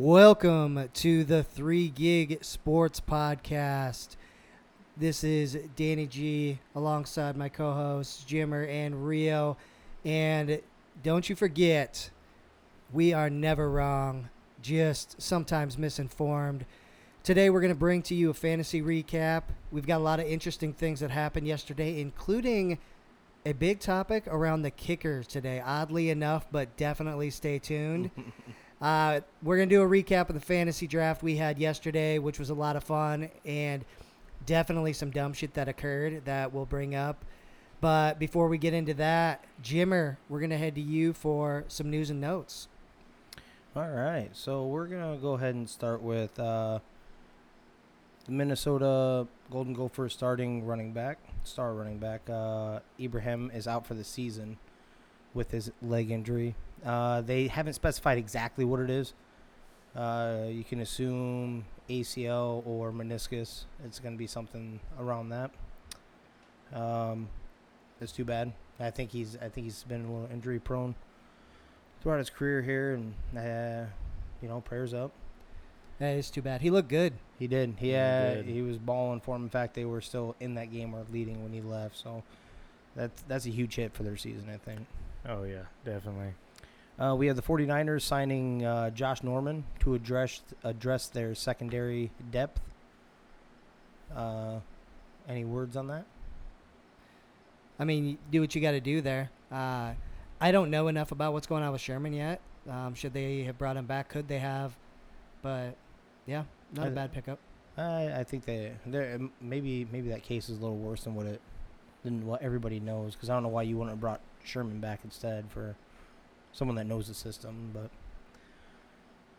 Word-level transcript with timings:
Welcome 0.00 0.90
to 0.94 1.24
the 1.24 1.42
Three 1.42 1.88
Gig 1.88 2.44
Sports 2.44 3.00
Podcast. 3.00 4.14
This 4.96 5.24
is 5.24 5.58
Danny 5.74 6.06
G 6.06 6.60
alongside 6.76 7.36
my 7.36 7.48
co 7.48 7.72
hosts, 7.72 8.24
Jimmer 8.24 8.68
and 8.68 9.08
Rio. 9.08 9.56
And 10.04 10.60
don't 11.02 11.28
you 11.28 11.34
forget, 11.34 12.10
we 12.92 13.12
are 13.12 13.28
never 13.28 13.68
wrong, 13.68 14.28
just 14.62 15.20
sometimes 15.20 15.76
misinformed. 15.76 16.64
Today, 17.24 17.50
we're 17.50 17.60
going 17.60 17.74
to 17.74 17.78
bring 17.78 18.02
to 18.02 18.14
you 18.14 18.30
a 18.30 18.34
fantasy 18.34 18.80
recap. 18.80 19.42
We've 19.72 19.84
got 19.84 19.96
a 19.96 20.04
lot 20.04 20.20
of 20.20 20.26
interesting 20.26 20.74
things 20.74 21.00
that 21.00 21.10
happened 21.10 21.48
yesterday, 21.48 22.00
including 22.00 22.78
a 23.44 23.52
big 23.52 23.80
topic 23.80 24.28
around 24.28 24.62
the 24.62 24.70
kickers 24.70 25.26
today. 25.26 25.60
Oddly 25.60 26.08
enough, 26.08 26.46
but 26.52 26.76
definitely 26.76 27.30
stay 27.30 27.58
tuned. 27.58 28.12
Uh, 28.80 29.20
we're 29.42 29.56
going 29.56 29.68
to 29.68 29.74
do 29.74 29.82
a 29.82 29.86
recap 29.86 30.28
of 30.28 30.34
the 30.34 30.40
fantasy 30.40 30.86
draft 30.86 31.22
we 31.22 31.36
had 31.36 31.58
yesterday, 31.58 32.18
which 32.18 32.38
was 32.38 32.50
a 32.50 32.54
lot 32.54 32.76
of 32.76 32.84
fun 32.84 33.28
and 33.44 33.84
definitely 34.46 34.92
some 34.92 35.10
dumb 35.10 35.32
shit 35.32 35.54
that 35.54 35.68
occurred 35.68 36.24
that 36.24 36.52
we'll 36.52 36.66
bring 36.66 36.94
up. 36.94 37.24
But 37.80 38.18
before 38.18 38.48
we 38.48 38.58
get 38.58 38.74
into 38.74 38.94
that, 38.94 39.44
Jimmer, 39.62 40.16
we're 40.28 40.40
going 40.40 40.50
to 40.50 40.58
head 40.58 40.74
to 40.76 40.80
you 40.80 41.12
for 41.12 41.64
some 41.68 41.90
news 41.90 42.10
and 42.10 42.20
notes. 42.20 42.68
All 43.76 43.88
right, 43.88 44.30
so 44.32 44.66
we're 44.66 44.86
gonna 44.86 45.18
go 45.18 45.34
ahead 45.34 45.54
and 45.54 45.68
start 45.68 46.02
with 46.02 46.36
uh, 46.40 46.80
the 48.24 48.32
Minnesota 48.32 49.28
Golden 49.52 49.72
Gophers 49.72 50.12
starting 50.12 50.66
running 50.66 50.92
back, 50.92 51.18
star 51.44 51.74
running 51.74 51.98
back. 51.98 52.22
Uh, 52.28 52.80
Ibrahim 52.98 53.52
is 53.54 53.68
out 53.68 53.86
for 53.86 53.94
the 53.94 54.02
season 54.02 54.56
with 55.32 55.52
his 55.52 55.70
leg 55.80 56.10
injury. 56.10 56.56
Uh, 56.84 57.20
they 57.22 57.48
haven't 57.48 57.74
specified 57.74 58.18
exactly 58.18 58.64
what 58.64 58.80
it 58.80 58.90
is. 58.90 59.14
Uh, 59.96 60.44
you 60.48 60.62
can 60.64 60.80
assume 60.80 61.64
ACL 61.88 62.62
or 62.66 62.92
meniscus. 62.92 63.64
It's 63.84 63.98
going 63.98 64.14
to 64.14 64.18
be 64.18 64.26
something 64.26 64.78
around 65.00 65.30
that. 65.30 65.50
Um, 66.72 67.28
it's 68.00 68.12
too 68.12 68.24
bad. 68.24 68.52
I 68.78 68.90
think 68.90 69.10
he's 69.10 69.36
I 69.36 69.48
think 69.48 69.64
he's 69.64 69.82
been 69.82 70.04
a 70.04 70.12
little 70.12 70.28
injury 70.32 70.60
prone 70.60 70.94
throughout 72.00 72.18
his 72.18 72.30
career 72.30 72.62
here, 72.62 72.94
and 72.94 73.14
uh, 73.36 73.86
you 74.40 74.48
know, 74.48 74.60
prayers 74.60 74.94
up. 74.94 75.10
Hey, 75.98 76.16
it's 76.18 76.30
too 76.30 76.42
bad. 76.42 76.60
He 76.60 76.70
looked 76.70 76.88
good. 76.88 77.14
He 77.40 77.48
did. 77.48 77.74
He 77.78 77.86
He 77.88 77.92
had, 77.92 78.46
did. 78.46 78.54
he 78.54 78.62
was 78.62 78.78
balling 78.78 79.20
for 79.20 79.34
him. 79.34 79.42
In 79.42 79.48
fact, 79.48 79.74
they 79.74 79.84
were 79.84 80.00
still 80.00 80.36
in 80.38 80.54
that 80.54 80.70
game 80.70 80.94
or 80.94 81.04
leading 81.12 81.42
when 81.42 81.52
he 81.52 81.60
left. 81.60 81.96
So 81.96 82.22
that's 82.94 83.20
that's 83.26 83.46
a 83.46 83.50
huge 83.50 83.74
hit 83.74 83.94
for 83.94 84.04
their 84.04 84.16
season, 84.16 84.48
I 84.52 84.58
think. 84.58 84.86
Oh 85.28 85.42
yeah, 85.42 85.62
definitely. 85.84 86.34
Uh, 86.98 87.14
we 87.14 87.28
have 87.28 87.36
the 87.36 87.42
49ers 87.42 88.02
signing 88.02 88.64
uh, 88.64 88.90
Josh 88.90 89.22
Norman 89.22 89.64
to 89.80 89.94
address 89.94 90.42
address 90.64 91.06
their 91.08 91.34
secondary 91.34 92.10
depth. 92.30 92.60
Uh, 94.14 94.58
any 95.28 95.44
words 95.44 95.76
on 95.76 95.86
that? 95.88 96.04
I 97.78 97.84
mean, 97.84 98.18
do 98.32 98.40
what 98.40 98.54
you 98.54 98.60
got 98.60 98.72
to 98.72 98.80
do 98.80 99.00
there. 99.00 99.30
Uh, 99.52 99.92
I 100.40 100.50
don't 100.50 100.70
know 100.70 100.88
enough 100.88 101.12
about 101.12 101.32
what's 101.32 101.46
going 101.46 101.62
on 101.62 101.70
with 101.70 101.80
Sherman 101.80 102.12
yet. 102.12 102.40
Um, 102.68 102.94
should 102.94 103.12
they 103.12 103.42
have 103.44 103.56
brought 103.58 103.76
him 103.76 103.86
back? 103.86 104.08
Could 104.08 104.26
they 104.26 104.38
have? 104.40 104.76
But 105.42 105.76
yeah, 106.26 106.44
not 106.74 106.86
a 106.88 106.90
I- 106.90 106.94
bad 106.94 107.12
pickup. 107.12 107.38
I 107.76 108.12
I 108.12 108.24
think 108.24 108.44
they 108.44 108.72
they 108.86 109.18
maybe 109.40 109.86
maybe 109.92 110.08
that 110.08 110.24
case 110.24 110.48
is 110.48 110.58
a 110.58 110.60
little 110.60 110.76
worse 110.76 111.04
than 111.04 111.14
what 111.14 111.26
it 111.26 111.40
than 112.02 112.26
what 112.26 112.42
everybody 112.42 112.80
knows 112.80 113.14
because 113.14 113.30
I 113.30 113.34
don't 113.34 113.44
know 113.44 113.50
why 113.50 113.62
you 113.62 113.76
wouldn't 113.76 113.92
have 113.92 114.00
brought 114.00 114.20
Sherman 114.44 114.80
back 114.80 115.00
instead 115.04 115.44
for 115.48 115.76
someone 116.52 116.76
that 116.76 116.86
knows 116.86 117.08
the 117.08 117.14
system. 117.14 117.72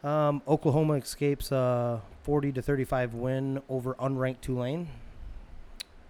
But 0.01 0.07
um, 0.07 0.41
Oklahoma 0.47 0.93
escapes 0.93 1.51
a 1.51 2.01
forty 2.23 2.51
to 2.51 2.61
thirty 2.61 2.85
five 2.85 3.13
win 3.13 3.61
over 3.69 3.93
unranked 3.95 4.41
Tulane. 4.41 4.87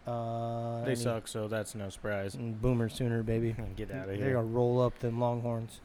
Uh, 0.07 0.83
They 0.85 0.95
suck, 0.95 1.27
so 1.27 1.47
that's 1.47 1.75
no 1.75 1.89
surprise. 1.89 2.33
and 2.35 2.59
Boomer 2.59 2.89
Sooner 2.89 3.21
baby. 3.23 3.55
Get 3.75 3.91
out 3.91 4.09
of 4.09 4.15
here. 4.15 4.25
They're 4.25 4.33
gonna 4.33 4.45
roll 4.47 4.81
up 4.81 4.97
them 4.99 5.19
Longhorns. 5.19 5.81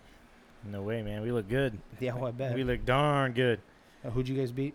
No 0.67 0.81
way, 0.83 1.03
man. 1.03 1.21
We 1.23 1.31
look 1.31 1.49
good. 1.49 1.79
Yeah, 2.01 2.17
I 2.17 2.31
bet. 2.31 2.55
We 2.55 2.65
look 2.65 2.87
darn 2.87 3.33
good. 3.33 3.61
Uh, 4.05 4.11
who'd 4.11 4.27
you 4.29 4.35
guys 4.37 4.51
beat? 4.51 4.75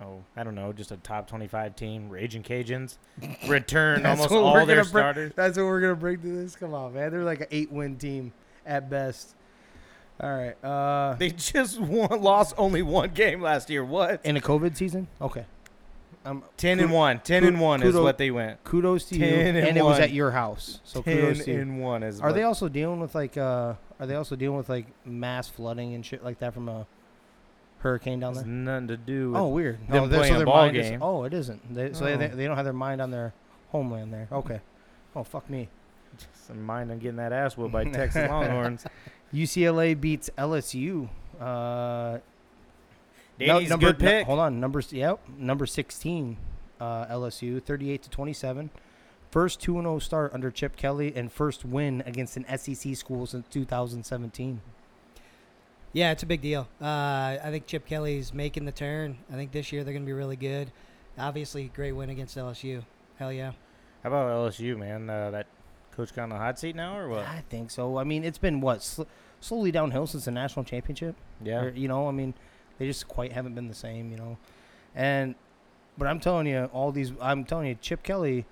Oh, 0.00 0.22
I 0.36 0.44
don't 0.44 0.54
know, 0.54 0.72
just 0.72 0.92
a 0.92 0.96
top 0.98 1.26
25 1.28 1.74
team. 1.74 2.08
Raging 2.08 2.42
Cajuns 2.44 2.98
return 3.48 4.06
almost 4.06 4.30
all 4.30 4.54
their 4.64 4.76
gonna 4.76 4.84
starters. 4.88 5.32
That's 5.34 5.56
what 5.56 5.66
we're 5.66 5.80
gonna 5.80 5.96
bring 5.96 6.20
to 6.20 6.26
this. 6.42 6.54
Come 6.56 6.72
on, 6.74 6.94
man. 6.94 7.10
They're 7.10 7.24
like 7.24 7.40
an 7.42 7.48
eight 7.50 7.70
win 7.72 7.96
team 7.96 8.32
at 8.66 8.88
best. 8.90 9.34
All 10.20 10.30
right. 10.36 10.64
Uh, 10.64 11.14
They 11.14 11.30
just 11.30 11.80
won, 11.80 12.20
lost 12.20 12.54
only 12.58 12.82
one 12.82 13.10
game 13.10 13.40
last 13.40 13.70
year. 13.70 13.84
What? 13.84 14.24
in 14.24 14.36
a 14.36 14.40
COVID 14.40 14.76
season. 14.76 15.08
Okay. 15.20 15.44
Um, 16.24 16.42
10 16.56 16.78
Kud- 16.78 16.84
and 16.84 16.92
1. 16.92 17.20
10 17.20 17.42
kud- 17.42 17.48
and 17.52 17.60
1 17.60 17.82
is 17.82 17.94
kudo- 17.94 18.02
what 18.02 18.18
they 18.18 18.30
went. 18.30 18.62
kudos 18.64 19.04
to 19.06 19.14
you. 19.16 19.24
10 19.24 19.56
and 19.56 19.76
it 19.78 19.82
was 19.84 19.94
one. 19.94 20.02
at 20.02 20.10
your 20.10 20.32
house, 20.32 20.80
so 20.84 21.00
10 21.00 21.16
kudos 21.16 21.44
to 21.44 21.52
you. 21.52 21.60
and 21.60 21.80
1 21.80 22.02
is 22.02 22.20
Are 22.20 22.26
what 22.28 22.34
they 22.34 22.42
also 22.42 22.68
dealing 22.68 23.00
with 23.00 23.14
like 23.14 23.36
uh? 23.36 23.74
Are 24.00 24.06
they 24.06 24.14
also 24.16 24.34
dealing 24.36 24.56
with 24.58 24.68
like 24.68 24.86
mass 25.06 25.48
flooding 25.48 25.94
and 25.94 26.04
shit 26.04 26.22
like 26.24 26.40
that 26.40 26.52
from 26.54 26.68
a 26.68 26.86
hurricane 27.78 28.20
down 28.20 28.34
has 28.34 28.42
there? 28.42 28.52
nothing 28.52 28.88
to 28.88 28.96
do 28.96 29.30
with 29.30 29.40
Oh, 29.40 29.48
weird. 29.48 29.78
them 29.88 30.02
oh, 30.04 30.06
they're- 30.08 30.18
playing 30.18 30.34
a 30.34 30.38
their 30.38 30.46
ball 30.46 30.56
mind 30.64 30.76
is- 30.76 30.90
game. 30.90 31.02
oh, 31.02 31.24
it 31.24 31.32
isn't. 31.32 31.74
They, 31.74 31.92
so 31.92 32.04
Oh. 32.06 32.16
they, 32.16 32.26
they 32.26 32.46
don't 32.46 32.56
have 32.56 32.64
their 32.66 32.72
mind 32.74 33.00
on 33.00 33.10
their 33.10 33.32
homeland 33.70 34.12
there. 34.12 34.28
Okay. 34.32 34.60
Oh, 35.16 35.22
fuck 35.22 35.48
me. 35.48 35.68
some 36.46 36.62
mind 36.62 36.90
on 36.90 36.98
getting 36.98 37.16
that 37.16 37.32
ass 37.32 37.56
whooped 37.56 37.72
by 37.72 37.84
Texas 37.84 38.28
Longhorns. 38.28 38.84
UCLA 39.32 39.98
beats 39.98 40.30
LSU. 40.38 41.08
Uh, 41.40 42.18
Danny's 43.38 43.70
number, 43.70 43.92
good 43.92 44.02
no- 44.02 44.24
hold 44.24 44.38
on, 44.40 44.58
number 44.58 44.82
yep, 44.90 45.20
number 45.36 45.66
sixteen, 45.66 46.36
uh, 46.80 47.06
LSU, 47.06 47.62
thirty-eight 47.62 48.02
to 48.02 48.10
twenty-seven. 48.10 48.70
First 49.30 49.60
two 49.60 49.76
and 49.76 49.84
zero 49.84 49.98
start 49.98 50.32
under 50.32 50.50
Chip 50.50 50.74
Kelly 50.74 51.12
and 51.14 51.30
first 51.30 51.64
win 51.64 52.02
against 52.06 52.36
an 52.36 52.46
SEC 52.58 52.96
school 52.96 53.26
since 53.26 53.46
2017. 53.50 54.62
Yeah, 55.92 56.12
it's 56.12 56.22
a 56.22 56.26
big 56.26 56.40
deal. 56.40 56.66
Uh, 56.80 57.36
I 57.42 57.48
think 57.50 57.66
Chip 57.66 57.86
Kelly's 57.86 58.32
making 58.32 58.64
the 58.64 58.72
turn. 58.72 59.18
I 59.30 59.34
think 59.34 59.52
this 59.52 59.70
year 59.70 59.84
they're 59.84 59.92
going 59.92 60.04
to 60.04 60.06
be 60.06 60.14
really 60.14 60.36
good. 60.36 60.72
Obviously, 61.18 61.70
great 61.74 61.92
win 61.92 62.08
against 62.08 62.36
LSU. 62.36 62.84
Hell 63.18 63.32
yeah. 63.32 63.52
How 64.02 64.08
about 64.08 64.28
LSU, 64.30 64.78
man? 64.78 65.10
Uh, 65.10 65.30
that 65.30 65.46
coach 65.98 66.14
got 66.14 66.22
on 66.22 66.28
the 66.30 66.36
hot 66.36 66.58
seat 66.58 66.76
now, 66.76 66.96
or 66.96 67.08
what? 67.08 67.26
I 67.26 67.42
think 67.50 67.70
so. 67.70 67.98
I 67.98 68.04
mean, 68.04 68.24
it's 68.24 68.38
been 68.38 68.60
what 68.60 68.82
sl- 68.82 69.02
slowly 69.40 69.72
downhill 69.72 70.06
since 70.06 70.24
the 70.24 70.30
national 70.30 70.64
championship. 70.64 71.16
Yeah. 71.42 71.62
Or, 71.62 71.70
you 71.70 71.88
know, 71.88 72.08
I 72.08 72.12
mean, 72.12 72.34
they 72.78 72.86
just 72.86 73.08
quite 73.08 73.32
haven't 73.32 73.54
been 73.54 73.68
the 73.68 73.74
same. 73.74 74.10
You 74.10 74.16
know, 74.16 74.38
and 74.94 75.34
but 75.98 76.06
I'm 76.06 76.20
telling 76.20 76.46
you, 76.46 76.70
all 76.72 76.92
these. 76.92 77.12
I'm 77.20 77.44
telling 77.44 77.66
you, 77.66 77.74
Chip 77.74 78.02
Kelly 78.02 78.46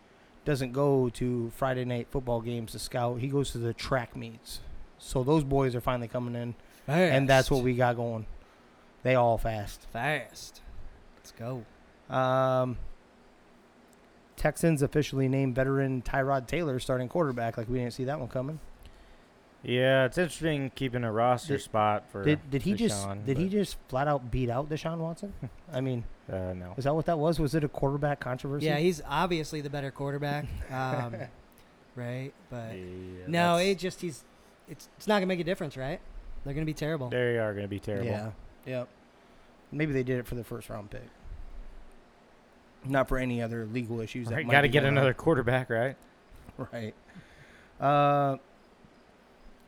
doesn't 0.45 0.73
go 0.73 1.09
to 1.11 1.51
Friday 1.57 1.85
night 1.85 2.09
football 2.11 2.41
games 2.41 2.73
to 2.73 2.79
scout. 2.79 3.21
He 3.21 3.29
goes 3.29 3.53
to 3.53 3.59
the 3.59 3.73
track 3.73 4.17
meets. 4.17 4.61
So 4.99 5.23
those 5.23 5.45
boys 5.45 5.75
are 5.75 5.81
finally 5.81 6.09
coming 6.09 6.35
in, 6.35 6.55
and 6.89 7.29
that's 7.29 7.51
what 7.51 7.63
we 7.63 7.75
got 7.75 7.97
going. 7.97 8.27
They 9.03 9.15
all 9.15 9.39
fast. 9.39 9.87
Fast. 9.93 10.63
Let's 11.17 11.33
go. 11.33 11.65
Um, 12.15 12.79
Texans 14.47 14.81
officially 14.81 15.27
named 15.29 15.57
veteran 15.57 16.03
Tyrod 16.03 16.47
Taylor 16.47 16.79
starting 16.79 17.09
quarterback. 17.09 17.57
Like 17.57 17.69
we 17.69 17.79
didn't 17.79 17.95
see 17.95 18.05
that 18.05 18.21
one 18.21 18.29
coming. 18.29 18.61
Yeah, 19.65 20.05
it's 20.05 20.19
interesting 20.19 20.71
keeping 20.77 21.03
a 21.03 21.11
roster 21.11 21.55
Did- 21.57 21.63
spot 21.63 22.05
for. 22.13 22.23
Did 22.23 22.49
did 22.49 22.63
he 22.63 22.75
just 22.75 23.05
Deshaun, 23.05 23.25
did 23.27 23.39
he 23.39 23.49
just 23.49 23.77
flat 23.89 24.07
out 24.07 24.31
beat 24.31 24.49
out 24.49 24.69
Deshaun 24.71 24.99
Watson? 24.99 25.33
I 25.73 25.81
mean, 25.81 26.05
Uh, 26.33 26.53
no. 26.55 26.75
is 26.77 26.85
that 26.85 26.95
what 26.95 27.07
that 27.07 27.19
was? 27.19 27.41
Was 27.41 27.57
it 27.57 27.65
a 27.65 27.69
quarterback 27.69 28.21
controversy? 28.21 28.67
Yeah, 28.67 28.77
he's 28.77 29.03
obviously 29.09 29.63
the 29.63 29.71
better 29.71 29.91
quarterback. 29.91 30.47
Um, 30.71 31.17
right? 31.97 32.31
But 32.49 32.77
Yeah, 32.77 33.25
no, 33.27 33.57
it 33.57 33.81
just, 33.81 34.01
he's, 34.01 34.23
it's, 34.69 34.89
it's 34.97 35.09
not 35.09 35.15
going 35.15 35.23
to 35.23 35.27
make 35.27 35.41
a 35.41 35.45
difference, 35.45 35.77
right? 35.77 35.99
They're 36.45 36.55
going 36.55 36.65
to 36.65 36.71
be 36.71 36.75
terrible. 36.75 37.09
They 37.09 37.37
are 37.39 37.53
going 37.53 37.65
to 37.65 37.69
be 37.69 37.81
terrible. 37.81 38.07
Yeah. 38.07 38.31
Yep. 38.65 38.89
Maybe 39.73 39.93
they 39.93 40.05
did 40.05 40.21
it 40.21 40.27
for 40.29 40.37
the 40.37 40.45
first 40.45 40.69
round 40.71 40.91
pick. 40.91 41.03
Not 42.89 43.09
for 43.09 43.19
any 43.19 43.43
other 43.43 43.67
legal 43.67 44.01
issues. 44.01 44.29
that 44.29 44.37
Right, 44.37 44.49
got 44.49 44.61
to 44.63 44.69
get 44.69 44.85
another 44.85 45.15
quarterback, 45.15 45.71
right? 45.71 45.97
Right. 46.73 46.95
Uh, 47.79 48.39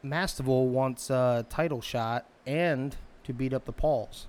Masvidal 0.03 0.69
wants 0.69 1.11
a 1.11 1.44
title 1.50 1.82
shot 1.82 2.25
and 2.47 2.97
to 3.25 3.35
beat 3.35 3.53
up 3.53 3.67
the 3.67 3.73
Pauls. 3.73 4.26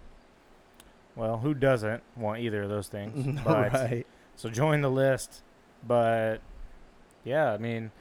Well, 1.16 1.38
who 1.38 1.54
doesn't 1.54 2.04
want 2.18 2.42
either 2.42 2.64
of 2.64 2.70
those 2.70 2.88
things? 2.90 3.40
But- 3.46 3.72
right. 3.74 4.08
So 4.36 4.50
join 4.50 4.82
the 4.82 4.90
list. 4.92 5.42
But 5.88 6.38
yeah, 7.24 7.54
I 7.54 7.58
mean, 7.58 7.92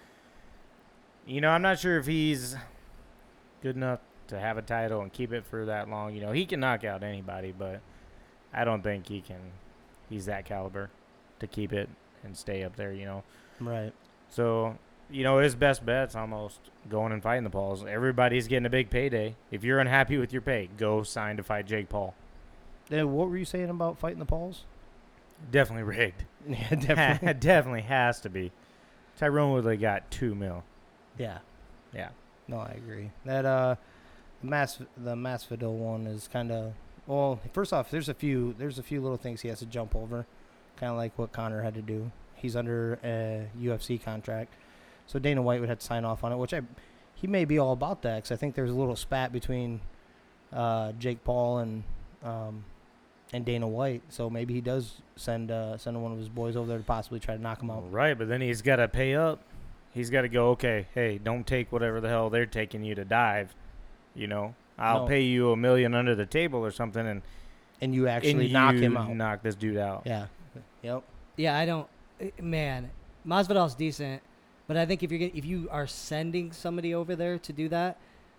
you 1.27 1.41
know, 1.41 1.51
I'm 1.51 1.63
not 1.63 1.79
sure 1.79 1.99
if 1.99 2.07
he's 2.07 2.57
good 3.63 3.77
enough 3.77 4.01
to 4.29 4.39
have 4.39 4.59
a 4.59 4.63
title 4.63 5.01
and 5.03 5.13
keep 5.13 5.33
it 5.33 5.45
for 5.47 5.65
that 5.67 5.89
long. 5.89 6.15
You 6.15 6.21
know, 6.23 6.33
he 6.33 6.47
can 6.47 6.61
knock 6.61 6.85
out 6.85 7.03
anybody, 7.03 7.53
but 7.57 7.81
I 8.53 8.65
don't 8.65 8.83
think 8.83 9.07
he 9.09 9.21
can. 9.21 9.41
He's 10.09 10.27
that 10.27 10.45
caliber 10.45 10.91
to 11.41 11.47
keep 11.47 11.73
it 11.73 11.89
and 12.25 12.37
stay 12.37 12.63
up 12.65 12.77
there. 12.77 12.93
You 12.93 13.05
know, 13.05 13.23
Right. 13.61 13.93
so 14.31 14.77
you 15.11 15.23
know 15.25 15.39
his 15.39 15.55
best 15.55 15.85
bet's 15.87 16.15
almost 16.15 16.59
going 16.91 17.13
and 17.13 17.23
fighting 17.23 17.45
the 17.45 17.51
Pauls. 17.51 17.85
Everybody's 17.85 18.47
getting 18.49 18.67
a 18.67 18.71
big 18.71 18.91
payday. 18.91 19.35
If 19.51 19.65
you're 19.65 19.79
unhappy 19.81 20.19
with 20.19 20.33
your 20.33 20.43
pay, 20.43 20.69
go 20.77 21.03
sign 21.03 21.37
to 21.39 21.43
fight 21.43 21.67
Jake 21.67 21.89
Paul. 21.89 22.15
Then 22.89 23.13
what 23.13 23.29
were 23.29 23.37
you 23.37 23.45
saying 23.45 23.69
about 23.71 23.99
fighting 23.99 24.19
the 24.19 24.25
Pauls? 24.25 24.65
Definitely 25.51 25.85
rigged. 25.85 26.25
Yeah, 26.49 26.71
definitely. 26.75 27.35
Definitely 27.35 27.83
has 27.83 28.21
to 28.21 28.31
be. 28.31 28.53
Tyron 29.21 29.53
Woodley 29.53 29.77
got 29.77 30.11
two 30.11 30.35
mil. 30.35 30.65
yeah. 31.19 31.39
Yeah. 31.93 32.09
No, 32.47 32.59
I 32.59 32.71
agree. 32.77 33.11
That 33.27 33.45
uh, 33.45 33.75
the 34.43 34.47
Mass 34.49 34.79
the 34.97 35.15
Masvidal 35.15 35.73
one 35.73 36.07
is 36.07 36.29
kind 36.33 36.51
of 36.51 36.73
well. 37.09 37.41
First 37.53 37.73
off, 37.73 37.91
there's 37.91 38.09
a 38.09 38.15
few 38.15 38.55
there's 38.59 38.79
a 38.79 38.83
few 38.83 39.01
little 39.01 39.17
things 39.17 39.41
he 39.41 39.49
has 39.49 39.59
to 39.59 39.67
jump 39.67 39.97
over, 39.97 40.27
kind 40.77 40.93
of 40.93 40.97
like 40.97 41.19
what 41.19 41.33
Conor 41.33 41.63
had 41.63 41.75
to 41.75 41.83
do. 41.83 42.13
He's 42.37 42.55
under 42.55 43.01
a 43.03 43.49
UFC 43.61 44.01
contract, 44.01 44.55
so 45.07 45.19
Dana 45.19 45.43
White 45.43 45.59
would 45.59 45.69
have 45.69 45.81
to 45.81 45.85
sign 45.85 46.05
off 46.05 46.23
on 46.23 46.33
it, 46.33 46.37
which 46.37 46.55
I 46.55 46.61
he 47.21 47.27
may 47.27 47.45
be 47.45 47.59
all 47.59 47.73
about 47.73 48.03
that 48.03 48.17
because 48.17 48.33
I 48.33 48.37
think 48.37 48.55
there's 48.55 48.71
a 48.71 48.75
little 48.75 48.95
spat 48.95 49.33
between 49.33 49.81
uh, 50.53 50.93
Jake 50.93 51.25
Paul 51.25 51.59
and 51.59 51.83
um, 52.23 52.65
and 53.33 53.45
Dana 53.45 53.67
White. 53.67 54.03
So 54.09 54.31
maybe 54.31 54.55
he 54.55 54.61
does 54.61 55.03
send 55.17 55.51
uh, 55.51 55.77
send 55.79 56.01
one 56.01 56.13
of 56.13 56.19
his 56.19 56.29
boys 56.29 56.57
over 56.57 56.69
there 56.69 56.79
to 56.79 56.85
possibly 56.85 57.19
try 57.21 57.37
to 57.37 57.43
knock 57.43 57.63
him 57.63 57.71
out. 57.71 57.91
Right, 57.91 58.17
but 58.17 58.29
then 58.29 58.41
he's 58.41 58.63
got 58.63 58.77
to 58.77 58.89
pay 58.89 59.15
up. 59.15 59.43
He's 59.93 60.11
got 60.11 60.23
to 60.23 60.29
go, 60.29 60.51
okay, 60.51 60.87
hey, 60.95 61.19
don't 61.19 61.47
take 61.47 61.73
whatever 61.73 62.01
the 62.01 62.09
hell 62.09 62.31
they're 62.31 62.47
taking 62.47 62.85
you 62.85 62.95
to 62.95 63.05
dive. 63.05 63.55
You 64.15 64.27
know, 64.27 64.55
I'll 64.79 65.03
No. 65.03 65.07
pay 65.09 65.23
you 65.23 65.51
a 65.53 65.57
million 65.57 65.95
under 65.95 66.15
the 66.15 66.27
table 66.27 66.65
or 66.65 66.71
something 66.71 67.07
and, 67.07 67.23
And 67.81 67.95
you 67.95 68.09
actually 68.09 68.45
and 68.45 68.53
knock 68.53 68.75
you 68.75 68.81
him 68.81 68.97
out. 68.97 69.15
Knock 69.15 69.43
this 69.43 69.55
dude 69.55 69.77
out. 69.77 70.03
Yeah. 70.07 70.27
Yep. 70.83 71.03
Yeah, 71.37 71.57
I 71.59 71.67
don't. 71.67 71.89
eh, 72.21 72.31
Man, 72.41 72.91
Masvidal's 73.27 73.75
decent, 73.75 74.23
but 74.67 74.77
I 74.77 74.87
think 74.87 75.03
if 75.03 75.11
you're 75.11 75.19
get, 75.19 75.35
if 75.35 75.45
you 75.45 75.69
are 75.71 75.87
sending 75.87 76.53
somebody 76.53 76.95
over 76.95 77.15
there 77.17 77.39
to 77.39 77.53
do 77.53 77.69
that, 77.71 77.99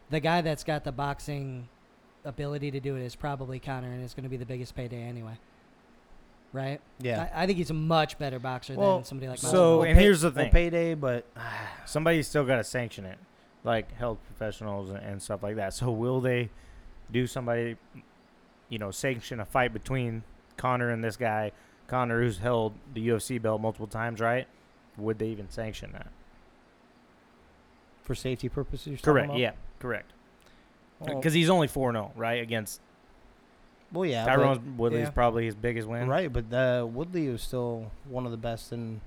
the 0.09 0.19
guy 0.19 0.41
that's 0.41 0.63
got 0.63 0.83
the 0.83 0.91
boxing 0.91 1.67
ability 2.25 2.71
to 2.71 2.79
do 2.79 2.95
it 2.95 3.01
is 3.03 3.15
probably 3.15 3.59
Conor, 3.59 3.91
and 3.91 4.03
it's 4.03 4.13
going 4.13 4.23
to 4.23 4.29
be 4.29 4.37
the 4.37 4.45
biggest 4.45 4.75
payday 4.75 5.01
anyway. 5.03 5.37
Right? 6.51 6.81
Yeah. 6.99 7.29
I, 7.33 7.43
I 7.43 7.45
think 7.45 7.57
he's 7.59 7.69
a 7.69 7.73
much 7.75 8.17
better 8.17 8.39
boxer 8.39 8.73
Well, 8.73 8.97
than 8.97 9.05
somebody 9.05 9.27
like 9.29 9.37
so- 9.37 9.47
Masvidal. 9.49 9.55
Oh, 9.55 9.81
and 9.83 9.99
here's 9.99 10.21
the 10.21 10.29
well, 10.29 10.35
thing. 10.45 10.51
payday, 10.51 10.93
but 10.95 11.25
Somebody's 11.85 12.27
still 12.27 12.43
got 12.45 12.55
to 12.57 12.63
sanction 12.63 13.05
it, 13.05 13.17
like 13.63 13.93
health 13.95 14.17
professionals 14.25 14.89
and, 14.89 15.21
stuff 15.21 15.43
like 15.43 15.57
that. 15.57 15.73
So 15.73 15.91
will 15.91 16.21
they 16.21 16.49
do 17.11 17.27
somebody, 17.27 17.75
you 18.69 18.79
know, 18.79 18.91
sanction 18.91 19.39
a 19.39 19.45
fight 19.45 19.73
between 19.73 20.23
Conor 20.57 20.89
and 20.89 21.03
this 21.03 21.17
guy? 21.17 21.51
Conor, 21.87 22.21
who's 22.21 22.37
held 22.37 22.73
the 22.93 23.07
UFC 23.07 23.41
belt 23.41 23.61
multiple 23.61 23.87
times, 23.87 24.19
right? 24.19 24.47
Would 24.97 25.19
they 25.19 25.27
even 25.27 25.49
sanction 25.49 25.91
that? 25.93 26.07
for 28.09 28.15
safety 28.15 28.49
purposes, 28.49 28.99
Correct. 29.01 29.35
Yeah. 29.35 29.51
Correct. 29.77 30.13
Well, 30.99 31.17
Because 31.17 31.31
he's 31.31 31.47
only 31.47 31.67
four 31.67 31.91
0 31.91 32.11
right? 32.15 32.41
Against 32.41 32.81
well, 33.91 34.03
yeah. 34.03 34.27
Tyron 34.27 34.77
Woodley's 34.77 35.03
yeah. 35.03 35.09
probably 35.11 35.45
his 35.45 35.53
biggest 35.53 35.87
win. 35.87 36.07
right, 36.07 36.33
but 36.33 36.51
uh, 36.51 36.87
Woodley 36.87 37.29
was 37.29 37.43
still 37.43 37.91
one 38.05 38.25
of 38.25 38.31
the 38.31 38.37
best 38.37 38.73
in 38.73 39.01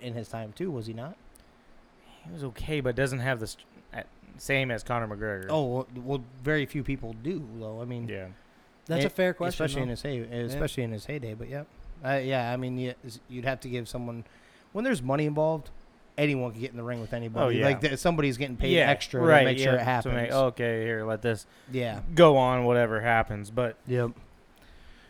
in 0.00 0.14
his 0.14 0.28
time 0.28 0.54
too, 0.56 0.70
was 0.70 0.86
he 0.86 0.94
not? 0.94 1.16
He 2.24 2.32
was 2.32 2.44
okay, 2.44 2.80
but 2.80 2.96
doesn't 2.96 3.18
have 3.18 3.40
the 3.40 3.46
st- 3.46 3.66
same 4.38 4.70
as 4.70 4.82
Conor 4.82 5.08
McGregor. 5.08 5.46
Oh, 5.50 5.64
well, 5.64 5.88
well, 5.96 6.24
very 6.42 6.66
few 6.66 6.82
people 6.82 7.14
do 7.22 7.46
though. 7.58 7.80
I 7.80 7.84
mean, 7.84 8.08
yeah. 8.08 8.28
That's 8.86 9.04
eh, 9.04 9.08
a 9.08 9.10
fair 9.10 9.34
question. 9.34 9.64
especially 9.64 9.82
in 9.82 9.88
his 9.88 10.02
hey, 10.02 10.18
especially 10.18 10.84
in 10.84 10.92
his 10.92 11.06
heyday. 11.06 11.34
But 11.34 11.48
yeah, 11.48 11.64
uh, 12.04 12.20
yeah. 12.22 12.52
I 12.52 12.56
mean, 12.56 12.94
you'd 13.28 13.44
have 13.44 13.60
to 13.60 13.68
give 13.68 13.88
someone 13.88 14.24
when 14.72 14.84
there's 14.84 15.02
money 15.02 15.26
involved. 15.26 15.70
Anyone 16.18 16.52
can 16.52 16.62
get 16.62 16.70
in 16.70 16.78
the 16.78 16.82
ring 16.82 17.02
with 17.02 17.12
anybody. 17.12 17.44
Oh, 17.44 17.48
yeah. 17.50 17.66
Like 17.66 17.82
th- 17.82 17.98
somebody's 17.98 18.38
getting 18.38 18.56
paid 18.56 18.72
yeah, 18.72 18.88
extra 18.88 19.20
right, 19.20 19.40
to 19.40 19.44
make 19.44 19.58
sure 19.58 19.74
it 19.74 19.82
happens. 19.82 20.14
To 20.14 20.18
make, 20.18 20.32
okay, 20.32 20.82
here, 20.82 21.04
let 21.04 21.20
this 21.20 21.44
Yeah. 21.70 22.00
go 22.14 22.38
on, 22.38 22.64
whatever 22.64 23.02
happens. 23.02 23.50
But 23.50 23.76
Yep. 23.86 24.12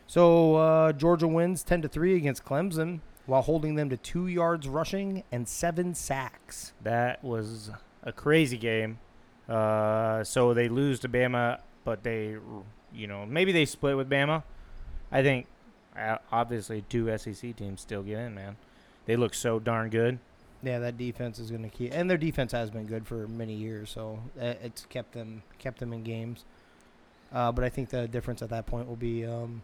So 0.05 0.55
uh, 0.55 0.91
Georgia 0.93 1.27
wins 1.27 1.63
ten 1.63 1.81
to 1.81 1.87
three 1.87 2.15
against 2.17 2.43
Clemson 2.43 2.99
while 3.25 3.41
holding 3.41 3.75
them 3.75 3.89
to 3.89 3.97
two 3.97 4.27
yards 4.27 4.67
rushing 4.67 5.23
and 5.31 5.47
seven 5.47 5.93
sacks. 5.93 6.73
that 6.81 7.23
was 7.23 7.71
a 8.03 8.11
crazy 8.11 8.57
game. 8.57 8.99
Uh, 9.47 10.23
so 10.23 10.53
they 10.53 10.67
lose 10.67 10.99
to 11.01 11.09
Bama, 11.09 11.59
but 11.83 12.03
they, 12.03 12.35
you 12.93 13.07
know, 13.07 13.25
maybe 13.25 13.51
they 13.51 13.65
split 13.65 13.95
with 13.95 14.09
Bama. 14.09 14.43
I 15.11 15.23
think, 15.23 15.47
uh, 15.97 16.17
obviously, 16.31 16.83
two 16.89 17.15
SEC 17.17 17.55
teams 17.55 17.81
still 17.81 18.03
get 18.03 18.19
in, 18.19 18.35
man. 18.35 18.57
They 19.05 19.15
look 19.15 19.33
so 19.33 19.59
darn 19.59 19.89
good. 19.89 20.19
Yeah, 20.63 20.79
that 20.79 20.97
defense 20.97 21.39
is 21.39 21.51
going 21.51 21.63
to 21.63 21.69
keep, 21.69 21.93
and 21.93 22.09
their 22.09 22.17
defense 22.17 22.51
has 22.51 22.71
been 22.71 22.87
good 22.87 23.05
for 23.05 23.27
many 23.27 23.53
years, 23.53 23.91
so 23.91 24.19
uh, 24.41 24.55
it's 24.61 24.85
kept 24.85 25.13
them 25.13 25.43
kept 25.59 25.79
them 25.79 25.93
in 25.93 26.03
games. 26.03 26.45
Uh, 27.31 27.51
but 27.51 27.63
I 27.63 27.69
think 27.69 27.89
the 27.89 28.07
difference 28.07 28.41
at 28.41 28.49
that 28.49 28.65
point 28.65 28.87
will 28.87 28.95
be 28.95 29.23
um, 29.25 29.61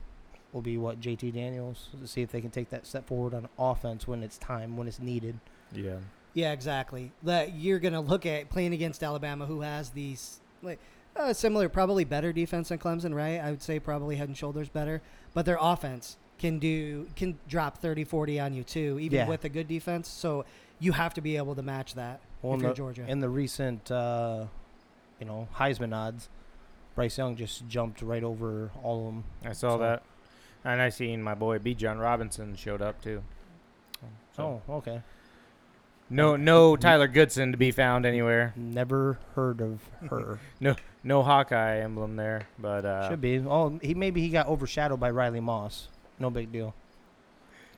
will 0.54 0.62
be 0.62 0.78
what 0.78 1.02
JT 1.02 1.34
Daniels 1.34 1.90
to 2.00 2.08
see 2.08 2.22
if 2.22 2.32
they 2.32 2.42
can 2.42 2.52
take 2.52 2.70
that 2.70 2.86
step 2.86 3.08
forward 3.08 3.34
on 3.34 3.50
offense 3.58 4.08
when 4.08 4.22
it's 4.22 4.38
time, 4.38 4.78
when 4.78 4.88
it's 4.88 5.00
needed. 5.00 5.40
Yeah. 5.74 5.98
Yeah, 6.34 6.52
exactly. 6.52 7.12
That 7.24 7.56
you're 7.56 7.80
gonna 7.80 8.02
look 8.02 8.26
at 8.26 8.50
playing 8.50 8.74
against 8.74 9.04
Alabama, 9.04 9.46
who 9.46 9.62
has 9.62 9.92
these 9.92 10.40
like 10.62 10.80
uh, 11.16 11.32
similar, 11.34 11.70
probably 11.70 12.04
better 12.06 12.34
defense 12.34 12.70
than 12.70 12.80
Clemson, 12.80 13.14
right? 13.14 13.40
I 13.40 13.52
would 13.52 13.62
say 13.62 13.80
probably 13.80 14.16
head 14.16 14.30
and 14.30 14.38
shoulders 14.38 14.68
better, 14.70 15.02
but 15.36 15.46
their 15.46 15.60
offense 15.62 16.18
can 16.40 16.58
do 16.58 17.08
can 17.16 17.38
drop 17.48 17.78
30, 17.78 18.04
40 18.04 18.40
on 18.40 18.54
you 18.54 18.64
too, 18.64 18.98
even 19.00 19.18
Yeah. 19.20 19.28
with 19.28 19.46
a 19.46 19.50
good 19.50 19.68
defense. 19.68 20.08
So 20.08 20.46
you 20.80 20.92
have 20.94 21.14
to 21.14 21.22
be 21.22 21.38
able 21.38 21.54
to 21.56 21.62
match 21.62 21.94
that 21.94 22.20
Well, 22.42 22.54
if 22.54 22.58
in 22.60 22.64
you're 22.64 22.72
the, 22.72 22.76
Georgia. 22.78 23.06
in 23.08 23.20
the 23.20 23.30
recent, 23.30 23.92
uh, 23.92 24.46
you 25.20 25.26
know, 25.28 25.48
Heisman 25.58 25.94
odds, 25.96 26.30
Bryce 26.96 27.18
Young 27.18 27.36
just 27.36 27.68
jumped 27.68 28.02
right 28.02 28.24
over 28.24 28.72
all 28.82 29.00
of 29.08 29.14
them. 29.14 29.24
I 29.46 29.54
saw 29.54 29.72
So- 29.74 29.78
that. 29.80 30.04
And 30.66 30.82
I 30.82 30.90
seen 30.90 31.22
my 31.22 31.34
boy 31.36 31.60
Bijan 31.60 32.00
Robinson 32.02 32.56
showed 32.56 32.82
up 32.82 33.02
too. 33.02 33.22
So, 34.36 34.62
Oh, 34.70 34.74
okay. 34.78 35.02
No, 36.10 36.36
no 36.36 36.76
Tyler 36.76 37.08
Goodson 37.08 37.52
to 37.52 37.58
be 37.58 37.72
found 37.72 38.06
anywhere. 38.06 38.54
Never 38.56 39.18
heard 39.36 39.62
of 39.62 39.80
her. 40.10 40.40
No 40.60 40.76
no 41.04 41.22
Hawkeye 41.24 41.80
emblem 41.80 42.16
there, 42.16 42.48
but 42.60 42.86
uh, 42.86 43.10
Should 43.10 43.20
be. 43.22 43.40
Oh, 43.40 43.78
he 43.82 43.94
maybe 43.94 44.22
he 44.22 44.30
got 44.30 44.48
overshadowed 44.48 45.00
by 45.00 45.10
Riley 45.10 45.42
Moss. 45.42 45.90
No 46.20 46.30
big 46.30 46.52
deal. 46.52 46.74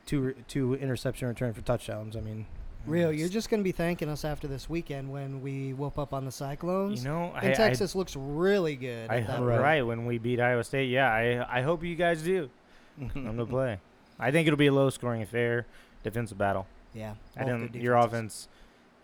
Two 0.05 0.35
two 0.47 0.75
interception 0.75 1.27
return 1.27 1.53
for 1.53 1.61
touchdowns. 1.61 2.15
I 2.15 2.21
mean, 2.21 2.45
Real, 2.85 3.11
you're 3.11 3.29
just 3.29 3.49
gonna 3.49 3.63
be 3.63 3.71
thanking 3.71 4.09
us 4.09 4.23
after 4.23 4.47
this 4.47 4.69
weekend 4.69 5.11
when 5.11 5.41
we 5.41 5.73
whoop 5.73 5.97
up 5.97 6.13
on 6.13 6.23
the 6.25 6.31
Cyclones. 6.31 7.03
you 7.03 7.09
know, 7.09 7.33
and 7.35 7.49
I- 7.51 7.53
Texas 7.53 7.95
looks 7.95 8.15
really 8.15 8.75
good. 8.75 9.09
I, 9.09 9.17
at 9.17 9.23
hope- 9.23 9.47
Right. 9.47 9.59
right. 9.59 9.81
when 9.81 10.05
we 10.05 10.19
beat 10.19 10.39
Iowa 10.39 10.63
State. 10.63 10.89
Yeah, 10.91 11.09
I 11.11 11.59
I 11.59 11.61
hope 11.63 11.83
you 11.83 11.95
guys 11.95 12.21
do. 12.21 12.49
I'm 13.01 13.09
going 13.23 13.37
to 13.37 13.45
play. 13.45 13.79
I 14.19 14.29
think 14.31 14.47
it'll 14.47 14.55
be 14.57 14.67
a 14.67 14.71
low 14.73 14.89
scoring 14.91 15.21
affair, 15.23 15.65
defensive 16.03 16.37
battle. 16.37 16.67
Yeah. 16.95 17.13
I 17.35 17.43
both 17.43 17.71
didn't. 17.71 17.75
Your 17.75 17.95
offense, 17.95 18.47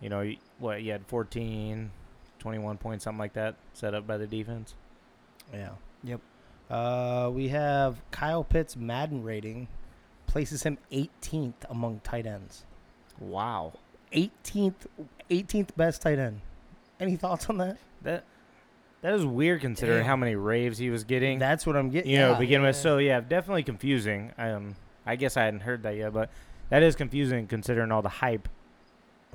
you 0.00 0.08
know, 0.08 0.32
what 0.58 0.82
you 0.82 0.90
had 0.90 1.06
14, 1.06 1.90
21 2.38 2.78
points, 2.78 3.04
something 3.04 3.18
like 3.18 3.34
that, 3.34 3.54
set 3.74 3.94
up 3.94 4.06
by 4.06 4.16
the 4.16 4.26
defense. 4.26 4.74
Yeah. 5.52 5.70
Yep. 6.02 6.20
Uh, 6.70 7.30
we 7.32 7.48
have 7.48 8.00
Kyle 8.10 8.42
Pitts' 8.42 8.74
Madden 8.76 9.22
rating 9.22 9.68
places 10.26 10.62
him 10.62 10.78
18th 10.90 11.52
among 11.68 12.00
tight 12.02 12.26
ends. 12.26 12.64
Wow, 13.20 13.74
18th, 14.14 14.86
18th 15.30 15.76
best 15.76 16.00
tight 16.00 16.18
end. 16.18 16.40
Any 16.98 17.16
thoughts 17.16 17.50
on 17.50 17.58
that? 17.58 17.76
that 18.02 18.24
that 19.02 19.14
is 19.14 19.26
weird 19.26 19.60
considering 19.60 19.98
Damn. 19.98 20.06
how 20.06 20.16
many 20.16 20.34
raves 20.34 20.78
he 20.78 20.88
was 20.88 21.04
getting. 21.04 21.38
That's 21.38 21.66
what 21.66 21.76
I'm 21.76 21.90
getting. 21.90 22.10
you 22.10 22.18
know, 22.18 22.28
yeah. 22.28 22.34
to 22.34 22.40
begin 22.40 22.62
with. 22.62 22.76
So 22.76 22.98
yeah, 22.98 23.20
definitely 23.20 23.64
confusing. 23.64 24.32
Um, 24.38 24.76
I 25.04 25.16
guess 25.16 25.36
I 25.36 25.44
hadn't 25.44 25.60
heard 25.60 25.82
that 25.82 25.96
yet, 25.96 26.12
but 26.12 26.30
that 26.72 26.82
is 26.82 26.96
confusing 26.96 27.46
considering 27.46 27.92
all 27.92 28.02
the 28.02 28.08
hype 28.08 28.48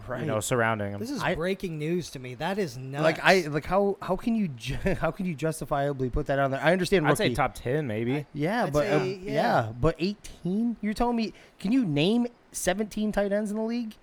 right. 0.08 0.20
you 0.22 0.26
know 0.26 0.40
surrounding 0.40 0.92
him. 0.92 1.00
This 1.00 1.12
is 1.12 1.22
I- 1.22 1.36
breaking 1.36 1.78
news 1.80 2.10
to 2.12 2.20
me. 2.20 2.36
That 2.36 2.58
is 2.60 2.78
nuts. 2.78 3.04
like 3.04 3.20
I 3.24 3.48
like 3.48 3.66
how 3.66 3.98
how 4.02 4.16
can 4.16 4.36
you 4.36 4.50
ju- 4.50 4.76
how 5.02 5.12
can 5.12 5.26
you 5.26 5.34
justifiably 5.36 6.10
put 6.10 6.26
that 6.28 6.40
on 6.40 6.52
there? 6.52 6.62
I 6.62 6.72
understand 6.72 7.06
I'd 7.08 7.12
rookie. 7.12 7.30
say 7.30 7.34
top 7.34 7.56
ten, 7.56 7.88
maybe. 7.88 8.26
Yeah, 8.34 8.66
I'd 8.66 8.74
but 8.74 8.92
um, 8.92 9.06
yeah. 9.08 9.16
yeah. 9.32 9.72
but 9.80 9.96
18? 10.00 10.78
You're 10.82 10.94
telling 10.94 11.16
me 11.16 11.34
can 11.60 11.72
you 11.72 11.86
name 11.86 12.28
17 12.52 13.12
tight 13.12 13.32
ends 13.32 13.52
in 13.52 13.58
the 13.58 13.64
league? 13.64 13.96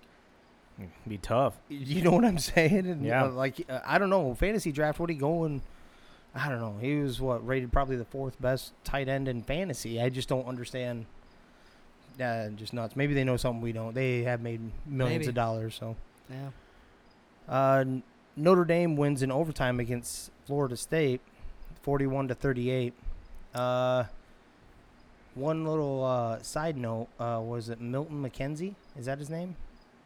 Be 1.07 1.17
tough. 1.17 1.55
You 1.69 2.01
know 2.01 2.11
what 2.11 2.25
I'm 2.25 2.37
saying? 2.53 2.85
And, 2.87 3.05
Yeah. 3.05 3.25
uh, 3.25 3.29
like 3.29 3.65
uh, 3.69 3.79
I 3.85 3.97
don't 3.97 4.09
know, 4.09 4.33
fantasy 4.35 4.71
draft 4.71 4.99
what 4.99 5.09
he 5.09 5.15
going 5.15 5.61
I 6.37 6.49
don't 6.49 6.59
know. 6.59 6.75
He 6.81 6.97
was 6.97 7.21
what 7.21 7.45
rated 7.47 7.71
probably 7.71 7.95
the 7.95 8.03
fourth 8.03 8.41
best 8.41 8.73
tight 8.83 9.07
end 9.07 9.29
in 9.29 9.41
fantasy. 9.41 10.01
I 10.01 10.09
just 10.09 10.27
don't 10.27 10.45
understand. 10.45 11.05
Uh, 12.19 12.49
just 12.49 12.73
nuts. 12.73 12.95
Maybe 12.95 13.13
they 13.13 13.23
know 13.23 13.37
something 13.37 13.61
we 13.61 13.71
don't. 13.73 13.93
They 13.93 14.23
have 14.23 14.41
made 14.41 14.61
millions 14.85 15.19
Maybe. 15.21 15.27
of 15.29 15.35
dollars. 15.35 15.75
So 15.75 15.95
yeah. 16.29 16.49
uh, 17.49 17.83
Notre 18.35 18.65
Dame 18.65 18.95
wins 18.95 19.21
in 19.21 19.31
overtime 19.31 19.79
against 19.79 20.31
Florida 20.45 20.77
State, 20.77 21.21
forty-one 21.81 22.27
to 22.29 22.35
thirty-eight. 22.35 22.93
Uh, 23.53 24.05
one 25.33 25.65
little 25.65 26.03
uh, 26.05 26.41
side 26.41 26.77
note 26.77 27.07
uh, 27.19 27.41
was 27.43 27.69
it 27.69 27.81
Milton 27.81 28.23
McKenzie? 28.23 28.75
Is 28.97 29.05
that 29.07 29.19
his 29.19 29.29
name? 29.29 29.55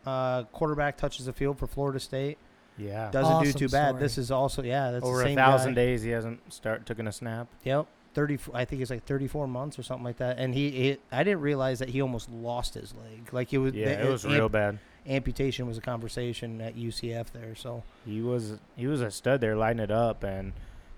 Uh, 0.05 0.43
quarterback 0.45 0.97
touches 0.97 1.25
the 1.27 1.33
field 1.33 1.59
for 1.59 1.67
Florida 1.67 1.99
State. 1.99 2.37
Yeah. 2.77 3.11
Doesn't 3.11 3.43
do 3.43 3.51
too 3.53 3.69
bad. 3.69 3.89
story. 3.89 3.99
This 4.01 4.17
is 4.17 4.31
also 4.31 4.63
yeah. 4.63 4.91
That's 4.91 5.05
Over 5.05 5.17
the 5.17 5.23
a 5.23 5.27
same 5.27 5.35
thousand 5.35 5.71
guy. 5.71 5.81
days, 5.85 6.01
he 6.01 6.09
hasn't 6.11 6.51
start 6.51 6.85
taking 6.85 7.05
a 7.07 7.11
snap. 7.11 7.47
Yep. 7.63 7.85
Thirty. 8.13 8.35
f- 8.35 8.49
I 8.53 8.65
think 8.65 8.81
it's 8.81 8.91
like 8.91 9.05
thirty 9.05 9.27
four 9.27 9.47
months 9.47 9.77
or 9.79 9.83
something 9.83 10.03
like 10.03 10.17
that. 10.17 10.37
And 10.39 10.53
he, 10.53 10.71
he 10.71 10.97
I 11.11 11.23
didn't 11.23 11.41
realize 11.41 11.79
that 11.79 11.89
he 11.89 12.01
almost 12.01 12.29
lost 12.29 12.73
his 12.73 12.93
leg. 12.95 13.29
Like 13.33 13.53
it 13.53 13.57
was. 13.59 13.73
Yeah, 13.73 13.95
the- 13.95 14.07
it 14.07 14.11
was 14.11 14.25
amp- 14.25 14.33
real 14.35 14.49
bad. 14.49 14.79
Amputation 15.07 15.65
was 15.65 15.77
a 15.77 15.81
conversation 15.81 16.61
at 16.61 16.75
UCF 16.75 17.31
there. 17.31 17.55
So 17.55 17.83
He 18.05 18.21
was 18.21 18.59
he 18.75 18.85
was 18.87 19.01
a 19.01 19.09
stud 19.09 19.41
there, 19.41 19.55
lighting 19.55 19.79
it 19.81 19.89
up, 19.91 20.23
and 20.23 20.53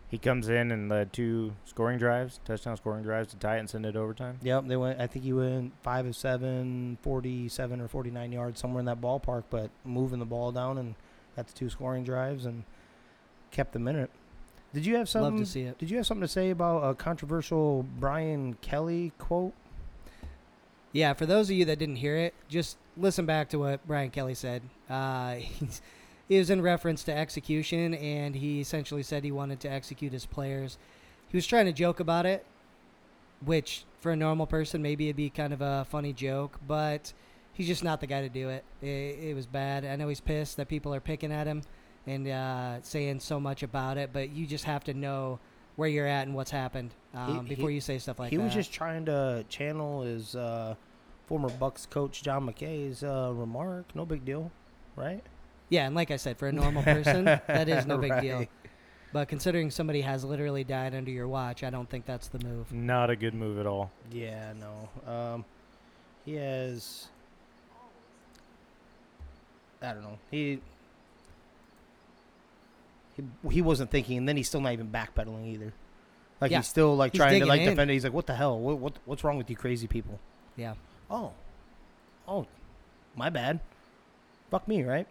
he 0.10 0.18
comes 0.18 0.50
in 0.50 0.72
and 0.72 0.90
led 0.90 1.14
two 1.14 1.54
scoring 1.64 1.98
drives, 1.98 2.40
touchdown 2.44 2.76
scoring 2.76 3.04
drives 3.04 3.30
to 3.30 3.38
tie 3.38 3.56
it 3.56 3.60
and 3.60 3.70
send 3.70 3.86
it 3.86 3.96
overtime. 3.96 4.40
Yep, 4.42 4.68
they 4.68 4.76
went. 4.76 5.00
I 5.00 5.08
think 5.08 5.24
he 5.24 5.32
went 5.32 5.72
five 5.84 6.06
of 6.06 6.16
seven, 6.18 6.98
47 7.04 7.80
or 7.80 7.88
forty 7.88 8.12
nine 8.12 8.32
yards 8.34 8.60
somewhere 8.60 8.80
in 8.82 8.86
that 8.88 9.00
ballpark, 9.00 9.44
but 9.50 9.70
moving 9.86 10.20
the 10.20 10.26
ball 10.26 10.52
down 10.52 10.78
and 10.78 10.96
got 11.38 11.48
the 11.48 11.54
two 11.54 11.70
scoring 11.70 12.04
drives 12.04 12.46
and 12.46 12.64
kept 13.52 13.72
them 13.72 13.88
in 13.88 13.96
it. 13.96 14.10
Did 14.74 14.86
you 14.86 14.94
have 14.96 15.02
Love 15.02 15.10
something? 15.10 15.38
to 15.44 15.46
see 15.46 15.62
it. 15.62 15.78
Did 15.78 15.90
you 15.90 15.98
have 15.98 16.06
something 16.06 16.22
to 16.22 16.28
say 16.28 16.50
about 16.50 16.90
a 16.90 16.96
controversial 16.96 17.86
Brian 18.00 18.54
Kelly 18.62 19.12
quote? 19.18 19.54
Yeah, 20.94 21.14
for 21.14 21.26
those 21.26 21.50
of 21.50 21.56
you 21.56 21.66
that 21.66 21.80
didn't 21.80 21.98
hear 21.98 22.16
it, 22.18 22.34
just 22.50 22.78
listen 22.98 23.26
back 23.26 23.50
to 23.50 23.60
what 23.60 23.86
Brian 23.88 24.10
Kelly 24.10 24.34
said. 24.34 24.62
Uh, 24.90 25.34
he's, 25.36 25.82
he 26.28 26.38
was 26.38 26.50
in 26.50 26.62
reference 26.62 27.04
to 27.04 27.18
execution, 27.18 27.94
and 27.96 28.36
he 28.36 28.62
essentially 28.62 29.04
said 29.04 29.24
he 29.24 29.32
wanted 29.32 29.60
to 29.62 29.70
execute 29.70 30.14
his 30.14 30.26
players. 30.26 30.78
He 31.30 31.38
was 31.38 31.46
trying 31.46 31.66
to 31.66 31.74
joke 31.74 32.00
about 32.00 32.26
it, 32.26 32.46
which 33.44 33.86
for 34.00 34.12
a 34.12 34.16
normal 34.16 34.48
person 34.48 34.82
maybe 34.82 35.08
it'd 35.08 35.16
be 35.16 35.30
kind 35.30 35.54
of 35.54 35.62
a 35.62 35.86
funny 35.90 36.14
joke, 36.14 36.60
but 36.68 37.14
he's 37.54 37.68
just 37.68 37.84
not 37.84 38.00
the 38.02 38.08
guy 38.08 38.22
to 38.22 38.30
do 38.30 38.50
it. 38.50 38.64
It, 38.82 38.88
it 38.88 39.36
was 39.36 39.46
bad. 39.46 39.86
I 39.86 39.96
know 39.96 40.08
he's 40.08 40.22
pissed 40.22 40.58
that 40.58 40.68
people 40.68 40.94
are 40.94 41.00
picking 41.00 41.32
at 41.32 41.48
him 41.48 41.64
and 42.08 42.28
uh, 42.28 42.82
saying 42.82 43.20
so 43.20 43.40
much 43.40 43.64
about 43.64 43.98
it, 43.98 44.10
but 44.14 44.30
you 44.30 44.46
just 44.46 44.66
have 44.66 44.84
to 44.86 44.94
know 44.94 45.40
where 45.76 45.88
you're 45.90 46.08
at 46.08 46.28
and 46.28 46.36
what's 46.36 46.52
happened 46.52 46.92
um, 47.14 47.46
he- 47.46 47.56
before 47.56 47.72
you 47.72 47.82
say 47.82 47.98
stuff 47.98 48.20
like 48.20 48.30
he 48.32 48.38
that. 48.38 48.42
He 48.42 48.46
was 48.46 48.54
just 48.54 48.74
trying 48.74 49.06
to 49.06 49.46
channel 49.50 50.02
his 50.02 50.36
uh, 50.36 50.76
former 51.28 51.50
Bucks 51.50 51.86
coach 51.86 52.24
John 52.24 52.46
McKay's 52.48 53.04
uh, 53.04 53.32
remark. 53.34 53.96
No 53.96 54.06
big 54.06 54.26
deal, 54.26 54.52
right? 54.96 55.24
Yeah, 55.70 55.86
and 55.86 55.96
like 55.96 56.12
I 56.12 56.18
said, 56.18 56.38
for 56.38 56.48
a 56.48 56.52
normal 56.52 56.84
person, 56.84 57.26
that 57.26 57.70
is 57.70 57.86
no 57.86 57.98
big 57.98 58.20
deal. 58.22 58.46
But 59.14 59.28
considering 59.28 59.72
somebody 59.72 60.02
has 60.02 60.24
literally 60.24 60.64
died 60.64 60.96
under 60.96 61.12
your 61.12 61.28
watch, 61.28 61.64
I 61.64 61.70
don't 61.70 61.90
think 61.90 62.06
that's 62.06 62.28
the 62.30 62.40
move. 62.46 62.72
Not 62.72 63.10
a 63.10 63.16
good 63.16 63.34
move 63.34 63.60
at 63.60 63.66
all. 63.66 63.92
Yeah, 64.12 64.54
no. 64.54 65.12
Um, 65.12 65.46
he 66.26 66.36
has. 66.36 67.08
I 69.82 69.94
don't 69.94 70.04
know. 70.04 70.20
He. 70.30 70.62
He, 73.16 73.50
he 73.50 73.62
wasn't 73.62 73.92
thinking, 73.92 74.18
and 74.18 74.28
then 74.28 74.38
he's 74.38 74.48
still 74.48 74.62
not 74.62 74.74
even 74.74 74.88
backpedaling 74.90 75.48
either. 75.48 75.74
Like 76.40 76.52
Yeah. 76.52 76.58
he's 76.58 76.68
still 76.68 76.96
like 76.96 77.12
He's 77.14 77.20
trying 77.20 77.40
to 77.42 77.46
like 77.46 77.62
in. 77.62 77.70
defend 77.70 77.92
it. 77.92 77.94
He's 77.94 78.04
like, 78.04 78.14
"What 78.14 78.26
the 78.28 78.36
hell? 78.36 78.58
What, 78.60 78.78
what 78.80 78.94
what's 79.06 79.24
wrong 79.24 79.38
with 79.38 79.50
you, 79.50 79.56
crazy 79.56 79.88
people?" 79.88 80.20
Yeah. 80.58 80.74
Oh, 81.10 81.32
oh, 82.28 82.48
my 83.16 83.30
bad. 83.30 83.60
Fuck 84.50 84.68
me, 84.68 84.84
right? 84.84 85.08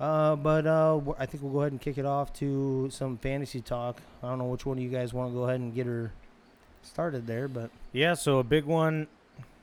Uh, 0.00 0.36
but 0.36 0.66
uh, 0.66 1.00
I 1.18 1.26
think 1.26 1.42
we'll 1.42 1.52
go 1.52 1.60
ahead 1.60 1.72
and 1.72 1.80
kick 1.80 1.98
it 1.98 2.06
off 2.06 2.32
to 2.34 2.88
some 2.90 3.16
fantasy 3.18 3.60
talk. 3.60 4.00
I 4.22 4.28
don't 4.28 4.38
know 4.38 4.44
which 4.44 4.64
one 4.64 4.76
of 4.78 4.82
you 4.84 4.90
guys 4.90 5.12
want 5.12 5.30
to 5.32 5.34
go 5.34 5.44
ahead 5.44 5.58
and 5.60 5.74
get 5.74 5.86
her 5.86 6.12
started 6.82 7.26
there, 7.26 7.48
but 7.48 7.70
Yeah, 7.92 8.14
so 8.14 8.38
a 8.38 8.44
big 8.44 8.64
one 8.64 9.08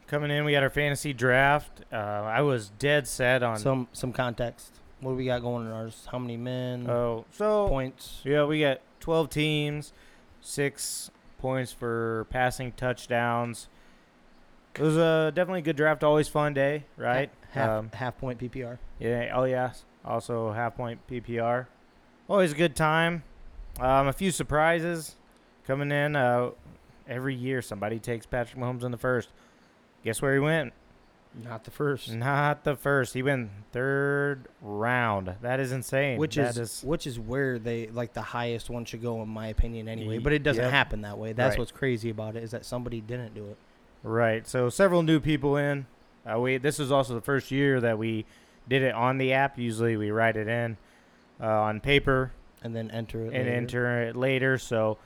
coming 0.08 0.32
in. 0.32 0.44
We 0.44 0.52
got 0.52 0.64
our 0.64 0.70
fantasy 0.70 1.14
draft. 1.14 1.82
Uh, 1.92 1.96
I 1.96 2.42
was 2.42 2.70
dead 2.80 3.08
set 3.08 3.44
on. 3.44 3.58
some 3.60 3.88
some 3.94 4.12
context. 4.12 4.74
What 5.06 5.12
do 5.12 5.18
we 5.18 5.26
got 5.26 5.44
going 5.44 5.68
in 5.68 5.72
ours? 5.72 6.08
How 6.12 6.18
many 6.18 6.36
men? 6.36 6.90
oh, 6.90 7.26
so 7.32 7.68
points? 7.68 8.22
yeah, 8.24 8.44
we 8.44 8.62
got 8.62 8.82
12 9.02 9.30
teams, 9.30 9.94
six 10.42 11.12
points 11.38 11.72
for 11.72 12.26
passing 12.32 12.72
touchdowns. 12.72 13.68
It 14.74 14.82
was 14.82 14.98
a 14.98 15.32
definitely 15.36 15.60
a 15.60 15.62
good 15.62 15.76
draft. 15.76 16.04
Always 16.04 16.28
fun 16.28 16.56
day, 16.56 16.86
right? 16.98 17.30
Half 17.52 17.70
Um, 17.70 17.92
half 17.94 18.18
point 18.18 18.40
PPR. 18.40 18.80
Yeah. 18.98 19.32
Oh, 19.36 19.44
yeah. 19.44 19.74
Also 20.04 20.52
half 20.54 20.76
point 20.76 21.00
PPR. 21.08 21.68
Always 22.28 22.54
a 22.54 22.56
good 22.56 22.76
time. 22.76 23.22
Um, 23.80 24.08
a 24.08 24.14
few 24.14 24.32
surprises 24.32 25.18
coming 25.68 25.92
in. 25.92 26.16
Uh, 26.16 26.50
every 27.08 27.36
year 27.36 27.62
somebody 27.62 28.00
takes 28.00 28.26
Patrick 28.26 28.60
Mahomes 28.60 28.84
in 28.84 28.90
the 28.90 28.98
first. 28.98 29.30
Guess 30.04 30.20
where 30.20 30.34
he 30.34 30.40
went? 30.40 30.74
Not 31.44 31.66
the 31.66 31.72
first. 31.72 32.12
Not 32.14 32.64
the 32.64 32.76
first. 32.76 33.14
He 33.14 33.22
went 33.22 33.50
third 33.74 34.48
round. 34.62 35.36
That 35.42 35.60
is 35.60 35.72
insane. 35.74 36.18
Which 36.18 36.36
That 36.36 36.56
is, 36.58 36.82
which 36.84 37.06
is 37.06 37.20
where 37.20 37.60
they 37.60 37.88
like 37.88 38.14
the 38.14 38.22
highest 38.22 38.70
one 38.70 38.86
should 38.86 39.02
go 39.02 39.22
in 39.22 39.28
my 39.28 39.48
opinion 39.48 39.90
anyway. 39.90 40.18
But 40.20 40.32
it 40.34 40.44
doesn't 40.44 40.64
Yep. 40.64 40.72
happen 40.72 41.02
that 41.02 41.18
way. 41.18 41.34
That's 41.34 41.52
Right. 41.54 41.60
what's 41.60 41.72
crazy 41.72 42.10
about 42.10 42.36
it 42.38 42.44
is 42.44 42.52
that 42.52 42.64
somebody 42.66 43.02
didn't 43.02 43.34
do 43.36 43.48
it. 43.50 43.58
right. 44.04 44.48
So 44.48 44.70
several 44.70 45.04
new 45.04 45.20
people 45.20 45.58
in. 45.58 45.88
Uh, 46.26 46.40
we 46.40 46.58
this 46.58 46.80
is 46.80 46.92
also 46.92 47.14
the 47.16 47.22
first 47.22 47.52
year 47.52 47.82
that 47.82 47.98
we 47.98 48.26
did 48.70 48.82
it 48.82 48.94
on 48.96 49.18
the 49.18 49.34
app. 49.34 49.58
Usually 49.60 49.98
we 49.98 50.12
write 50.12 50.38
it 50.38 50.48
in 50.48 50.78
uh, 51.42 51.48
on 51.48 51.80
paper 51.82 52.32
And 52.64 52.76
then 52.76 52.90
enter 52.92 53.20
it. 53.26 53.34
and 53.34 53.34
later. 53.46 53.50
enter 53.52 54.02
it 54.04 54.16
later. 54.16 54.58
So 54.58 54.98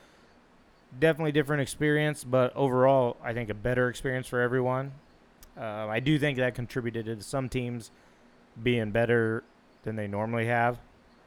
definitely 0.98 1.32
different 1.32 1.62
experience, 1.62 2.24
but 2.24 2.56
overall, 2.56 3.18
I 3.24 3.34
think 3.34 3.50
a 3.50 3.54
better 3.54 3.90
experience 3.90 4.28
for 4.28 4.42
everyone. 4.42 4.92
Uh, 5.58 5.88
I 5.88 6.00
do 6.00 6.18
think 6.18 6.38
that 6.38 6.56
contributed 6.56 7.06
to 7.06 7.22
some 7.22 7.50
teams 7.50 7.92
being 8.62 8.92
better 8.92 9.44
than 9.84 9.96
they 9.96 10.08
normally 10.08 10.46
have, 10.46 10.80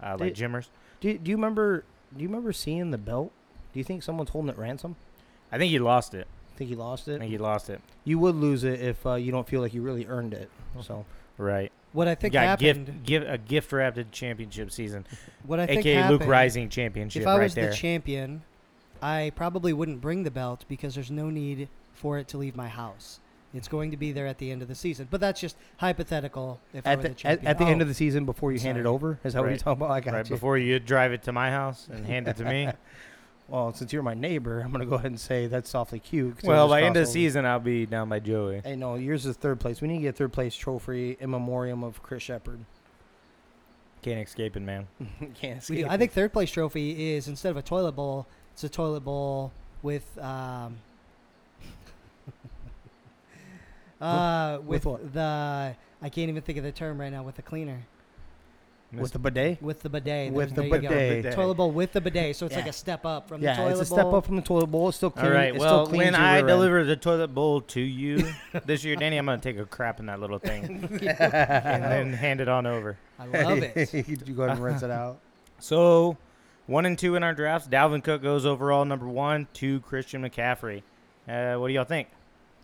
uh, 0.03 0.17
like 0.19 0.35
Jimmers. 0.35 0.71
Do, 1.01 1.17
do 1.19 1.31
you 1.31 1.37
remember? 1.37 1.85
Do 2.17 2.23
you 2.23 2.29
remember 2.29 2.53
seeing 2.53 2.91
the 2.91 2.99
belt? 2.99 3.33
Do 3.73 3.79
you 3.79 3.85
think 3.85 4.03
someone's 4.03 4.31
holding 4.31 4.51
it 4.51 4.59
ransom? 4.59 4.97
I 5.51 5.59
think 5.59 5.71
he 5.71 5.79
lost 5.79 6.15
it. 6.15 6.27
I 6.55 6.59
think 6.59 6.71
he 6.71 6.77
lost 6.77 7.09
it. 7.09 7.17
I 7.17 7.19
think 7.21 7.31
he 7.31 7.39
lost 7.39 7.71
it. 7.71 7.81
You 8.05 8.19
would 8.19 8.35
lose 8.35 8.65
it 8.65 8.81
if 8.81 9.05
uh, 9.07 9.15
you 9.15 9.33
don't 9.33 9.49
feel 9.49 9.61
like 9.61 9.73
you 9.75 9.83
really 9.83 10.07
earned 10.07 10.35
it. 10.35 10.51
So 10.83 11.05
Right. 11.39 11.73
What 11.93 12.09
I 12.09 12.15
think 12.15 12.33
got 12.33 12.45
happened, 12.45 12.87
gift, 12.87 13.05
give 13.05 13.23
a 13.29 13.37
gift 13.37 13.73
wrapped 13.73 14.13
championship 14.13 14.71
season, 14.71 15.07
what 15.47 15.61
I 15.61 15.67
think 15.67 15.81
aka 15.81 15.95
happened, 15.95 16.21
Luke 16.21 16.29
Rising 16.29 16.69
championship, 16.69 17.23
if 17.23 17.29
I 17.29 17.37
right 17.37 17.43
was 17.43 17.55
there. 17.55 17.71
the 17.71 17.77
champion, 17.77 18.43
I 19.03 19.33
probably 19.35 19.73
wouldn't 19.73 20.01
bring 20.01 20.23
the 20.23 20.31
belt 20.31 20.65
because 20.69 20.95
there's 20.95 21.11
no 21.11 21.29
need 21.29 21.69
for 21.93 22.19
it 22.19 22.29
to 22.29 22.39
leave 22.39 22.57
my 22.57 22.69
house. 22.69 23.21
It's 23.55 23.69
going 23.69 23.91
to 23.91 23.97
be 23.99 24.13
there 24.13 24.27
at 24.27 24.39
the 24.39 24.51
end 24.51 24.63
of 24.63 24.69
the 24.69 24.75
season. 24.75 25.09
But 25.11 25.21
that's 25.21 25.41
just 25.41 25.57
hypothetical. 25.77 26.59
If 26.73 26.87
I 26.87 26.93
at 26.93 26.97
were 26.99 27.03
the, 27.03 27.09
the 27.09 27.13
at, 27.13 27.17
champion. 27.19 27.47
at 27.49 27.59
the 27.59 27.65
end 27.67 27.83
of 27.83 27.89
the 27.89 27.95
season, 27.95 28.25
before 28.25 28.51
you 28.53 28.59
hand 28.61 28.79
it 28.79 28.87
over, 28.87 29.19
is 29.25 29.35
that 29.35 29.41
what 29.41 29.45
you're 29.47 29.51
Right. 29.53 29.61
talking 29.61 29.83
about? 29.83 29.91
I 29.93 30.01
got 30.01 30.15
right 30.15 30.29
you. 30.31 30.35
before 30.37 30.57
you 30.57 30.79
drive 30.79 31.13
it 31.13 31.23
to 31.25 31.33
my 31.33 31.51
house 31.51 31.87
and 31.93 32.07
hand 32.07 32.29
it 32.29 32.37
to 32.39 32.45
me. 32.45 32.69
Well, 33.49 33.75
since 33.75 33.93
you're 33.93 34.05
my 34.05 34.15
neighbor, 34.15 34.61
I'm 34.61 34.73
gonna 34.73 34.87
go 34.87 34.95
ahead 34.95 35.11
and 35.11 35.21
say 35.21 35.47
that's 35.47 35.75
awfully 35.75 35.99
cute. 35.99 36.37
'cause 36.39 36.45
well, 36.49 36.59
it'll 36.65 36.69
by 36.69 36.79
end 36.83 36.91
of 36.91 36.95
the 36.95 37.01
cross 37.01 37.09
over. 37.09 37.13
season, 37.13 37.45
I'll 37.45 37.59
be 37.61 37.85
down 37.85 38.09
by 38.09 38.19
Joey. 38.19 38.63
Hey, 38.65 38.77
no, 38.77 38.95
yours 38.95 39.27
is 39.27 39.37
third 39.37 39.61
place. 39.61 39.83
We 39.83 39.89
need 39.89 39.97
to 39.97 40.03
get 40.03 40.09
a 40.11 40.13
third 40.17 40.33
place 40.33 40.55
trophy 40.55 41.19
in 41.21 41.29
memoriam 41.31 41.85
of 41.85 42.03
Chris 42.03 42.23
Shepard. 42.23 42.61
Can't 44.01 44.27
escape 44.27 44.57
it, 44.57 44.61
man. 44.61 44.87
Can't 45.35 45.41
we 45.43 45.49
escape 45.59 45.79
do. 45.81 45.87
I 45.89 45.95
it. 45.95 45.99
think 45.99 46.13
third 46.13 46.33
place 46.33 46.51
trophy 46.51 47.15
is 47.15 47.29
instead 47.29 47.51
of 47.51 47.57
a 47.59 47.63
toilet 47.63 47.93
bowl, 47.93 48.27
it's 48.55 48.65
a 48.65 48.69
toilet 48.71 49.01
bowl 49.01 49.53
with 49.83 50.17
um, 50.19 50.79
uh, 54.03 54.59
with 54.61 54.85
with, 54.85 54.87
what? 54.87 55.13
the 55.13 55.75
I 56.03 56.09
can't 56.09 56.29
even 56.29 56.43
think 56.43 56.59
of 56.59 56.65
the 56.65 56.73
term 56.73 57.01
right 57.01 57.13
now 57.13 57.23
with 57.23 57.37
the 57.37 57.43
cleaner 57.43 57.83
with 58.93 59.13
the 59.13 59.19
bidet. 59.19 59.63
with 59.63 59.81
the 59.81 59.89
bidet. 59.89 60.33
With 60.33 60.55
There- 60.55 60.65
the 60.69 60.79
there 60.79 60.83
you 60.83 61.23
bidet. 61.23 61.35
Toilet 61.35 61.55
bowl 61.55 61.71
with 61.71 61.93
the 61.93 62.01
bidet, 62.03 62.37
so 62.37 62.45
it's 62.45 62.55
like 62.55 62.67
a 62.67 62.73
step 62.75 63.07
up 63.07 63.27
from 63.27 63.41
Yeah, 63.41 63.53
the 63.53 63.57
toilet 63.57 63.69
bowl. 63.71 63.77
Yeah, 63.77 63.81
it's 63.81 63.91
a 63.91 63.95
bowl. 63.95 63.99
step 64.05 64.13
up 64.13 64.27
from 64.27 64.37
the 64.37 64.43
toilet 64.43 64.67
bowl. 64.67 64.89
It's 64.89 64.97
still 64.99 65.11
clean. 65.11 65.27
All 65.27 65.33
right. 65.33 65.55
it 65.55 65.59
Well, 65.59 65.87
still 65.87 65.97
when 65.99 66.15
I 66.15 66.33
rear 66.33 66.39
end. 66.41 66.49
deliver 66.49 66.85
the 66.85 66.97
toilet 66.97 67.29
bowl 67.29 67.63
to 67.63 67.81
you 67.81 68.27
this 68.67 68.85
year, 68.85 68.97
Danny, 68.97 69.17
I'm 69.17 69.25
gonna 69.25 69.39
take 69.41 69.59
a 69.59 69.65
crap 69.65 69.99
in 69.99 70.07
that 70.07 70.21
little 70.21 70.39
thing 70.39 70.65
and 70.91 71.83
then 71.83 72.13
hand 72.13 72.43
it 72.43 72.49
on 72.49 72.67
over. 72.67 72.99
I 73.19 73.25
love 73.27 73.63
it. 73.63 73.95
you 73.95 74.35
go 74.35 74.43
ahead 74.43 74.57
and 74.57 74.65
rinse 74.65 74.83
it 74.83 74.91
out. 74.91 75.21
So, 75.59 76.19
one 76.67 76.85
and 76.85 76.99
two 76.99 77.15
in 77.15 77.23
our 77.23 77.33
drafts. 77.33 77.69
Dalvin 77.69 78.05
Cook 78.05 78.21
goes 78.23 78.45
overall 78.45 78.85
number 78.85 79.09
one. 79.09 79.47
Two 79.55 79.81
Christian 79.81 80.23
McCaffrey. 80.29 80.83
Uh, 81.27 81.55
what 81.55 81.69
do 81.69 81.73
y'all 81.75 81.85
think? 81.85 82.09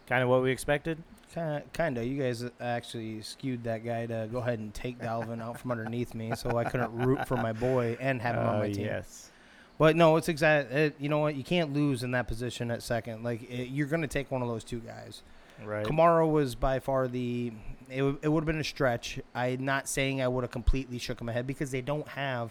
Kind 0.07 0.23
of 0.23 0.29
what 0.29 0.43
we 0.43 0.51
expected. 0.51 0.99
Kind 1.35 1.99
of. 1.99 2.05
You 2.07 2.21
guys 2.23 2.45
actually 2.61 3.21
skewed 3.23 3.65
that 3.65 3.85
guy 3.85 4.07
to 4.07 4.29
go 4.33 4.39
ahead 4.39 4.59
and 4.59 4.73
take 4.73 4.99
Dalvin 4.99 5.43
out 5.43 5.61
from 5.61 5.71
underneath 5.71 6.15
me, 6.15 6.33
so 6.35 6.57
I 6.57 6.65
couldn't 6.65 6.93
root 6.97 7.27
for 7.29 7.37
my 7.37 7.53
boy 7.53 7.97
and 8.01 8.21
have 8.23 8.35
him 8.37 8.47
on 8.47 8.57
Oh, 8.57 8.59
my 8.61 8.71
team. 8.73 8.87
yes. 8.87 9.31
But 9.79 9.95
no, 9.95 10.17
it's 10.17 10.29
exact. 10.29 10.73
It, 10.73 10.95
you 10.99 11.09
know 11.09 11.19
what? 11.19 11.37
You 11.37 11.45
can't 11.45 11.73
lose 11.73 12.03
in 12.03 12.11
that 12.13 12.27
position 12.27 12.71
at 12.71 12.83
second. 12.83 13.23
Like 13.23 13.43
it, 13.49 13.69
you're 13.69 13.87
going 13.87 14.01
to 14.03 14.09
take 14.09 14.31
one 14.31 14.43
of 14.43 14.49
those 14.49 14.65
two 14.65 14.81
guys. 14.81 15.23
Right. 15.65 15.87
Kamara 15.87 16.29
was 16.29 16.55
by 16.55 16.81
far 16.81 17.07
the. 17.09 17.53
It, 17.91 17.99
w- 17.99 18.19
it 18.23 18.29
would 18.29 18.41
have 18.41 18.47
been 18.47 18.61
a 18.61 18.65
stretch. 18.65 19.21
I'm 19.35 19.65
not 19.65 19.89
saying 19.89 20.21
I 20.21 20.29
would 20.29 20.43
have 20.45 20.51
completely 20.51 20.99
shook 20.99 21.21
him 21.21 21.29
ahead 21.29 21.47
because 21.47 21.71
they 21.71 21.81
don't 21.83 22.09
have. 22.09 22.51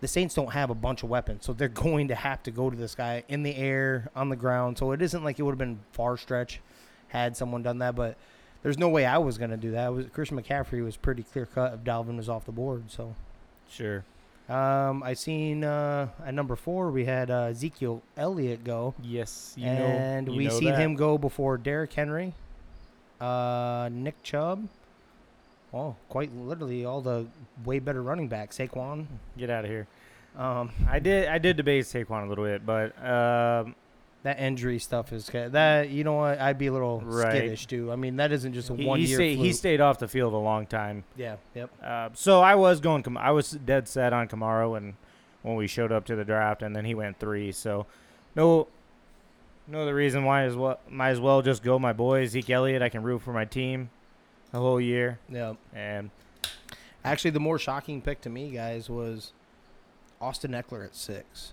The 0.00 0.08
Saints 0.08 0.34
don't 0.34 0.52
have 0.52 0.70
a 0.70 0.74
bunch 0.74 1.02
of 1.02 1.08
weapons, 1.08 1.44
so 1.44 1.52
they're 1.52 1.68
going 1.86 2.08
to 2.08 2.14
have 2.14 2.42
to 2.44 2.50
go 2.50 2.70
to 2.70 2.76
this 2.76 2.94
guy 2.94 3.24
in 3.28 3.42
the 3.42 3.54
air, 3.56 4.08
on 4.14 4.28
the 4.28 4.36
ground. 4.36 4.78
So 4.78 4.92
it 4.92 5.02
isn't 5.02 5.24
like 5.24 5.38
it 5.38 5.42
would 5.42 5.52
have 5.52 5.58
been 5.58 5.80
far 5.92 6.16
stretch 6.16 6.60
had 7.08 7.36
someone 7.36 7.62
done 7.62 7.78
that. 7.78 7.94
But 7.94 8.16
there's 8.62 8.78
no 8.78 8.88
way 8.88 9.04
I 9.06 9.18
was 9.18 9.38
going 9.38 9.50
to 9.50 9.56
do 9.56 9.70
that. 9.72 9.88
It 9.88 9.92
was 9.92 10.06
Christian 10.12 10.40
McCaffrey 10.40 10.84
was 10.84 10.96
pretty 10.96 11.22
clear 11.22 11.46
cut 11.46 11.74
if 11.74 11.80
Dalvin 11.80 12.16
was 12.16 12.28
off 12.28 12.44
the 12.46 12.52
board. 12.52 12.84
So 12.90 13.14
Sure. 13.68 14.04
Um, 14.48 15.02
I 15.02 15.14
seen 15.14 15.64
uh, 15.64 16.06
at 16.24 16.32
number 16.32 16.54
four 16.54 16.92
we 16.92 17.04
had 17.04 17.32
uh, 17.32 17.48
Ezekiel 17.50 18.00
Elliott 18.16 18.62
go, 18.62 18.94
Yes, 19.02 19.54
you 19.56 19.66
and 19.66 20.26
know. 20.28 20.32
you 20.32 20.38
we 20.38 20.44
know 20.46 20.58
seen 20.58 20.70
that. 20.70 20.78
him 20.78 20.94
go 20.94 21.18
before 21.18 21.58
Derrick 21.58 21.92
Henry, 21.92 22.32
uh, 23.20 23.88
Nick 23.92 24.22
Chubb. 24.22 24.68
Oh, 25.74 25.96
quite 26.08 26.32
literally 26.34 26.84
all 26.84 27.00
the 27.00 27.26
way 27.64 27.80
better 27.80 28.02
running 28.02 28.28
backs. 28.28 28.56
Saquon. 28.58 29.06
Get 29.36 29.50
out 29.50 29.64
of 29.64 29.70
here. 29.70 29.88
Um, 30.38 30.70
I 30.88 31.00
did. 31.00 31.28
I 31.28 31.38
did 31.38 31.56
debate 31.56 31.84
Saquon 31.86 32.24
a 32.26 32.28
little 32.28 32.44
bit, 32.44 32.64
but 32.64 32.92
um, 33.04 33.74
that 34.26 34.40
injury 34.40 34.78
stuff 34.80 35.12
is 35.12 35.30
ca- 35.30 35.48
that 35.50 35.88
you 35.90 36.02
know 36.04 36.14
what 36.14 36.40
I'd 36.40 36.58
be 36.58 36.66
a 36.66 36.72
little 36.72 37.00
Right. 37.00 37.30
skittish 37.36 37.66
too. 37.66 37.92
I 37.92 37.96
mean 37.96 38.16
that 38.16 38.32
isn't 38.32 38.52
just 38.54 38.70
a 38.70 38.74
he, 38.74 38.84
one 38.84 38.98
he, 38.98 39.06
year. 39.06 39.16
stayed, 39.16 39.38
he 39.38 39.52
stayed 39.52 39.80
off 39.80 39.98
the 40.00 40.08
field 40.08 40.34
a 40.34 40.36
long 40.38 40.66
time. 40.66 41.04
Yeah. 41.16 41.36
Yep. 41.54 41.70
Uh, 41.82 42.08
so 42.14 42.40
I 42.40 42.54
was 42.56 42.80
going. 42.80 43.04
I 43.16 43.30
was 43.30 43.52
dead 43.52 43.86
set 43.88 44.12
on 44.12 44.26
Kamara 44.28 44.70
when 44.70 44.96
when 45.42 45.54
we 45.54 45.66
showed 45.68 45.92
up 45.92 46.04
to 46.06 46.16
the 46.16 46.24
draft, 46.24 46.60
and 46.62 46.74
then 46.74 46.84
he 46.84 46.94
went 46.94 47.18
three. 47.20 47.52
So 47.52 47.86
no, 48.34 48.66
no 49.68 49.82
other 49.82 49.94
reason 49.94 50.24
why 50.24 50.42
as 50.42 50.56
well. 50.56 50.80
Might 50.90 51.10
as 51.10 51.20
well 51.20 51.40
just 51.40 51.62
go 51.62 51.78
my 51.78 51.92
boy 51.92 52.26
Zeke 52.26 52.50
Elliott. 52.50 52.82
I 52.82 52.88
can 52.88 53.02
root 53.04 53.22
for 53.22 53.32
my 53.32 53.44
team 53.44 53.90
the 54.50 54.58
whole 54.58 54.80
year, 54.80 55.18
Yep. 55.30 55.56
and 55.74 56.10
Actually, 57.04 57.30
the 57.30 57.38
more 57.40 57.56
shocking 57.56 58.02
pick 58.02 58.20
to 58.22 58.28
me, 58.28 58.50
guys, 58.50 58.90
was 58.90 59.32
Austin 60.20 60.50
Ekeler 60.50 60.84
at 60.84 60.96
six. 60.96 61.52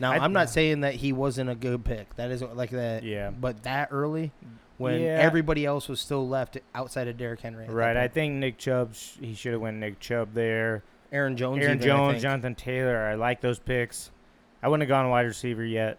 Now, 0.00 0.12
I- 0.12 0.18
I'm 0.18 0.32
not 0.32 0.50
saying 0.50 0.80
that 0.80 0.94
he 0.94 1.12
wasn't 1.12 1.50
a 1.50 1.54
good 1.54 1.84
pick. 1.84 2.14
That 2.16 2.30
isn't 2.30 2.56
like 2.56 2.70
that. 2.70 3.02
yeah, 3.04 3.30
But 3.30 3.62
that 3.64 3.88
early, 3.90 4.32
when 4.78 5.00
Yeah. 5.00 5.18
everybody 5.20 5.64
else 5.64 5.88
was 5.88 6.00
still 6.00 6.26
left 6.28 6.58
outside 6.74 7.06
of 7.08 7.16
Derrick 7.16 7.40
Henry. 7.40 7.68
right. 7.68 7.96
I 7.96 8.08
think 8.08 8.34
Nick 8.34 8.58
Chubb. 8.58 8.94
He 8.94 9.34
should 9.34 9.52
have 9.52 9.60
went 9.60 9.76
Nick 9.78 10.00
Chubb 10.00 10.34
there. 10.34 10.82
Aaron 11.12 11.36
Jones. 11.36 11.62
Aaron 11.62 11.76
even, 11.76 11.86
Jones. 11.86 12.22
Jonathan 12.22 12.54
Taylor. 12.54 12.98
I 12.98 13.14
like 13.14 13.40
those 13.42 13.58
picks. 13.58 14.10
I 14.62 14.68
wouldn't 14.68 14.88
have 14.88 14.88
gone 14.88 15.08
wide 15.10 15.26
receiver 15.26 15.64
yet. 15.64 15.98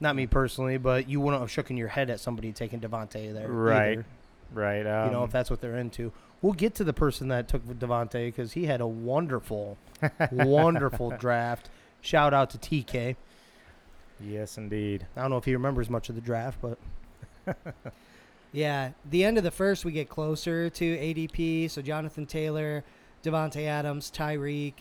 Not 0.00 0.16
me 0.16 0.26
personally, 0.26 0.76
but 0.78 1.08
you 1.08 1.20
wouldn't 1.20 1.40
have 1.40 1.50
shooken 1.50 1.76
your 1.76 1.88
head 1.88 2.10
at 2.10 2.20
somebody 2.20 2.52
taking 2.52 2.80
Davante 2.80 3.32
there. 3.32 3.48
Right. 3.48 3.92
either, 3.92 4.04
Right. 4.52 4.86
Um, 4.86 5.06
you 5.06 5.12
know, 5.12 5.24
if 5.24 5.30
that's 5.32 5.50
what 5.50 5.60
they're 5.60 5.76
into. 5.76 6.12
We'll 6.42 6.52
get 6.52 6.74
to 6.76 6.84
the 6.84 6.92
person 6.92 7.28
that 7.28 7.48
took 7.48 7.64
Davante 7.66 8.26
because 8.26 8.52
he 8.52 8.66
had 8.66 8.80
a 8.80 8.86
wonderful, 8.86 9.78
wonderful 10.30 11.10
draft. 11.10 11.70
Shout 12.04 12.34
out 12.34 12.50
to 12.50 12.58
TK. 12.58 13.16
yes, 14.20 14.58
indeed. 14.58 15.06
I 15.16 15.22
don't 15.22 15.30
know 15.30 15.38
if 15.38 15.44
he 15.46 15.54
remembers 15.54 15.88
much 15.88 16.10
of 16.10 16.14
the 16.14 16.20
draft, 16.20 16.58
but 16.60 16.78
Yeah, 18.52 18.90
the 19.10 19.24
end 19.24 19.38
of 19.38 19.42
the 19.42 19.50
first, 19.50 19.84
we 19.84 19.90
get 19.90 20.08
closer 20.08 20.68
to 20.70 20.96
ADP. 20.96 21.70
So 21.70 21.82
Jonathan 21.82 22.24
Taylor, 22.26 22.84
Davante 23.24 23.66
Adams, 23.66 24.12
Tyreek. 24.14 24.74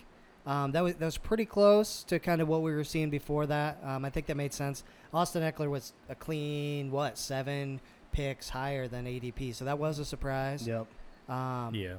Um, 0.46 0.74
that 0.74 0.84
was 0.84 0.96
that 0.96 1.06
was 1.06 1.18
pretty 1.18 1.46
close 1.46 2.04
to 2.04 2.20
kind 2.20 2.42
of 2.42 2.50
what 2.50 2.62
we 2.62 2.74
were 2.74 2.84
seeing 2.84 3.10
before 3.10 3.46
that. 3.48 3.78
Um, 3.84 4.04
I 4.04 4.10
think 4.10 4.26
that 4.28 4.36
made 4.36 4.54
sense. 4.54 4.84
Austin 5.14 5.42
Ekeler 5.42 5.70
was 5.70 5.94
a 6.10 6.16
clean 6.16 6.92
what 6.92 7.18
seven 7.18 7.80
picks 8.12 8.50
higher 8.50 8.88
than 8.90 9.06
ADP, 9.06 9.56
so 9.56 9.64
that 9.66 9.80
was 9.80 9.98
a 10.00 10.06
surprise. 10.06 10.68
yep. 10.68 10.86
Um, 11.30 11.74
Yeah. 11.74 11.94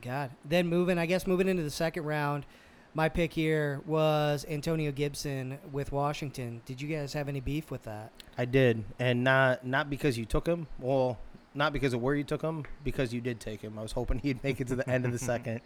God. 0.00 0.30
Then 0.44 0.66
moving, 0.66 0.98
I 0.98 1.06
guess, 1.06 1.26
moving 1.26 1.46
into 1.46 1.62
the 1.62 1.70
second 1.70 2.04
round, 2.04 2.44
my 2.94 3.08
pick 3.08 3.32
here 3.32 3.80
was 3.86 4.44
Antonio 4.48 4.92
Gibson 4.92 5.58
with 5.70 5.92
Washington. 5.92 6.60
Did 6.66 6.80
you 6.80 6.88
guys 6.94 7.12
have 7.14 7.28
any 7.28 7.40
beef 7.40 7.70
with 7.70 7.84
that? 7.84 8.12
I 8.36 8.44
did, 8.44 8.84
and 8.98 9.24
not 9.24 9.66
not 9.66 9.88
because 9.90 10.18
you 10.18 10.24
took 10.26 10.46
him. 10.46 10.66
Well, 10.78 11.18
not 11.54 11.72
because 11.72 11.92
of 11.94 12.02
where 12.02 12.14
you 12.14 12.24
took 12.24 12.42
him, 12.42 12.64
because 12.84 13.12
you 13.12 13.20
did 13.20 13.40
take 13.40 13.60
him. 13.60 13.78
I 13.78 13.82
was 13.82 13.92
hoping 13.92 14.18
he'd 14.22 14.42
make 14.44 14.60
it 14.60 14.68
to 14.68 14.76
the 14.76 14.88
end 14.88 15.04
of 15.06 15.12
the 15.12 15.18
second. 15.18 15.60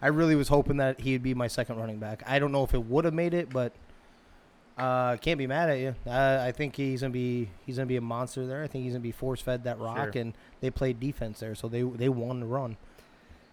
I 0.00 0.08
really 0.08 0.34
was 0.34 0.48
hoping 0.48 0.78
that 0.78 1.00
he'd 1.00 1.22
be 1.22 1.32
my 1.34 1.46
second 1.46 1.76
running 1.76 1.98
back. 1.98 2.22
I 2.26 2.38
don't 2.38 2.52
know 2.52 2.64
if 2.64 2.74
it 2.74 2.84
would 2.86 3.04
have 3.04 3.14
made 3.14 3.34
it, 3.34 3.50
but 3.50 3.72
uh, 4.76 5.16
can't 5.18 5.38
be 5.38 5.46
mad 5.46 5.70
at 5.70 5.78
you. 5.78 5.94
Uh, 6.06 6.38
I 6.42 6.50
think 6.52 6.74
he's 6.74 7.02
gonna 7.02 7.12
be 7.12 7.50
he's 7.66 7.76
gonna 7.76 7.86
be 7.86 7.96
a 7.96 8.00
monster 8.00 8.46
there. 8.46 8.62
I 8.62 8.66
think 8.66 8.84
he's 8.84 8.94
gonna 8.94 9.00
be 9.02 9.12
force 9.12 9.40
fed 9.40 9.64
that 9.64 9.78
rock, 9.78 10.14
Sure. 10.14 10.22
and 10.22 10.34
they 10.60 10.70
played 10.70 10.98
defense 10.98 11.40
there, 11.40 11.54
so 11.54 11.68
they 11.68 11.82
they 11.82 12.08
won 12.08 12.40
the 12.40 12.46
run. 12.46 12.76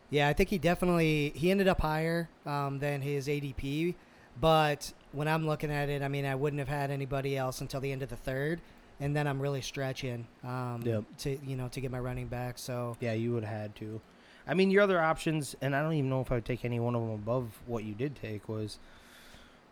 Yeah, 0.09 0.27
I 0.27 0.33
think 0.33 0.49
he 0.49 0.57
definitely 0.57 1.31
he 1.35 1.51
ended 1.51 1.67
up 1.67 1.81
higher 1.81 2.29
um, 2.45 2.79
than 2.79 3.01
his 3.01 3.27
ADP, 3.27 3.93
but 4.41 4.91
when 5.11 5.27
I'm 5.27 5.45
looking 5.45 5.71
at 5.71 5.89
it, 5.89 6.01
I 6.01 6.07
mean, 6.07 6.25
I 6.25 6.35
wouldn't 6.35 6.59
have 6.59 6.67
had 6.67 6.89
anybody 6.91 7.37
else 7.37 7.61
until 7.61 7.79
the 7.79 7.91
end 7.91 8.01
of 8.01 8.09
the 8.09 8.15
third, 8.15 8.59
and 8.99 9.15
then 9.15 9.27
I'm 9.27 9.39
really 9.41 9.61
stretching 9.61 10.25
um, 10.43 10.81
Yep. 10.83 11.03
to 11.19 11.37
you 11.45 11.55
know 11.55 11.67
to 11.69 11.81
get 11.81 11.91
my 11.91 11.99
running 11.99 12.27
back. 12.27 12.57
So 12.57 12.97
Yeah, 12.99 13.13
you 13.13 13.33
would 13.33 13.43
have 13.43 13.55
had 13.61 13.75
to. 13.77 14.01
I 14.47 14.55
mean, 14.55 14.71
your 14.71 14.81
other 14.81 14.99
options, 14.99 15.55
and 15.61 15.75
I 15.75 15.81
don't 15.83 15.93
even 15.93 16.09
know 16.09 16.21
if 16.21 16.31
I 16.31 16.35
would 16.35 16.45
take 16.45 16.65
any 16.65 16.79
one 16.79 16.95
of 16.95 17.01
them 17.01 17.11
above 17.11 17.59
what 17.67 17.83
you 17.83 17.93
did 17.93 18.15
take 18.15 18.49
was. 18.49 18.79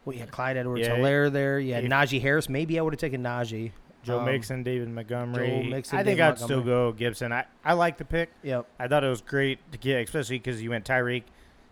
Well, 0.05 0.13
you 0.13 0.19
had 0.19 0.31
Clyde 0.31 0.55
Edwards 0.55 0.87
Yeah, 0.87 0.95
Hilaire 0.95 1.29
there. 1.31 1.59
You 1.59 1.73
had 1.73 1.83
if- 1.83 1.89
Najee 1.91 2.21
Harris. 2.21 2.47
Maybe 2.47 2.77
I 2.77 2.81
would 2.83 2.93
have 2.93 2.99
taken 2.99 3.23
Najee. 3.23 3.71
Joe 4.07 4.19
Um, 4.19 4.25
Mixon, 4.25 4.63
David 4.63 4.89
Montgomery. 4.89 5.67
Mixon, 5.69 5.99
I 5.99 6.03
think 6.03 6.17
David 6.17 6.31
I'd 6.31 6.39
still 6.39 6.61
go 6.61 6.91
Gibson. 6.91 7.31
I, 7.31 7.45
I 7.63 7.73
like 7.73 7.97
the 7.97 8.05
pick. 8.05 8.29
Yep. 8.43 8.65
I 8.79 8.87
thought 8.87 9.03
it 9.03 9.09
was 9.09 9.21
great 9.21 9.59
to 9.71 9.77
get, 9.77 10.03
especially 10.03 10.39
because 10.39 10.61
you 10.61 10.69
went 10.71 10.85
Tyreek 10.85 11.23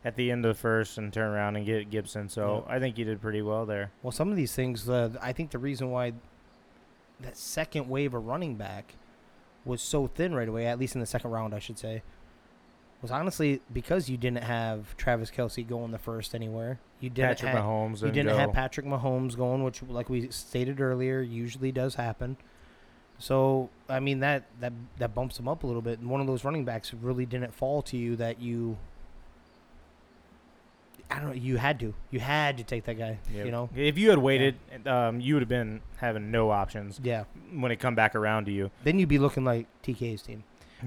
at 0.04 0.16
the 0.16 0.30
end 0.32 0.46
of 0.46 0.56
the 0.56 0.60
first 0.62 0.98
and 0.98 1.12
turn 1.12 1.32
around 1.34 1.56
and 1.56 1.66
get 1.66 1.90
Gibson. 1.90 2.30
So 2.30 2.66
I 2.70 2.78
think 2.80 2.98
you 2.98 3.06
did 3.06 3.22
pretty 3.22 3.42
well 3.42 3.66
there. 3.66 3.92
Well, 4.04 4.12
some 4.12 4.30
of 4.30 4.36
these 4.36 4.54
things, 4.54 4.88
uh, 4.88 5.10
I 5.22 5.32
think 5.32 5.52
the 5.52 5.58
reason 5.58 5.90
why 5.90 6.14
that 7.22 7.38
second 7.38 7.90
wave 7.90 8.14
of 8.14 8.26
running 8.26 8.56
back 8.56 8.96
was 9.64 9.82
so 9.82 10.06
thin 10.06 10.36
right 10.36 10.48
away, 10.48 10.68
at 10.68 10.78
least 10.78 10.94
in 10.94 11.02
the 11.02 11.08
second 11.08 11.32
round, 11.32 11.56
I 11.56 11.60
should 11.60 11.80
say, 11.80 12.04
was 13.02 13.12
honestly 13.12 13.62
because 13.72 14.10
you 14.10 14.18
didn't 14.18 14.44
have 14.44 14.96
Travis 14.98 15.30
Kelce 15.32 15.68
going 15.68 15.92
the 15.92 16.00
first 16.00 16.34
anywhere. 16.34 16.80
You 17.00 17.10
didn't 17.10 17.30
Patrick 17.30 17.52
have, 17.52 17.64
Mahomes. 17.64 18.02
You 18.02 18.12
didn't 18.12 18.32
go. 18.32 18.38
have 18.38 18.54
Patrick 18.54 18.86
Mahomes 18.86 19.36
going, 19.38 19.64
which, 19.64 19.84
like 19.84 20.10
we 20.10 20.30
stated 20.32 20.80
earlier, 20.82 21.22
usually 21.22 21.72
does 21.72 21.96
happen. 21.96 22.38
So, 23.20 23.70
I 23.88 24.00
mean 24.00 24.20
that 24.20 24.44
that 24.60 24.74
that 24.98 25.14
bumps 25.16 25.40
him 25.40 25.48
up 25.48 25.64
a 25.64 25.68
little 25.68 25.82
bit. 25.82 26.00
And 26.00 26.10
one 26.10 26.20
of 26.22 26.28
those 26.28 26.44
running 26.44 26.66
backs 26.66 26.94
really 26.94 27.26
didn't 27.26 27.54
fall 27.54 27.82
to 27.84 27.98
you 27.98 28.16
that 28.18 28.42
you. 28.42 28.78
I 31.12 31.20
don't 31.20 31.28
know. 31.28 31.34
You 31.34 31.58
had 31.58 31.80
to. 31.82 31.94
You 32.10 32.20
had 32.20 32.58
to 32.58 32.64
take 32.64 32.86
that 32.86 32.98
guy. 32.98 33.20
Yep. 33.34 33.46
You 33.46 33.52
know. 33.52 33.70
If 33.76 33.98
you 33.98 34.10
had 34.10 34.18
waited, 34.20 34.56
um, 34.88 35.22
you 35.22 35.36
would 35.36 35.42
have 35.44 35.50
been 35.50 35.82
having 35.98 36.32
no 36.32 36.50
options 36.50 37.00
Yeah. 37.04 37.26
when 37.54 37.72
it 37.72 37.78
come 37.80 37.94
back 37.94 38.16
around 38.16 38.46
to 38.46 38.52
you. 38.52 38.72
Then 38.84 38.98
you'd 38.98 39.08
be 39.10 39.20
looking 39.20 39.46
like 39.46 39.68
TK's 39.84 40.24
team, 40.24 40.44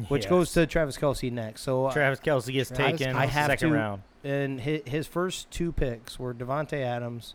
which 0.08 0.28
goes 0.28 0.52
to 0.52 0.66
Travis 0.66 0.96
Kelce 0.96 1.30
next. 1.32 1.62
So, 1.62 1.86
uh, 1.86 1.92
Travis 1.92 2.20
Kelce 2.20 2.52
gets 2.52 2.70
Travis- 2.70 3.00
taken 3.00 3.16
I 3.16 3.26
have 3.26 3.46
second 3.50 3.70
to- 3.70 3.74
round. 3.74 4.02
and 4.24 4.60
his, 4.60 4.82
his 4.86 5.06
first 5.06 5.50
two 5.50 5.72
picks 5.72 6.18
were 6.18 6.32
Davante 6.32 6.80
Adams 6.82 7.34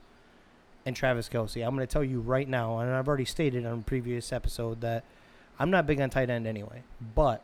and 0.85 0.95
Travis 0.95 1.29
Kelce. 1.29 1.65
I'm 1.65 1.75
going 1.75 1.85
to 1.87 1.91
tell 1.91 2.03
you 2.03 2.19
right 2.21 2.47
now, 2.47 2.79
and 2.79 2.91
I've 2.91 3.07
already 3.07 3.25
stated 3.25 3.65
on 3.65 3.79
a 3.79 3.81
previous 3.81 4.31
episode 4.33 4.81
that 4.81 5.03
I'm 5.59 5.69
not 5.71 5.85
big 5.85 5.99
on 6.01 6.09
tight 6.09 6.29
end 6.29 6.47
anyway, 6.47 6.83
but 7.15 7.41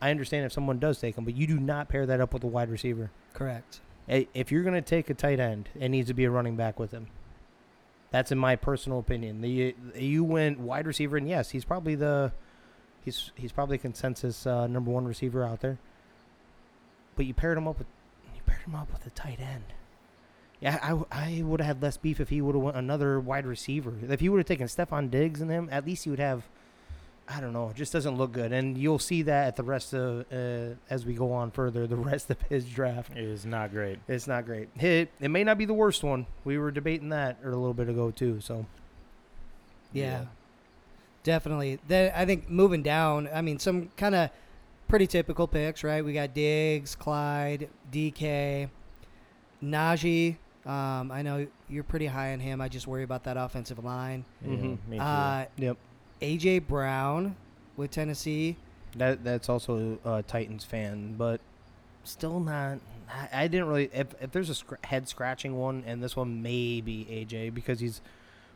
I 0.00 0.10
understand 0.10 0.46
if 0.46 0.52
someone 0.52 0.78
does 0.78 0.98
take 0.98 1.16
him, 1.18 1.24
but 1.24 1.34
you 1.36 1.46
do 1.46 1.58
not 1.58 1.88
pair 1.88 2.06
that 2.06 2.20
up 2.20 2.32
with 2.32 2.42
a 2.44 2.46
wide 2.46 2.70
receiver. 2.70 3.10
correct. 3.34 3.80
If 4.08 4.50
you're 4.50 4.62
going 4.64 4.74
to 4.74 4.80
take 4.82 5.08
a 5.08 5.14
tight 5.14 5.38
end, 5.38 5.68
it 5.78 5.88
needs 5.88 6.08
to 6.08 6.14
be 6.14 6.24
a 6.24 6.30
running 6.30 6.56
back 6.56 6.80
with 6.80 6.90
him. 6.90 7.06
That's 8.10 8.32
in 8.32 8.38
my 8.38 8.56
personal 8.56 8.98
opinion. 8.98 9.40
The 9.40 9.74
you 9.94 10.24
went 10.24 10.58
wide 10.58 10.86
receiver, 10.88 11.16
and 11.16 11.28
yes, 11.28 11.50
he's 11.50 11.64
probably 11.64 11.94
the 11.94 12.32
he's 13.04 13.30
he's 13.34 13.52
probably 13.52 13.78
consensus 13.78 14.46
uh, 14.46 14.66
number 14.66 14.90
one 14.90 15.04
receiver 15.04 15.44
out 15.44 15.60
there. 15.60 15.78
But 17.16 17.26
you 17.26 17.34
paired 17.34 17.58
him 17.58 17.68
up 17.68 17.78
with 17.78 17.86
you 18.34 18.40
paired 18.46 18.62
him 18.62 18.74
up 18.74 18.92
with 18.92 19.06
a 19.06 19.10
tight 19.10 19.40
end. 19.40 19.64
Yeah, 20.60 20.78
I, 20.82 21.38
I 21.38 21.42
would 21.42 21.60
have 21.60 21.66
had 21.66 21.82
less 21.82 21.96
beef 21.96 22.20
if 22.20 22.28
he 22.28 22.42
would 22.42 22.54
have 22.54 22.62
went 22.62 22.76
another 22.76 23.18
wide 23.18 23.46
receiver. 23.46 23.94
If 24.08 24.20
he 24.20 24.28
would 24.28 24.38
have 24.38 24.46
taken 24.46 24.66
Stefon 24.66 25.10
Diggs 25.10 25.40
and 25.40 25.50
him, 25.50 25.68
at 25.72 25.86
least 25.86 26.04
he 26.04 26.10
would 26.10 26.18
have. 26.18 26.44
I 27.26 27.40
don't 27.40 27.52
know. 27.52 27.70
It 27.70 27.76
just 27.76 27.92
doesn't 27.92 28.16
look 28.16 28.32
good, 28.32 28.52
and 28.52 28.76
you'll 28.76 28.98
see 28.98 29.22
that 29.22 29.46
at 29.46 29.56
the 29.56 29.62
rest 29.62 29.94
of 29.94 30.26
uh, 30.32 30.74
as 30.90 31.06
we 31.06 31.14
go 31.14 31.32
on 31.32 31.50
further. 31.50 31.86
The 31.86 31.96
rest 32.12 32.28
of 32.28 32.42
his 32.42 32.64
draft. 32.64 33.12
It 33.12 33.24
is 33.24 33.46
not 33.46 33.70
great. 33.70 34.00
It's 34.08 34.26
not 34.26 34.44
great. 34.44 34.68
It, 34.78 35.10
it 35.20 35.28
may 35.28 35.44
not 35.44 35.56
be 35.56 35.64
the 35.64 35.74
worst 35.74 36.02
one. 36.02 36.26
We 36.44 36.58
were 36.58 36.70
debating 36.70 37.10
that 37.10 37.38
a 37.42 37.46
little 37.46 37.72
bit 37.72 37.88
ago 37.88 38.10
too. 38.10 38.40
So 38.40 38.66
Yeah, 39.92 40.24
definitely. 41.22 41.78
Then 41.88 42.12
I 42.14 42.24
think 42.24 42.48
moving 42.48 42.82
down, 42.82 43.28
I 43.32 43.40
mean, 43.42 43.58
some 43.58 43.90
kind 43.96 44.14
of 44.14 44.30
pretty 44.88 45.06
typical 45.06 45.46
picks, 45.46 45.84
right? 45.84 46.04
We 46.04 46.12
got 46.12 46.34
Diggs, 46.34 46.94
Clyde, 46.96 47.68
DK, 47.92 48.68
Najee. 49.62 50.36
Um, 50.66 51.10
I 51.10 51.22
know 51.22 51.46
you're 51.68 51.84
pretty 51.84 52.06
high 52.06 52.32
on 52.32 52.40
him. 52.40 52.60
I 52.60 52.68
just 52.68 52.86
worry 52.86 53.02
about 53.02 53.24
that 53.24 53.36
offensive 53.36 53.82
line. 53.82 54.24
Yeah, 54.44 54.50
Mhm. 54.56 54.78
me 54.88 54.96
too. 54.98 55.02
Uh, 55.02 55.46
Yep. 55.56 55.76
AJ 56.20 56.58
Brown 56.58 57.36
with 57.76 57.90
Tennessee. 57.90 58.56
that 58.96 59.22
that's 59.22 59.48
also 59.48 59.98
a 60.04 60.20
Titans 60.24 60.64
fan, 60.64 61.14
but 61.16 61.40
still 62.02 62.40
not. 62.40 62.78
I, 63.08 63.44
I 63.44 63.48
didn't 63.48 63.68
really. 63.68 63.88
If 63.94 64.08
if 64.20 64.32
there's 64.32 64.50
a 64.50 64.54
scr- 64.54 64.74
head 64.84 65.08
scratching 65.08 65.56
one, 65.56 65.84
and 65.86 66.02
this 66.02 66.16
one 66.16 66.42
may 66.42 66.80
be 66.80 67.06
AJ 67.08 67.50
because 67.54 67.78
he's 67.78 68.00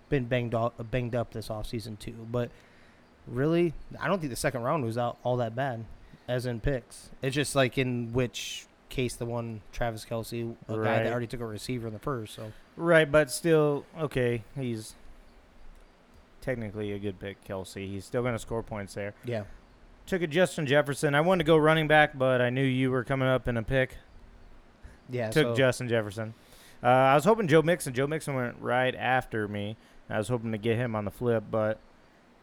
been 0.09 0.25
banged 0.25 0.55
up 0.55 0.91
banged 0.91 1.15
up 1.15 1.33
this 1.33 1.49
offseason 1.49 1.99
too. 1.99 2.27
But 2.31 2.51
really, 3.27 3.75
I 4.01 4.09
don't 4.09 4.19
think 4.19 4.31
the 4.31 4.37
second 4.37 4.63
round 4.63 4.85
was 4.85 4.99
out 4.99 5.19
all 5.23 5.37
that 5.39 5.55
bad, 5.55 5.85
as 6.29 6.47
in 6.47 6.61
picks. 6.61 7.11
It's 7.23 7.35
just 7.35 7.55
like 7.55 7.79
in 7.79 8.13
which 8.13 8.67
case 8.89 9.17
the 9.17 9.27
one 9.27 9.61
Travis 9.73 10.05
Kelce, 10.05 10.55
a 10.69 10.77
guy 10.77 11.03
that 11.03 11.11
already 11.11 11.27
took 11.27 11.41
a 11.41 11.47
receiver 11.47 11.87
in 11.87 11.93
the 11.93 11.99
first. 11.99 12.35
So 12.35 12.53
Right, 12.77 13.11
but 13.11 13.31
still, 13.31 13.85
okay, 13.99 14.43
he's 14.59 14.95
technically 16.41 16.93
a 16.93 16.99
good 16.99 17.21
pick, 17.21 17.45
Kelce. 17.45 17.89
He's 17.89 18.05
still 18.05 18.23
going 18.23 18.35
to 18.35 18.39
score 18.39 18.63
points 18.63 18.95
there. 18.95 19.15
yeah, 19.25 19.45
Took 20.07 20.23
a 20.23 20.27
Justin 20.27 20.67
Jefferson. 20.67 21.15
I 21.15 21.21
wanted 21.21 21.45
to 21.45 21.47
go 21.47 21.57
running 21.57 21.89
back, 21.89 22.19
but 22.19 22.41
I 22.41 22.51
knew 22.51 22.65
you 22.65 22.91
were 22.91 23.05
coming 23.05 23.29
up 23.29 23.49
in 23.49 23.57
a 23.57 23.63
pick. 23.63 23.97
yeah. 25.09 25.31
Took 25.31 25.49
so, 25.49 25.55
Justin 25.55 25.89
Jefferson. 25.89 26.35
Uh, 26.83 26.89
I 26.89 27.15
was 27.15 27.25
hoping 27.25 27.49
Joe 27.49 27.63
Mixon. 27.63 27.95
Joe 27.95 28.07
Mixon 28.07 28.35
went 28.35 28.57
right 28.61 28.95
after 28.95 29.49
me. 29.49 29.77
I 30.11 30.19
was 30.19 30.29
hoping 30.29 30.53
to 30.53 30.59
get 30.59 30.77
him 30.77 30.95
on 30.95 31.05
the 31.05 31.11
flip, 31.11 31.45
but 31.51 31.79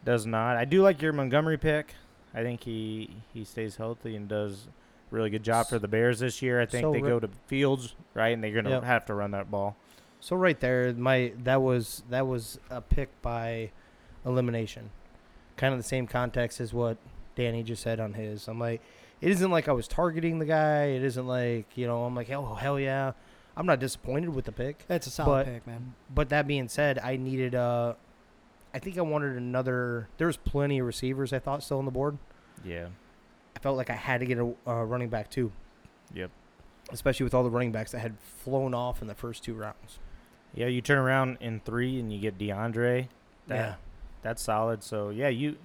does 0.04 0.26
not. 0.26 0.56
I 0.56 0.64
do 0.64 0.82
like 0.82 1.00
your 1.00 1.12
Montgomery 1.12 1.58
pick. 1.58 1.94
I 2.34 2.42
think 2.42 2.64
he 2.64 3.10
he 3.32 3.44
stays 3.44 3.76
healthy 3.76 4.16
and 4.16 4.28
does 4.28 4.66
a 5.10 5.14
really 5.14 5.30
good 5.30 5.42
job 5.44 5.66
for 5.68 5.78
the 5.78 5.88
Bears 5.88 6.18
this 6.20 6.42
year. 6.42 6.60
I 6.60 6.66
think 6.66 6.82
So 6.84 6.92
they 6.92 7.00
go 7.00 7.20
to 7.20 7.28
Fields 7.46 7.94
right, 8.14 8.28
and 8.32 8.42
they're 8.42 8.52
gonna 8.52 8.70
Yep. 8.70 8.82
have 8.84 9.04
to 9.06 9.14
run 9.14 9.30
that 9.32 9.50
ball. 9.50 9.76
So 10.20 10.34
right 10.36 10.58
there, 10.58 10.92
my 10.94 11.32
that 11.44 11.62
was 11.62 12.02
that 12.10 12.26
was 12.26 12.58
a 12.70 12.80
pick 12.80 13.10
by 13.22 13.70
elimination, 14.24 14.90
kind 15.56 15.72
of 15.74 15.78
the 15.78 15.84
same 15.84 16.06
context 16.06 16.60
as 16.60 16.72
what 16.72 16.96
Danny 17.34 17.62
just 17.62 17.82
said 17.82 18.00
on 18.00 18.14
his. 18.14 18.48
I'm 18.48 18.58
like, 18.58 18.80
it 19.20 19.30
isn't 19.30 19.50
like 19.50 19.68
I 19.68 19.72
was 19.72 19.86
targeting 19.88 20.38
the 20.38 20.44
guy. 20.46 20.84
It 20.86 21.02
isn't 21.02 21.26
like 21.26 21.66
you 21.76 21.86
know 21.86 22.04
I'm 22.04 22.14
like 22.14 22.30
oh 22.30 22.54
hell 22.54 22.78
yeah, 22.78 23.12
I'm 23.56 23.66
not 23.66 23.80
disappointed 23.80 24.30
with 24.34 24.44
the 24.46 24.52
pick. 24.52 24.84
That's 24.88 25.06
a 25.06 25.10
solid 25.10 25.44
But- 25.46 25.52
pick, 25.52 25.66
man. 25.66 25.94
But 26.14 26.28
that 26.30 26.46
being 26.46 26.68
said, 26.68 26.98
I 26.98 27.16
needed 27.16 27.54
a. 27.54 27.96
I 28.74 28.78
think 28.78 28.96
I 28.96 29.02
wanted 29.02 29.36
another. 29.36 30.08
There 30.16 30.26
was 30.26 30.36
plenty 30.38 30.78
of 30.78 30.86
receivers 30.86 31.32
I 31.32 31.38
thought 31.38 31.62
still 31.62 31.78
on 31.78 31.84
the 31.84 31.90
board. 31.90 32.16
Yeah. 32.64 32.86
I 33.54 33.58
felt 33.58 33.76
like 33.76 33.90
I 33.90 33.94
had 33.94 34.20
to 34.20 34.26
get 34.26 34.38
a 34.38 34.54
uh, 34.66 34.82
running 34.84 35.10
back 35.10 35.28
too, 35.30 35.52
Yep. 36.14 36.30
especially 36.90 37.24
with 37.24 37.34
all 37.34 37.42
the 37.44 37.50
running 37.50 37.70
backs 37.70 37.92
that 37.92 37.98
had 38.00 38.16
flown 38.20 38.72
off 38.72 39.02
in 39.02 39.08
the 39.08 39.14
first 39.14 39.44
two 39.44 39.52
rounds. 39.54 39.98
Yeah, 40.54 40.66
you 40.68 40.80
turn 40.80 40.96
around 40.98 41.36
in 41.40 41.60
three 41.60 42.00
and 42.00 42.10
you 42.12 42.18
get 42.18 42.38
DeAndre. 42.38 43.08
That, 43.48 43.54
yeah. 43.54 43.74
That's 44.22 44.40
solid. 44.42 44.82
So 44.82 45.10
yeah, 45.10 45.28
you 45.28 45.56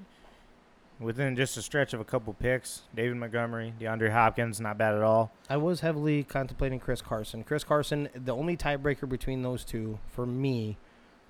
within 1.00 1.36
just 1.36 1.56
a 1.58 1.62
stretch 1.62 1.94
of 1.94 2.00
a 2.00 2.04
couple 2.04 2.34
picks, 2.34 2.82
David 2.96 3.18
Montgomery, 3.18 3.74
DeAndre 3.80 4.12
Hopkins, 4.12 4.60
not 4.60 4.78
bad 4.78 4.96
at 4.96 5.02
all. 5.04 5.32
I 5.50 5.58
was 5.58 5.82
heavily 5.82 6.24
contemplating 6.24 6.80
Chris 6.80 7.02
Carson. 7.02 7.44
Chris 7.44 7.64
Carson, 7.64 8.10
the 8.16 8.34
only 8.36 8.58
tiebreaker 8.58 9.08
between 9.08 9.42
those 9.44 9.64
two 9.64 10.00
for 10.08 10.26
me 10.26 10.78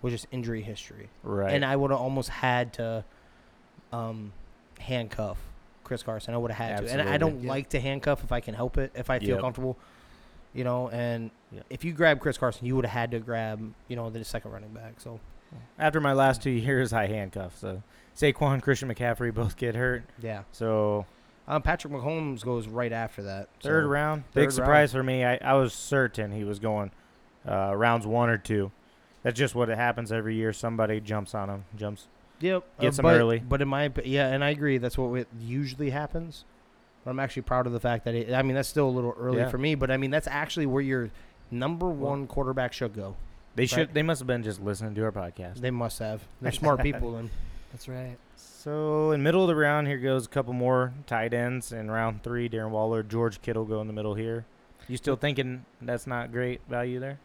was 0.02 0.14
just 0.14 0.28
injury 0.32 0.62
history, 0.62 1.10
Right. 1.24 1.54
and 1.54 1.66
I 1.66 1.76
would 1.76 1.92
have 1.92 2.00
almost 2.00 2.30
had 2.30 2.74
to 2.74 3.04
um, 3.92 4.32
handcuff 4.80 5.38
Chris 5.84 6.04
Carson. 6.04 6.34
I 6.34 6.38
would 6.38 6.52
have 6.52 6.70
had 6.80 6.86
to, 6.88 6.92
and 6.92 7.02
I 7.10 7.18
don't 7.18 7.42
Yeah. 7.44 7.50
like 7.50 7.70
to 7.70 7.80
handcuff 7.80 8.24
if 8.24 8.32
I 8.32 8.40
can 8.42 8.54
help 8.54 8.78
it, 8.78 8.92
if 8.96 9.10
I 9.10 9.20
feel 9.20 9.30
Yep. 9.36 9.40
comfortable. 9.42 9.78
You 10.54 10.64
know, 10.64 10.90
and 10.90 11.32
Yep. 11.52 11.66
if 11.70 11.86
you 11.86 11.94
grab 11.94 12.20
Chris 12.20 12.38
Carson, 12.38 12.66
you 12.68 12.76
would 12.76 12.86
have 12.86 12.94
had 12.94 13.12
to 13.12 13.20
grab, 13.20 13.74
you 13.88 13.96
know, 13.96 14.10
the 14.10 14.24
second 14.24 14.52
running 14.52 14.74
back. 14.74 15.00
So 15.00 15.20
After 15.80 16.02
my 16.02 16.12
last 16.12 16.42
two 16.44 16.50
years, 16.50 16.92
I 16.92 17.08
handcuffed. 17.08 17.60
So 17.60 17.82
Saquon, 18.18 18.62
Christian 18.62 18.94
McCaffrey 18.94 19.34
both 19.34 19.58
get 19.58 19.76
hurt. 19.76 20.04
yeah, 20.22 20.44
So 20.52 21.06
um, 21.48 21.62
Patrick 21.62 21.94
Mahomes 21.94 22.44
goes 22.44 22.68
right 22.68 22.92
after 22.92 23.24
that. 23.24 23.50
third 23.62 23.86
so, 23.86 23.90
round, 23.90 24.24
third 24.34 24.42
big 24.42 24.52
surprise 24.52 24.92
for 24.92 25.04
me. 25.04 25.24
I, 25.24 25.38
I 25.38 25.54
was 25.54 25.74
certain 25.74 26.32
he 26.32 26.44
was 26.44 26.60
going 26.60 26.92
uh, 27.48 27.74
rounds 27.76 28.08
one 28.08 28.30
or 28.30 28.38
two. 28.38 28.72
That's 29.24 29.38
just 29.38 29.56
what 29.56 29.70
it 29.70 29.78
happens 29.78 30.12
every 30.12 30.36
year. 30.36 30.52
Somebody 30.54 31.00
jumps 31.00 31.36
on 31.36 31.50
him, 31.50 31.66
jumps. 31.76 32.08
Yep, 32.40 32.64
Gets 32.80 33.00
uh, 33.00 33.02
but, 33.02 33.20
early. 33.20 33.40
But 33.40 33.62
in 33.62 33.68
my 33.68 33.92
yeah, 34.06 34.28
and 34.28 34.44
I 34.44 34.50
agree. 34.50 34.78
That's 34.78 34.98
what 34.98 35.14
it 35.20 35.28
usually 35.40 35.90
happens. 35.90 36.46
But 37.04 37.12
I'm 37.12 37.20
actually 37.20 37.42
proud 37.44 37.66
of 37.68 37.74
the 37.74 37.80
fact 37.80 38.06
that 38.06 38.14
it. 38.16 38.34
I 38.34 38.42
mean, 38.44 38.56
that's 38.56 38.70
still 38.70 38.88
a 38.88 38.92
little 38.92 39.16
early 39.18 39.40
Yeah. 39.40 39.50
for 39.50 39.58
me. 39.58 39.76
But 39.76 39.90
I 39.92 39.98
mean, 39.98 40.12
that's 40.12 40.28
actually 40.28 40.66
where 40.66 40.84
your 40.84 41.10
number 41.50 41.88
one 41.88 42.28
quarterback 42.28 42.74
should 42.74 42.94
go. 42.94 43.16
They 43.56 43.64
Right. 43.64 43.70
should. 43.70 43.94
They 43.94 44.04
must 44.04 44.20
have 44.20 44.28
been 44.28 44.44
just 44.44 44.62
listening 44.62 44.94
to 44.96 45.04
our 45.04 45.12
podcast. 45.12 45.62
They 45.62 45.72
must 45.72 46.00
have. 46.00 46.28
They're 46.42 46.52
smart 46.52 46.82
people. 46.82 47.12
Then 47.16 47.32
That's 47.72 47.88
right. 47.88 48.18
So 48.36 49.12
in 49.12 49.22
middle 49.24 49.42
of 49.44 49.48
the 49.48 49.56
round, 49.56 49.88
here 49.88 49.98
goes 49.98 50.26
a 50.26 50.30
couple 50.30 50.54
more 50.54 50.94
tight 51.06 51.34
ends 51.34 51.72
in 51.72 51.90
round 51.92 52.24
three. 52.24 52.50
Darren 52.50 52.70
Waller, 52.72 53.04
George 53.04 53.42
Kittle 53.42 53.66
go 53.66 53.82
in 53.82 53.88
the 53.88 53.94
middle 53.94 54.16
here. 54.16 54.46
You 54.88 54.98
still 54.98 55.16
thinking 55.16 55.66
that's 55.82 56.08
not 56.08 56.32
great 56.32 56.62
value 56.70 57.00
there? 57.00 57.20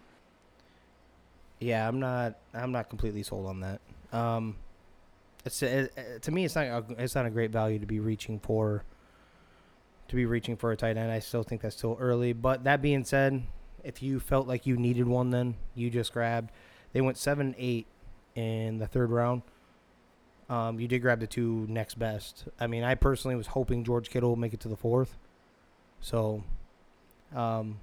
yeah, 1.60 1.86
I'm 1.86 2.00
not. 2.00 2.34
I'm 2.52 2.72
not 2.72 2.88
completely 2.88 3.22
sold 3.22 3.46
on 3.46 3.60
that. 3.60 3.80
Um, 4.12 4.56
it's 5.44 5.62
it, 5.62 5.92
it- 5.96 6.22
to 6.22 6.32
me, 6.32 6.44
it's 6.44 6.56
not. 6.56 6.66
A, 6.66 6.84
it's 6.98 7.14
not 7.14 7.24
a 7.24 7.30
great 7.30 7.50
value 7.52 7.78
to 7.78 7.86
be 7.86 8.00
reaching 8.00 8.40
for. 8.40 8.82
To 10.08 10.16
be 10.16 10.26
reaching 10.26 10.56
for 10.56 10.72
a 10.72 10.76
tight 10.76 10.96
end, 10.98 11.10
I 11.10 11.20
still 11.20 11.42
think 11.44 11.62
that's 11.62 11.76
still 11.76 11.96
early. 12.00 12.32
But 12.34 12.64
that 12.64 12.82
being 12.82 13.04
said, 13.04 13.44
if 13.84 14.02
you 14.02 14.18
felt 14.20 14.46
like 14.48 14.66
you 14.66 14.76
needed 14.76 15.06
one, 15.06 15.30
then 15.30 15.54
you 15.74 15.88
just 15.88 16.12
grabbed. 16.12 16.50
They 16.92 17.00
went 17.00 17.16
seven, 17.16 17.54
eight 17.56 17.86
in 18.34 18.76
the 18.78 18.86
third 18.86 19.10
round. 19.10 19.42
Um, 20.52 20.78
you 20.78 20.86
did 20.86 20.98
grab 21.00 21.20
the 21.20 21.26
two 21.26 21.66
next 21.68 21.98
best. 21.98 22.44
I 22.60 22.66
mean, 22.66 22.84
I 22.84 22.94
personally 22.94 23.36
was 23.36 23.46
hoping 23.46 23.84
George 23.84 24.10
Kittle 24.10 24.30
would 24.30 24.38
make 24.38 24.52
it 24.52 24.60
to 24.60 24.68
the 24.68 24.76
fourth. 24.76 25.16
So, 26.00 26.42
um, 27.34 27.78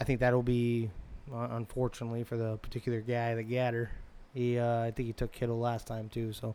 I 0.00 0.04
think 0.04 0.20
that'll 0.20 0.42
be 0.42 0.90
uh, 1.34 1.48
unfortunately 1.50 2.22
for 2.22 2.36
the 2.36 2.58
particular 2.58 3.00
guy 3.00 3.34
the 3.34 3.42
got 3.42 3.74
her. 3.74 3.90
He, 4.34 4.58
uh, 4.58 4.82
I 4.82 4.90
think 4.92 5.06
he 5.08 5.12
took 5.12 5.32
Kittle 5.32 5.58
last 5.58 5.86
time 5.86 6.08
too. 6.08 6.32
So, 6.32 6.54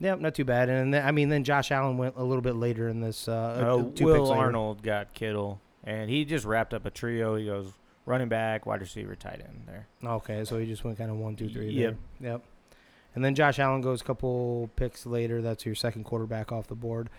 yeah, 0.00 0.16
not 0.16 0.34
too 0.34 0.44
bad. 0.44 0.68
And 0.68 0.92
then, 0.92 1.06
I 1.06 1.12
mean, 1.12 1.28
then 1.30 1.44
Josh 1.44 1.70
Allen 1.70 1.96
went 1.96 2.16
a 2.16 2.24
little 2.24 2.42
bit 2.42 2.56
later 2.56 2.88
in 2.88 3.00
this. 3.00 3.28
Uh, 3.28 3.32
Uh, 3.32 3.76
two 3.76 3.90
picks 3.90 4.00
Will. 4.02 4.32
Arnold 4.32 4.82
got 4.82 5.14
Kittle, 5.14 5.60
and 5.84 6.10
he 6.10 6.24
just 6.26 6.44
wrapped 6.44 6.74
up 6.74 6.84
a 6.84 6.90
trio. 6.90 7.36
He 7.36 7.46
goes 7.46 7.72
running 8.04 8.28
back, 8.28 8.66
wide 8.66 8.80
receiver, 8.80 9.14
tight 9.14 9.40
end 9.46 9.62
there. 9.66 9.86
Okay, 10.04 10.44
so 10.44 10.58
he 10.58 10.66
just 10.66 10.84
went 10.84 10.98
kind 10.98 11.10
of 11.10 11.16
one, 11.16 11.36
two, 11.36 11.48
three. 11.48 11.70
Yep. 11.70 11.96
There. 12.20 12.30
Yep. 12.32 12.42
And 13.14 13.24
then 13.24 13.34
Josh 13.34 13.58
Allen 13.58 13.80
goes 13.82 14.00
a 14.00 14.04
couple 14.04 14.70
picks 14.76 15.04
later. 15.06 15.42
That's 15.42 15.66
your 15.66 15.74
second 15.74 16.04
quarterback 16.04 16.50
off 16.50 16.66
the 16.66 16.74
board. 16.74 17.10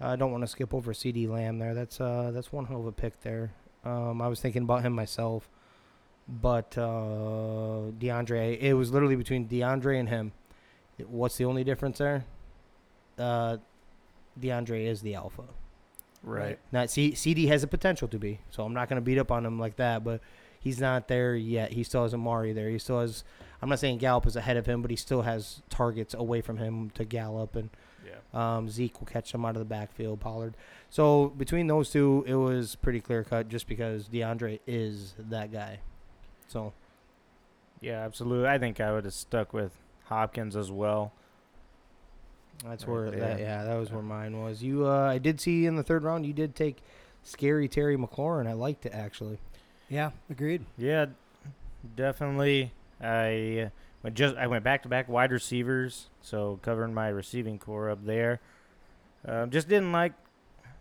I 0.00 0.16
don't 0.16 0.30
want 0.32 0.42
to 0.42 0.48
skip 0.48 0.72
over 0.74 0.92
CeeDee 0.92 1.28
Lamb 1.28 1.58
there. 1.58 1.74
That's 1.74 2.00
uh 2.00 2.30
that's 2.32 2.52
one 2.52 2.66
hell 2.66 2.80
of 2.80 2.86
a 2.86 2.92
pick 2.92 3.20
there. 3.22 3.52
Um, 3.84 4.20
I 4.20 4.28
was 4.28 4.40
thinking 4.40 4.62
about 4.62 4.82
him 4.82 4.92
myself, 4.92 5.48
but 6.28 6.76
uh, 6.76 7.90
DeAndre. 7.98 8.60
It 8.60 8.74
was 8.74 8.92
literally 8.92 9.16
between 9.16 9.48
DeAndre 9.48 9.98
and 9.98 10.08
him. 10.08 10.32
It- 10.98 11.08
What's 11.08 11.36
the 11.36 11.44
only 11.44 11.64
difference 11.64 11.98
there? 11.98 12.24
Uh, 13.18 13.58
DeAndre 14.40 14.86
is 14.86 15.00
the 15.02 15.14
alpha. 15.14 15.44
Right. 16.22 16.58
Now, 16.72 16.86
C- 16.86 17.14
CD 17.14 17.46
has 17.46 17.60
the 17.62 17.68
potential 17.68 18.08
to 18.08 18.18
be, 18.18 18.40
so 18.50 18.64
I'm 18.64 18.74
not 18.74 18.88
going 18.88 19.00
to 19.00 19.04
beat 19.04 19.18
up 19.18 19.30
on 19.30 19.46
him 19.46 19.58
like 19.58 19.76
that, 19.76 20.02
but 20.04 20.20
he's 20.60 20.80
not 20.80 21.06
there 21.08 21.34
yet. 21.36 21.72
He 21.72 21.84
still 21.84 22.02
has 22.02 22.12
Amari 22.12 22.52
there. 22.52 22.68
He 22.68 22.78
still 22.78 23.00
has. 23.00 23.22
I'm 23.60 23.68
not 23.68 23.78
saying 23.80 23.98
Gallup 23.98 24.26
is 24.26 24.36
ahead 24.36 24.56
of 24.56 24.66
him, 24.66 24.82
but 24.82 24.90
he 24.90 24.96
still 24.96 25.22
has 25.22 25.62
targets 25.68 26.14
away 26.14 26.40
from 26.40 26.58
him 26.58 26.90
to 26.90 27.04
Gallup, 27.04 27.56
and 27.56 27.70
Yeah. 28.06 28.56
um, 28.56 28.68
Zeke 28.68 29.00
will 29.00 29.06
catch 29.08 29.32
them 29.32 29.44
out 29.44 29.56
of 29.56 29.58
the 29.58 29.64
backfield. 29.64 30.20
Pollard. 30.20 30.54
So 30.90 31.28
between 31.30 31.66
those 31.66 31.90
two, 31.90 32.24
it 32.26 32.34
was 32.36 32.76
pretty 32.76 33.00
clear 33.00 33.24
cut, 33.24 33.48
just 33.48 33.66
because 33.66 34.08
DeAndre 34.08 34.60
is 34.66 35.14
that 35.18 35.52
guy. 35.52 35.80
So 36.48 36.72
Yeah, 37.80 38.04
absolutely. 38.04 38.48
I 38.48 38.58
think 38.58 38.80
I 38.80 38.92
would 38.92 39.04
have 39.04 39.14
stuck 39.14 39.52
with 39.52 39.72
Hopkins 40.04 40.56
as 40.56 40.70
well. 40.70 41.12
that's 42.64 42.84
Right 42.86 42.92
where 42.92 43.10
that 43.12 43.18
there. 43.18 43.38
yeah, 43.38 43.62
that 43.64 43.76
was 43.76 43.92
where 43.92 44.02
mine 44.02 44.40
was. 44.40 44.62
You, 44.64 44.86
uh, 44.86 45.06
I 45.10 45.18
did 45.18 45.40
see 45.40 45.64
in 45.66 45.76
the 45.76 45.82
third 45.84 46.02
round, 46.02 46.26
you 46.26 46.32
did 46.32 46.56
take 46.56 46.82
scary 47.22 47.68
Terry 47.68 47.96
McLaurin. 47.96 48.46
I 48.48 48.52
liked 48.54 48.84
it 48.86 48.92
actually. 48.92 49.38
Yeah, 49.88 50.10
agreed. 50.28 50.64
Yeah, 50.76 51.06
definitely. 51.94 52.72
I 53.00 53.70
went 54.02 54.16
just 54.16 54.36
I 54.36 54.46
went 54.46 54.64
back 54.64 54.82
to 54.82 54.88
back 54.88 55.08
wide 55.08 55.32
receivers, 55.32 56.08
so 56.20 56.58
covering 56.62 56.94
my 56.94 57.08
receiving 57.08 57.58
core 57.58 57.90
up 57.90 58.04
there. 58.04 58.40
Um, 59.24 59.50
just 59.50 59.68
didn't 59.68 59.92
like 59.92 60.12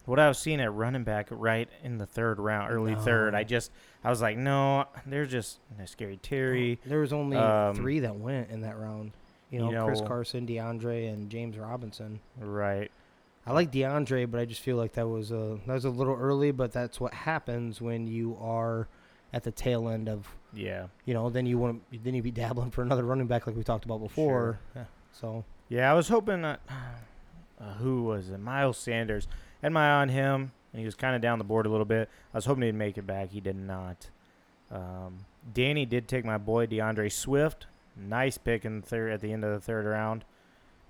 what 0.06 0.20
I 0.20 0.28
was 0.28 0.40
seeing 0.40 0.62
at 0.62 0.72
running 0.74 1.04
back 1.04 1.28
right 1.30 1.68
in 1.84 1.98
the 1.98 2.06
third 2.06 2.40
round, 2.40 2.72
early 2.72 2.96
third. 2.96 3.36
I 3.36 3.44
just 3.44 3.72
I 4.04 4.10
was 4.10 4.22
like, 4.22 4.38
no, 4.38 4.86
there's 5.06 5.30
just 5.32 5.60
a 5.82 5.88
scary 5.88 6.18
Terry. 6.18 6.80
There 6.86 7.00
was 7.00 7.12
only 7.14 7.38
Um, 7.38 7.76
three 7.76 8.00
that 8.00 8.16
went 8.16 8.50
in 8.50 8.62
that 8.62 8.78
round. 8.78 9.12
You 9.50 9.66
you 9.66 9.72
know, 9.72 9.86
Chris 9.86 10.02
Carson, 10.02 10.46
DeAndre, 10.46 11.12
and 11.12 11.30
James 11.30 11.58
Robinson. 11.58 12.20
Right. 12.40 12.92
I 13.46 13.54
like 13.54 13.72
DeAndre, 13.72 14.30
but 14.30 14.42
I 14.42 14.46
just 14.46 14.60
feel 14.60 14.76
like 14.76 14.94
that 14.94 15.08
was 15.08 15.32
a 15.32 15.60
that 15.66 15.74
was 15.74 15.86
a 15.86 15.90
little 15.90 16.16
early. 16.16 16.52
But 16.52 16.74
that's 16.74 17.00
what 17.00 17.14
happens 17.14 17.82
when 17.82 18.08
you 18.08 18.38
are 18.42 18.88
at 19.34 19.44
the 19.44 19.52
tail 19.52 19.88
end 19.90 20.10
of 20.10 20.28
Yeah. 20.54 20.88
you 21.06 21.14
know. 21.14 21.30
Then 21.30 21.46
you 21.46 21.58
want 21.58 21.84
then 22.04 22.14
you 22.14 22.22
be 22.22 22.32
dabbling 22.32 22.72
for 22.72 22.82
another 22.82 23.04
running 23.04 23.28
back 23.28 23.48
like 23.48 23.56
we 23.56 23.64
talked 23.64 23.86
about 23.86 24.00
before. 24.02 24.60
Yeah. 24.76 24.86
So 25.12 25.44
Yeah, 25.70 25.92
I 25.92 25.94
was 25.94 26.08
hoping 26.10 26.46
uh, 26.46 26.58
uh, 27.60 27.74
who 27.76 28.04
was 28.04 28.30
it? 28.30 28.40
Miles 28.40 28.78
Sanders. 28.78 29.28
Had 29.62 29.72
my 29.72 29.88
eye 29.90 30.02
on 30.02 30.10
him, 30.10 30.52
and 30.72 30.80
he 30.80 30.86
was 30.86 30.96
kind 30.96 31.16
of 31.16 31.22
down 31.22 31.40
the 31.40 31.44
board 31.44 31.66
a 31.66 31.70
little 31.70 31.86
bit. 31.86 32.10
I 32.34 32.38
was 32.38 32.46
hoping 32.46 32.64
he'd 32.64 32.76
make 32.76 32.98
it 32.98 33.08
back. 33.08 33.32
He 33.32 33.42
did 33.42 33.56
not. 33.56 34.10
Um, 34.72 35.26
Danny 35.54 35.86
did 35.86 36.08
take 36.08 36.26
my 36.26 36.38
boy 36.38 36.68
DeAndre 36.68 37.12
Swift. 37.12 37.66
Nice 37.96 38.38
pick 38.38 38.66
in 38.66 38.82
the 38.82 38.88
third 38.88 39.12
at 39.12 39.22
the 39.22 39.34
end 39.34 39.44
of 39.44 39.52
the 39.52 39.60
third 39.60 39.86
round. 39.86 40.24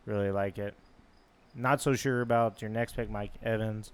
Really 0.05 0.31
like 0.31 0.57
it. 0.57 0.73
Not 1.55 1.81
so 1.81 1.95
sure 1.95 2.21
about 2.21 2.61
your 2.61 2.69
next 2.69 2.95
pick, 2.95 3.09
Mike 3.09 3.31
Evans. 3.41 3.91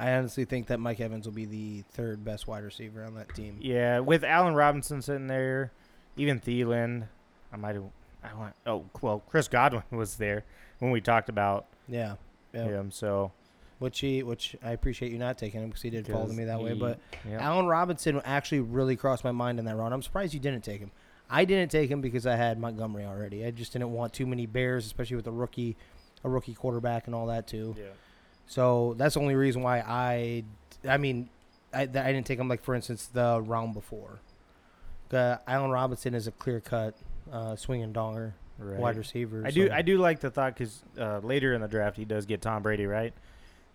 I 0.00 0.12
honestly 0.12 0.44
think 0.44 0.68
that 0.68 0.78
Mike 0.78 1.00
Evans 1.00 1.26
will 1.26 1.32
be 1.34 1.44
the 1.44 1.82
third 1.90 2.24
best 2.24 2.46
wide 2.46 2.62
receiver 2.62 3.04
on 3.04 3.14
that 3.16 3.34
team. 3.34 3.58
Yeah, 3.60 3.98
with 4.00 4.22
Allen 4.24 4.54
Robinson 4.54 5.02
sitting 5.02 5.26
there, 5.26 5.72
even 6.16 6.38
Thielen, 6.40 7.08
I 7.52 7.56
might 7.56 7.74
have. 7.74 7.84
I 8.22 8.34
want. 8.34 8.54
Oh, 8.66 8.84
well, 9.00 9.22
Chris 9.28 9.48
Godwin 9.48 9.82
was 9.90 10.16
there 10.16 10.44
when 10.80 10.90
we 10.90 11.00
talked 11.00 11.28
about 11.28 11.66
Yeah. 11.88 12.14
Yeah. 12.52 12.64
him. 12.66 12.90
So 12.90 13.32
Which 13.78 14.00
he, 14.00 14.22
which 14.22 14.56
I 14.62 14.72
appreciate 14.72 15.12
you 15.12 15.18
not 15.18 15.38
taking 15.38 15.60
him 15.62 15.68
because 15.68 15.82
he 15.82 15.90
did 15.90 16.06
fall 16.06 16.26
to 16.26 16.32
me 16.32 16.44
that 16.44 16.60
way. 16.60 16.74
But 16.74 16.98
yeah. 17.28 17.38
Allen 17.40 17.66
Robinson 17.66 18.20
actually 18.24 18.60
really 18.60 18.96
crossed 18.96 19.22
my 19.24 19.30
mind 19.32 19.58
in 19.58 19.64
that 19.66 19.76
round. 19.76 19.94
I'm 19.94 20.02
surprised 20.02 20.34
you 20.34 20.40
didn't 20.40 20.62
take 20.64 20.80
him. 20.80 20.90
I 21.30 21.44
didn't 21.44 21.70
take 21.70 21.90
him 21.90 22.00
because 22.00 22.26
I 22.26 22.36
had 22.36 22.58
Montgomery 22.58 23.04
already. 23.04 23.44
I 23.44 23.50
just 23.50 23.72
didn't 23.72 23.92
want 23.92 24.12
too 24.14 24.26
many 24.26 24.46
Bears, 24.46 24.86
especially 24.86 25.16
with 25.16 25.26
a 25.26 25.32
rookie, 25.32 25.76
a 26.24 26.28
rookie 26.28 26.54
quarterback 26.54 27.06
and 27.06 27.14
all 27.14 27.26
that 27.26 27.46
too. 27.46 27.74
yeah. 27.78 27.84
So 28.48 28.94
that's 28.98 29.14
the 29.14 29.20
only 29.20 29.34
reason 29.36 29.62
why 29.62 29.78
I, 29.80 30.42
I 30.88 30.96
mean, 30.96 31.28
I, 31.72 31.86
that 31.86 32.04
I 32.06 32.12
didn't 32.12 32.26
take 32.26 32.38
him. 32.38 32.48
Like 32.48 32.64
for 32.64 32.74
instance, 32.74 33.06
the 33.06 33.40
round 33.40 33.74
before, 33.74 34.18
uh, 35.12 35.36
Allen 35.46 35.70
Robinson 35.70 36.14
is 36.14 36.26
a 36.26 36.32
clear 36.32 36.60
cut 36.60 36.94
uh, 37.32 37.54
swinging 37.56 37.92
donger 37.92 38.32
Right. 38.60 38.80
wide 38.80 38.96
receiver. 38.96 39.44
I 39.46 39.52
do. 39.52 39.70
I 39.70 39.82
do 39.82 39.98
like 39.98 40.18
the 40.18 40.30
thought 40.32 40.54
because 40.54 40.82
uh, 40.98 41.20
later 41.22 41.54
in 41.54 41.60
the 41.60 41.68
draft 41.68 41.96
he 41.96 42.04
does 42.04 42.26
get 42.26 42.42
Tom 42.42 42.64
Brady, 42.64 42.86
right? 42.86 43.12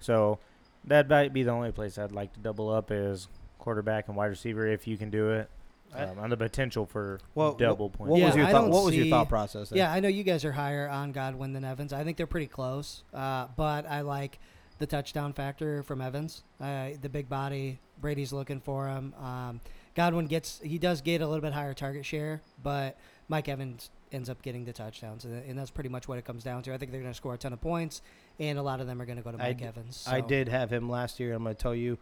So 0.01 0.39
that 0.83 1.07
might 1.07 1.31
be 1.31 1.43
the 1.43 1.51
only 1.51 1.71
place 1.71 1.97
I'd 1.97 2.11
like 2.11 2.33
to 2.33 2.39
double 2.41 2.69
up 2.69 2.91
is 2.91 3.29
quarterback 3.59 4.09
and 4.09 4.17
wide 4.17 4.25
receiver 4.25 4.67
if 4.67 4.85
you 4.85 4.97
can 4.97 5.09
do 5.09 5.29
it. 5.31 5.49
Um, 5.95 6.19
on 6.19 6.29
the 6.31 6.35
potential 6.35 6.85
for 6.85 7.19
Well, 7.33 7.53
double 7.53 7.89
points. 7.91 8.09
What 8.11 8.19
Yeah, 8.19 8.25
was 8.25 8.35
your 8.35 8.45
I 8.47 8.51
thought? 8.51 8.61
don't 8.63 8.71
What 8.71 8.83
was 8.83 8.95
your 8.97 9.05
thought 9.05 9.29
process? 9.29 9.69
There? 9.69 9.77
Yeah, 9.77 9.89
I 9.93 10.01
know 10.01 10.09
you 10.09 10.23
guys 10.23 10.43
are 10.43 10.51
higher 10.51 10.89
on 10.89 11.13
Godwin 11.13 11.53
than 11.53 11.63
Evans. 11.63 11.93
I 11.93 12.03
think 12.03 12.17
they're 12.17 12.27
pretty 12.27 12.47
close, 12.47 13.03
uh, 13.13 13.47
but 13.55 13.85
I 13.85 14.01
like 14.01 14.37
the 14.83 14.87
touchdown 14.87 15.31
factor 15.31 15.81
from 15.83 16.01
Evans. 16.01 16.43
Uh, 16.59 16.89
the 17.01 17.07
big 17.07 17.29
body, 17.29 17.79
Brady's 18.01 18.33
looking 18.33 18.59
for 18.59 18.89
him. 18.89 19.13
Um, 19.17 19.61
Godwin 19.95 20.25
gets 20.25 20.59
he 20.61 20.77
does 20.77 21.01
get 21.01 21.21
a 21.21 21.25
little 21.25 21.41
bit 21.41 21.53
higher 21.53 21.73
target 21.73 22.05
share, 22.05 22.41
but 22.61 22.97
Mike 23.29 23.47
Evans 23.47 23.89
ends 24.11 24.29
up 24.29 24.41
getting 24.41 24.65
the 24.65 24.73
touchdowns, 24.73 25.23
and, 25.23 25.41
and 25.45 25.57
that's 25.57 25.71
pretty 25.71 25.87
much 25.89 26.09
what 26.09 26.17
it 26.17 26.25
comes 26.25 26.43
down 26.43 26.63
to. 26.63 26.73
I 26.73 26.77
think 26.77 26.91
they're 26.91 26.99
going 26.99 27.13
to 27.13 27.17
score 27.17 27.33
a 27.33 27.37
ton 27.37 27.53
of 27.53 27.61
points, 27.61 28.01
and 28.39 28.59
a 28.59 28.61
lot 28.61 28.81
of 28.81 28.87
them 28.87 29.01
are 29.01 29.05
going 29.05 29.17
to 29.17 29.23
go 29.23 29.31
to 29.31 29.37
Mike 29.37 29.59
d- 29.59 29.63
Evans. 29.63 30.03
I 30.05 30.19
did 30.19 30.49
have 30.49 30.69
him 30.69 30.89
last 30.89 31.17
year. 31.17 31.33
I'm 31.33 31.43
going 31.43 31.55
to 31.55 31.61
tell 31.61 31.75
you, 31.75 31.97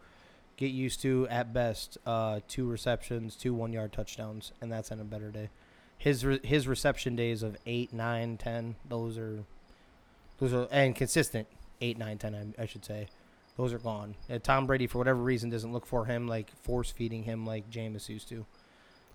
get 0.56 0.72
used 0.72 1.00
to 1.02 1.28
at 1.30 1.52
best 1.52 1.98
uh, 2.04 2.40
two 2.48 2.68
receptions, 2.68 3.36
two 3.36 3.54
one 3.54 3.72
yard 3.72 3.92
touchdowns, 3.92 4.50
and 4.60 4.72
that's 4.72 4.90
on 4.90 4.98
a 4.98 5.04
better 5.04 5.30
day. 5.30 5.50
His 5.98 6.24
re- 6.24 6.40
his 6.42 6.66
reception 6.66 7.14
days 7.14 7.44
of 7.44 7.56
eight, 7.64 7.92
nine, 7.92 8.38
ten, 8.38 8.74
those 8.88 9.18
are 9.18 9.44
those 10.40 10.52
are 10.52 10.66
and 10.72 10.96
consistent 10.96 11.46
eight, 11.82 11.98
nine, 11.98 12.16
ten. 12.16 12.34
I, 12.34 12.62
I 12.62 12.66
should 12.66 12.84
say, 12.84 13.08
those 13.56 13.72
are 13.72 13.78
gone. 13.78 14.14
Uh, 14.30 14.38
Tom 14.38 14.66
Brady, 14.66 14.86
for 14.86 14.98
whatever 14.98 15.20
reason, 15.20 15.50
doesn't 15.50 15.72
look 15.72 15.84
for 15.84 16.06
him 16.06 16.26
like 16.26 16.50
force 16.62 16.90
feeding 16.90 17.24
him 17.24 17.44
like 17.44 17.70
Jameis 17.70 18.08
used 18.08 18.28
to. 18.30 18.46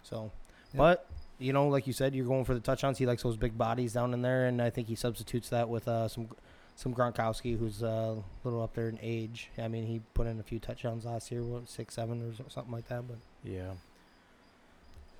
So, 0.03 0.31
but 0.75 1.07
you 1.39 1.53
know, 1.53 1.67
like 1.67 1.87
you 1.87 1.93
said, 1.93 2.13
you're 2.13 2.27
going 2.27 2.45
for 2.45 2.53
the 2.53 2.59
touchdowns. 2.59 2.97
He 2.97 3.05
likes 3.05 3.23
those 3.23 3.37
big 3.37 3.57
bodies 3.57 3.93
down 3.93 4.13
in 4.13 4.21
there, 4.21 4.45
and 4.45 4.61
I 4.61 4.69
think 4.69 4.87
he 4.87 4.95
substitutes 4.95 5.49
that 5.49 5.67
with 5.69 5.87
uh, 5.87 6.07
some 6.07 6.29
some 6.75 6.93
Gronkowski, 6.93 7.57
who's 7.57 7.81
uh, 7.81 8.15
a 8.15 8.23
little 8.43 8.61
up 8.61 8.75
there 8.75 8.87
in 8.87 8.99
age. 9.01 9.49
I 9.57 9.67
mean, 9.67 9.87
he 9.87 10.01
put 10.13 10.27
in 10.27 10.39
a 10.39 10.43
few 10.43 10.59
touchdowns 10.59 11.05
last 11.05 11.31
year, 11.31 11.41
what 11.41 11.67
six, 11.67 11.95
seven, 11.95 12.21
or 12.21 12.49
something 12.49 12.71
like 12.71 12.87
that. 12.89 13.07
But 13.07 13.17
yeah. 13.43 13.71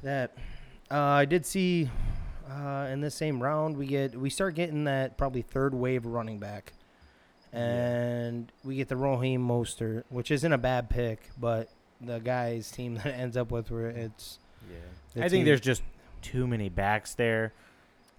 that 0.04 0.38
uh, 0.92 0.96
I 0.96 1.26
did 1.26 1.46
see 1.46 1.90
uh, 2.50 2.88
in 2.92 3.02
this 3.02 3.16
same 3.16 3.42
round, 3.42 3.78
we 3.78 3.88
get 3.88 4.16
we 4.16 4.30
start 4.30 4.56
getting 4.56 4.84
that 4.86 5.18
probably 5.18 5.42
third 5.42 5.74
wave 5.74 6.06
running 6.06 6.40
back, 6.40 6.74
Yeah. 7.58 7.64
and 8.28 8.52
we 8.64 8.76
get 8.76 8.88
the 8.90 8.96
Raheem 8.96 9.48
Mostert, 9.48 10.04
which 10.10 10.32
isn't 10.32 10.52
a 10.54 10.58
bad 10.58 10.90
pick, 10.90 11.30
but 11.40 11.70
the 12.02 12.20
guy's 12.20 12.70
team 12.72 12.96
that 13.04 13.08
ends 13.08 13.36
up 13.38 13.52
with 13.52 13.72
where 13.72 13.90
it's 13.90 14.40
Yeah. 14.70 14.78
the 15.14 15.26
I 15.26 15.30
think 15.30 15.46
there's 15.46 15.62
just 15.62 15.82
too 16.22 16.48
many 16.48 16.70
backs 16.70 17.14
there, 17.16 17.54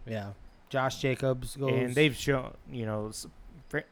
yeah. 0.06 0.32
Josh 0.70 0.98
Jacobs 1.00 1.56
goes 1.56 1.72
and 1.72 1.94
they've 1.94 2.14
shown, 2.14 2.54
you 2.70 2.84
know, 2.84 3.10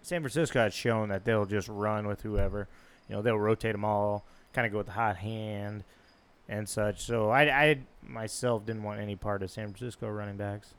San 0.03 0.21
Francisco 0.23 0.59
has 0.61 0.75
shown 0.75 1.09
that 1.11 1.25
they'll 1.25 1.47
just 1.47 1.69
run 1.69 2.07
with 2.07 2.21
whoever. 2.23 2.69
You 3.09 3.17
know, 3.17 3.23
they'll 3.23 3.39
rotate 3.39 3.73
them 3.73 3.85
all, 3.85 4.25
kind 4.53 4.67
of 4.67 4.73
go 4.73 4.79
with 4.79 4.87
the 4.87 4.93
hot 4.93 5.17
hand 5.17 5.85
and 6.49 6.69
such. 6.69 7.03
So 7.03 7.31
I, 7.31 7.43
I 7.45 7.79
myself 8.03 8.67
didn't 8.67 8.83
want 8.83 9.01
any 9.01 9.17
part 9.17 9.43
of 9.43 9.51
San 9.51 9.69
Francisco 9.69 10.09
running 10.09 10.37
backs. 10.37 10.75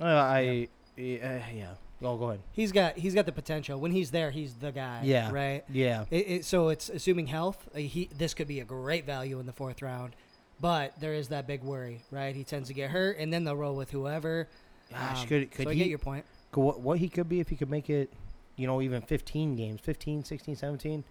Uh, 0.00 0.04
I 0.06 0.68
yeah, 0.96 1.42
yeah. 1.54 1.74
Oh, 2.02 2.16
go 2.16 2.26
ahead. 2.28 2.40
He's 2.52 2.72
got 2.72 2.96
he's 2.98 3.14
got 3.14 3.24
the 3.26 3.32
potential. 3.32 3.80
When 3.80 3.90
he's 3.92 4.10
there, 4.10 4.30
he's 4.30 4.54
the 4.54 4.70
guy. 4.72 5.00
Yeah. 5.04 5.30
Right. 5.32 5.64
Yeah. 5.70 6.04
It, 6.10 6.28
it, 6.28 6.44
so 6.44 6.68
it's 6.68 6.88
assuming 6.90 7.26
health. 7.28 7.68
uh, 7.74 7.78
He 7.78 8.10
this 8.16 8.34
could 8.34 8.48
be 8.48 8.60
a 8.60 8.64
great 8.64 9.06
value 9.06 9.40
in 9.40 9.46
the 9.46 9.52
fourth 9.52 9.80
round, 9.80 10.14
but 10.60 10.92
there 11.00 11.14
is 11.14 11.28
that 11.28 11.46
big 11.46 11.62
worry, 11.62 12.02
right? 12.10 12.36
He 12.36 12.44
tends 12.44 12.68
to 12.68 12.74
get 12.74 12.90
hurt, 12.90 13.16
and 13.18 13.32
then 13.32 13.44
they'll 13.44 13.56
roll 13.56 13.74
with 13.76 13.90
whoever. 13.90 14.48
Gosh, 14.90 15.22
Um, 15.22 15.26
could 15.28 15.50
could 15.50 15.64
so 15.64 15.70
I 15.70 15.72
he 15.74 15.78
get 15.80 15.88
your 15.88 15.98
point. 15.98 16.24
could- 16.52 16.60
what, 16.62 16.80
what 16.80 16.98
he 16.98 17.08
could 17.08 17.28
be 17.28 17.40
if 17.40 17.48
he 17.48 17.56
could 17.56 17.70
make 17.70 17.88
it, 17.90 18.12
you 18.56 18.66
know, 18.66 18.80
even 18.82 19.00
15 19.02 19.56
games, 19.56 19.80
15, 19.80 20.22
16, 20.24 20.54
17, 20.56 21.02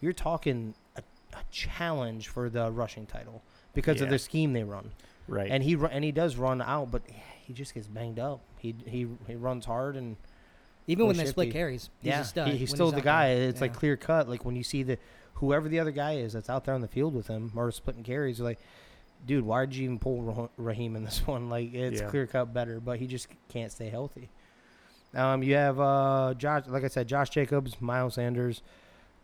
you're 0.00 0.12
talking 0.12 0.74
a, 1.34 1.38
a 1.38 1.42
challenge 1.50 2.28
for 2.28 2.48
the 2.48 2.70
rushing 2.70 3.06
title 3.06 3.42
because 3.74 4.00
of 4.00 4.08
the 4.10 4.18
scheme 4.18 4.52
they 4.52 4.64
run. 4.64 4.90
Right. 5.26 5.50
And 5.50 5.62
he 5.62 5.74
and 5.90 6.04
he 6.04 6.12
does 6.12 6.36
run 6.36 6.60
out, 6.60 6.90
but 6.90 7.02
he 7.42 7.52
just 7.52 7.74
gets 7.74 7.86
banged 7.86 8.18
up. 8.18 8.40
He 8.58 8.74
he 8.86 9.06
he 9.26 9.34
runs 9.36 9.64
hard 9.64 9.96
and 9.96 10.16
Even 10.86 11.06
when 11.06 11.16
they 11.16 11.24
split 11.26 11.50
carries, 11.50 11.88
he's 12.00 12.08
yeah, 12.10 12.20
a 12.20 12.24
stud. 12.24 12.48
he- 12.48 12.56
he's 12.58 12.70
when 12.70 12.76
still 12.76 12.90
the 12.92 13.00
guy. 13.00 13.34
there. 13.34 13.48
It's 13.48 13.60
like 13.60 13.72
clear 13.74 13.96
cut. 13.96 14.28
Like 14.28 14.44
when 14.44 14.54
you 14.56 14.62
see 14.64 14.82
the 14.82 14.98
whoever 15.34 15.68
the 15.68 15.80
other 15.80 15.90
guy 15.92 16.16
is 16.16 16.34
that's 16.34 16.50
out 16.50 16.64
there 16.64 16.74
on 16.74 16.80
the 16.82 16.88
field 16.88 17.14
with 17.14 17.26
him 17.26 17.50
or 17.56 17.70
splitting 17.72 18.02
carries, 18.04 18.38
you're 18.38 18.46
like, 18.46 18.60
dude, 19.26 19.44
why 19.44 19.64
did 19.64 19.74
you 19.76 19.84
even 19.84 19.98
pull 19.98 20.50
Raheem 20.58 20.94
in 20.94 21.04
this 21.04 21.26
one? 21.26 21.48
Like 21.48 21.72
it's 21.72 22.00
Yeah. 22.02 22.08
clear 22.08 22.26
cut 22.26 22.52
better, 22.52 22.78
but 22.80 22.98
he 22.98 23.06
just 23.06 23.28
can't 23.48 23.72
stay 23.72 23.88
healthy. 23.88 24.28
Um, 25.14 25.42
you 25.42 25.54
have 25.54 25.80
uh 25.80 26.34
Josh, 26.36 26.64
like 26.66 26.84
I 26.84 26.88
said, 26.88 27.08
Josh 27.08 27.30
Jacobs, 27.30 27.80
Miles 27.80 28.14
Sanders, 28.14 28.62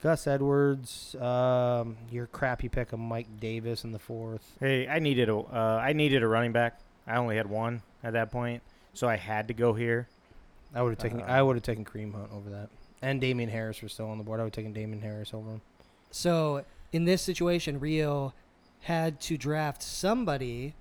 Gus 0.02 0.26
Edwards, 0.26 1.14
um, 1.16 1.96
your 2.10 2.26
crappy 2.26 2.68
pick 2.68 2.92
of 2.92 2.98
Mike 2.98 3.26
Davis 3.38 3.84
in 3.84 3.92
the 3.92 3.98
fourth. 3.98 4.56
Hey, 4.58 4.88
I 4.88 4.98
needed 4.98 5.28
a 5.28 5.36
uh, 5.36 5.80
I 5.82 5.92
needed 5.92 6.22
a 6.22 6.28
running 6.28 6.52
back. 6.52 6.80
I 7.06 7.16
only 7.16 7.36
had 7.36 7.48
one 7.48 7.82
at 8.02 8.14
that 8.14 8.30
point, 8.30 8.62
so 8.94 9.08
I 9.08 9.16
had 9.16 9.48
to 9.48 9.54
go 9.54 9.74
here. 9.74 10.08
I 10.74 10.82
would 10.82 10.90
have 10.90 10.98
taken 10.98 11.20
Uh, 11.20 11.24
I 11.26 11.42
would 11.42 11.56
have 11.56 11.62
taken 11.62 11.84
Kareem 11.84 12.14
Hunt 12.14 12.30
over 12.32 12.48
that, 12.50 12.70
and 13.02 13.20
Damien 13.20 13.50
Harris 13.50 13.82
was 13.82 13.92
still 13.92 14.08
on 14.08 14.16
the 14.18 14.24
board. 14.24 14.40
I 14.40 14.44
would 14.44 14.54
have 14.54 14.64
taken 14.64 14.72
Damien 14.72 15.02
Harris 15.02 15.34
over 15.34 15.50
him. 15.50 15.60
So 16.10 16.64
in 16.92 17.04
this 17.04 17.20
situation, 17.20 17.78
Rio 17.78 18.32
had 18.80 19.20
to 19.20 19.36
draft 19.36 19.82
somebody 19.82 20.74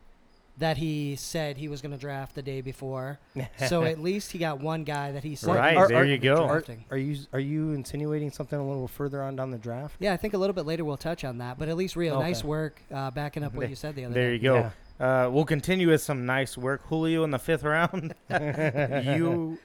that 0.60 0.78
he 0.78 1.16
said 1.16 1.58
he 1.58 1.68
was 1.68 1.82
going 1.82 1.92
to 1.94 1.98
draft 1.98 2.36
the 2.36 2.42
day 2.42 2.62
before. 2.62 3.18
so 3.68 3.84
at 3.84 4.00
least 4.00 4.32
he 4.32 4.38
got 4.40 4.60
one 4.60 4.84
guy 4.84 5.12
that 5.14 5.24
he 5.24 5.36
said. 5.36 5.56
Right, 5.56 5.76
are- 5.76 5.88
there 5.88 5.98
are- 5.98 6.06
you 6.06 6.18
go. 6.18 6.48
drafting. 6.48 6.86
Are 6.92 6.98
you 6.98 7.18
are 7.34 7.40
you 7.40 7.72
insinuating 7.74 8.32
something 8.32 8.60
a 8.60 8.68
little 8.68 8.88
further 8.88 9.24
on 9.24 9.36
down 9.36 9.52
the 9.52 9.58
draft? 9.58 9.96
Yeah, 10.00 10.14
I 10.14 10.18
think 10.18 10.34
a 10.34 10.38
little 10.38 10.54
bit 10.54 10.66
later 10.66 10.84
we'll 10.86 10.98
touch 10.98 11.24
on 11.24 11.38
that. 11.40 11.58
But 11.58 11.70
at 11.70 11.78
least 11.78 11.96
Rio, 11.96 12.16
Okay. 12.16 12.28
nice 12.28 12.44
work 12.44 12.82
uh, 12.94 13.10
backing 13.12 13.44
up 13.44 13.54
what 13.54 13.70
you 13.70 13.76
said 13.76 13.96
the 13.96 14.06
other 14.06 14.14
There 14.14 14.30
day. 14.30 14.34
you 14.36 14.40
go. 14.42 14.72
Uh, 15.00 15.30
we'll 15.32 15.46
continue 15.46 15.90
with 15.90 16.02
some 16.02 16.26
nice 16.26 16.58
work. 16.58 16.82
Julio 16.88 17.24
in 17.24 17.32
the 17.32 17.40
fifth 17.40 17.64
round. 17.64 18.14
you, 18.30 19.58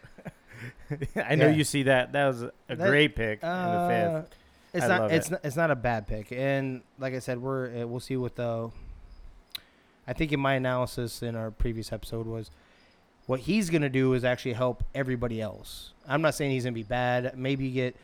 I 1.17 1.35
know 1.35 1.49
Yeah. 1.49 1.55
you 1.55 1.65
see 1.65 1.83
that. 1.85 2.13
That 2.13 2.27
was 2.29 2.43
a 2.43 2.53
That- 2.69 2.79
great 2.79 3.17
pick 3.17 3.43
in 3.43 3.49
the 3.49 3.55
Uh, 3.55 3.89
fifth. 4.23 4.35
It's 4.75 4.85
I 4.85 4.89
not. 4.89 5.01
love 5.03 5.13
It's 5.13 5.27
it. 5.27 5.31
not. 5.33 5.41
It's 5.45 5.57
not 5.57 5.71
a 5.71 5.77
bad 5.77 6.07
pick. 6.07 6.33
And 6.33 6.83
like 6.99 7.15
I 7.15 7.19
said, 7.21 7.41
we're 7.41 7.83
uh, 7.83 7.87
we'll 7.87 8.01
see 8.01 8.17
what 8.17 8.35
the. 8.37 8.71
I 10.07 10.13
think 10.13 10.33
in 10.33 10.41
my 10.41 10.55
analysis 10.55 11.23
in 11.23 11.35
our 11.37 11.51
previous 11.51 11.93
episode 11.93 12.27
was, 12.27 12.51
what 13.27 13.41
he's 13.41 13.71
gonna 13.71 13.89
do 13.89 14.13
is 14.13 14.25
actually 14.25 14.53
help 14.53 14.85
everybody 14.95 15.41
else. 15.41 15.93
I'm 16.07 16.21
not 16.23 16.35
saying 16.35 16.51
he's 16.51 16.65
gonna 16.65 16.75
be 16.75 16.83
bad. 16.83 17.37
Maybe 17.39 17.67
you 17.67 17.73
get. 17.73 17.97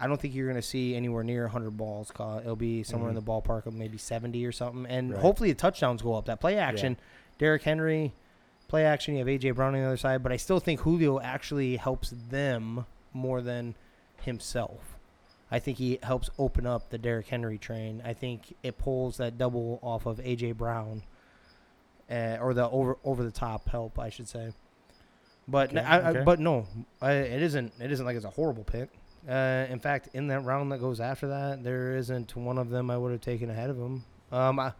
I 0.00 0.06
don't 0.06 0.20
think 0.20 0.34
you're 0.34 0.48
gonna 0.48 0.62
see 0.62 0.94
anywhere 0.96 1.22
near 1.24 1.44
100 1.44 1.76
balls 1.76 2.10
caught. 2.10 2.42
It'll 2.42 2.56
be 2.56 2.82
somewhere 2.82 3.08
Mhm. 3.12 3.16
in 3.18 3.24
the 3.24 3.30
ballpark 3.30 3.66
of 3.66 3.74
maybe 3.74 3.98
70 3.98 4.44
or 4.46 4.52
something. 4.52 4.86
And 4.86 5.12
Right. 5.12 5.20
hopefully 5.22 5.50
the 5.52 5.58
touchdowns 5.58 6.02
go 6.02 6.14
up. 6.14 6.26
That 6.26 6.40
play 6.40 6.56
action, 6.56 6.96
Derrick 7.38 7.62
Henry, 7.62 8.12
play 8.68 8.84
action. 8.84 9.14
You 9.14 9.20
have 9.20 9.28
AJ 9.28 9.50
Brown 9.52 9.74
on 9.74 9.80
the 9.80 9.86
other 9.86 9.96
side, 9.96 10.22
but 10.22 10.30
I 10.32 10.36
still 10.36 10.60
think 10.60 10.80
Julio 10.80 11.20
actually 11.20 11.76
helps 11.76 12.10
them 12.10 12.84
more 13.12 13.40
than 13.40 13.74
himself. 14.22 14.96
I 15.50 15.58
think 15.58 15.78
he 15.78 15.98
helps 16.02 16.28
open 16.38 16.66
up 16.66 16.90
the 16.90 16.98
Derrick 16.98 17.28
Henry 17.28 17.58
train. 17.58 18.02
I 18.04 18.12
think 18.12 18.54
it 18.62 18.76
pulls 18.78 19.16
that 19.16 19.38
double 19.38 19.78
off 19.82 20.04
of 20.04 20.20
AJ 20.20 20.52
Brown, 20.52 21.02
uh, 22.10 22.38
or 22.40 22.54
the 22.54 22.68
over 22.70 22.96
over 23.04 23.22
the 23.22 23.30
top 23.30 23.68
help, 23.68 23.98
I 23.98 24.10
should 24.10 24.28
say. 24.28 24.52
But 25.46 25.70
Okay, 25.70 25.80
I, 25.80 26.10
I, 26.10 26.24
but 26.24 26.40
no, 26.40 26.66
I, 27.00 27.12
it 27.12 27.42
isn't. 27.42 27.72
It 27.80 27.90
isn't 27.90 28.04
like 28.04 28.16
it's 28.16 28.24
a 28.24 28.30
horrible 28.30 28.64
pick. 28.64 28.90
Uh, 29.28 29.66
in 29.68 29.78
fact, 29.78 30.08
in 30.14 30.28
that 30.28 30.40
round 30.40 30.70
that 30.72 30.78
goes 30.78 31.00
after 31.00 31.28
that, 31.28 31.62
there 31.62 31.96
isn't 31.96 32.36
one 32.36 32.58
of 32.58 32.70
them 32.70 32.90
I 32.90 32.96
would 32.98 33.12
have 33.12 33.20
taken 33.20 33.50
ahead 33.50 33.70
of 33.70 33.76
him. 33.76 34.04
Um, 34.30 34.58
I, 34.58 34.72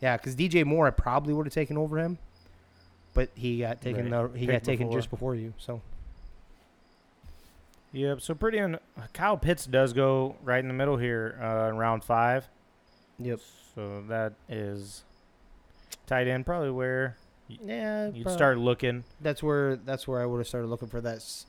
yeah, 0.00 0.16
because 0.16 0.34
DJ 0.36 0.64
Moore 0.64 0.86
I 0.86 0.90
probably 0.90 1.34
would 1.34 1.46
have 1.46 1.52
taken 1.54 1.76
over 1.76 1.98
him, 1.98 2.18
but 3.14 3.30
he 3.34 3.60
got 3.60 3.80
taken. 3.80 4.10
Right. 4.10 4.32
The, 4.32 4.38
he 4.38 4.46
Pick 4.46 4.54
got 4.56 4.64
taken 4.64 4.86
before. 4.86 4.98
just 4.98 5.10
before 5.10 5.34
you. 5.34 5.54
So 5.58 5.80
Yep. 7.92 8.20
So 8.22 8.34
pretty. 8.34 8.58
Un- 8.58 8.78
Kyle 9.12 9.36
Pitts 9.36 9.66
does 9.66 9.92
go 9.92 10.36
right 10.42 10.60
in 10.60 10.68
the 10.68 10.74
middle 10.74 10.96
here 10.96 11.38
uh, 11.40 11.68
in 11.68 11.76
round 11.76 12.02
five. 12.04 12.48
Yep. 13.18 13.40
So 13.74 14.02
that 14.08 14.32
is 14.48 15.04
tight 16.06 16.26
end, 16.28 16.46
probably 16.46 16.70
where 16.70 17.16
Yeah. 17.48 18.08
you'd 18.10 18.24
prob- 18.24 18.34
start 18.36 18.58
looking. 18.58 19.04
That's 19.20 19.42
where 19.42 19.76
that's 19.76 20.06
where 20.08 20.20
I 20.20 20.26
would 20.26 20.38
have 20.38 20.48
started 20.48 20.68
looking 20.68 20.88
for 20.88 21.00
that. 21.00 21.16
s- 21.16 21.46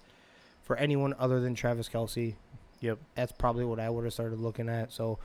For 0.64 0.76
anyone 0.78 1.14
other 1.20 1.40
than 1.42 1.56
Travis 1.56 1.90
Kelce, 1.90 2.36
Yep. 2.80 2.98
that's 3.16 3.32
probably 3.34 3.66
what 3.66 3.80
I 3.80 3.90
would 3.90 4.06
have 4.06 4.14
started 4.14 4.40
looking 4.40 4.70
at. 4.70 4.92
So, 4.94 5.20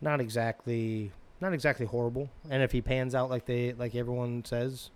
not 0.00 0.20
exactly, 0.20 1.12
not 1.40 1.52
exactly 1.52 1.84
horrible. 1.86 2.30
And 2.48 2.62
if 2.62 2.72
he 2.72 2.80
pans 2.80 3.14
out 3.14 3.28
like 3.28 3.44
they 3.46 3.72
like 3.74 3.94
everyone 3.94 4.42
says, 4.44 4.90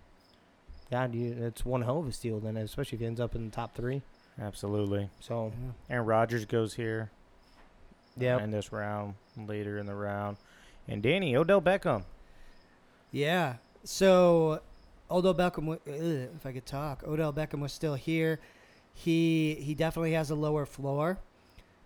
God, 0.91 1.13
you, 1.13 1.33
it's 1.39 1.63
one 1.65 1.83
hell 1.83 1.99
of 1.99 2.07
a 2.07 2.11
steal. 2.11 2.39
Then, 2.39 2.57
especially 2.57 2.95
if 2.95 2.99
he 3.01 3.05
ends 3.05 3.19
up 3.19 3.35
in 3.35 3.45
the 3.45 3.51
top 3.51 3.75
three. 3.75 4.01
Absolutely. 4.41 5.09
So, 5.19 5.53
and 5.89 6.05
Rodgers 6.07 6.45
goes 6.45 6.73
here. 6.73 7.09
yeah, 8.17 8.41
In 8.43 8.51
this 8.51 8.71
round, 8.71 9.15
later 9.37 9.77
in 9.77 9.85
the 9.85 9.95
round, 9.95 10.37
and 10.87 11.01
Danny 11.03 11.35
Odell 11.35 11.61
Beckham. 11.61 12.03
Yeah. 13.15 13.55
So 13.85 14.59
Odell 15.09 15.33
Beckham, 15.33 15.71
ugh, 15.71 15.79
if 16.35 16.45
I 16.45 16.51
could 16.51 16.65
talk, 16.65 17.01
Odell 17.07 17.31
Beckham 17.31 17.61
was 17.61 17.71
still 17.71 17.95
here. 17.95 18.41
He 18.93 19.55
he 19.61 19.73
definitely 19.73 20.11
has 20.11 20.31
a 20.31 20.35
lower 20.35 20.65
floor, 20.65 21.19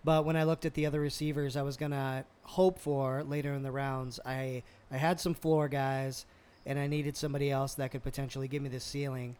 but 0.02 0.24
when 0.24 0.36
I 0.36 0.42
looked 0.42 0.64
at 0.64 0.74
the 0.74 0.86
other 0.86 0.98
receivers, 1.00 1.56
I 1.56 1.62
was 1.62 1.76
gonna 1.76 2.24
hope 2.42 2.80
for 2.80 3.22
later 3.22 3.54
in 3.54 3.62
the 3.62 3.70
rounds. 3.70 4.18
I 4.26 4.64
I 4.90 4.96
had 4.96 5.20
some 5.20 5.34
floor 5.34 5.68
guys, 5.68 6.26
and 6.66 6.80
I 6.80 6.88
needed 6.88 7.16
somebody 7.16 7.48
else 7.48 7.74
that 7.74 7.92
could 7.92 8.02
potentially 8.02 8.48
give 8.48 8.62
me 8.62 8.68
the 8.68 8.80
ceiling. 8.80 9.36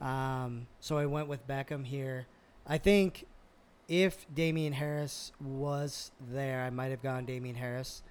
Um, 0.00 0.66
so 0.80 0.96
I 0.96 1.04
went 1.04 1.28
with 1.28 1.46
Beckham 1.46 1.84
here. 1.84 2.26
I 2.66 2.78
think 2.78 3.26
if 3.86 4.26
Damien 4.34 4.72
Harris 4.72 5.30
was 5.42 6.10
there, 6.26 6.62
I 6.62 6.70
might 6.70 6.90
have 6.90 7.02
gone 7.02 7.26
Damien 7.26 7.56
Harris. 7.56 8.02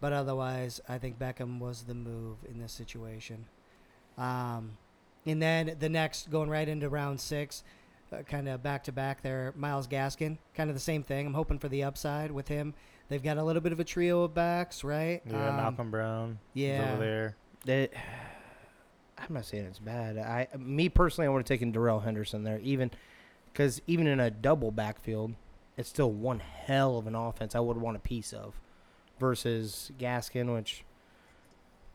But 0.00 0.12
otherwise, 0.12 0.80
I 0.88 0.98
think 0.98 1.18
Beckham 1.18 1.58
was 1.58 1.82
the 1.82 1.94
move 1.94 2.38
in 2.50 2.58
this 2.58 2.72
situation. 2.72 3.44
Um, 4.16 4.78
and 5.26 5.40
then 5.42 5.76
the 5.78 5.88
next, 5.88 6.30
going 6.30 6.48
right 6.48 6.66
into 6.68 6.88
round 6.88 7.20
six, 7.20 7.62
uh, 8.12 8.22
kind 8.22 8.48
of 8.48 8.62
back 8.62 8.84
to 8.84 8.92
back 8.92 9.22
there, 9.22 9.52
Myles 9.56 9.86
Gaskin, 9.86 10.38
kind 10.54 10.70
of 10.70 10.74
the 10.76 10.80
same 10.80 11.02
thing. 11.02 11.26
I'm 11.26 11.34
hoping 11.34 11.58
for 11.58 11.68
the 11.68 11.84
upside 11.84 12.30
with 12.30 12.48
him. 12.48 12.74
They've 13.08 13.22
got 13.22 13.36
a 13.38 13.44
little 13.44 13.60
bit 13.62 13.72
of 13.72 13.80
a 13.80 13.84
trio 13.84 14.22
of 14.22 14.34
backs, 14.34 14.82
right? 14.84 15.20
Yeah, 15.26 15.48
Um, 15.50 15.56
Malcolm 15.56 15.90
Brown. 15.90 16.38
yeah. 16.54 16.92
over 16.94 17.04
there. 17.04 17.36
That 17.66 17.92
I'm 19.18 19.34
not 19.34 19.44
saying 19.44 19.64
it's 19.66 19.78
bad. 19.78 20.16
I, 20.16 20.48
me 20.56 20.88
personally, 20.88 21.26
I 21.26 21.30
would 21.30 21.40
have 21.40 21.46
taken 21.46 21.72
Darrell 21.72 22.00
Henderson 22.00 22.42
there, 22.42 22.58
even 22.60 22.90
because 23.52 23.82
even 23.86 24.06
in 24.06 24.18
a 24.18 24.30
double 24.30 24.70
backfield, 24.70 25.34
it's 25.76 25.88
still 25.90 26.10
one 26.10 26.40
hell 26.40 26.96
of 26.96 27.06
an 27.06 27.14
offense. 27.14 27.54
I 27.54 27.60
would 27.60 27.76
want 27.76 27.96
a 27.98 28.00
piece 28.00 28.32
of, 28.32 28.54
versus 29.20 29.92
Gaskin, 29.98 30.52
which 30.54 30.84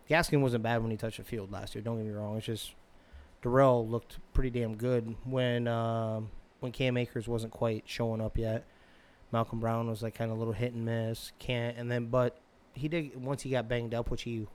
Gaskin 0.09 0.41
wasn't 0.41 0.63
bad 0.63 0.81
when 0.81 0.91
he 0.91 0.97
touched 0.97 1.17
the 1.17 1.23
field 1.23 1.51
last 1.51 1.75
year. 1.75 1.81
Don't 1.83 1.97
get 1.97 2.05
me 2.05 2.13
wrong. 2.13 2.37
It's 2.37 2.45
just 2.45 2.73
Darrell 3.41 3.87
looked 3.87 4.19
pretty 4.33 4.49
damn 4.49 4.75
good 4.75 5.15
when 5.25 5.67
um, 5.67 6.29
when 6.59 6.71
Cam 6.71 6.95
Akers 6.97 7.27
wasn't 7.27 7.51
quite 7.51 7.83
showing 7.85 8.21
up 8.21 8.37
yet. 8.37 8.63
Malcolm 9.31 9.59
Brown 9.59 9.89
was 9.89 10.01
like 10.01 10.15
kind 10.15 10.31
of 10.31 10.37
a 10.37 10.39
little 10.39 10.53
hit 10.53 10.73
and 10.73 10.85
miss. 10.85 11.31
Can't 11.39 11.75
and 11.77 11.91
then 11.91 12.05
but 12.05 12.37
he 12.73 12.87
did 12.87 13.21
once 13.21 13.41
he 13.41 13.49
got 13.49 13.67
banged 13.67 13.93
up, 13.93 14.11
which 14.11 14.23
he 14.23 14.47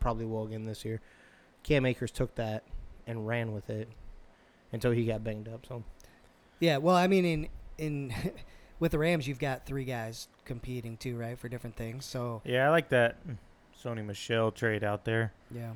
probably 0.00 0.24
will 0.24 0.44
again 0.44 0.64
this 0.64 0.84
year. 0.84 1.00
Cam 1.62 1.86
Akers 1.86 2.10
took 2.10 2.34
that 2.34 2.64
and 3.06 3.26
ran 3.26 3.52
with 3.52 3.70
it 3.70 3.88
until 4.72 4.90
he 4.90 5.04
got 5.04 5.22
banged 5.22 5.48
up. 5.48 5.64
So 5.66 5.84
Yeah, 6.60 6.78
well, 6.78 6.96
I 6.96 7.06
mean, 7.06 7.24
in 7.24 7.48
in 7.78 8.14
with 8.82 8.90
the 8.90 8.98
Rams, 8.98 9.28
you've 9.28 9.38
got 9.38 9.64
three 9.64 9.84
guys 9.84 10.26
competing 10.44 10.96
too, 10.96 11.16
right, 11.16 11.38
for 11.38 11.48
different 11.48 11.76
things. 11.76 12.04
So 12.04 12.42
Yeah, 12.44 12.66
I 12.66 12.70
like 12.70 12.88
that 12.88 13.16
Sony 13.80 14.04
Michel 14.04 14.50
trade 14.50 14.82
out 14.82 15.04
there. 15.04 15.32
yeah. 15.54 15.70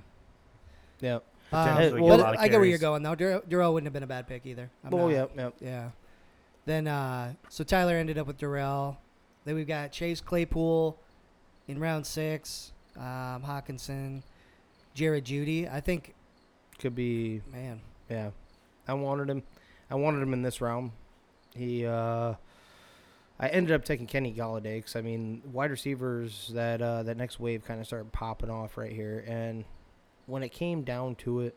yeah, 1.00 1.18
Potentially 1.50 2.00
get 2.00 2.08
but 2.18 2.34
a 2.34 2.40
I 2.40 2.48
get 2.48 2.58
where 2.58 2.68
you're 2.68 2.78
going 2.78 3.04
though. 3.04 3.14
Darrell, 3.14 3.42
Darrell 3.48 3.72
wouldn't 3.74 3.86
have 3.86 3.92
been 3.92 4.02
a 4.02 4.08
bad 4.08 4.26
pick 4.26 4.44
either. 4.44 4.68
I'm 4.84 4.92
oh 4.92 5.08
not- 5.08 5.10
yeah, 5.12 5.26
yeah. 5.36 5.50
Yeah. 5.60 5.90
Then 6.64 6.88
uh 6.88 7.34
so 7.48 7.62
Tyler 7.62 7.94
ended 7.94 8.18
up 8.18 8.26
with 8.26 8.38
Darrell. 8.38 8.98
Then 9.44 9.54
we've 9.54 9.68
got 9.68 9.92
Chase 9.92 10.20
Claypool 10.20 10.98
in 11.68 11.78
round 11.78 12.04
six. 12.06 12.72
Um, 12.96 13.42
Hockenson, 13.44 14.22
Jared 14.94 15.24
Jeudy. 15.26 15.72
I 15.72 15.78
think 15.80 16.14
Could 16.80 16.96
be 16.96 17.40
man. 17.52 17.82
yeah. 18.10 18.30
I 18.88 18.94
wanted 18.94 19.30
him. 19.30 19.44
I 19.90 19.94
wanted 19.94 20.22
him 20.22 20.32
in 20.32 20.42
this 20.42 20.60
round. 20.60 20.90
He 21.54 21.86
uh 21.86 22.34
I 23.38 23.48
ended 23.48 23.72
up 23.74 23.84
taking 23.84 24.06
Kenny 24.06 24.32
Golladay 24.32 24.78
because 24.78 24.96
I 24.96 25.02
mean 25.02 25.42
wide 25.52 25.70
receivers 25.70 26.50
that 26.54 26.80
uh, 26.80 27.02
that 27.02 27.16
next 27.16 27.38
wave 27.38 27.64
kind 27.64 27.80
of 27.80 27.86
started 27.86 28.12
popping 28.12 28.50
off 28.50 28.76
right 28.78 28.92
here, 28.92 29.24
and 29.26 29.64
when 30.26 30.42
it 30.42 30.50
came 30.50 30.82
down 30.82 31.14
to 31.16 31.40
it, 31.40 31.56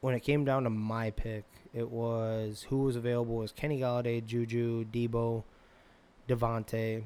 when 0.00 0.14
it 0.14 0.20
came 0.20 0.44
down 0.44 0.64
to 0.64 0.70
my 0.70 1.10
pick, 1.10 1.44
it 1.74 1.90
was 1.90 2.66
who 2.70 2.78
was 2.84 2.96
available 2.96 3.36
was 3.36 3.52
Kenny 3.52 3.80
Golladay, 3.80 4.24
Juju, 4.24 4.84
Deebo, 4.86 5.44
DeVonta, 6.28 7.02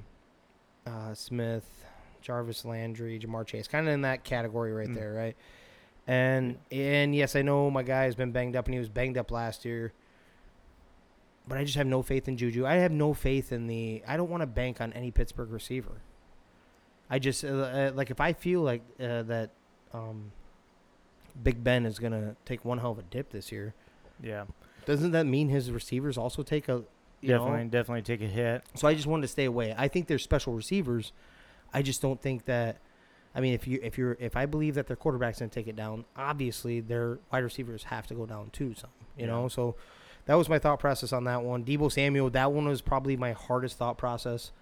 uh, 0.86 1.14
Smith, 1.14 1.84
Jarvis 2.20 2.64
Landry, 2.64 3.18
Ja'Marr 3.18 3.46
Chase, 3.46 3.66
kind 3.68 3.88
of 3.88 3.94
in 3.94 4.02
that 4.02 4.24
category 4.24 4.72
right 4.72 4.88
Mm. 4.88 4.94
there, 4.94 5.12
right? 5.12 5.36
And 6.06 6.58
and 6.70 7.14
yes, 7.14 7.34
I 7.36 7.42
know 7.42 7.70
my 7.70 7.82
guy 7.82 8.04
has 8.04 8.14
been 8.14 8.32
banged 8.32 8.56
up, 8.56 8.66
and 8.66 8.74
he 8.74 8.78
was 8.78 8.88
banged 8.88 9.18
up 9.18 9.30
last 9.30 9.64
year. 9.64 9.92
But 11.48 11.58
I 11.58 11.64
just 11.64 11.76
have 11.76 11.86
no 11.86 12.02
faith 12.02 12.28
in 12.28 12.36
Juju. 12.36 12.64
I 12.66 12.74
have 12.76 12.92
no 12.92 13.14
faith 13.14 13.50
in 13.52 13.66
the. 13.66 14.02
I 14.06 14.16
don't 14.16 14.30
want 14.30 14.42
to 14.42 14.46
bank 14.46 14.80
on 14.80 14.92
any 14.92 15.10
Pittsburgh 15.10 15.50
receiver. 15.50 16.00
I 17.10 17.18
just 17.18 17.44
uh, 17.44 17.48
uh, 17.48 17.92
like 17.94 18.10
if 18.10 18.20
I 18.20 18.32
feel 18.32 18.60
like 18.62 18.82
uh, 19.00 19.22
that 19.24 19.50
um, 19.92 20.30
Big 21.42 21.62
Ben 21.64 21.84
is 21.84 21.98
gonna 21.98 22.36
take 22.44 22.64
one 22.64 22.78
hell 22.78 22.92
of 22.92 22.98
a 22.98 23.02
dip 23.02 23.30
this 23.30 23.50
year. 23.52 23.74
Yeah, 24.22 24.44
Doesn't 24.86 25.10
that 25.12 25.26
mean 25.26 25.48
his 25.48 25.70
receivers 25.70 26.16
also 26.16 26.42
take 26.42 26.68
a? 26.68 26.84
You 27.20 27.28
definitely, 27.28 27.64
Know? 27.64 27.70
definitely 27.70 28.02
take 28.02 28.20
a 28.22 28.30
hit. 28.30 28.62
So 28.74 28.86
I 28.88 28.94
just 28.94 29.06
wanted 29.06 29.22
to 29.22 29.28
stay 29.28 29.44
away. 29.44 29.74
I 29.76 29.88
think 29.88 30.06
they're 30.06 30.18
special 30.18 30.54
receivers. 30.54 31.12
I 31.74 31.82
just 31.82 32.00
don't 32.02 32.20
think 32.20 32.44
that. 32.46 32.78
I 33.34 33.40
mean, 33.40 33.54
if 33.54 33.66
you 33.66 33.80
if 33.82 33.98
you're 33.98 34.16
if 34.20 34.36
I 34.36 34.46
believe 34.46 34.74
that 34.76 34.86
their 34.86 34.96
quarterback's 34.96 35.40
gonna 35.40 35.48
take 35.50 35.66
it 35.66 35.74
down, 35.76 36.04
obviously 36.16 36.80
their 36.80 37.18
wide 37.32 37.40
receivers 37.44 37.84
have 37.84 38.06
to 38.08 38.14
go 38.14 38.26
down 38.26 38.50
too. 38.52 38.74
Some, 38.74 38.90
you 39.16 39.24
Yeah. 39.26 39.32
know. 39.32 39.48
So 39.48 39.74
that 40.26 40.34
was 40.34 40.48
my 40.48 40.58
thought 40.58 40.78
process 40.78 41.12
on 41.12 41.24
that 41.24 41.42
one. 41.42 41.64
Deebo 41.64 41.90
Samuel, 41.90 42.30
that 42.30 42.52
one 42.52 42.66
was 42.68 42.80
probably 42.80 43.16
my 43.16 43.32
hardest 43.32 43.76
thought 43.78 43.98
process. 43.98 44.52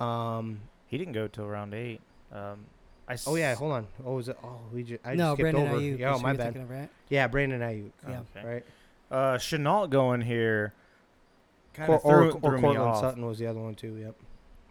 Um. 0.00 0.60
He 0.88 0.98
didn't 0.98 1.14
go 1.14 1.26
till 1.26 1.46
round 1.46 1.74
eight. 1.74 2.00
Um, 2.32 2.66
I 3.08 3.16
Oh 3.26 3.34
yeah. 3.34 3.54
Hold 3.56 3.72
on. 3.72 3.86
Oh, 4.04 4.14
was 4.14 4.28
it? 4.28 4.38
Oh, 4.44 4.60
we 4.72 4.84
just 4.84 5.00
I 5.04 5.14
no, 5.14 5.16
just 5.16 5.32
skipped 5.34 5.40
Brandon 5.54 5.68
over. 5.68 5.80
Aiyuk. 5.80 5.98
Yeah, 5.98 6.14
oh, 6.14 6.18
my 6.20 6.32
bad. 6.32 6.56
of, 6.56 6.70
right? 6.70 6.88
Yeah, 7.08 7.26
Brandon 7.26 7.60
Aiyuk. 7.60 7.90
Yeah. 8.08 8.20
Okay. 8.36 8.46
Right. 8.46 8.64
Uh, 9.10 9.36
Shenault 9.38 9.90
going 9.90 10.20
here. 10.20 10.72
Kind 11.74 11.90
Or, 11.90 11.96
of 11.96 12.04
or, 12.04 12.12
threw, 12.12 12.30
or 12.40 12.50
threw 12.50 12.56
me 12.58 12.62
Courtland. 12.62 12.96
Sutton 12.98 13.26
was 13.26 13.38
the 13.38 13.46
other 13.48 13.60
one 13.60 13.74
too. 13.74 13.96
Yep. 13.96 14.14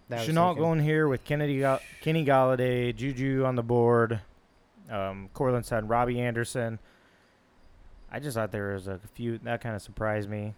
That 0.10 0.20
was 0.20 0.28
Shenault 0.30 0.48
thinking. 0.52 0.64
going 0.64 0.80
here 0.80 1.08
with 1.08 1.24
Kennedy, 1.26 1.60
Ga- 1.60 1.80
Kenny 2.02 2.26
Golladay, 2.26 2.96
Juju 2.96 3.44
on 3.46 3.56
the 3.56 3.64
board, 3.64 4.22
um, 4.90 5.30
Courtland 5.34 5.66
Sutton, 5.66 5.88
Robbie 5.90 6.22
Anderson. 6.22 6.80
I 8.16 8.20
just 8.20 8.36
thought 8.36 8.54
there 8.54 8.72
was 8.72 8.88
a 8.88 8.98
few 9.14 9.40
that 9.40 9.60
kind 9.60 9.76
of 9.76 9.82
surprised 9.82 10.30
me, 10.30 10.54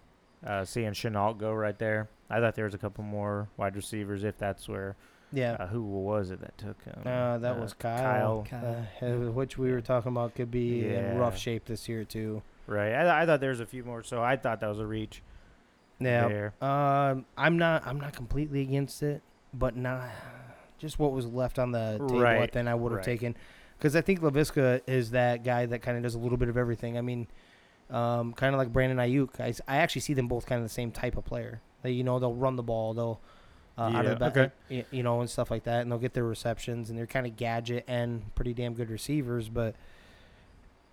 uh, 0.46 0.64
seeing 0.64 0.92
Shenault 0.92 1.40
go 1.40 1.52
right 1.52 1.78
there. 1.80 2.08
I 2.30 2.40
thought 2.40 2.54
there 2.54 2.66
was 2.66 2.76
a 2.76 2.78
couple 2.78 3.04
more 3.04 3.50
wide 3.58 3.76
receivers 3.76 4.24
if 4.24 4.38
that's 4.38 4.70
where. 4.70 4.96
Yeah. 5.34 5.54
Uh, 5.60 5.66
who 5.66 5.82
was 5.82 6.30
it 6.30 6.40
that 6.42 6.56
took 6.60 6.80
him? 6.84 7.02
Uh, 7.04 7.40
that 7.40 7.60
was 7.60 7.74
Kyle, 7.74 8.46
Kyle. 8.48 8.88
uh, 9.02 9.32
which 9.32 9.58
we 9.58 9.72
were 9.72 9.82
talking 9.82 10.12
about 10.12 10.36
could 10.36 10.52
be 10.52 10.88
in 10.88 11.18
rough 11.18 11.36
shape 11.36 11.66
this 11.66 11.90
year 11.90 12.04
too. 12.04 12.44
right. 12.68 12.94
I, 12.94 13.24
I 13.24 13.26
thought 13.26 13.42
there 13.42 13.50
was 13.50 13.60
a 13.60 13.66
few 13.66 13.84
more, 13.84 14.04
so 14.04 14.22
I 14.22 14.38
thought 14.38 14.60
that 14.60 14.70
was 14.70 14.80
a 14.80 14.86
reach. 14.86 15.24
Yeah. 16.00 16.28
There. 16.28 16.54
Um, 16.62 17.26
I'm 17.36 17.58
not. 17.58 17.88
I'm 17.88 18.00
not 18.00 18.14
completely 18.14 18.62
against 18.62 19.02
it, 19.02 19.24
but 19.52 19.76
not 19.76 20.12
just 20.78 21.00
what 21.00 21.12
was 21.12 21.26
left 21.26 21.58
on 21.58 21.72
the 21.72 21.94
table. 21.94 22.20
Right, 22.20 22.52
Then 22.52 22.68
I 22.68 22.76
would 22.76 22.92
have 22.92 22.98
right. 22.98 23.06
taken 23.06 23.36
because 23.78 23.96
I 23.96 24.02
think 24.02 24.22
Laviska 24.22 24.82
is 24.88 25.12
that 25.12 25.44
guy 25.44 25.66
that 25.66 25.82
kind 25.82 25.98
of 25.98 26.04
does 26.04 26.16
a 26.16 26.20
little 26.20 26.38
bit 26.38 26.50
of 26.50 26.58
everything. 26.58 26.98
I 26.98 27.02
mean, 27.02 27.28
um, 27.90 28.34
kind 28.34 28.54
of 28.54 28.60
like 28.60 28.72
Brandon 28.74 28.98
Aiyuk. 28.98 29.40
I 29.68 29.78
actually 29.78 30.02
see 30.02 30.14
them 30.14 30.28
both 30.28 30.46
kind 30.46 30.60
of 30.60 30.66
the 30.66 30.74
same 30.74 30.92
type 30.92 31.18
of 31.18 31.26
player. 31.26 31.62
They, 31.82 31.92
you 31.92 32.04
know, 32.04 32.20
they'll 32.20 32.34
run 32.34 32.56
the 32.56 32.64
ball. 32.64 32.94
They'll 32.94 33.22
uh, 33.78 33.92
out 33.94 34.06
of 34.06 34.12
the 34.12 34.16
back, 34.16 34.38
okay. 34.38 34.86
you 34.92 35.04
know, 35.04 35.22
and 35.22 35.30
stuff 35.30 35.52
like 35.52 35.64
that, 35.66 35.82
and 35.82 35.92
they'll 35.92 36.00
get 36.00 36.14
their 36.14 36.24
receptions, 36.24 36.90
and 36.90 36.98
they're 36.98 37.06
kind 37.06 37.28
of 37.28 37.38
gadget 37.38 37.84
and 37.88 38.34
pretty 38.34 38.54
damn 38.54 38.74
good 38.74 38.90
receivers. 38.90 39.50
But 39.50 39.76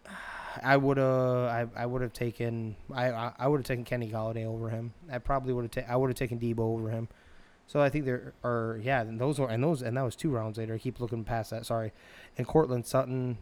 I 0.63 0.77
would 0.77 0.99
have, 0.99 1.07
I, 1.09 1.67
I 1.77 1.87
would 1.87 2.03
have 2.03 2.13
taken, 2.13 2.77
I, 2.93 3.11
I, 3.11 3.33
I 3.39 3.49
would 3.49 3.59
have 3.59 3.67
taken 3.67 3.85
Kenny 3.85 4.11
Golladay 4.11 4.45
over 4.45 4.69
him. 4.69 4.93
I 5.11 5.19
probably 5.19 5.53
would 5.55 5.63
have, 5.63 5.71
ta- 5.87 5.93
I 5.93 5.97
would 5.97 6.11
have 6.11 6.19
taken 6.19 6.39
Deebo 6.39 6.61
over 6.61 6.91
him. 6.91 7.09
So 7.67 7.81
I 7.81 7.89
think 7.89 8.05
there 8.05 8.35
are, 8.45 8.79
yeah, 8.83 9.01
and 9.01 9.19
those 9.19 9.39
were, 9.39 9.49
and 9.49 9.65
those, 9.65 9.81
and 9.81 9.97
that 9.97 10.03
was 10.03 10.15
two 10.15 10.29
rounds 10.29 10.59
later. 10.59 10.75
I 10.75 10.79
keep 10.79 11.01
looking 11.01 11.25
past 11.25 11.51
that. 11.51 11.65
Sorry, 11.65 11.93
and 12.37 12.47
Courtland 12.47 12.87
Sutton, 12.87 13.39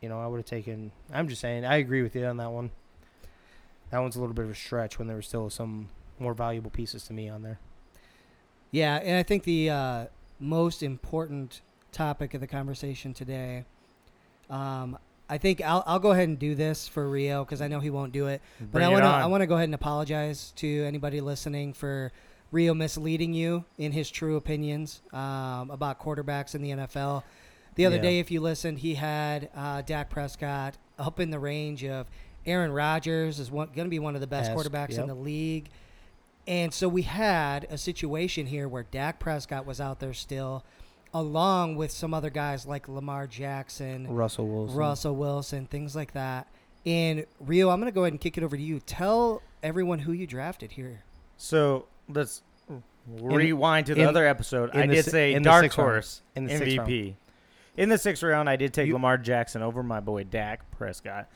you 0.00 0.08
know, 0.08 0.20
I 0.20 0.26
would 0.26 0.38
have 0.38 0.46
taken. 0.46 0.90
I'm 1.12 1.28
just 1.28 1.40
saying, 1.40 1.64
I 1.64 1.76
agree 1.76 2.02
with 2.02 2.16
you 2.16 2.26
on 2.26 2.38
that 2.38 2.50
one. 2.50 2.72
That 3.90 3.98
one's 3.98 4.16
a 4.16 4.20
little 4.20 4.34
bit 4.34 4.44
of 4.44 4.50
a 4.50 4.54
stretch 4.54 4.98
when 4.98 5.08
there 5.08 5.16
were 5.16 5.22
still 5.22 5.50
some 5.50 5.88
more 6.18 6.34
valuable 6.34 6.70
pieces 6.70 7.04
to 7.04 7.12
me 7.12 7.28
on 7.28 7.42
there. 7.42 7.58
Yeah, 8.70 8.96
and 8.96 9.16
I 9.16 9.22
think 9.22 9.44
the 9.44 9.70
uh, 9.70 10.06
most 10.38 10.82
important 10.82 11.60
topic 11.92 12.34
of 12.34 12.40
the 12.40 12.46
conversation 12.46 13.12
today. 13.12 13.64
Um, 14.48 14.96
I 15.28 15.38
think 15.38 15.60
I'll 15.60 15.82
I'll 15.86 15.98
go 15.98 16.10
ahead 16.10 16.28
and 16.28 16.38
do 16.38 16.54
this 16.54 16.88
for 16.88 17.08
Rio 17.08 17.44
because 17.44 17.60
I 17.62 17.68
know 17.68 17.80
he 17.80 17.90
won't 17.90 18.12
do 18.12 18.26
it. 18.26 18.40
But 18.58 18.70
Bring 18.72 18.84
I 18.86 18.88
want 18.88 19.02
to. 19.04 19.08
I 19.08 19.26
want 19.26 19.42
to 19.42 19.46
go 19.46 19.54
ahead 19.54 19.64
and 19.66 19.74
apologize 19.74 20.52
to 20.56 20.84
anybody 20.84 21.20
listening 21.20 21.72
for 21.72 22.12
Rio 22.52 22.74
misleading 22.74 23.32
you 23.32 23.64
in 23.78 23.92
his 23.92 24.10
true 24.10 24.36
opinions 24.36 25.02
um, 25.12 25.70
about 25.70 26.00
quarterbacks 26.00 26.54
in 26.54 26.62
the 26.62 26.70
NFL. 26.70 27.22
The 27.76 27.86
other 27.86 27.96
Yeah. 27.96 28.02
day, 28.02 28.18
if 28.18 28.30
you 28.32 28.40
listened, 28.40 28.78
he 28.80 28.94
had 28.96 29.48
uh, 29.54 29.82
Dak 29.82 30.10
Prescott 30.10 30.76
up 30.98 31.20
in 31.20 31.30
the 31.30 31.38
range 31.38 31.84
of 31.84 32.08
Aaron 32.46 32.72
Rodgers 32.72 33.38
is 33.38 33.50
going 33.50 33.68
to 33.74 33.84
be 33.88 33.98
one 33.98 34.14
of 34.14 34.20
the 34.20 34.26
best 34.26 34.50
Esque, 34.50 34.58
quarterbacks 34.66 34.98
in 34.98 35.06
the 35.06 35.14
league. 35.14 35.68
And 36.46 36.72
so 36.72 36.88
we 36.88 37.02
had 37.02 37.66
a 37.70 37.76
situation 37.78 38.46
here 38.46 38.66
where 38.66 38.82
Dak 38.84 39.18
Prescott 39.20 39.66
was 39.66 39.80
out 39.80 40.00
there 40.00 40.14
still, 40.14 40.64
along 41.12 41.76
with 41.76 41.90
some 41.90 42.14
other 42.14 42.30
guys 42.30 42.66
like 42.66 42.88
Lamar 42.88 43.26
Jackson, 43.26 44.08
Russell 44.08 44.48
Wilson. 44.48 44.76
Russell 44.76 45.16
Wilson, 45.16 45.66
things 45.66 45.94
like 45.94 46.12
that. 46.14 46.46
And 46.86 47.26
Rio, 47.40 47.68
I'm 47.68 47.78
going 47.78 47.92
to 47.92 47.94
go 47.94 48.02
ahead 48.04 48.14
and 48.14 48.20
kick 48.20 48.38
it 48.38 48.42
over 48.42 48.56
to 48.56 48.62
you. 48.62 48.80
Tell 48.80 49.42
everyone 49.62 49.98
who 50.00 50.12
you 50.12 50.26
drafted 50.26 50.72
here. 50.72 51.02
So 51.36 51.84
let's 52.08 52.42
rewind 53.06 53.86
to 53.86 53.94
the 53.94 54.02
in- 54.02 54.08
other 54.08 54.26
episode. 54.26 54.74
in 54.74 54.80
I 54.82 54.86
the 54.86 54.94
did 54.94 55.04
si- 55.04 55.10
say 55.10 55.32
in 55.34 55.42
the 55.42 55.48
dark 55.50 55.64
sixth 55.64 55.78
round. 55.78 55.90
horse 55.90 56.22
In 56.34 56.44
the 56.46 56.56
sixth 56.56 56.78
round. 56.78 56.88
MVP. 56.90 57.14
In 57.76 57.88
the 57.90 57.98
sixth 57.98 58.22
round, 58.22 58.48
I 58.48 58.56
did 58.56 58.72
take 58.72 58.86
You- 58.88 58.94
Lamar 58.94 59.18
Jackson 59.18 59.62
over 59.62 59.82
my 59.82 60.00
boy 60.00 60.24
Dak 60.24 60.68
Prescott, 60.72 61.28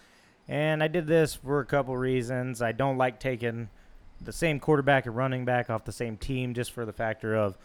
and 0.49 0.83
I 0.83 0.89
did 0.89 1.07
this 1.07 1.35
for 1.35 1.61
a 1.61 1.67
couple 1.67 1.97
reasons. 1.97 2.61
I 2.61 2.73
don't 2.73 2.99
like 2.99 3.19
taking 3.19 3.69
the 4.21 4.33
same 4.33 4.61
quarterback 4.61 5.07
and 5.07 5.17
running 5.17 5.45
back 5.45 5.71
off 5.71 5.85
the 5.85 5.93
same 5.93 6.17
team 6.17 6.55
just 6.55 6.73
for 6.73 6.85
the 6.85 6.93
factor 6.93 7.35
of 7.35 7.57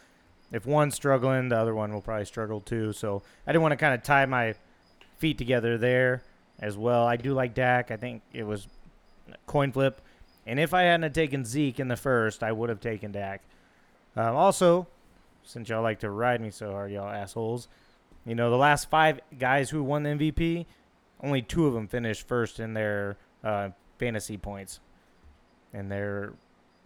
if 0.51 0.65
one's 0.65 0.95
struggling, 0.95 1.49
the 1.49 1.57
other 1.57 1.75
one 1.75 1.93
will 1.93 2.01
probably 2.01 2.25
struggle 2.25 2.59
too. 2.59 2.93
So 2.93 3.21
I 3.45 3.51
didn't 3.51 3.61
want 3.61 3.73
to 3.73 3.77
kind 3.77 3.93
of 3.93 4.03
tie 4.03 4.25
my 4.25 4.55
feet 5.17 5.37
together 5.37 5.77
there 5.77 6.23
as 6.59 6.77
well. 6.77 7.05
I 7.05 7.17
do 7.17 7.33
like 7.33 7.53
Dak. 7.53 7.91
I 7.91 7.97
think 7.97 8.21
it 8.33 8.43
was 8.43 8.67
coin 9.45 9.71
flip. 9.71 10.01
And 10.47 10.59
if 10.59 10.73
I 10.73 10.83
hadn't 10.83 11.13
taken 11.13 11.45
Zeke 11.45 11.79
in 11.79 11.87
the 11.87 11.95
first, 11.95 12.41
I 12.41 12.51
would 12.51 12.69
have 12.69 12.79
taken 12.79 13.11
Dak. 13.11 13.43
Um, 14.15 14.35
also, 14.35 14.87
since 15.43 15.69
y'all 15.69 15.83
like 15.83 15.99
to 15.99 16.09
ride 16.09 16.41
me 16.41 16.49
so 16.49 16.71
hard, 16.71 16.91
y'all 16.91 17.09
assholes, 17.09 17.67
you 18.25 18.35
know, 18.35 18.49
the 18.49 18.57
last 18.57 18.89
five 18.89 19.19
guys 19.37 19.69
who 19.69 19.83
won 19.83 20.03
the 20.03 20.09
MVP, 20.09 20.65
only 21.21 21.41
two 21.41 21.67
of 21.67 21.73
them 21.73 21.87
finished 21.87 22.27
first 22.27 22.59
in 22.59 22.73
their 22.73 23.17
uh, 23.43 23.69
fantasy 23.97 24.37
points 24.37 24.79
in 25.73 25.89
their 25.89 26.33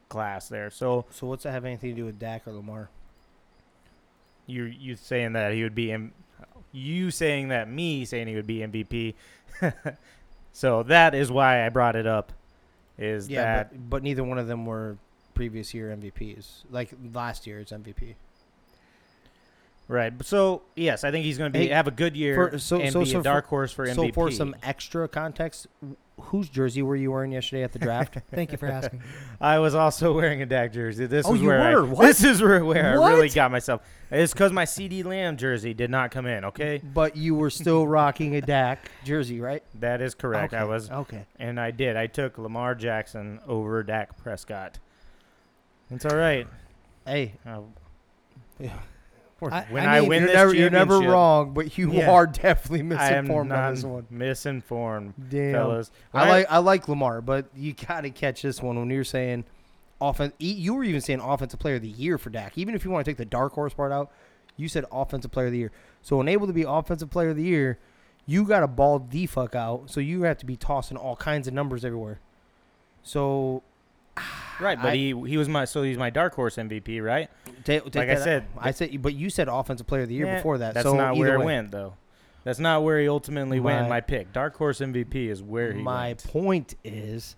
class 0.10 0.50
there. 0.50 0.70
So 0.70 1.06
So 1.12 1.28
what's 1.28 1.44
that 1.44 1.52
have 1.52 1.66
anything 1.66 1.92
to 1.92 1.96
do 1.96 2.06
with 2.06 2.20
Dak 2.20 2.48
or 2.48 2.54
Lamar? 2.54 2.90
you 4.46 4.66
you 4.66 4.96
saying 4.96 5.34
that 5.34 5.54
he 5.54 5.64
would 5.64 5.76
be 5.76 5.92
M- 5.92 6.14
you 6.72 7.12
saying 7.12 7.48
that 7.50 7.70
me 7.70 8.04
saying 8.06 8.28
he 8.28 8.36
would 8.36 8.48
be 8.48 8.60
MVP. 8.60 9.14
so 10.54 10.84
that 10.84 11.16
is 11.16 11.32
why 11.32 11.66
I 11.66 11.70
brought 11.70 11.96
it 11.96 12.08
up. 12.08 12.32
Is 12.98 13.30
Yeah, 13.30 13.44
that 13.44 13.70
but, 13.72 13.90
but 13.90 14.04
neither 14.04 14.24
one 14.24 14.38
of 14.38 14.48
them 14.48 14.66
were 14.66 14.98
previous 15.34 15.74
year 15.74 15.96
MVPs. 15.96 16.64
Like 16.70 16.92
last 17.14 17.48
year's 17.48 17.70
MVP. 17.70 18.16
Right? 19.94 20.12
So 20.26 20.64
yes, 20.76 21.04
I 21.04 21.12
think 21.12 21.24
he's 21.24 21.38
going 21.38 21.54
to 21.54 21.58
be 21.60 21.68
Hey, 21.68 21.74
have 21.74 21.88
a 21.88 21.92
good 21.92 22.18
year 22.18 22.50
for- 22.52 22.58
so- 22.60 22.82
and 22.82 22.92
so- 22.92 23.02
be 23.02 23.06
so 23.06 23.18
a 23.18 23.20
for- 23.20 23.24
dark 23.24 23.46
horse 23.46 23.72
for 23.72 23.86
MVP. 23.86 23.96
So 24.08 24.12
for 24.14 24.32
some 24.32 24.56
extra 24.64 25.08
context, 25.08 25.68
whose 26.20 26.50
jersey 26.50 26.82
were 26.82 26.96
you 26.96 27.12
wearing 27.12 27.32
yesterday 27.32 27.64
at 27.64 27.74
the 27.74 27.80
draft? 27.80 28.18
Thank 28.32 28.52
you 28.52 28.58
for 28.58 28.68
asking. 28.68 29.02
I 29.42 29.60
was 29.60 29.76
also 29.76 30.14
wearing 30.14 30.42
a 30.42 30.46
Dak 30.48 30.74
jersey. 30.74 31.06
This 31.06 31.26
Oh, 31.28 31.36
is 31.36 31.42
you 31.42 31.48
where 31.48 31.62
I, 31.62 31.76
were? 31.76 31.86
What? 31.86 32.02
this 32.08 32.24
is 32.24 32.42
where, 32.42 32.64
where 32.66 33.00
I 33.02 33.10
really 33.10 33.30
got 33.30 33.52
myself. 33.52 33.82
It's 34.10 34.34
because 34.34 34.52
my 34.52 34.66
CeeDee 34.66 35.04
Lamb 35.06 35.38
jersey 35.38 35.74
did 35.76 35.90
not 35.92 36.10
come 36.12 36.26
in. 36.26 36.46
Okay, 36.46 36.82
but 36.94 37.16
you 37.16 37.36
were 37.36 37.50
still 37.52 37.86
rocking 38.00 38.36
a 38.36 38.42
Dak 38.42 38.90
jersey, 39.04 39.42
right? 39.42 39.64
that 39.80 40.02
is 40.02 40.16
correct. 40.16 40.54
I 40.56 40.64
was, 40.66 40.90
okay. 40.90 41.26
and 41.40 41.60
I 41.60 41.70
did. 41.72 41.98
I 41.98 42.08
took 42.08 42.38
Lamar 42.40 42.74
Jackson 42.76 43.40
over 43.48 43.84
Dak 43.84 44.18
Prescott. 44.22 44.80
It's 45.92 46.06
all 46.06 46.16
right. 46.18 46.48
Hey, 47.06 47.34
Uh, 47.46 47.62
I, 49.52 49.66
When 49.70 49.86
I 49.86 49.98
I 49.98 50.02
win 50.02 50.20
you're 50.22 50.28
this 50.28 50.36
never, 50.36 50.54
you're 50.56 50.70
never 50.70 51.00
wrong, 51.00 51.54
but 51.54 51.78
you 51.78 51.92
Yeah. 51.92 52.12
are 52.12 52.28
definitely 52.28 52.80
I 52.96 53.10
am 53.10 53.24
misinformed 53.26 53.52
on 53.52 53.74
this 53.76 53.84
one. 53.84 54.06
misinformed, 54.10 55.14
Damn. 55.30 55.54
fellas. 55.54 55.92
I 56.14 56.20
When 56.22 56.30
like 56.30 56.48
I 56.52 56.58
like 56.60 56.88
Lamar, 56.88 57.22
but 57.22 57.48
you 57.56 57.74
gotta 57.74 58.10
catch 58.10 58.42
this 58.44 58.62
one 58.62 58.78
when 58.78 58.90
you're 58.90 59.04
saying 59.04 59.46
offense. 60.00 60.34
You 60.40 60.74
were 60.76 60.84
even 60.84 61.02
saying 61.02 61.20
offensive 61.20 61.60
player 61.60 61.76
of 61.76 61.82
the 61.82 61.88
year 61.90 62.18
for 62.18 62.30
Dak. 62.30 62.58
Even 62.58 62.76
if 62.76 62.86
you 62.86 62.92
want 62.92 63.06
to 63.06 63.10
take 63.12 63.18
the 63.18 63.26
dark 63.26 63.54
horse 63.54 63.74
part 63.74 63.92
out, 63.92 64.12
you 64.58 64.68
said 64.68 64.86
offensive 64.92 65.32
player 65.32 65.48
of 65.48 65.52
the 65.52 65.58
year. 65.60 65.72
So 66.02 66.22
unable 66.22 66.46
to 66.48 66.54
be 66.54 66.64
offensive 66.64 67.10
player 67.10 67.30
of 67.30 67.38
the 67.38 67.44
year, 67.44 67.80
you 68.26 68.44
got 68.46 68.60
to 68.62 68.68
ball 68.68 69.00
the 69.00 69.26
fuck 69.26 69.56
out. 69.56 69.90
So 69.90 70.00
you 70.00 70.24
have 70.24 70.38
to 70.40 70.46
be 70.46 70.56
tossing 70.56 70.98
all 70.98 71.16
kinds 71.16 71.48
of 71.48 71.54
numbers 71.54 71.84
everywhere. 71.86 72.20
So 73.02 73.64
right, 74.60 74.80
but 74.82 74.90
I- 74.92 74.96
he 74.96 75.08
he 75.28 75.38
was 75.38 75.50
my 75.50 75.66
so 75.66 75.84
he's 75.84 75.98
my 75.98 76.10
dark 76.10 76.36
horse 76.36 76.58
MVP, 76.58 77.04
right? 77.04 77.30
Like 77.68 77.96
I 77.96 78.06
that- 78.06 78.24
said, 78.24 78.46
I 78.58 78.72
said, 78.72 79.02
but 79.02 79.14
you 79.14 79.30
said 79.30 79.48
offensive 79.48 79.88
player 79.88 80.04
of 80.04 80.10
the 80.10 80.16
year 80.16 80.26
Yeah, 80.26 80.36
before 80.38 80.58
that. 80.60 80.74
That's 80.74 80.86
so 80.86 80.96
not 80.96 81.16
where 81.18 81.38
way, 81.38 81.44
it 81.44 81.46
went 81.46 81.72
though. 81.72 81.94
That's 82.44 82.60
not 82.60 82.84
where 82.84 83.00
he 83.00 83.08
ultimately 83.08 83.60
went 83.60 83.84
My- 83.84 83.88
my 83.90 84.02
pick. 84.02 84.34
Dark 84.34 84.56
horse 84.58 84.80
MVP 84.82 85.30
is 85.30 85.42
where 85.42 85.72
he 85.74 85.82
My 85.82 86.08
went. 86.10 86.24
point 86.26 86.76
is, 86.84 87.36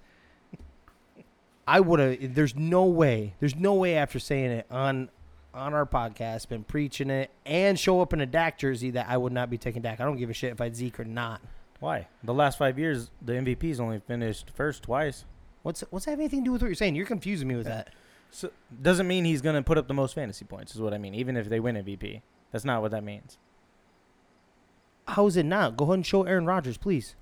I 1.68 1.80
would 1.80 2.00
have. 2.00 2.36
There's 2.36 2.56
no 2.56 2.86
way. 2.86 3.34
There's 3.40 3.56
no 3.56 3.74
way 3.74 3.96
after 3.96 4.20
saying 4.20 4.52
it 4.52 4.66
on 4.70 5.10
on 5.54 5.74
our 5.74 5.86
podcast, 5.86 6.50
been 6.50 6.64
preaching 6.66 7.10
it, 7.10 7.32
and 7.46 7.80
show 7.80 8.02
up 8.02 8.12
in 8.14 8.20
a 8.20 8.26
Dak 8.26 8.58
jersey 8.58 8.92
that 8.92 9.08
I 9.10 9.16
would 9.18 9.32
not 9.32 9.50
be 9.50 9.58
taking 9.58 9.82
Dak. 9.82 10.02
I 10.02 10.04
don't 10.04 10.18
give 10.18 10.30
a 10.30 10.34
shit 10.34 10.52
if 10.52 10.60
I 10.60 10.66
had 10.66 10.76
Zeke 10.76 11.00
or 11.00 11.06
not. 11.06 11.40
Why? 11.80 12.08
The 12.24 12.34
last 12.34 12.58
five 12.58 12.78
years, 12.78 13.10
the 13.22 13.34
MVP's 13.34 13.80
only 13.80 14.00
finished 14.00 14.52
first 14.54 14.84
twice. 14.84 15.24
What's 15.64 15.82
what's 15.92 16.06
that 16.06 16.12
have 16.12 16.20
anything 16.20 16.42
to 16.42 16.46
do 16.46 16.52
with 16.52 16.62
what 16.62 16.68
you're 16.68 16.76
saying? 16.76 16.96
You're 16.96 17.06
confusing 17.06 17.48
me 17.48 17.56
with 17.56 17.68
that. 17.68 17.90
So 18.32 18.52
doesn't 18.82 19.08
mean 19.08 19.24
he's 19.26 19.42
gonna 19.42 19.64
put 19.64 19.78
up 19.78 19.88
the 19.88 19.94
most 19.94 20.14
fantasy 20.16 20.46
points. 20.46 20.76
Is 20.76 20.82
what 20.82 20.94
I 20.94 20.98
mean. 20.98 21.14
Even 21.14 21.38
if 21.38 21.48
they 21.50 21.60
win 21.60 21.76
MVP, 21.76 22.22
that's 22.52 22.66
not 22.66 22.82
what 22.82 22.92
that 22.92 23.04
means. 23.04 23.38
How 25.08 25.28
is 25.28 25.38
it 25.38 25.46
not? 25.46 25.78
Go 25.78 25.86
ahead 25.86 25.96
and 25.96 26.06
show 26.06 26.24
Aaron 26.24 26.46
Rodgers, 26.46 26.78
please. 26.78 27.16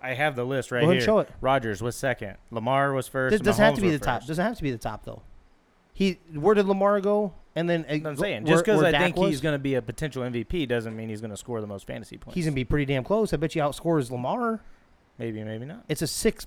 I 0.00 0.14
have 0.14 0.36
the 0.36 0.44
list 0.44 0.70
right 0.70 0.80
Go 0.80 0.86
ahead 0.86 0.94
here. 0.94 1.00
and 1.00 1.04
show 1.06 1.18
it. 1.20 1.30
Rodgers 1.40 1.82
was 1.82 1.96
second. 1.96 2.36
Lamar 2.50 2.92
was 2.92 3.08
first. 3.08 3.32
Does, 3.32 3.40
doesn't 3.40 3.64
have 3.64 3.74
to 3.74 3.80
be 3.80 3.88
the 3.88 3.94
was 3.94 4.00
top. 4.02 4.26
Doesn't 4.26 4.44
have 4.44 4.56
to 4.56 4.62
be 4.62 4.70
the 4.70 4.78
top 4.78 5.04
though. 5.04 5.22
He 5.92 6.18
where 6.34 6.54
did 6.54 6.66
Lamar 6.66 7.00
go? 7.00 7.32
And 7.56 7.70
then 7.70 7.84
uh, 7.88 8.08
I'm 8.08 8.16
saying 8.16 8.44
where- 8.44 8.52
just 8.54 8.64
because 8.64 8.78
where 8.78 8.88
I 8.88 8.90
Dak 8.90 9.02
think 9.02 9.16
was? 9.16 9.30
he's 9.30 9.40
going 9.40 9.52
to 9.54 9.58
be 9.60 9.76
a 9.76 9.82
potential 9.82 10.22
MVP 10.24 10.66
doesn't 10.68 10.96
mean 10.96 11.08
he's 11.08 11.20
going 11.20 11.30
to 11.30 11.36
score 11.36 11.60
the 11.60 11.66
most 11.68 11.86
fantasy 11.86 12.18
points. 12.18 12.34
he's 12.34 12.46
gonna 12.46 12.54
be 12.54 12.64
pretty 12.64 12.84
damn 12.84 13.04
close. 13.04 13.32
I 13.32 13.36
bet 13.36 13.54
you 13.54 13.62
outscores 13.62 14.10
Lamar. 14.10 14.60
maybe, 15.18 15.42
maybe 15.44 15.64
not. 15.64 15.84
It's 15.88 16.02
a 16.02 16.06
six, 16.08 16.46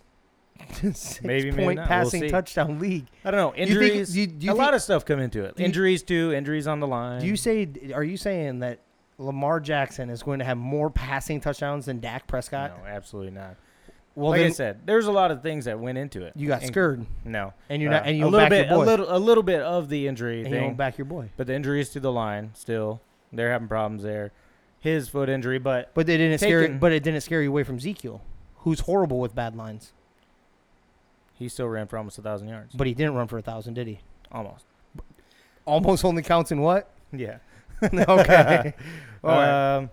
six 0.94 1.22
Maybe, 1.22 1.52
maybe 1.52 1.64
point 1.64 1.76
not. 1.78 1.82
We'll 1.84 1.88
passing 1.88 2.22
see. 2.22 2.30
touchdown 2.30 2.80
league. 2.80 3.06
I 3.26 3.32
don't 3.32 3.40
know. 3.40 3.54
You 3.62 3.66
think- 3.68 3.82
Injuries. 3.84 4.14
do 4.14 4.20
you- 4.22 4.28
do 4.28 4.46
you 4.48 4.52
a 4.52 4.56
lot 4.56 4.66
think- 4.66 4.76
of 4.76 4.82
stuff 4.82 5.06
come 5.06 5.20
into 5.20 5.44
it. 5.44 5.56
do 5.56 5.64
you- 5.64 5.68
Injuries 5.68 6.04
too. 6.04 6.34
Injuries 6.34 6.68
on 6.68 6.80
the 6.80 6.88
line. 6.88 7.22
Do 7.22 7.28
you 7.28 7.36
say? 7.36 7.68
Are 7.94 8.04
you 8.04 8.18
saying 8.18 8.60
that 8.60 8.80
Lamar 9.18 9.60
Jackson 9.60 10.10
is 10.10 10.22
going 10.24 10.40
to 10.40 10.46
have 10.46 10.58
more 10.58 10.90
passing 10.90 11.40
touchdowns 11.42 11.86
than 11.88 12.00
Dak 12.00 12.28
Prescott? 12.28 12.72
No, 12.80 12.86
absolutely 12.88 13.32
not. 13.32 13.56
Well, 14.16 14.32
like 14.32 14.40
I 14.40 14.44
then 14.46 14.54
said, 14.54 14.80
there's 14.88 15.06
a 15.06 15.12
lot 15.12 15.30
of 15.30 15.44
things 15.44 15.66
that 15.66 15.80
went 15.80 15.98
into 16.00 16.24
it. 16.24 16.34
you 16.36 16.48
got 16.48 16.62
And- 16.62 16.68
scared, 16.72 17.06
No, 17.24 17.54
and 17.70 17.82
you're 17.84 17.92
Uh, 17.92 17.98
not, 17.98 18.08
and 18.08 18.18
you 18.18 18.24
a 18.24 18.26
little 18.26 18.40
back 18.40 18.50
bit, 18.50 18.68
your 18.68 18.78
boy, 18.78 18.84
a 18.84 18.86
little, 18.86 19.06
a 19.16 19.20
little 19.20 19.44
bit 19.44 19.62
of 19.62 19.90
the 19.90 20.08
injury 20.08 20.40
and 20.42 20.50
you 20.50 20.56
thing, 20.56 20.64
don't 20.70 20.76
back 20.78 20.98
your 20.98 21.06
boy. 21.06 21.30
but 21.38 21.46
the 21.46 21.54
injuries 21.54 21.90
to 21.92 22.00
the 22.00 22.12
line 22.12 22.50
still, 22.56 23.00
they're 23.32 23.52
having 23.52 23.68
problems 23.68 24.02
there. 24.02 24.32
His 24.80 25.08
foot 25.08 25.30
injury, 25.30 25.60
but 25.60 25.92
But 25.94 26.08
they 26.08 26.18
didn't 26.18 26.40
scare. 26.40 26.62
Taken- 26.62 26.80
But 26.80 26.94
it 26.94 27.04
didn't 27.04 27.22
scare 27.22 27.44
you 27.44 27.50
away 27.50 27.64
from 27.64 27.76
Ezekiel, 27.76 28.22
who's 28.58 28.80
horrible 28.82 29.20
with 29.20 29.36
bad 29.36 29.56
lines. 29.56 29.94
He 31.38 31.48
still 31.50 31.68
ran 31.68 31.88
for 31.88 31.98
almost 31.98 32.18
a 32.18 32.22
thousand 32.22 32.48
yards, 32.50 32.74
But 32.76 32.88
he 32.88 32.94
didn't 32.94 33.14
run 33.16 33.28
for 33.28 33.38
a 33.38 33.42
thousand, 33.42 33.76
did 33.76 33.88
he? 33.88 34.00
almost. 34.32 34.66
Almost 35.66 36.06
only 36.06 36.22
counts 36.22 36.52
in 36.52 36.62
what? 36.62 36.90
Yeah. 37.12 37.38
okay. 37.84 38.74
Right. 39.24 39.76
Um, 39.78 39.90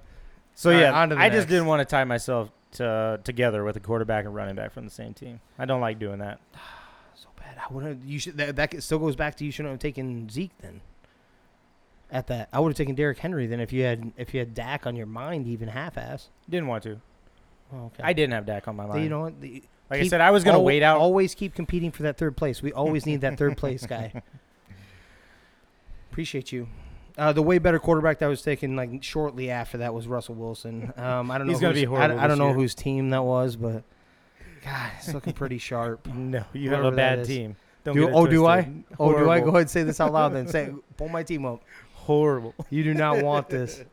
so 0.55 0.71
right, 0.71 0.81
yeah, 0.81 1.07
the 1.07 1.19
I 1.19 1.31
just 1.31 1.49
didn't 1.49 1.67
want 1.67 1.81
to 1.81 1.85
tie 1.87 2.05
myself 2.05 2.51
to, 2.73 3.19
together 3.25 3.65
with 3.65 3.75
a 3.77 3.81
quarterback 3.81 4.27
and 4.27 4.35
running 4.35 4.55
back 4.55 4.73
from 4.73 4.85
the 4.85 4.91
same 4.91 5.15
team. 5.15 5.41
I 5.59 5.65
don't 5.65 5.81
like 5.81 5.99
doing 5.99 6.19
that. 6.19 6.39
so 7.15 7.29
bad. 7.37 7.57
I 7.59 7.73
would 7.73 7.85
have. 7.85 8.05
You 8.05 8.19
should. 8.19 8.37
That, 8.37 8.55
that 8.57 8.83
still 8.83 8.99
goes 8.99 9.17
back 9.17 9.37
to 9.37 9.45
you 9.45 9.51
shouldn't 9.51 9.73
have 9.73 9.81
taken 9.81 10.29
Zeke 10.29 10.57
then. 10.61 10.83
At 12.11 12.27
that, 12.29 12.49
I 12.53 12.61
would 12.61 12.69
have 12.69 12.77
taken 12.77 12.95
Derrick 12.95 13.19
Henry 13.19 13.47
then 13.47 13.61
if 13.61 13.73
you 13.73 13.83
had 13.83 14.13
if 14.17 14.35
you 14.35 14.41
had 14.41 14.55
Dak 14.55 14.87
on 14.87 14.95
your 14.95 15.07
mind, 15.07 15.49
even 15.49 15.69
half-ass. 15.69 16.29
Didn't 16.49 16.69
want 16.69 16.85
to. 16.85 17.01
Oh, 17.73 17.87
okay. 17.87 18.03
I 18.05 18.13
didn't 18.13 18.35
have 18.35 18.47
Dak 18.47 18.69
on 18.69 18.77
my 18.77 18.87
mind. 18.87 19.03
You 19.03 19.09
know 19.11 19.21
what? 19.21 19.41
The- 19.41 19.65
like 19.91 20.01
I 20.01 20.09
said, 20.09 20.21
I 20.21 20.31
was 20.31 20.45
gonna 20.45 20.61
wait 20.61 20.83
out. 20.83 20.99
Always 20.99 21.35
keep 21.35 21.55
competing 21.55 21.91
for 21.91 22.05
that 22.05 22.17
third 22.17 22.37
place. 22.37 22.63
We 22.63 22.73
always 22.73 23.07
need 23.07 23.21
that 23.21 23.39
third 23.39 23.57
place 23.57 23.87
guy. 23.87 24.13
Appreciate 26.11 26.53
you. 26.53 26.69
Uh, 27.17 27.33
the 27.33 27.43
way 27.43 27.59
better 27.59 27.79
quarterback 27.79 28.19
that 28.19 28.27
was 28.27 28.43
taken 28.43 28.75
like 28.75 29.03
shortly 29.03 29.51
after 29.51 29.79
that 29.79 29.95
was 29.95 30.09
Russell 30.09 30.35
Wilson. 30.35 30.93
Um, 30.97 31.31
I 31.31 31.39
don't 31.39 31.47
know. 31.47 31.53
He's 31.53 31.61
gonna 31.61 31.75
be 31.75 31.85
horrible 31.85 32.19
I, 32.19 32.25
I 32.25 32.27
don't 32.27 32.39
know 32.39 32.49
year. 32.49 32.55
whose 32.55 32.75
team 32.75 33.11
that 33.11 33.23
was, 33.23 33.57
but 33.57 33.85
God, 34.65 34.91
it's 34.99 35.13
looking 35.13 35.33
pretty 35.33 35.59
sharp. 35.59 36.07
no, 36.15 36.45
you 36.53 36.71
have 36.71 36.85
a 36.85 36.91
bad 36.91 37.25
team. 37.25 37.57
Don't 37.85 37.95
Do, 37.95 38.09
oh, 38.11 38.27
do 38.27 38.47
I? 38.47 38.69
Oh, 38.99 39.17
do 39.17 39.29
I? 39.31 39.41
Go 39.41 39.49
ahead 39.49 39.61
and 39.63 39.71
say 39.71 39.83
this 39.83 40.01
out 40.01 40.13
loud 40.13 40.33
then. 40.33 40.49
Say, 40.49 40.73
pull 40.97 41.11
my 41.11 41.23
team 41.23 41.45
up. 41.45 41.63
Horrible. 41.93 42.55
You 42.71 42.83
do 42.83 42.95
not 42.95 43.23
want 43.23 43.51
this. 43.51 43.85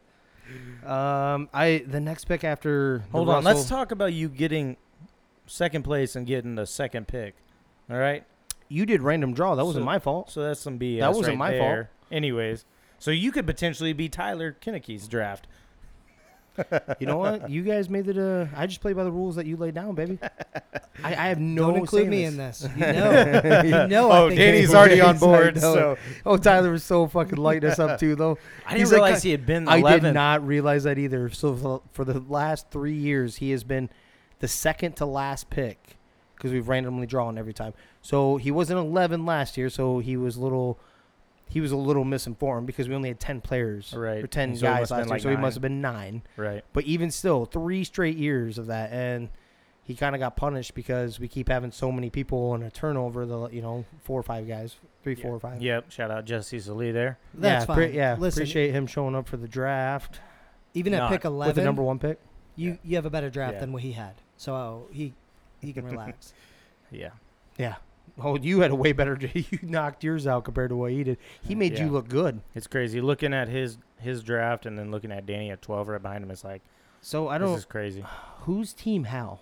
Um, 0.86 1.50
I 1.54 1.84
the 1.86 2.00
next 2.00 2.26
pick 2.26 2.44
after. 2.44 3.04
Hold 3.12 3.30
on. 3.30 3.44
Let's 3.44 3.68
talk 3.68 3.92
about 3.92 4.14
you 4.14 4.30
getting 4.30 4.78
second 5.52 5.84
place 5.84 6.16
and 6.16 6.26
getting 6.26 6.56
the 6.56 6.66
second 6.66 7.08
pick. 7.08 7.36
All 7.90 7.98
right. 7.98 8.24
You 8.70 8.86
did 8.86 9.02
random 9.02 9.34
draw. 9.34 9.56
That 9.56 9.66
wasn't 9.66 9.84
So- 9.84 9.86
my 9.86 10.00
fault. 10.00 10.32
So 10.32 10.44
that's 10.44 10.60
some 10.60 10.80
BS. 10.80 11.00
That 11.02 11.14
wasn't 11.14 11.40
right 11.40 11.54
my 11.54 11.58
fault. 11.60 11.88
Anyways, 12.12 12.66
so 13.00 13.12
you 13.12 13.32
could 13.32 13.46
potentially 13.46 13.94
be 13.94 14.10
Tyler 14.10 14.56
Kinnicky's 14.62 15.08
draft. 15.08 15.48
You 17.00 17.08
know 17.08 17.18
what? 17.18 17.50
You 17.50 17.64
guys 17.64 17.90
made 17.90 18.08
it. 18.08 18.18
Uh, 18.18 18.46
I 18.56 18.68
just 18.68 18.82
play 18.82 18.92
by 18.92 19.06
the 19.06 19.12
rules 19.12 19.38
that 19.38 19.46
you 19.46 19.56
laid 19.56 19.74
down, 19.74 19.96
baby. 19.96 20.20
I, 21.04 21.16
I 21.16 21.28
have 21.30 21.40
no. 21.40 21.72
Don't 21.72 21.78
include 21.80 22.10
me 22.10 22.26
in 22.26 22.34
in 22.34 22.38
this. 22.38 22.60
this. 22.60 22.72
You 22.76 22.94
know, 22.94 23.62
you 23.64 23.88
know. 23.88 24.12
I 24.12 24.20
oh, 24.20 24.28
think 24.28 24.40
Danny's 24.40 24.74
already 24.74 25.00
on 25.00 25.18
board. 25.18 25.60
So 25.60 25.98
Oh, 26.26 26.36
Tyler 26.38 26.72
was 26.72 26.84
so 26.84 27.08
fucking 27.08 27.38
lighting 27.38 27.70
us 27.70 27.80
up 27.80 28.00
too, 28.00 28.16
though. 28.16 28.38
I 28.66 28.72
didn't 28.72 28.80
He's 28.80 28.92
like, 28.92 28.98
realize 29.02 29.24
he 29.24 29.32
had 29.32 29.46
been. 29.46 29.68
I 29.68 30.00
did 30.00 30.14
not 30.14 30.46
realize 30.46 30.84
that 30.84 31.00
either. 31.00 31.30
So 31.30 31.82
for 31.94 32.04
the 32.04 32.20
last 32.20 32.70
three 32.70 32.98
years, 32.98 33.38
he 33.38 33.52
has 33.52 33.64
been 33.64 33.90
the 34.42 34.48
second 34.50 34.98
to 34.98 35.06
last 35.06 35.50
pick 35.50 35.98
because 36.36 36.52
we've 36.52 36.68
randomly 36.68 37.08
drawn 37.08 37.38
every 37.38 37.54
time. 37.54 37.74
So 38.02 38.36
he 38.38 38.52
wasn't 38.52 38.80
11 38.80 39.26
last 39.26 39.56
year, 39.58 39.70
so 39.70 40.00
he 40.00 40.18
was 40.18 40.36
a 40.36 40.42
little. 40.42 40.78
He 41.48 41.60
was 41.60 41.72
a 41.74 41.78
little 41.78 42.06
misinformed 42.06 42.66
because 42.66 42.88
we 42.88 42.96
only 42.96 43.10
had 43.10 43.20
10 43.20 43.42
players 43.42 43.94
Right. 43.94 44.24
or 44.24 44.28
10 44.28 44.56
So 44.56 44.62
guys 44.62 44.90
last 44.90 45.00
year, 45.02 45.06
like 45.10 45.22
so 45.22 45.30
he 45.30 45.36
must 45.36 45.56
have 45.56 45.62
been 45.62 45.82
nine. 45.82 46.22
Right. 46.38 46.64
But 46.72 46.86
even 46.86 47.12
still, 47.12 47.44
three 47.46 47.84
straight 47.84 48.16
years 48.16 48.58
of 48.58 48.68
that, 48.68 48.94
and 48.94 49.28
he 49.84 49.94
kind 49.96 50.16
of 50.16 50.20
got 50.20 50.38
punished 50.38 50.74
because 50.76 51.20
we 51.20 51.28
keep 51.28 51.50
having 51.50 51.72
so 51.74 51.92
many 51.92 52.10
people 52.10 52.56
in 52.56 52.64
a 52.64 52.72
turnover. 52.72 53.26
The 53.26 53.50
you 53.50 53.62
know 53.62 53.84
four 54.02 54.18
or 54.20 54.24
five 54.24 54.48
guys, 54.48 54.78
three, 55.04 55.14
four 55.16 55.36
or 55.36 55.40
five. 55.42 55.62
Yep. 55.62 55.92
Shout 55.92 56.10
out 56.10 56.24
Jesse 56.26 56.58
Zalee 56.58 56.94
there. 56.94 57.20
That's 57.34 57.64
yeah, 57.64 57.66
fine. 57.66 57.76
pre- 57.76 57.92
yeah, 57.98 58.16
Listen, 58.18 58.44
appreciate 58.44 58.72
him 58.72 58.88
showing 58.88 59.14
up 59.16 59.28
for 59.28 59.38
the 59.38 59.48
draft 59.48 60.20
even 60.74 60.94
at 60.94 61.00
Not 61.00 61.12
pick 61.12 61.24
with 61.26 61.56
the 61.56 61.64
number 61.64 61.84
one 61.84 62.00
pick. 62.00 62.18
you 62.56 62.78
you 62.82 62.96
have 62.96 63.06
a 63.06 63.10
better 63.10 63.30
draft 63.30 63.56
Yeah. 63.56 63.60
than 63.60 63.74
what 63.74 63.82
he 63.82 63.92
had. 63.92 64.14
So 64.42 64.56
oh, 64.56 64.88
he 64.92 65.14
he 65.62 65.72
can 65.72 65.86
relax. 65.86 66.34
Yeah. 66.94 67.12
Yeah. 67.58 67.76
Oh, 68.22 68.38
you 68.38 68.60
had 68.60 68.72
a 68.72 68.76
way 68.76 68.92
better. 68.92 69.18
You 69.34 69.60
knocked 69.62 70.04
yours 70.04 70.28
out 70.28 70.44
compared 70.44 70.72
to 70.72 70.76
what 70.76 70.92
he 70.92 71.06
did. 71.06 71.20
He 71.42 71.54
uh, 71.54 71.58
made 71.58 71.80
you 71.80 71.88
look 71.88 72.10
good. 72.10 72.42
It's 72.54 72.68
crazy 72.68 73.00
looking 73.00 73.34
at 73.34 73.48
his 73.48 73.78
his 74.00 74.24
draft 74.24 74.66
and 74.66 74.78
then 74.78 74.90
looking 74.92 75.12
at 75.12 75.26
Danny 75.28 75.52
at 75.52 75.62
12 75.62 75.88
right 75.88 76.02
behind 76.02 76.24
him. 76.24 76.32
It's 76.32 76.44
like 76.44 76.64
So 77.02 77.30
I 77.30 77.38
don't. 77.38 77.52
This 77.52 77.60
is 77.60 77.66
crazy. 77.66 78.04
Who's 78.42 78.74
team 78.74 79.04
Hal? 79.06 79.42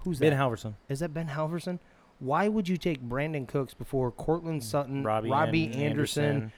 Who's 0.00 0.18
Ben 0.18 0.30
that? 0.30 0.38
Halverson. 0.38 0.74
Is 0.88 1.00
that 1.00 1.14
Ben 1.14 1.28
Halverson? 1.28 1.78
Why 2.20 2.46
would 2.46 2.68
you 2.68 2.76
take 2.76 3.02
Brandin 3.02 3.48
Cooks 3.48 3.72
before 3.72 4.12
Courtland 4.12 4.62
Sutton, 4.62 5.02
Robbie, 5.02 5.30
Robbie 5.30 5.66
An- 5.66 5.72
Anderson, 5.72 6.52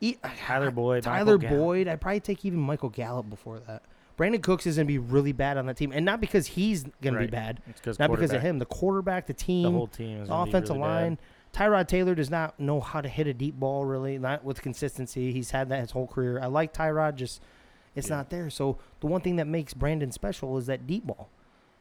E- 0.00 0.16
Tyler 0.44 0.72
Boyd, 0.72 1.04
Tyler 1.04 1.38
Boyd. 1.38 1.86
I'd 1.86 2.00
probably 2.00 2.20
take 2.20 2.44
even 2.44 2.58
Michael 2.58 2.90
Gallup 2.90 3.30
before 3.30 3.60
that. 3.60 3.82
Brandin 4.20 4.42
Cooks 4.42 4.66
is 4.66 4.76
going 4.76 4.86
to 4.86 4.92
be 4.92 4.98
really 4.98 5.32
bad 5.32 5.56
on 5.56 5.64
that 5.66 5.78
team, 5.78 5.92
and 5.92 6.04
not 6.04 6.20
because 6.20 6.46
he's 6.46 6.84
going 7.00 7.14
to 7.14 7.20
be 7.20 7.26
bad, 7.26 7.60
It's 7.86 7.98
not 7.98 8.10
because 8.10 8.32
of 8.34 8.42
him. 8.42 8.58
The 8.58 8.66
quarterback, 8.66 9.26
the 9.26 9.32
team, 9.32 9.62
The 9.62 9.70
whole 9.70 9.86
team 9.86 10.20
is 10.22 10.28
the 10.28 10.34
offensive 10.34 10.76
really 10.76 10.88
bad. 10.88 11.02
line. 11.02 11.18
Tyrod 11.54 11.88
Taylor 11.88 12.14
does 12.14 12.28
not 12.30 12.60
know 12.60 12.80
how 12.80 13.00
to 13.00 13.08
hit 13.08 13.26
a 13.26 13.32
deep 13.34 13.58
ball 13.58 13.84
really, 13.86 14.18
not 14.18 14.44
with 14.44 14.60
consistency. 14.60 15.32
He's 15.32 15.52
had 15.52 15.70
that 15.70 15.80
his 15.80 15.92
whole 15.92 16.06
career. 16.06 16.38
I 16.38 16.46
like 16.46 16.74
Tyrod, 16.74 17.14
just 17.16 17.40
it's 17.96 18.08
Yeah. 18.10 18.16
not 18.16 18.30
there. 18.30 18.50
So 18.50 18.76
the 19.00 19.06
one 19.06 19.22
thing 19.22 19.36
that 19.36 19.46
makes 19.46 19.72
Brandin 19.72 20.12
special 20.12 20.58
is 20.58 20.66
that 20.66 20.86
deep 20.86 21.06
ball, 21.06 21.30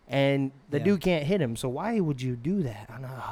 and 0.08 0.52
the 0.70 0.78
Yeah. 0.80 0.86
dude 0.86 1.02
can't 1.02 1.26
hit 1.26 1.42
him. 1.42 1.58
So 1.58 1.68
why 1.68 2.00
would 2.00 2.22
you 2.22 2.38
do 2.38 2.64
that? 2.64 2.88
I 2.90 2.94
don't 2.94 3.02
know. 3.04 3.24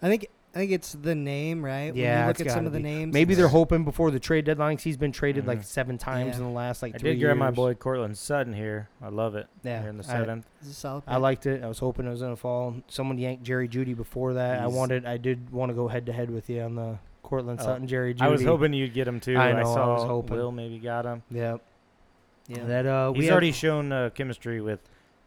I 0.00 0.08
think 0.08 0.28
I 0.54 0.58
think 0.58 0.70
it's 0.70 0.92
the 0.92 1.14
name, 1.16 1.64
right? 1.64 1.92
when 1.92 1.96
Yeah, 2.00 2.22
you 2.22 2.28
look 2.28 2.40
at 2.40 2.50
some 2.52 2.64
of 2.64 2.72
the 2.72 2.78
be. 2.78 2.84
names. 2.84 3.12
Maybe 3.12 3.34
they're 3.34 3.48
hoping 3.48 3.84
before 3.84 4.12
the 4.12 4.20
trade 4.20 4.44
deadline. 4.44 4.76
'cause 4.76 4.84
he's 4.84 4.96
been 4.96 5.10
traded 5.10 5.46
like 5.48 5.58
Mhm. 5.60 5.64
seven 5.64 5.98
times 5.98 6.34
Yeah. 6.34 6.36
in 6.38 6.42
the 6.44 6.54
last 6.54 6.80
like 6.80 6.94
I 6.94 6.98
three 6.98 7.14
did 7.14 7.20
grab 7.20 7.36
my 7.36 7.50
boy 7.50 7.74
Courtland 7.74 8.16
Sutton 8.16 8.52
here. 8.52 8.88
I 9.02 9.08
love 9.08 9.34
it. 9.34 9.48
Yeah, 9.64 9.80
Here 9.80 9.90
in 9.90 9.98
the 9.98 10.04
I- 10.04 10.06
seventh. 10.06 10.46
it's 10.60 10.70
a 10.70 10.74
solid 10.74 11.02
I 11.08 11.16
liked 11.16 11.46
it. 11.46 11.64
I 11.64 11.66
was 11.66 11.80
hoping 11.80 12.06
it 12.06 12.10
was 12.10 12.20
gonna 12.22 12.36
fall. 12.36 12.74
Someone 12.86 13.18
yanked 13.18 13.42
Jerry 13.42 13.68
Jeudy 13.68 13.96
before 13.96 14.34
that. 14.34 14.60
I 14.60 14.68
wanted. 14.68 15.04
I 15.06 15.16
did 15.16 15.50
want 15.50 15.70
to 15.70 15.74
go 15.74 15.88
head 15.88 16.06
to 16.06 16.12
head 16.12 16.30
with 16.30 16.48
you 16.48 16.60
on 16.62 16.76
the 16.76 16.98
Courtland 17.24 17.58
Oh, 17.60 17.64
Sutton 17.64 17.86
Jerry 17.88 18.14
Jeudy. 18.14 18.22
I 18.22 18.28
was 18.28 18.44
hoping 18.44 18.72
you'd 18.74 18.94
get 18.94 19.08
him 19.08 19.18
too. 19.18 19.36
I 19.36 19.52
know, 19.52 19.58
I 19.58 19.62
saw 19.64 19.94
was 19.94 20.04
hoping. 20.04 20.36
Will 20.36 20.52
maybe 20.52 20.78
got 20.78 21.04
him. 21.04 21.22
Yeah. 21.30 21.56
Yeah. 22.46 22.64
That 22.64 22.86
uh, 22.86 23.10
we 23.12 23.20
He's 23.20 23.24
have- 23.28 23.32
already 23.32 23.50
shown 23.52 23.90
uh, 23.90 24.10
chemistry 24.10 24.60
with 24.60 24.80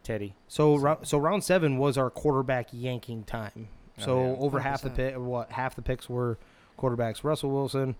Teddy. 0.04 0.36
So 0.48 0.76
round 0.78 1.00
so 1.08 1.18
round 1.18 1.44
seven 1.44 1.78
was 1.78 1.98
our 1.98 2.10
quarterback 2.10 2.68
yanking 2.72 3.24
time. 3.24 3.68
Oh, 4.00 4.04
So 4.04 4.22
yeah. 4.24 4.36
over 4.40 4.60
half 4.60 4.82
the 4.82 4.90
100%. 4.90 4.96
pick, 4.96 5.18
what 5.18 5.52
half 5.52 5.76
the 5.76 5.82
picks 5.82 6.10
were 6.10 6.38
quarterbacks: 6.78 7.24
Russell 7.24 7.52
Wilson, 7.52 7.96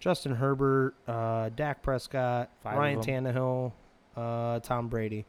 Justin 0.00 0.34
Herbert, 0.36 0.94
uh, 1.06 1.50
Dak 1.54 1.82
Prescott, 1.82 2.50
Five 2.62 2.78
Ryan. 2.78 3.00
Tannehill, 3.00 3.72
uh, 4.16 4.60
Tom 4.60 4.88
Brady. 4.88 5.24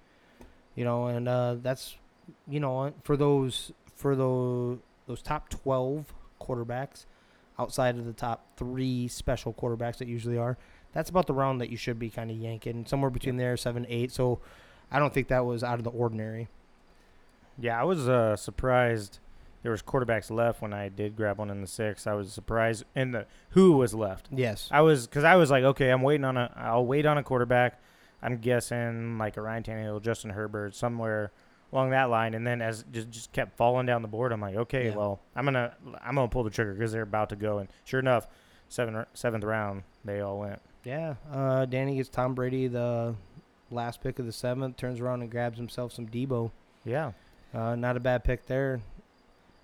You 0.76 0.84
know, 0.86 1.08
and 1.08 1.28
uh, 1.28 1.56
that's 1.62 1.96
you 2.48 2.60
know 2.60 2.94
for 3.04 3.18
those 3.18 3.72
for 3.96 4.16
those 4.16 4.80
those 5.08 5.22
top 5.22 5.50
twelve 5.50 6.14
quarterbacks 6.42 7.06
outside 7.60 7.98
of 7.98 8.06
the 8.06 8.14
top 8.14 8.46
three 8.58 9.08
special 9.08 9.54
quarterbacks 9.54 9.98
that 9.98 10.08
usually 10.08 10.38
are. 10.38 10.58
That's 10.94 11.10
about 11.10 11.28
the 11.28 11.34
round 11.34 11.62
that 11.62 11.70
you 11.70 11.78
should 11.78 11.98
be 12.00 12.10
kind 12.10 12.30
of 12.32 12.38
yanking 12.38 12.86
somewhere 12.88 13.10
between 13.10 13.38
there 13.38 13.58
seven 13.58 13.86
eight. 13.90 14.12
So 14.12 14.40
I 14.92 15.00
don't 15.00 15.14
think 15.14 15.28
that 15.30 15.46
was 15.46 15.64
out 15.64 15.78
of 15.80 15.84
the 15.84 15.90
ordinary. 15.92 16.48
Yeah, 17.60 17.80
I 17.80 17.84
was 17.84 18.08
uh, 18.08 18.36
surprised 18.36 19.20
there 19.64 19.72
was 19.72 19.82
quarterbacks 19.82 20.30
left 20.32 20.62
when 20.62 20.74
I 20.74 20.90
did 20.90 21.16
grab 21.16 21.38
one 21.40 21.50
in 21.50 21.62
the 21.62 21.68
sixth. 21.68 22.08
I 22.08 22.14
was 22.14 22.32
surprised 22.32 22.86
and 22.96 23.14
the 23.14 23.26
who 23.52 23.74
was 23.74 23.94
left. 23.94 24.28
Yes. 24.32 24.70
I 24.72 24.82
was 24.82 25.08
because 25.08 25.24
I 25.24 25.36
was 25.36 25.50
like, 25.52 25.64
okay, 25.64 25.90
I'm 25.90 26.02
waiting 26.02 26.26
on 26.26 26.38
a. 26.38 26.52
I'll 26.56 26.86
wait 26.86 27.06
on 27.06 27.18
a 27.18 27.24
quarterback. 27.24 27.82
I'm 28.22 28.38
guessing 28.38 29.18
like 29.18 29.38
a 29.38 29.42
Ryan 29.42 29.64
Tannehill, 29.64 30.02
Justin 30.02 30.32
Herbert, 30.32 30.74
somewhere 30.76 31.32
along 31.74 31.90
that 31.92 32.10
line, 32.10 32.34
and 32.34 32.48
then 32.48 32.62
as 32.62 32.84
just 32.92 33.10
just 33.12 33.32
kept 33.34 33.58
falling 33.58 33.86
down 33.86 34.02
the 34.02 34.08
board, 34.08 34.32
I'm 34.32 34.42
like, 34.42 34.56
okay, 34.56 34.88
Yeah. 34.88 34.96
well, 34.96 35.20
I'm 35.36 35.46
gonna 35.46 35.74
I'm 36.04 36.16
gonna 36.16 36.28
pull 36.30 36.44
the 36.44 36.50
trigger 36.50 36.74
because 36.74 36.92
they're 36.92 37.02
about 37.02 37.30
to 37.30 37.36
go, 37.36 37.58
and 37.60 37.68
sure 37.84 38.00
enough, 38.00 38.26
seven 38.70 39.06
seventh 39.14 39.44
round, 39.44 39.84
they 40.06 40.22
all 40.22 40.40
went. 40.40 40.62
Yeah. 40.84 41.16
Uh, 41.32 41.66
Danny 41.66 41.98
gets 41.98 42.08
Tom 42.10 42.34
Brady 42.34 42.68
the 42.68 43.16
last 43.70 44.02
pick 44.02 44.18
of 44.20 44.26
the 44.26 44.32
seventh, 44.32 44.78
turns 44.78 45.02
around 45.02 45.22
and 45.22 45.30
grabs 45.30 45.58
himself 45.58 45.92
some 45.92 46.08
Deebo. 46.08 46.52
Yeah, 46.86 47.12
Uh, 47.54 47.76
not 47.76 47.98
a 47.98 48.00
bad 48.00 48.24
pick 48.24 48.46
there. 48.46 48.80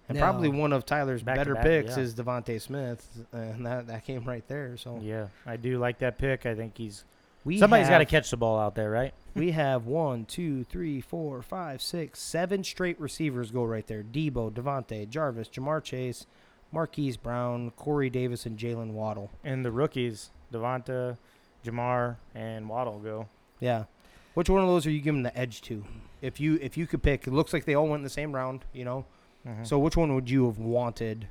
And 0.09 0.17
probably 0.17 0.49
one 0.49 0.73
of 0.73 0.85
Tyler's 0.85 1.23
Back 1.23 1.37
better 1.37 1.53
back, 1.53 1.63
picks 1.63 1.97
yeah. 1.97 2.03
is 2.03 2.13
DeVonta 2.13 2.59
Smith, 2.59 3.07
and 3.31 3.65
that, 3.65 3.87
that 3.87 4.05
came 4.05 4.25
right 4.25 4.45
there. 4.47 4.75
So 4.75 4.99
yeah, 5.01 5.27
I 5.45 5.55
do 5.55 5.79
like 5.79 5.99
that 5.99 6.17
pick. 6.17 6.45
I 6.45 6.55
think 6.55 6.77
he's 6.77 7.05
we 7.45 7.57
somebody's 7.57 7.89
got 7.89 7.97
to 7.99 8.05
catch 8.05 8.29
the 8.29 8.37
ball 8.37 8.59
out 8.59 8.75
there, 8.75 8.89
right? 8.89 9.13
we 9.35 9.51
have 9.51 9.85
one, 9.85 10.25
two, 10.25 10.63
three, 10.63 11.01
four, 11.01 11.41
five, 11.41 11.81
six, 11.81 12.19
seven 12.19 12.63
straight 12.63 12.99
receivers 12.99 13.51
go 13.51 13.63
right 13.63 13.85
there. 13.87 14.03
Deebo, 14.03 14.51
DeVonta, 14.51 15.09
Jarvis, 15.09 15.49
Ja'Marr 15.49 15.83
Chase, 15.83 16.25
Marquise 16.71 17.17
Brown, 17.17 17.71
Corey 17.71 18.09
Davis, 18.09 18.45
and 18.45 18.57
Jaylen 18.57 18.91
Waddle. 18.91 19.31
And 19.43 19.65
the 19.65 19.71
rookies, 19.71 20.29
DeVonta, 20.53 21.17
Ja'Marr, 21.65 22.17
and 22.33 22.69
Waddle 22.69 22.99
go. 22.99 23.27
Yeah. 23.59 23.85
Which 24.33 24.49
one 24.49 24.61
of 24.61 24.67
those 24.67 24.85
are 24.87 24.91
you 24.91 25.01
giving 25.01 25.23
the 25.23 25.37
edge 25.37 25.61
to? 25.63 25.83
If 26.21 26.39
you 26.39 26.57
if 26.61 26.77
you 26.77 26.87
could 26.87 27.03
pick, 27.03 27.27
it 27.27 27.33
looks 27.33 27.53
like 27.53 27.65
they 27.65 27.75
all 27.75 27.87
went 27.87 27.99
in 27.99 28.03
the 28.03 28.09
same 28.09 28.33
round, 28.33 28.65
you 28.73 28.85
know. 28.85 29.05
Mhm. 29.47 29.67
So 29.67 29.77
which 29.79 29.97
one 29.97 30.15
would 30.15 30.29
you 30.29 30.45
have 30.45 30.57
wanted 30.57 31.27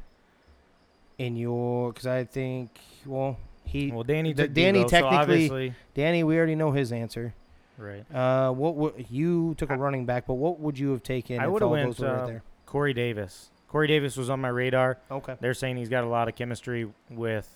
in 1.19 1.37
your? 1.37 1.93
Because 1.93 2.07
I 2.07 2.25
think, 2.25 2.71
well, 3.07 3.39
he 3.65 3.91
well, 3.91 4.03
Danny 4.03 4.35
took 4.35 4.53
Danny 4.53 4.81
Deebo, 4.81 4.83
so 4.85 4.89
technically- 4.89 5.17
obviously, 5.19 5.75
Danny, 5.95 6.25
we 6.25 6.37
already 6.37 6.55
know 6.55 6.73
his 6.73 6.93
answer. 6.93 7.35
right. 7.79 8.05
Uh, 8.15 8.53
what 8.53 8.75
would 8.77 9.07
you 9.11 9.55
took 9.57 9.71
a 9.71 9.77
running 9.77 10.05
back, 10.05 10.27
but 10.27 10.35
what 10.35 10.61
would 10.61 10.79
you 10.79 10.91
have 10.91 11.03
taken? 11.03 11.41
I 11.41 11.47
would've 11.49 11.67
all 11.67 11.73
went, 11.73 11.99
were 11.99 12.07
right 12.07 12.21
uh, 12.21 12.27
there. 12.27 12.43
Corey 12.67 12.93
Davis. 12.93 13.51
Corey 13.69 13.89
Davis 13.89 14.17
was 14.17 14.29
on 14.29 14.41
my 14.41 14.49
radar. 14.49 14.99
Okay. 15.11 15.37
They're 15.41 15.55
saying 15.55 15.79
he's 15.79 15.89
got 15.89 16.05
a 16.05 16.07
lot 16.07 16.29
of 16.29 16.35
chemistry 16.37 16.89
with, 17.11 17.49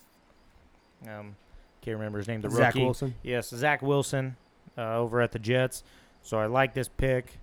um, 1.06 1.36
can't 1.82 1.96
remember 1.98 2.18
his 2.18 2.26
name. 2.26 2.40
The 2.40 2.50
Zach 2.50 2.74
rookie. 2.74 2.84
Wilson. 2.84 3.14
Yes, 3.22 3.50
Zach 3.50 3.82
Wilson, 3.82 4.36
uh, 4.78 4.96
over 4.96 5.20
at 5.20 5.32
the 5.32 5.38
Jets. 5.38 5.84
So 6.22 6.38
I 6.38 6.46
like 6.46 6.72
this 6.74 6.88
pick. 6.88 7.38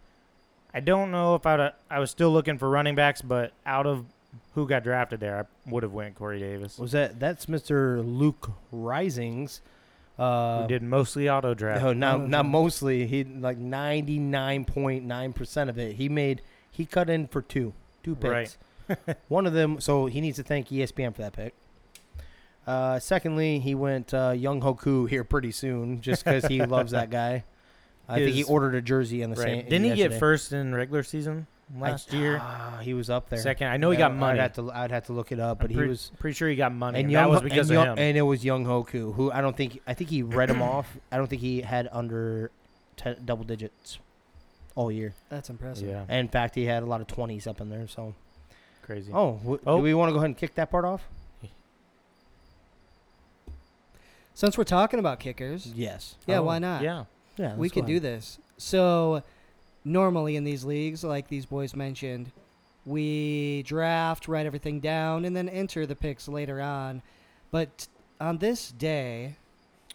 I 0.74 0.80
don't 0.80 1.12
know 1.12 1.36
if 1.36 1.46
I'd 1.46 1.74
I 1.90 2.00
was 2.00 2.10
still 2.12 2.32
looking 2.32 2.58
for 2.58 2.70
running 2.70 2.96
backs, 2.96 3.22
but 3.22 3.54
out 3.66 3.86
of 3.86 4.06
who 4.56 4.68
got 4.68 4.84
drafted 4.84 5.20
there, 5.20 5.40
I 5.40 5.70
would 5.70 5.84
have 5.84 5.94
went 5.94 6.16
Corey 6.16 6.40
Davis, 6.40 6.78
Was 6.80 6.92
that 6.94 7.20
that's 7.20 7.46
Mr. 7.48 8.04
Luke 8.06 8.52
Risings? 8.72 9.62
Uh, 10.18 10.62
who 10.62 10.68
did 10.68 10.84
mostly 10.84 11.28
auto 11.28 11.54
draft. 11.56 11.82
No, 11.84 11.92
not 11.94 12.16
Oh, 12.22 12.26
not 12.28 12.46
mostly. 12.46 13.08
He 13.08 13.24
like 13.24 13.58
ninety 13.58 14.20
nine 14.20 14.64
point 14.66 15.06
nine 15.06 15.34
percent 15.34 15.70
of 15.70 15.78
it. 15.80 15.96
He 15.96 16.08
made 16.10 16.42
he 16.70 16.86
cut 16.86 17.10
in 17.10 17.28
for 17.28 17.42
two 17.42 17.74
two 18.04 18.16
picks. 18.16 18.58
Right. 18.88 19.18
One 19.28 19.48
of 19.48 19.54
them, 19.54 19.80
so 19.80 20.06
he 20.08 20.22
needs 20.22 20.38
to 20.38 20.44
thank 20.44 20.68
ESPN 20.70 21.16
for 21.16 21.22
that 21.22 21.34
pick. 21.34 21.54
Uh, 22.68 23.00
secondly, 23.00 23.60
he 23.60 23.76
went 23.76 24.14
uh, 24.14 24.32
Younghoe 24.32 24.78
Koo 24.78 25.06
here 25.06 25.24
pretty 25.24 25.52
soon, 25.52 26.02
just 26.02 26.24
because 26.24 26.46
he 26.46 26.64
loves 26.66 26.92
that 26.92 27.10
guy. 27.10 27.44
I 28.08 28.18
think 28.20 28.36
he 28.36 28.44
ordered 28.44 28.76
a 28.76 28.82
jersey 28.82 29.22
in 29.22 29.30
the 29.30 29.36
Right. 29.38 29.46
same. 29.46 29.64
Didn't 29.70 29.86
he 29.86 29.96
get 29.96 30.14
first 30.20 30.52
in 30.54 30.74
regular 30.76 31.04
season? 31.04 31.48
last 31.78 32.14
I- 32.14 32.18
year. 32.18 32.38
ah, 32.42 32.80
he 32.84 32.94
was 32.94 33.10
up 33.10 33.30
there. 33.30 33.40
Second, 33.40 33.68
I 33.70 33.78
know 33.78 33.90
he 33.90 33.98
got 33.98 34.12
I'd 34.12 34.18
money. 34.18 34.40
have 34.40 34.54
to 34.54 34.70
I'd 34.72 34.92
have 34.92 35.06
to 35.08 35.14
look 35.14 35.32
it 35.32 35.40
up, 35.40 35.60
but 35.60 35.66
I'm 35.66 35.70
he 35.72 35.78
pre- 35.78 35.88
was 35.88 36.12
pretty 36.20 36.36
sure 36.36 36.48
he 36.50 36.56
got 36.56 36.72
money. 36.74 37.00
and 37.00 37.06
And 37.06 37.12
young 37.12 37.24
that 37.24 37.30
was 37.32 37.42
because 37.42 37.70
and 37.70 37.80
of 37.80 37.86
young, 37.86 37.98
him. 37.98 38.04
and 38.04 38.18
it 38.18 38.22
was 38.22 38.44
Younghoe 38.44 38.86
Koo 38.88 39.14
who 39.14 39.32
I 39.32 39.42
don't 39.42 39.56
think 39.58 39.80
I 39.88 39.94
think 39.96 40.10
he 40.12 40.22
read 40.22 40.50
him 40.50 40.62
off. 40.62 40.98
I 41.12 41.18
don't 41.18 41.28
think 41.28 41.42
he 41.42 41.62
had 41.62 41.88
under 41.92 42.52
ten, 42.98 43.16
double 43.26 43.44
digits 43.46 43.98
all 44.76 44.92
year. 44.92 45.14
That's 45.30 45.50
impressive. 45.50 45.88
yeah, 45.88 46.02
And 46.10 46.20
in 46.20 46.28
fact, 46.28 46.54
he 46.56 46.66
had 46.66 46.84
a 46.84 46.86
lot 46.86 47.00
of 47.02 47.08
twenties 47.08 47.48
up 47.48 47.60
in 47.62 47.70
there. 47.70 47.88
So 47.88 48.14
crazy. 48.84 49.12
oh, 49.14 49.38
w- 49.42 49.60
Oh. 49.66 49.78
do 49.78 49.84
we 49.84 49.94
want 49.96 50.10
to 50.10 50.14
go 50.14 50.18
ahead 50.18 50.26
and 50.28 50.38
kick 50.38 50.54
that 50.56 50.70
part 50.70 50.84
off? 50.86 51.08
Since 54.36 54.58
we're 54.58 54.64
talking 54.64 55.00
about 55.00 55.20
kickers, 55.20 55.68
Yes. 55.76 56.16
yeah, 56.26 56.40
Oh, 56.40 56.44
why 56.44 56.60
not? 56.60 56.82
Yeah, 56.82 57.06
Yeah, 57.38 57.56
we 57.56 57.64
let's 57.64 57.74
could 57.74 57.86
do 57.86 58.00
this. 58.00 58.40
So, 58.58 59.24
normally 59.84 60.36
in 60.36 60.44
these 60.44 60.64
leagues, 60.64 61.04
like 61.04 61.28
these 61.28 61.46
boys 61.46 61.76
mentioned, 61.76 62.32
we 62.86 63.64
draft, 63.64 64.28
write 64.28 64.46
everything 64.46 64.80
down, 64.80 65.26
and 65.26 65.36
then 65.36 65.50
enter 65.50 65.86
the 65.86 65.96
picks 65.96 66.28
later 66.28 66.62
on. 66.62 67.02
But 67.52 67.88
on 68.20 68.38
this 68.38 68.72
day 68.72 69.36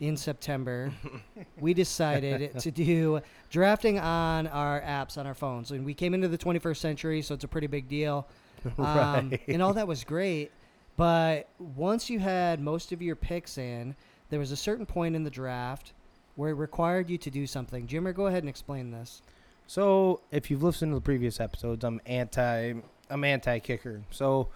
in 0.00 0.16
September, 0.16 0.92
we 1.60 1.74
decided 1.74 2.58
to 2.58 2.70
do 2.70 3.20
drafting 3.50 3.98
on 3.98 4.46
our 4.46 4.80
apps 4.80 5.18
on 5.18 5.26
our 5.26 5.34
phones. 5.34 5.70
And 5.70 5.84
we 5.84 5.94
came 5.94 6.14
into 6.14 6.28
the 6.28 6.38
21st 6.38 6.76
century, 6.76 7.22
so 7.22 7.34
it's 7.34 7.44
a 7.44 7.48
pretty 7.48 7.66
big 7.66 7.88
deal. 7.88 8.26
Um, 8.76 9.30
right. 9.30 9.40
and 9.46 9.62
all 9.62 9.72
that 9.74 9.86
was 9.86 10.02
great. 10.02 10.50
But 10.96 11.48
once 11.60 12.10
you 12.10 12.18
had 12.18 12.58
most 12.58 12.90
of 12.90 13.00
your 13.00 13.14
picks 13.14 13.56
in, 13.56 13.94
there 14.30 14.40
was 14.40 14.50
a 14.50 14.56
certain 14.56 14.84
point 14.84 15.14
in 15.14 15.22
the 15.22 15.30
draft 15.30 15.92
where 16.38 16.50
it 16.50 16.54
required 16.54 17.10
you 17.10 17.18
to 17.18 17.30
do 17.30 17.48
something. 17.48 17.88
Jimmer, 17.88 18.14
go 18.14 18.28
ahead 18.28 18.44
and 18.44 18.48
explain 18.48 18.92
this. 18.92 19.22
So, 19.66 20.20
if 20.30 20.52
you've 20.52 20.62
listened 20.62 20.92
to 20.92 20.94
the 20.94 21.00
previous 21.00 21.40
episodes, 21.40 21.84
I'm 21.84 22.00
anti 22.06 22.74
I'm 23.10 23.24
anti 23.24 23.58
kicker. 23.58 24.02
So, 24.12 24.48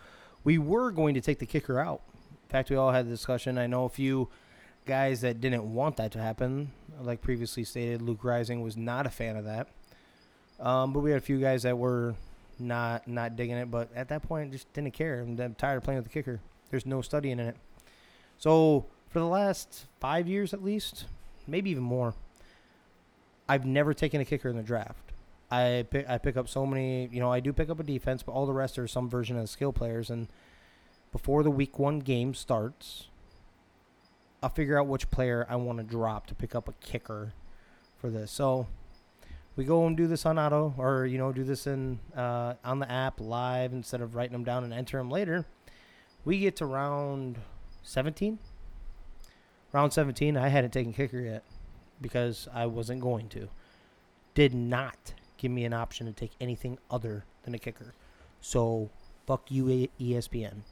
we 0.44 0.58
were 0.58 0.92
going 0.92 1.14
to 1.14 1.20
take 1.20 1.40
the 1.40 1.46
kicker 1.46 1.80
out. 1.80 2.00
In 2.44 2.50
fact, 2.50 2.70
we 2.70 2.76
all 2.76 2.92
had 2.92 3.06
the 3.06 3.10
discussion. 3.10 3.58
I 3.58 3.66
know 3.66 3.84
a 3.84 3.88
few 3.88 4.28
guys 4.86 5.22
that 5.22 5.40
didn't 5.40 5.74
want 5.74 5.96
that 5.96 6.12
to 6.12 6.20
happen. 6.20 6.70
Like 7.00 7.20
previously 7.20 7.64
stated, 7.64 8.00
Luke 8.00 8.22
Rising 8.22 8.62
was 8.62 8.76
not 8.76 9.04
a 9.04 9.10
fan 9.10 9.36
of 9.36 9.44
that. 9.46 9.66
Um, 10.60 10.92
but 10.92 11.00
we 11.00 11.10
had 11.10 11.18
a 11.18 11.24
few 11.24 11.40
guys 11.40 11.64
that 11.64 11.76
were 11.76 12.14
not 12.60 13.08
not 13.08 13.34
digging 13.34 13.56
it. 13.56 13.72
But 13.72 13.88
at 13.96 14.08
that 14.10 14.22
point, 14.22 14.52
just 14.52 14.72
didn't 14.72 14.92
care. 14.92 15.20
I'm, 15.20 15.36
I'm 15.40 15.56
tired 15.56 15.78
of 15.78 15.82
playing 15.82 15.98
with 15.98 16.06
the 16.06 16.12
kicker. 16.12 16.38
There's 16.70 16.86
no 16.86 17.02
studying 17.02 17.40
in 17.40 17.48
it. 17.48 17.56
So 18.38 18.86
for 19.08 19.18
the 19.18 19.26
last 19.26 19.86
five 19.98 20.28
years 20.28 20.54
at 20.54 20.62
least, 20.62 21.06
maybe 21.46 21.70
even 21.70 21.82
more, 21.82 22.14
I've 23.48 23.64
never 23.64 23.94
taken 23.94 24.20
a 24.20 24.24
kicker 24.24 24.48
in 24.48 24.56
the 24.56 24.62
draft. 24.62 25.12
I 25.50 25.84
pick 25.90 26.08
I 26.08 26.18
pick 26.18 26.36
up 26.36 26.48
so 26.48 26.64
many, 26.64 27.08
you 27.12 27.20
know, 27.20 27.30
I 27.30 27.40
do 27.40 27.52
pick 27.52 27.68
up 27.68 27.78
a 27.78 27.82
defense, 27.82 28.22
but 28.22 28.32
all 28.32 28.46
the 28.46 28.52
rest 28.54 28.78
are 28.78 28.86
some 28.86 29.08
version 29.08 29.36
of 29.36 29.50
skill 29.50 29.72
players. 29.72 30.08
And 30.08 30.28
before 31.12 31.42
the 31.42 31.50
week 31.50 31.78
one 31.78 31.98
game 31.98 32.32
starts, 32.32 33.08
I'll 34.42 34.48
figure 34.48 34.80
out 34.80 34.86
which 34.86 35.10
player 35.10 35.46
I 35.48 35.56
want 35.56 35.78
to 35.78 35.84
drop 35.84 36.26
to 36.28 36.34
pick 36.34 36.54
up 36.54 36.68
a 36.68 36.72
kicker 36.80 37.34
for 37.98 38.08
this. 38.08 38.30
So 38.30 38.66
we 39.54 39.64
go 39.64 39.86
and 39.86 39.94
do 39.94 40.06
this 40.06 40.24
on 40.24 40.38
auto, 40.38 40.74
or 40.78 41.04
you 41.04 41.18
know, 41.18 41.32
do 41.32 41.44
this 41.44 41.66
in 41.66 42.00
uh, 42.16 42.54
on 42.64 42.78
the 42.78 42.90
app 42.90 43.20
live 43.20 43.72
instead 43.74 44.00
of 44.00 44.14
writing 44.14 44.32
them 44.32 44.44
down 44.44 44.64
and 44.64 44.72
enter 44.72 44.96
them 44.96 45.10
later. 45.10 45.44
We 46.24 46.38
get 46.38 46.56
to 46.56 46.66
round 46.66 47.36
seventeen. 47.82 48.38
Round 49.72 49.92
seventeen, 49.92 50.36
I 50.36 50.48
hadn't 50.48 50.72
taken 50.72 50.92
kicker 50.92 51.20
yet 51.20 51.42
because 52.00 52.48
I 52.52 52.66
wasn't 52.66 53.00
going 53.00 53.28
to. 53.30 53.48
Did 54.34 54.54
not 54.54 55.14
give 55.38 55.50
me 55.50 55.64
an 55.64 55.72
option 55.72 56.06
to 56.06 56.12
take 56.12 56.32
anything 56.40 56.78
other 56.90 57.24
than 57.44 57.54
a 57.54 57.58
kicker. 57.58 57.94
So 58.40 58.90
fuck 59.26 59.50
you, 59.50 59.68
E- 59.70 59.90
ESPN. 60.00 60.62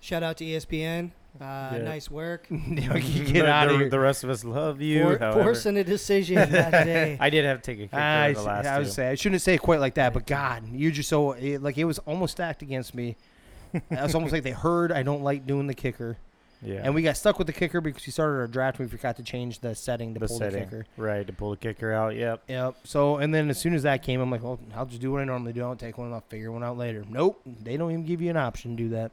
Shout 0.00 0.22
out 0.22 0.36
to 0.38 0.44
ESPN. 0.44 1.10
Uh, 1.40 1.70
Yeah. 1.74 1.78
Nice 1.82 2.10
work. 2.10 2.46
Get 2.50 3.32
the, 3.32 3.46
out 3.46 3.68
of 3.68 3.78
here. 3.78 3.88
The 3.90 3.98
rest 3.98 4.24
of 4.24 4.30
us 4.30 4.44
love 4.44 4.80
you. 4.80 5.02
For, 5.02 5.18
however. 5.18 5.42
forcing 5.44 5.76
a 5.76 5.84
decision 5.84 6.36
that 6.36 6.70
day. 6.84 7.16
I 7.20 7.30
did 7.30 7.44
have 7.44 7.62
to 7.62 7.70
take 7.72 7.78
a 7.78 7.82
kicker 7.82 7.96
I, 7.96 8.28
in 8.28 8.34
the 8.34 8.42
last 8.42 8.66
I 8.66 8.78
would 8.78 8.86
two. 8.86 8.90
say 8.92 9.08
I 9.10 9.14
shouldn't 9.14 9.42
say 9.42 9.54
it 9.54 9.60
quite 9.60 9.80
like 9.80 9.94
that, 9.94 10.14
but 10.14 10.26
God, 10.26 10.64
you're 10.72 10.90
just 10.92 11.08
so 11.08 11.36
like 11.60 11.76
it 11.78 11.84
was 11.84 11.98
almost 12.00 12.32
stacked 12.32 12.62
against 12.62 12.94
me. 12.94 13.16
it's 13.90 14.14
almost 14.14 14.32
like 14.32 14.42
they 14.42 14.50
heard 14.52 14.90
I 14.92 15.02
don't 15.02 15.22
like 15.22 15.46
doing 15.46 15.66
the 15.66 15.74
kicker, 15.74 16.16
Yeah, 16.60 16.80
and 16.82 16.92
we 16.94 17.02
got 17.02 17.16
stuck 17.16 17.38
with 17.38 17.46
the 17.46 17.52
kicker 17.52 17.80
because 17.80 18.04
we 18.04 18.10
started 18.10 18.38
our 18.40 18.46
draft. 18.48 18.80
and 18.80 18.90
We 18.90 18.96
forgot 18.96 19.16
to 19.18 19.22
change 19.22 19.60
the 19.60 19.74
setting 19.76 20.14
to 20.14 20.20
the 20.20 20.26
pull 20.26 20.38
setting 20.38 20.58
the 20.60 20.64
kicker. 20.66 20.86
right 20.96 21.24
to 21.26 21.32
pull 21.32 21.50
the 21.50 21.56
kicker 21.56 21.92
out. 21.92 22.16
Yep. 22.16 22.42
Yep. 22.48 22.76
So 22.84 23.18
and 23.18 23.32
then 23.32 23.48
as 23.48 23.58
soon 23.60 23.74
as 23.74 23.84
that 23.84 24.02
came, 24.02 24.20
I'm 24.20 24.30
like, 24.30 24.42
well, 24.42 24.58
I'll 24.74 24.86
just 24.86 25.00
do 25.00 25.12
what 25.12 25.20
I 25.20 25.24
normally 25.24 25.52
do. 25.52 25.62
I'll 25.62 25.76
take 25.76 25.98
one 25.98 26.08
and 26.08 26.14
I'll 26.16 26.24
figure 26.28 26.50
one 26.50 26.64
out 26.64 26.76
later. 26.76 27.04
Nope, 27.08 27.40
they 27.62 27.76
don't 27.76 27.92
even 27.92 28.04
give 28.04 28.20
you 28.20 28.30
an 28.30 28.36
option 28.36 28.76
to 28.76 28.82
do 28.82 28.88
that. 28.90 29.12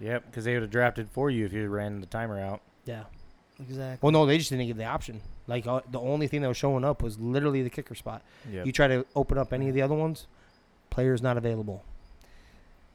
Yep, 0.00 0.26
because 0.26 0.44
they 0.44 0.54
would 0.54 0.62
have 0.62 0.70
drafted 0.70 1.08
for 1.10 1.30
you 1.30 1.44
if 1.46 1.52
you 1.52 1.68
ran 1.68 2.00
the 2.00 2.06
timer 2.06 2.40
out. 2.40 2.60
Yeah. 2.84 3.04
exactly. 3.60 3.98
Well, 4.00 4.12
no, 4.12 4.26
they 4.26 4.38
just 4.38 4.50
didn't 4.50 4.66
give 4.66 4.76
the 4.76 4.84
option. 4.84 5.20
Like 5.46 5.66
uh, 5.66 5.80
the 5.90 6.00
only 6.00 6.26
thing 6.26 6.42
that 6.42 6.48
was 6.48 6.56
showing 6.56 6.84
up 6.84 7.02
was 7.02 7.18
literally 7.20 7.62
the 7.62 7.70
kicker 7.70 7.94
spot. 7.94 8.22
Yep. 8.50 8.66
You 8.66 8.72
try 8.72 8.88
to 8.88 9.06
open 9.14 9.38
up 9.38 9.52
any 9.52 9.68
of 9.68 9.74
the 9.74 9.82
other 9.82 9.94
ones, 9.94 10.26
players 10.90 11.22
not 11.22 11.36
available. 11.36 11.84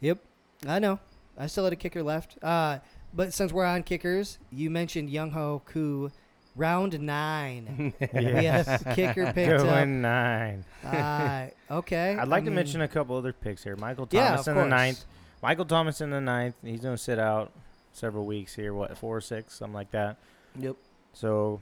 Yep. 0.02 0.20
I 0.68 0.80
know. 0.80 1.00
I 1.38 1.48
still 1.48 1.64
had 1.64 1.74
a 1.74 1.78
kicker 1.78 2.04
left. 2.04 2.38
Uh, 2.44 2.80
but 3.14 3.34
since 3.34 3.52
we're 3.52 3.66
on 3.66 3.84
kickers, 3.84 4.40
you 4.52 4.70
mentioned 4.70 5.10
Younghoe 5.10 5.64
Koo, 5.66 6.12
round 6.56 7.00
nine. 7.00 7.94
A 8.02 8.94
kicker 8.96 9.32
picked 9.34 9.52
up. 9.54 9.62
Going 9.62 10.02
nine. 10.02 10.66
Uh, 10.84 11.48
okay. 11.72 12.16
I'd 12.20 12.28
like 12.28 12.42
I 12.44 12.46
to 12.46 12.52
mean, 12.52 12.56
mention 12.56 12.82
a 12.82 12.88
couple 12.88 13.16
other 13.18 13.34
picks 13.34 13.64
here. 13.64 13.76
Michael 13.76 14.08
Yeah, 14.12 14.30
Thomas 14.32 14.48
of 14.48 14.58
in 14.58 14.64
the 14.64 14.70
ninth. 14.70 15.06
Michael 15.42 15.66
Thomas 15.66 16.02
in 16.02 16.10
the 16.10 16.22
ninth. 16.22 16.56
He's 16.64 16.82
going 16.82 16.96
to 16.96 17.02
sit 17.02 17.20
out 17.20 17.52
several 17.92 18.26
weeks 18.26 18.56
here. 18.56 18.74
What, 18.74 18.98
four 18.98 19.18
or 19.18 19.22
six? 19.22 19.56
Something 19.56 19.74
like 19.74 19.92
that. 19.92 20.18
Yep. 20.58 20.76
So, 21.14 21.62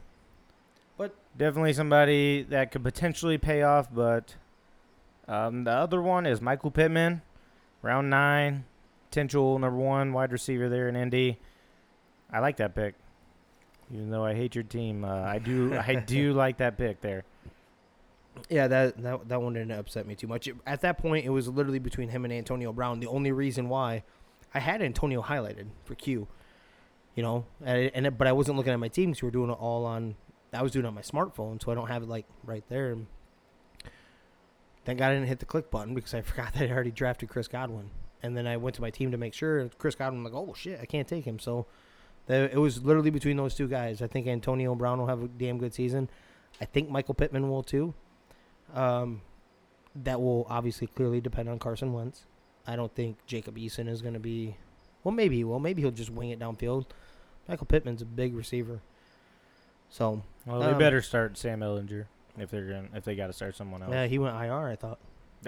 But- 0.97 1.16
definitely 1.38 1.74
somebody 1.74 2.43
that 2.43 2.72
could 2.72 2.84
potentially 2.84 3.38
pay 3.38 3.64
off. 3.64 3.88
But 3.93 4.36
um, 5.28 5.64
the 5.64 5.72
other 5.72 6.02
one 6.02 6.26
is 6.26 6.41
Michael 6.41 6.72
Pittman, 6.72 7.22
round 7.82 8.10
nine, 8.10 8.66
potential 9.12 9.59
number 9.59 9.78
one 9.78 10.14
wide 10.14 10.32
receiver 10.32 10.70
there 10.70 10.88
in 10.88 10.95
Indy. 10.95 11.38
I 12.32 12.39
like 12.39 12.57
that 12.57 12.74
pick, 12.74 12.95
even 13.93 14.09
though 14.09 14.24
I 14.24 14.34
hate 14.34 14.55
your 14.55 14.64
team. 14.64 15.03
Uh, 15.03 15.22
I 15.24 15.38
do, 15.38 15.78
I 15.78 15.95
do 15.95 16.32
like 16.43 16.57
that 16.57 16.78
pick 16.78 17.01
there. 17.01 17.26
Yeah, 18.49 18.70
that, 18.70 19.01
that 19.03 19.28
that 19.28 19.41
one 19.41 19.53
didn't 19.53 19.72
upset 19.74 20.07
me 20.07 20.16
too 20.16 20.28
much. 20.28 20.47
It- 20.47 20.55
at 20.66 20.80
that 20.82 20.97
point, 20.97 21.26
it 21.26 21.30
was 21.30 21.49
literally 21.49 21.80
between 21.80 22.07
him 22.07 22.24
and 22.24 22.34
Antonio 22.34 22.72
Brown. 22.72 23.01
The 23.01 23.07
only 23.07 23.34
reason 23.34 23.68
why 23.68 24.03
I 24.53 24.59
had 24.59 24.82
Antonio 24.82 25.22
highlighted 25.22 25.68
for 25.84 25.95
Q, 25.95 26.30
you 27.14 27.22
know, 27.24 27.45
and, 27.66 27.91
and 27.93 28.07
it- 28.07 28.18
but 28.18 28.28
I 28.28 28.32
wasn't 28.32 28.55
looking 28.57 28.72
at 28.72 28.80
my 28.80 28.88
team 28.88 29.09
because 29.12 29.22
we 29.24 29.28
were 29.28 29.32
doing 29.32 29.49
it 29.49 29.57
all 29.59 29.86
on. 29.86 30.16
I 30.53 30.62
was 30.64 30.72
doing 30.72 30.86
it 30.86 30.88
on 30.88 30.93
my 30.95 31.01
smartphone, 31.01 31.62
so 31.62 31.70
I 31.70 31.76
don't 31.76 31.88
have 31.89 32.03
it 32.03 32.07
like 32.09 32.26
right 32.45 32.64
there. 32.70 32.95
Thank 34.86 34.99
God 34.99 35.12
I 35.12 35.14
didn't 35.16 35.28
hit 35.28 35.39
the 35.39 35.45
click 35.45 35.70
button 35.70 35.93
because 35.93 36.14
I 36.14 36.22
forgot 36.22 36.53
that 36.53 36.70
I 36.70 36.72
already 36.72 36.91
drafted 36.91 37.28
Chris 37.28 37.49
Godwin, 37.49 37.89
and 38.24 38.36
then 38.38 38.47
I 38.47 38.57
went 38.57 38.76
to 38.76 38.82
my 38.82 38.89
team 38.89 39.11
to 39.11 39.17
make 39.17 39.34
sure. 39.34 39.69
Chris 39.78 39.95
Godwin, 39.95 40.19
I'm 40.19 40.24
like, 40.24 40.34
oh 40.34 40.53
shit, 40.53 40.80
I 40.82 40.86
can't 40.86 41.07
take 41.07 41.26
him. 41.26 41.39
So, 41.39 41.65
the, 42.28 42.51
it 42.51 42.57
was 42.57 42.84
literally 42.84 43.09
between 43.09 43.38
those 43.38 43.55
two 43.55 43.67
guys. 43.67 44.01
I 44.01 44.07
think 44.07 44.28
Antonio 44.28 44.76
Brown 44.76 44.99
will 44.99 45.07
have 45.07 45.24
a 45.24 45.28
damn 45.28 45.57
good 45.57 45.74
season. 45.74 46.09
I 46.59 46.65
think 46.65 46.89
Michael 46.89 47.13
Pittman 47.15 47.49
will 47.49 47.63
too. 47.63 47.93
Um, 48.74 49.22
that 49.95 50.22
will 50.22 50.45
obviously 50.49 50.88
clearly 50.88 51.19
depend 51.22 51.49
on 51.49 51.59
Carson 51.59 51.91
Wentz. 51.93 52.26
I 52.67 52.76
don't 52.76 52.93
think 52.93 53.17
Jacob 53.26 53.57
Eason 53.57 53.88
is 53.89 54.01
going 54.01 54.13
to 54.13 54.19
be. 54.19 54.55
Well, 55.03 55.11
maybe 55.13 55.38
he 55.38 55.43
will. 55.43 55.59
Maybe 55.59 55.82
he'll 55.82 55.91
just 55.91 56.11
wing 56.11 56.30
it 56.30 56.39
downfield. 56.39 56.86
Michael 57.47 57.65
Pittman's 57.65 58.01
a 58.03 58.05
big 58.05 58.36
receiver. 58.36 58.82
So 59.89 60.22
Well, 60.45 60.59
they 60.59 60.67
Um, 60.67 60.78
better 60.78 61.01
start 61.01 61.38
Sam 61.38 61.59
Ehlinger 61.61 62.05
if 62.38 62.51
they're 62.51 62.67
going 62.67 62.89
to 62.89 62.97
if 62.97 63.03
they 63.03 63.15
got 63.15 63.28
to 63.28 63.34
start 63.34 63.55
someone 63.55 63.82
else. 63.82 63.91
yeah, 63.91 64.05
he 64.05 64.19
went 64.19 64.36
IR. 64.36 64.67
I 64.67 64.76
thought. 64.76 64.99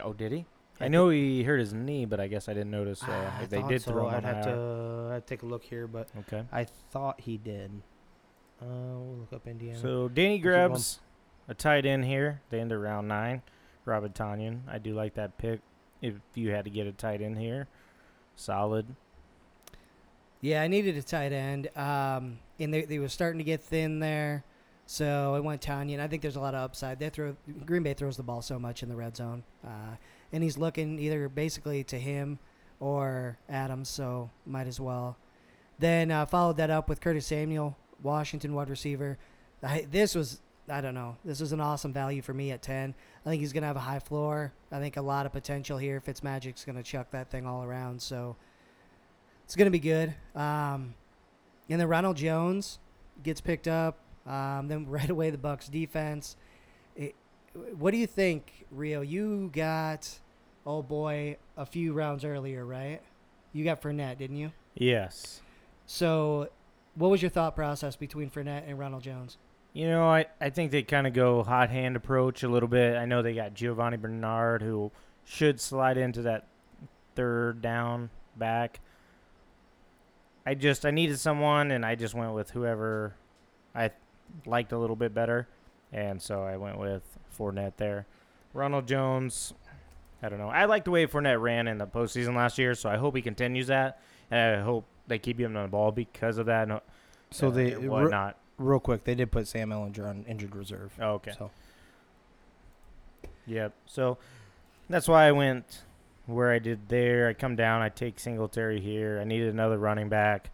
Oh, 0.01 0.11
did 0.11 0.32
he? 0.32 0.45
I 0.80 0.86
I 0.86 0.88
know 0.88 1.09
he 1.09 1.43
hurt 1.43 1.59
his 1.59 1.74
knee, 1.74 2.05
but 2.05 2.19
I 2.19 2.28
guess 2.28 2.49
I 2.49 2.53
didn't 2.53 2.71
notice 2.71 3.03
uh, 3.03 3.07
Ah, 3.09 3.39
I 3.39 3.43
if 3.43 3.49
they 3.49 3.61
did 3.63 3.82
so. 3.82 3.91
throw 3.91 4.09
him 4.09 4.15
I'd 4.15 4.24
have 4.24 4.45
to. 4.45 5.11
I'd 5.15 5.28
take 5.28 5.43
a 5.43 5.45
look 5.45 5.63
here, 5.63 5.88
but 5.88 6.09
Okay. 6.19 6.43
I 6.51 6.65
thought 6.91 7.21
he 7.21 7.38
did. 7.38 7.71
Uh, 8.61 8.65
we'll 8.65 9.17
look 9.19 9.34
up 9.34 9.47
Indiana. 9.47 9.78
So 9.80 10.07
Danny 10.09 10.39
grabs 10.39 10.99
a 11.47 11.53
tight 11.53 11.86
end 11.86 12.05
here. 12.05 12.41
The 12.49 12.59
end 12.59 12.71
of 12.71 12.82
round 12.82 13.07
nine. 13.07 13.41
Robert 13.86 14.13
Tonyan. 14.13 14.61
I 14.67 14.78
do 14.78 14.93
like 14.93 15.13
that 15.15 15.38
pick. 15.38 15.59
If 16.01 16.15
you 16.36 16.51
had 16.51 16.65
to 16.65 16.71
get 16.71 16.88
a 16.88 16.91
tight 16.91 17.21
end 17.21 17.38
here, 17.38 17.67
solid. 18.36 18.86
Yeah, 20.41 20.61
I 20.61 20.67
needed 20.67 20.97
a 20.97 21.01
tight 21.03 21.32
end. 21.32 21.69
Um, 21.78 22.39
and 22.59 22.74
they, 22.74 22.84
they 22.84 22.99
were 22.99 23.07
starting 23.09 23.38
to 23.38 23.43
get 23.43 23.61
thin 23.61 23.99
there. 23.99 24.43
So 24.86 25.34
I 25.34 25.39
went 25.39 25.61
Tonyan, 25.61 25.93
and 25.93 26.01
I 26.01 26.07
think 26.07 26.21
there's 26.21 26.36
a 26.36 26.41
lot 26.41 26.55
of 26.55 26.61
upside. 26.61 26.99
They 26.99 27.09
throw 27.09 27.36
Green 27.65 27.84
Bay 27.84 27.93
throws 27.93 28.17
the 28.17 28.24
ball 28.24 28.41
so 28.41 28.59
much 28.59 28.84
in 28.84 28.89
the 28.89 28.95
red 28.95 29.15
zone, 29.15 29.43
uh, 29.65 29.95
and 30.34 30.43
he's 30.43 30.57
looking 30.57 30.99
either 30.99 31.29
basically 31.29 31.84
to 31.86 31.97
him 31.97 32.39
or 32.79 33.38
Adams, 33.47 33.88
so 33.88 34.29
might 34.45 34.67
as 34.67 34.79
well. 34.79 35.15
Then 35.79 36.11
uh, 36.11 36.25
followed 36.25 36.57
that 36.57 36.69
up 36.69 36.89
with 36.89 36.99
Curtis 36.99 37.27
Samuel, 37.27 37.77
Washington 38.01 38.53
wide 38.53 38.69
receiver. 38.69 39.17
I, 39.61 39.88
this 39.89 40.15
was 40.15 40.41
I 40.69 40.81
don't 40.81 40.93
know. 40.93 41.17
This 41.25 41.41
was 41.41 41.51
an 41.51 41.59
awesome 41.59 41.91
value 41.91 42.21
for 42.21 42.34
me 42.34 42.51
at 42.51 42.61
10. 42.61 42.95
I 43.25 43.29
think 43.29 43.41
he's 43.41 43.51
going 43.51 43.63
to 43.63 43.67
have 43.67 43.75
a 43.75 43.81
high 43.81 43.99
floor. 43.99 44.53
I 44.71 44.79
think 44.79 44.95
a 44.95 45.01
lot 45.01 45.25
of 45.25 45.34
potential 45.34 45.77
here. 45.77 45.99
Fitzmagic's 45.99 46.63
going 46.63 46.77
to 46.77 46.84
chuck 46.84 47.11
that 47.11 47.29
thing 47.29 47.45
all 47.45 47.63
around. 47.63 48.01
So 48.01 48.38
it's 49.43 49.55
going 49.55 49.65
to 49.65 49.71
be 49.71 49.79
good. 49.79 50.15
Um, 50.36 50.93
and 51.69 51.81
then 51.81 51.88
Ronald 51.88 52.17
Jones 52.17 52.79
gets 53.23 53.41
picked 53.41 53.67
up. 53.67 53.97
Um, 54.25 54.69
then 54.69 54.86
right 54.89 55.09
away, 55.09 55.29
the 55.31 55.38
Bucs 55.38 55.69
defense. 55.69 56.38
What 57.78 57.91
do 57.91 57.97
you 57.97 58.08
think, 58.08 58.66
Rio? 58.72 59.01
You 59.01 59.49
got, 59.54 60.20
oh 60.66 60.82
boy, 60.82 61.38
a 61.56 61.66
few 61.66 61.93
rounds 61.93 62.26
earlier, 62.26 62.66
right? 62.66 63.01
You 63.51 63.64
got 63.64 63.82
Fournette, 63.82 64.18
didn't 64.18 64.38
you? 64.38 64.51
Yes. 64.76 65.41
So, 65.86 66.49
what 66.95 67.12
was 67.12 67.22
your 67.22 67.30
thought 67.30 67.56
process 67.56 67.95
between 67.95 68.30
Fournette 68.30 68.64
and 68.68 68.80
Ronald 68.80 69.04
Jones? 69.04 69.38
You 69.74 69.88
know, 69.88 70.08
I, 70.08 70.28
I 70.39 70.49
think 70.49 70.72
they 70.72 70.84
kind 70.84 71.08
of 71.08 71.14
go 71.14 71.43
hot 71.43 71.70
hand 71.70 71.95
approach 71.95 72.43
a 72.43 72.47
little 72.47 72.70
bit. 72.70 72.95
I 72.95 73.06
know 73.06 73.22
they 73.22 73.34
got 73.34 73.54
Giovani 73.54 73.97
Bernard 73.97 74.62
who 74.62 74.91
should 75.26 75.60
slide 75.60 75.97
into 75.97 76.22
that 76.24 76.47
third 77.16 77.62
down 77.62 78.10
back. 78.36 78.80
I 80.45 80.54
just 80.56 80.86
I 80.86 80.91
needed 80.91 81.20
someone 81.20 81.72
and 81.72 81.86
I 81.86 81.95
just 81.95 82.14
went 82.14 82.34
with 82.34 82.51
whoever 82.51 83.16
I 83.74 83.91
liked 84.45 84.72
a 84.72 84.78
little 84.78 84.95
bit 84.95 85.14
better, 85.14 85.47
and 85.91 86.22
so 86.22 86.43
I 86.43 86.58
went 86.58 86.78
with 86.78 87.04
Fournette 87.38 87.77
there. 87.77 88.05
Ronald 88.53 88.88
Jones, 88.88 89.53
I 90.21 90.29
don't 90.29 90.39
know. 90.39 90.49
I 90.49 90.65
like 90.65 90.86
the 90.86 90.91
way 90.91 91.07
Fournette 91.07 91.41
ran 91.41 91.67
in 91.67 91.77
the 91.77 91.88
postseason 91.88 92.36
last 92.36 92.57
year, 92.57 92.75
so 92.75 92.89
I 92.89 92.97
hope 92.97 93.15
he 93.15 93.21
continues 93.21 93.67
that, 93.67 93.99
and 94.29 94.59
I 94.59 94.63
hope 94.63 94.86
they 95.07 95.19
keep 95.19 95.39
him 95.39 95.55
on 95.57 95.63
the 95.63 95.69
ball 95.69 95.91
because 95.91 96.38
of 96.38 96.45
that. 96.45 96.84
So 97.31 97.47
uh, 97.47 97.51
they 97.51 97.75
re- 97.75 97.88
whatnot. 97.88 98.38
real 98.57 98.79
quick, 98.79 99.03
they 99.03 99.15
did 99.15 99.31
put 99.31 99.47
Sam 99.47 99.69
Ehlinger 99.69 100.07
on 100.07 100.25
injured 100.27 100.55
reserve. 100.55 100.93
Oh, 100.99 101.13
okay. 101.13 101.34
So 101.38 101.49
Yep. 103.45 103.73
So 103.86 104.17
that's 104.89 105.07
why 105.07 105.27
I 105.27 105.31
went 105.31 105.81
where 106.25 106.51
I 106.51 106.59
did 106.59 106.89
there. 106.89 107.27
I 107.27 107.34
come 107.34 107.55
down. 107.55 107.81
I 107.81 107.89
take 107.89 108.19
Singletary 108.19 108.79
here. 108.79 109.19
I 109.19 109.23
needed 109.23 109.49
another 109.49 109.77
running 109.77 110.09
back. 110.09 110.51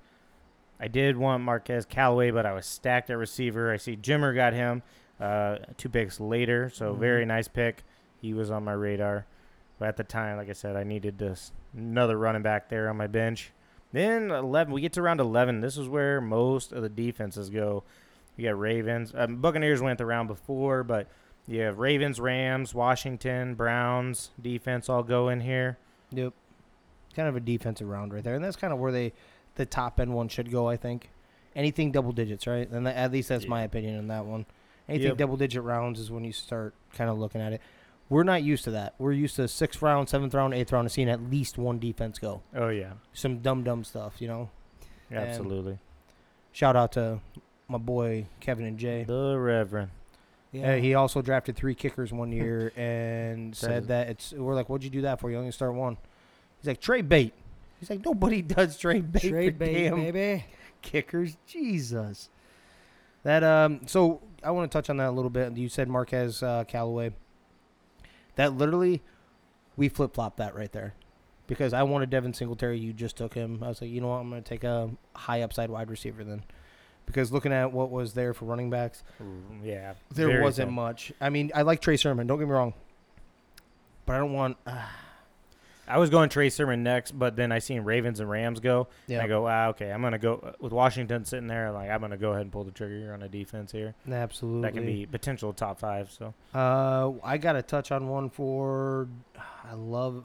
I 0.80 0.88
did 0.88 1.18
want 1.18 1.44
Marquez 1.44 1.86
Callaway, 1.86 2.32
but 2.32 2.46
I 2.46 2.54
was 2.54 2.66
stacked 2.66 3.10
at 3.10 3.18
receiver. 3.18 3.72
I 3.72 3.78
see 3.78 3.98
Jimmer 3.98 4.34
got 4.34 4.54
him 4.54 4.82
uh, 5.20 5.58
two 5.78 5.90
picks 5.90 6.20
later, 6.20 6.70
so 6.70 6.94
Mhm. 6.94 6.98
very 7.00 7.26
nice 7.26 7.48
pick. 7.48 7.84
He 8.22 8.34
was 8.34 8.50
on 8.52 8.64
my 8.64 8.74
radar. 8.74 9.26
But 9.78 9.88
at 9.90 9.98
the 9.98 10.04
time, 10.04 10.38
like 10.38 10.50
I 10.50 10.54
said, 10.54 10.76
I 10.76 10.84
needed 10.84 11.18
this 11.18 11.52
another 11.76 12.18
running 12.18 12.42
back 12.42 12.70
there 12.70 12.90
on 12.90 12.98
my 12.98 13.08
bench. 13.08 13.52
Then 13.92 14.30
11, 14.30 14.74
we 14.74 14.82
get 14.82 14.94
to 14.94 15.02
round 15.02 15.20
11. 15.20 15.62
This 15.62 15.78
is 15.78 15.88
where 15.88 16.20
most 16.22 16.72
of 16.72 16.82
the 16.82 16.90
defenses 16.90 17.50
go. 17.50 17.84
You 18.38 18.50
got 18.50 18.60
Ravens. 18.60 19.14
Um, 19.16 19.38
Buccaneers 19.38 19.82
went 19.82 19.98
the 19.98 20.06
round 20.06 20.28
before, 20.28 20.84
but 20.84 21.08
you 21.48 21.62
have 21.62 21.80
Ravens, 21.80 22.20
Rams, 22.20 22.74
Washington, 22.76 23.56
Browns 23.56 24.32
defense 24.42 24.90
all 24.90 25.02
go 25.04 25.30
in 25.30 25.42
here. 25.42 25.78
Yep. 26.12 26.34
Kind 27.16 27.28
of 27.28 27.36
a 27.36 27.40
defensive 27.40 27.88
round 27.88 28.14
right 28.14 28.24
there, 28.24 28.36
and 28.36 28.44
that's 28.44 28.56
kind 28.56 28.72
of 28.72 28.80
where 28.80 28.92
they, 28.92 29.14
the 29.56 29.66
top 29.66 30.00
end 30.00 30.14
one 30.14 30.28
should 30.30 30.52
go. 30.52 30.68
I 30.70 30.78
think. 30.78 31.10
Anything 31.56 31.92
double 31.92 32.12
digits, 32.12 32.46
right? 32.46 32.70
And 32.70 32.88
at 32.88 33.12
least 33.12 33.30
that's 33.30 33.48
my 33.48 33.64
opinion 33.64 33.98
on 33.98 34.08
that 34.08 34.26
one. 34.26 34.46
Anything 34.90 35.10
Yep. 35.10 35.18
double 35.18 35.38
digit 35.38 35.64
rounds 35.64 36.00
is 36.00 36.10
when 36.12 36.24
you 36.24 36.32
start 36.32 36.74
kind 36.94 37.10
of 37.10 37.18
looking 37.18 37.42
at 37.42 37.54
it. 37.54 37.62
We're 38.10 38.24
not 38.24 38.42
used 38.42 38.64
to 38.64 38.72
that. 38.72 38.96
We're 38.98 39.12
used 39.12 39.36
to 39.36 39.48
sixth 39.48 39.82
round, 39.84 40.10
seventh 40.10 40.34
round, 40.34 40.54
eighth 40.56 40.72
round, 40.72 40.86
and 40.86 40.92
seeing 40.92 41.10
at 41.10 41.22
least 41.30 41.58
one 41.60 41.78
defense 41.80 42.18
go. 42.18 42.42
Oh 42.56 42.70
yeah, 42.70 42.94
Some 43.14 43.40
dumb 43.40 43.64
dumb 43.64 43.84
stuff, 43.84 44.16
you 44.20 44.28
know. 44.28 44.50
Absolutely. 45.12 45.78
Shout 46.52 46.76
out 46.76 46.92
to 46.94 47.20
my 47.68 47.78
boy 47.78 48.26
Kevin 48.40 48.66
and 48.66 48.78
Jay. 48.80 49.04
The 49.04 49.38
Reverend. 49.38 49.92
Uh, 50.52 50.74
he 50.78 50.96
also 50.96 51.22
drafted 51.22 51.56
three 51.56 51.76
kickers 51.76 52.12
one 52.12 52.32
year 52.32 52.72
and 52.78 53.56
said 53.56 53.90
that 53.90 54.10
it's. 54.10 54.34
We're 54.34 54.56
like, 54.56 54.68
what'd 54.70 54.84
you 54.84 54.90
do 54.90 55.02
that 55.02 55.20
for? 55.20 55.30
You 55.30 55.38
only 55.38 55.52
start 55.52 55.76
one. 55.76 55.98
He's 56.60 56.68
like 56.68 56.82
trade 56.82 57.08
bait. 57.08 57.34
He's 57.80 57.90
like 57.92 58.04
nobody 58.04 58.42
does 58.58 58.76
trade 58.78 59.12
bait. 59.12 59.30
Trade 59.30 59.54
for 59.54 59.60
bait, 59.60 59.90
damn 59.90 59.96
baby. 60.12 60.46
kickers. 60.82 61.38
Jesus. 61.46 62.30
That 63.24 63.44
um. 63.44 63.82
So 63.88 64.22
I 64.44 64.52
want 64.52 64.72
to 64.72 64.76
touch 64.78 64.90
on 64.90 64.98
that 64.98 65.10
a 65.10 65.12
little 65.12 65.30
bit. 65.30 65.56
You 65.58 65.70
said 65.70 65.88
Marquez 65.90 66.42
uh, 66.44 66.64
Callaway. 66.68 67.14
That 68.36 68.54
literally, 68.58 69.02
we 69.76 69.90
flip 69.90 70.14
flopped 70.14 70.38
that 70.38 70.56
right 70.56 70.72
there, 70.72 70.94
because 71.48 71.74
I 71.74 71.84
wanted 71.84 72.10
Devin 72.10 72.34
Singletary. 72.34 72.80
You 72.80 72.94
just 72.94 73.18
took 73.18 73.34
him. 73.34 73.60
I 73.62 73.68
was 73.68 73.82
like, 73.82 73.90
you 73.92 74.00
know 74.00 74.08
what? 74.08 74.18
I'm 74.20 74.30
going 74.30 74.42
to 74.42 74.48
take 74.48 74.64
a 74.64 74.90
high 75.14 75.42
upside 75.42 75.70
wide 75.70 75.90
receiver 75.90 76.24
then, 76.24 76.44
because 77.06 77.34
looking 77.34 77.52
at 77.52 77.74
what 77.74 77.92
was 77.92 78.14
there 78.14 78.34
for 78.34 78.46
running 78.46 78.70
backs, 78.70 79.04
Mm, 79.22 79.66
Yeah, 79.66 79.96
there 80.12 80.42
wasn't 80.42 80.72
much. 80.72 81.12
I 81.20 81.30
mean, 81.30 81.52
I 81.54 81.64
like 81.64 81.82
Trey 81.82 81.98
Sermon. 81.98 82.28
Don't 82.28 82.40
get 82.40 82.48
me 82.48 82.54
wrong, 82.54 82.74
but 84.06 84.16
I 84.16 84.20
don't 84.20 84.32
want. 84.34 84.56
Uh, 84.66 84.86
I 85.90 85.98
was 85.98 86.10
going 86.10 86.30
Trey 86.30 86.50
Sermon 86.50 86.84
next, 86.84 87.12
but 87.18 87.36
then 87.36 87.52
I 87.52 87.60
seen 87.60 87.82
Ravens 87.82 88.20
and 88.20 88.30
Rams 88.30 88.60
go. 88.60 88.88
yeah, 89.08 89.18
And 89.18 89.26
I 89.26 89.28
go, 89.28 89.48
ah, 89.48 89.68
okay, 89.70 89.92
I'm 89.92 90.02
gonna 90.02 90.18
go 90.20 90.54
with 90.60 90.72
Washington 90.72 91.26
sitting 91.26 91.48
there. 91.48 91.72
Like 91.72 91.90
I'm 91.90 92.00
gonna 92.02 92.18
go 92.18 92.30
ahead 92.32 92.44
and 92.44 92.52
pull 92.52 92.64
the 92.64 92.72
trigger 92.72 93.14
on 93.14 93.24
a 93.24 93.28
defense 93.28 93.72
here. 93.72 93.96
absolutely. 94.10 94.62
That 94.62 94.74
can 94.76 94.86
be 94.86 95.06
potential 95.06 95.52
top 95.54 95.80
five. 95.80 96.12
So 96.12 96.34
Uh, 96.54 97.14
I 97.24 97.38
got 97.38 97.54
to 97.54 97.62
touch 97.62 97.92
on 97.92 98.08
one 98.08 98.30
for. 98.30 99.08
I 99.70 99.74
love. 99.74 100.24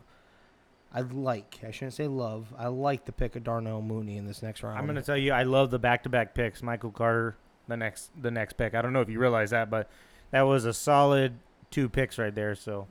I 0.93 1.01
like. 1.01 1.59
I 1.67 1.71
shouldn't 1.73 1.95
say 1.95 2.07
love. 2.07 2.53
I 2.57 2.69
like 2.69 3.05
the 3.05 3.13
pick 3.13 3.35
of 3.35 3.43
Darnell 3.43 3.83
Mooney 3.83 4.17
in 4.17 4.27
this 4.27 4.43
next 4.43 4.63
round. 4.63 4.79
I'm 4.79 4.87
gonna 4.87 5.03
tell 5.03 5.17
you, 5.17 5.33
I 5.33 5.43
love 5.43 5.71
the 5.71 5.79
back-to-back 5.79 6.35
picks. 6.35 6.63
Michael 6.63 6.93
Carter, 6.93 7.37
the 7.67 7.77
next, 7.77 8.11
the 8.21 8.31
next 8.31 8.53
pick. 8.53 8.75
I 8.75 8.83
don't 8.83 8.93
know 8.93 9.01
if 9.01 9.09
you 9.09 9.19
realize 9.19 9.51
that, 9.51 9.71
but 9.71 9.91
that 10.31 10.43
was 10.43 10.65
a 10.67 10.73
solid 10.73 11.35
two 11.71 11.89
picks 11.89 12.17
right 12.19 12.35
there. 12.35 12.55
So 12.55 12.87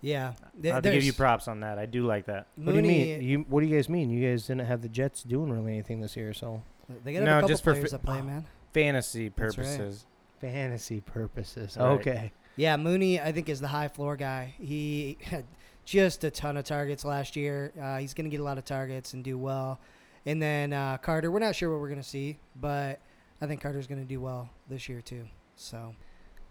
Yeah. 0.00 0.32
I 0.64 0.66
have 0.68 0.82
to 0.82 0.90
give 0.92 1.04
you 1.04 1.12
props 1.12 1.46
on 1.48 1.60
that. 1.60 1.78
I 1.78 1.86
do 1.86 2.06
like 2.06 2.26
that. 2.26 2.46
What 2.56 2.72
do 2.72 2.76
you 2.78 2.82
mean? 2.82 3.22
You 3.22 3.38
what 3.48 3.60
do 3.60 3.66
you 3.66 3.76
guys 3.76 3.88
mean? 3.88 4.10
You 4.10 4.28
guys 4.30 4.46
didn't 4.46 4.66
have 4.66 4.82
the 4.82 4.88
Jets 4.88 5.22
doing 5.22 5.50
really 5.52 5.72
anything 5.72 6.00
this 6.00 6.16
year, 6.16 6.32
so 6.32 6.62
They 7.04 7.12
got 7.12 7.22
a 7.22 7.24
No, 7.26 7.32
couple 7.36 7.48
just 7.48 7.62
for 7.64 7.72
players 7.74 7.90
fi- 7.90 7.96
that 7.98 8.04
play, 8.06 8.22
man. 8.22 8.46
Fantasy 8.72 9.28
That's 9.28 9.58
right. 9.58 9.66
purposes. 9.66 10.06
fantasy 10.40 11.00
purposes. 11.00 11.76
Right. 11.78 11.86
Okay. 11.86 12.32
Yeah, 12.56 12.76
Mooney, 12.76 13.20
I 13.20 13.32
think, 13.32 13.48
is 13.48 13.60
the 13.60 13.68
high 13.68 13.88
floor 13.88 14.16
guy. 14.16 14.54
He 14.58 15.18
had 15.22 15.44
just 15.84 16.24
a 16.24 16.30
ton 16.30 16.56
of 16.56 16.64
targets 16.64 17.04
last 17.04 17.36
year. 17.36 17.72
Uh, 17.80 17.98
he's 17.98 18.14
going 18.14 18.24
to 18.24 18.30
get 18.30 18.40
a 18.40 18.44
lot 18.44 18.58
of 18.58 18.64
targets 18.64 19.12
and 19.14 19.22
do 19.24 19.36
well. 19.38 19.80
And 20.26 20.40
then 20.40 20.72
uh, 20.72 20.98
Carter, 20.98 21.30
we're 21.30 21.38
not 21.40 21.54
sure 21.56 21.70
what 21.70 21.80
we're 21.80 21.88
going 21.88 22.02
to 22.02 22.08
see, 22.08 22.38
but 22.56 23.00
I 23.40 23.46
think 23.46 23.60
Carter's 23.62 23.86
going 23.86 24.00
to 24.00 24.06
do 24.06 24.20
well 24.20 24.50
this 24.68 24.88
year 24.88 25.00
too. 25.00 25.24
So, 25.56 25.94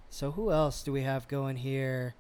so 0.10 0.32
who 0.32 0.52
else 0.52 0.84
do 0.84 0.92
we 0.92 1.04
have 1.04 1.28
going 1.28 1.56
here 1.58 2.16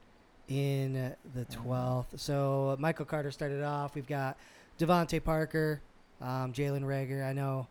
in 0.49 1.15
the 1.35 1.45
twelfth? 1.45 2.19
So 2.19 2.75
Michael 2.79 3.05
Carter 3.05 3.31
started 3.31 3.63
off. 3.63 3.95
We've 3.95 4.07
got 4.07 4.37
DeVante 4.79 5.23
Parker, 5.23 5.81
um, 6.21 6.51
Jalen 6.53 6.81
Reagor. 6.83 7.25
I 7.25 7.33
know 7.33 7.67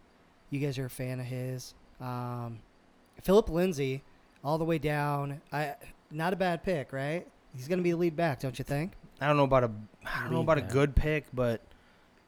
you 0.50 0.60
guys 0.60 0.78
are 0.78 0.86
a 0.86 0.90
fan 0.90 1.20
of 1.20 1.26
his. 1.26 1.74
Um, 2.00 2.60
Phillip 3.22 3.48
Lindsay, 3.50 4.02
all 4.44 4.58
the 4.58 4.64
way 4.64 4.78
down. 4.78 5.40
I 5.52 5.74
not 6.10 6.32
a 6.32 6.36
bad 6.36 6.62
pick, 6.62 6.92
right? 6.92 7.26
He's 7.54 7.68
going 7.68 7.78
to 7.78 7.82
be 7.82 7.90
the 7.90 7.96
lead 7.96 8.14
back, 8.16 8.40
don't 8.40 8.58
you 8.58 8.64
think? 8.64 8.92
I 9.20 9.26
don't 9.26 9.36
know 9.36 9.44
about 9.44 9.64
a. 9.64 9.70
I 10.06 10.20
don't 10.22 10.30
know 10.32 10.38
Lead 10.38 10.44
about 10.44 10.58
a 10.58 10.62
good 10.62 10.94
pick, 10.94 11.26
but 11.34 11.60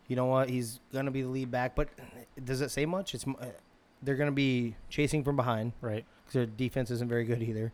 you 0.08 0.16
know 0.16 0.26
what? 0.26 0.50
He's 0.50 0.80
gonna 0.92 1.12
be 1.12 1.22
the 1.22 1.28
lead 1.28 1.50
back. 1.52 1.76
But 1.76 1.88
does 2.44 2.60
it 2.62 2.72
say 2.72 2.84
much? 2.84 3.14
It's 3.14 3.24
uh, 3.26 3.46
they're 4.02 4.16
gonna 4.16 4.32
be 4.32 4.74
chasing 4.88 5.22
from 5.22 5.36
behind 5.36 5.72
Right. 5.80 6.04
because 6.24 6.32
their 6.34 6.46
defense 6.46 6.90
isn't 6.90 7.08
very 7.08 7.24
good 7.24 7.42
either. 7.44 7.72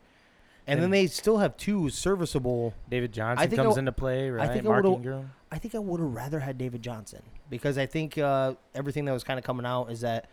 And 0.67 0.83
then 0.83 0.91
they 0.91 1.07
still 1.07 1.39
have 1.39 1.57
two 1.57 1.91
serviceable 1.91 2.75
David 2.91 3.13
Johnson 3.13 3.49
think 3.49 3.57
comes 3.57 3.71
w- 3.75 3.79
into 3.81 3.93
play, 3.93 4.31
right? 4.31 4.51
think 4.51 4.65
I 4.65 4.69
Mark 4.69 4.85
would've- 4.85 4.97
Ingram. 4.97 5.31
I 5.53 5.59
think 5.59 5.75
I 5.77 5.79
would 5.79 6.01
have 6.01 6.13
rather 6.13 6.41
had 6.41 6.59
David 6.59 6.83
Johnson 6.83 7.23
because 7.49 7.79
I 7.79 7.87
think 7.87 8.19
uh, 8.19 8.55
everything 8.75 9.05
that 9.05 9.13
was 9.13 9.23
kind 9.23 9.39
of 9.39 9.45
coming 9.45 9.65
out 9.65 9.93
is 9.93 10.01
that, 10.01 10.29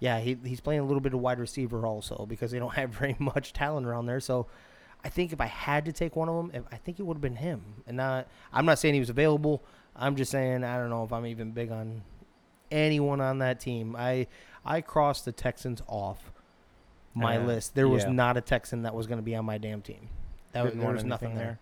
yeah, 0.00 0.18
he, 0.18 0.36
he's 0.44 0.60
playing 0.60 0.80
a 0.80 0.84
little 0.84 1.00
bit 1.00 1.14
of 1.14 1.20
wide 1.20 1.38
receiver 1.38 1.86
also 1.86 2.26
because 2.28 2.50
they 2.50 2.58
don't 2.58 2.74
have 2.74 2.90
very 2.90 3.14
much 3.20 3.52
talent 3.52 3.86
around 3.86 4.06
there. 4.06 4.18
So 4.18 4.48
I 5.04 5.08
think 5.08 5.32
if 5.32 5.40
I 5.40 5.46
had 5.46 5.84
to 5.84 5.92
take 5.92 6.16
one 6.16 6.28
of 6.28 6.34
them, 6.34 6.50
if, 6.52 6.64
I 6.72 6.76
think 6.78 6.98
it 6.98 7.04
would 7.04 7.14
have 7.14 7.22
been 7.22 7.36
him. 7.36 7.62
And 7.86 7.96
not, 7.96 8.26
I'm 8.52 8.66
not 8.66 8.80
saying 8.80 8.94
he 8.94 9.00
was 9.00 9.08
available. 9.10 9.62
I'm 9.94 10.16
just 10.16 10.32
saying 10.32 10.64
I 10.64 10.76
don't 10.78 10.90
know 10.90 11.04
if 11.04 11.12
I'm 11.12 11.26
even 11.26 11.52
big 11.52 11.70
on 11.70 12.02
anyone 12.70 13.20
on 13.20 13.38
that 13.38 13.60
team. 13.60 13.94
I 13.96 14.26
I 14.64 14.80
crossed 14.80 15.24
the 15.24 15.32
Texans 15.32 15.80
off 15.86 16.32
my 17.16 17.38
Uh, 17.38 17.44
list. 17.46 17.74
There 17.74 17.88
was 17.88 18.04
yeah. 18.04 18.10
not 18.10 18.36
a 18.36 18.40
Texan 18.40 18.82
that 18.82 18.94
was 18.94 19.06
going 19.06 19.18
to 19.18 19.22
be 19.24 19.34
on 19.34 19.44
my 19.44 19.58
damn 19.58 19.80
team. 19.82 20.08
That 20.52 20.64
was, 20.64 20.74
there 20.74 20.92
was 20.92 21.04
nothing 21.04 21.30
anything 21.32 21.44
there. 21.46 21.58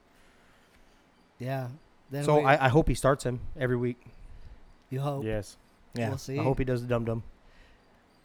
Yeah. 1.38 1.68
Then 2.10 2.24
So 2.24 2.38
we- 2.38 2.44
I, 2.44 2.66
I 2.66 2.68
hope 2.68 2.88
he 2.88 2.94
starts 2.94 3.24
him 3.24 3.40
every 3.58 3.76
week. 3.76 4.04
you 4.90 5.00
hope. 5.00 5.24
Yes. 5.24 5.56
Yeah, 5.94 6.08
We'll 6.08 6.18
see. 6.18 6.38
I 6.38 6.42
hope 6.42 6.58
he 6.58 6.64
does 6.64 6.82
the 6.82 6.88
dum 6.88 7.04
dum. 7.04 7.22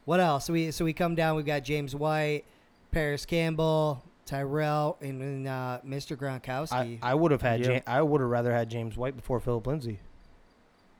What 0.05 0.19
else? 0.19 0.45
So 0.45 0.53
we 0.53 0.71
so 0.71 0.83
we 0.85 0.93
come 0.93 1.13
down. 1.15 1.35
We've 1.35 1.45
got 1.45 1.63
James 1.63 1.95
White, 1.95 2.43
Parris 2.91 3.25
Campbell, 3.27 4.01
Tyrell, 4.25 4.97
and, 5.01 5.21
then, 5.21 5.47
uh, 5.47 5.79
Mr. 5.85 6.17
Gronkowski. 6.17 6.99
I, 7.01 7.11
I 7.11 7.13
would 7.13 7.31
have 7.31 7.43
had 7.43 7.59
Yeah. 7.59 7.71
Ja- 7.73 7.79
I 7.85 8.01
would 8.01 8.19
have 8.21 8.29
rather 8.29 8.51
had 8.51 8.69
James 8.69 8.97
White 8.97 9.15
before 9.15 9.39
Phillip 9.39 9.67
Lindsay. 9.67 9.99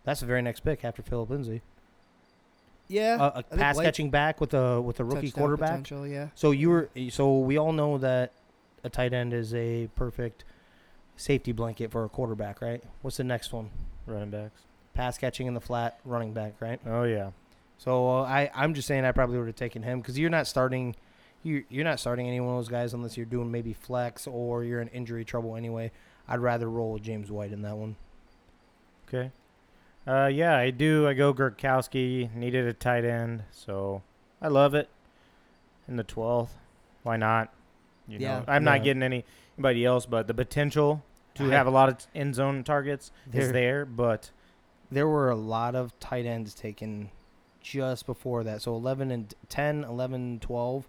That's 0.03 0.19
the 0.19 0.25
very 0.27 0.41
next 0.43 0.59
pick 0.61 0.85
after 0.85 1.01
Phillip 1.01 1.29
Lindsay. 1.31 1.61
Yeah, 2.89 3.17
a, 3.19 3.39
a 3.39 3.43
pass 3.43 3.75
White- 3.77 3.85
catching 3.85 4.09
back 4.09 4.41
with 4.41 4.53
a 4.53 4.81
with 4.81 4.99
a 4.99 5.03
rookie 5.03 5.27
touchdown 5.27 5.41
quarterback. 5.41 5.69
potential, 5.69 6.07
yeah. 6.07 6.27
So 6.35 6.51
you 6.51 6.69
were 6.69 6.89
so 7.09 7.37
we 7.37 7.57
all 7.57 7.71
know 7.71 7.97
that 7.99 8.33
a 8.83 8.89
tight 8.89 9.13
end 9.13 9.31
is 9.33 9.53
a 9.53 9.87
perfect 9.95 10.43
safety 11.15 11.51
blanket 11.51 11.91
for 11.91 12.03
a 12.03 12.09
quarterback, 12.09 12.61
right? 12.61 12.83
What's 13.03 13.17
the 13.17 13.23
next 13.23 13.53
one? 13.53 13.69
Running 14.07 14.31
backs. 14.31 14.61
Pass 14.95 15.17
catching 15.17 15.45
in 15.47 15.53
the 15.53 15.61
flat, 15.61 15.99
running 16.03 16.33
back, 16.33 16.55
right? 16.59 16.79
Oh 16.85 17.03
yeah. 17.03 17.29
So 17.77 18.09
uh, 18.09 18.23
I 18.23 18.49
I'm 18.55 18.73
just 18.73 18.87
saying 18.87 19.05
I 19.05 19.11
probably 19.11 19.37
would 19.37 19.47
have 19.47 19.55
taken 19.55 19.83
him 19.83 20.01
because 20.01 20.17
you're 20.17 20.29
not 20.31 20.47
starting. 20.47 20.95
You 21.43 21.63
you're 21.69 21.85
not 21.85 21.99
starting 21.99 22.27
any 22.27 22.39
one 22.39 22.55
of 22.55 22.57
those 22.57 22.69
guys 22.69 22.93
unless 22.93 23.15
you're 23.15 23.25
doing 23.25 23.51
maybe 23.51 23.71
flex 23.73 24.25
or 24.27 24.63
you're 24.63 24.81
in 24.81 24.87
injury 24.89 25.23
trouble 25.23 25.55
anyway. 25.55 25.91
I'd 26.27 26.39
rather 26.39 26.69
roll 26.69 26.93
with 26.93 27.03
James 27.03 27.31
White 27.31 27.51
in 27.51 27.61
that 27.61 27.77
one. 27.77 27.95
Okay. 29.07 29.31
Uh, 30.07 30.27
yeah, 30.27 30.55
I 30.57 30.71
do. 30.71 31.07
I 31.07 31.13
go 31.13 31.33
Gronkowski. 31.33 32.33
Needed 32.33 32.65
a 32.67 32.73
tight 32.73 33.05
end, 33.05 33.43
so 33.51 34.01
I 34.41 34.47
love 34.47 34.73
it. 34.73 34.89
In 35.87 35.95
the 35.97 36.03
twelfth, 36.03 36.55
why 37.03 37.17
not? 37.17 37.53
You 38.07 38.19
Yeah. 38.19 38.39
know, 38.39 38.45
I'm 38.47 38.63
Yeah. 38.63 38.71
not 38.71 38.83
getting 38.83 39.03
any- 39.03 39.25
anybody 39.57 39.85
else, 39.85 40.05
but 40.05 40.27
the 40.27 40.33
potential 40.33 41.03
to 41.35 41.45
I- 41.45 41.49
have 41.55 41.67
a 41.67 41.71
lot 41.71 41.89
of 41.89 42.07
end 42.15 42.35
zone 42.35 42.63
targets 42.63 43.11
There- 43.27 43.41
is 43.41 43.51
there. 43.51 43.85
But 43.85 44.31
There 44.91 45.07
were 45.07 45.29
a 45.29 45.35
lot 45.35 45.75
of 45.75 45.97
tight 45.99 46.25
ends 46.25 46.55
taken 46.55 47.11
just 47.61 48.07
before 48.07 48.43
that. 48.43 48.63
So 48.63 48.75
11 48.75 49.11
and 49.11 49.31
10, 49.47 49.83
11, 49.83 50.39
12. 50.39 50.87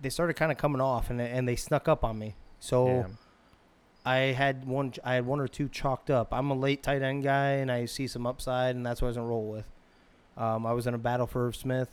They 0.00 0.08
started 0.10 0.34
kind 0.34 0.52
of 0.52 0.58
coming 0.58 0.80
off 0.80 1.10
and 1.10 1.20
and 1.20 1.48
they 1.48 1.56
snuck 1.56 1.88
up 1.88 2.04
on 2.04 2.16
me. 2.18 2.36
So 2.60 2.86
yeah. 2.86 3.06
I 4.06 4.18
had 4.18 4.64
one 4.64 4.92
I 5.02 5.14
had 5.14 5.26
one 5.26 5.40
or 5.40 5.48
two 5.48 5.68
chalked 5.68 6.10
up. 6.10 6.28
I'm 6.30 6.48
a 6.50 6.54
late 6.54 6.84
tight 6.84 7.02
end 7.02 7.24
guy 7.24 7.54
and 7.54 7.72
I 7.72 7.86
see 7.86 8.06
some 8.06 8.24
upside 8.24 8.76
and 8.76 8.86
that's 8.86 9.02
what 9.02 9.06
I 9.06 9.10
was 9.10 9.16
gonna 9.16 9.28
roll 9.28 9.48
with. 9.48 9.68
Um, 10.36 10.64
I 10.64 10.72
was 10.74 10.86
in 10.86 10.94
a 10.94 10.98
battle 10.98 11.26
for 11.26 11.48
Irv 11.48 11.56
Smith, 11.56 11.90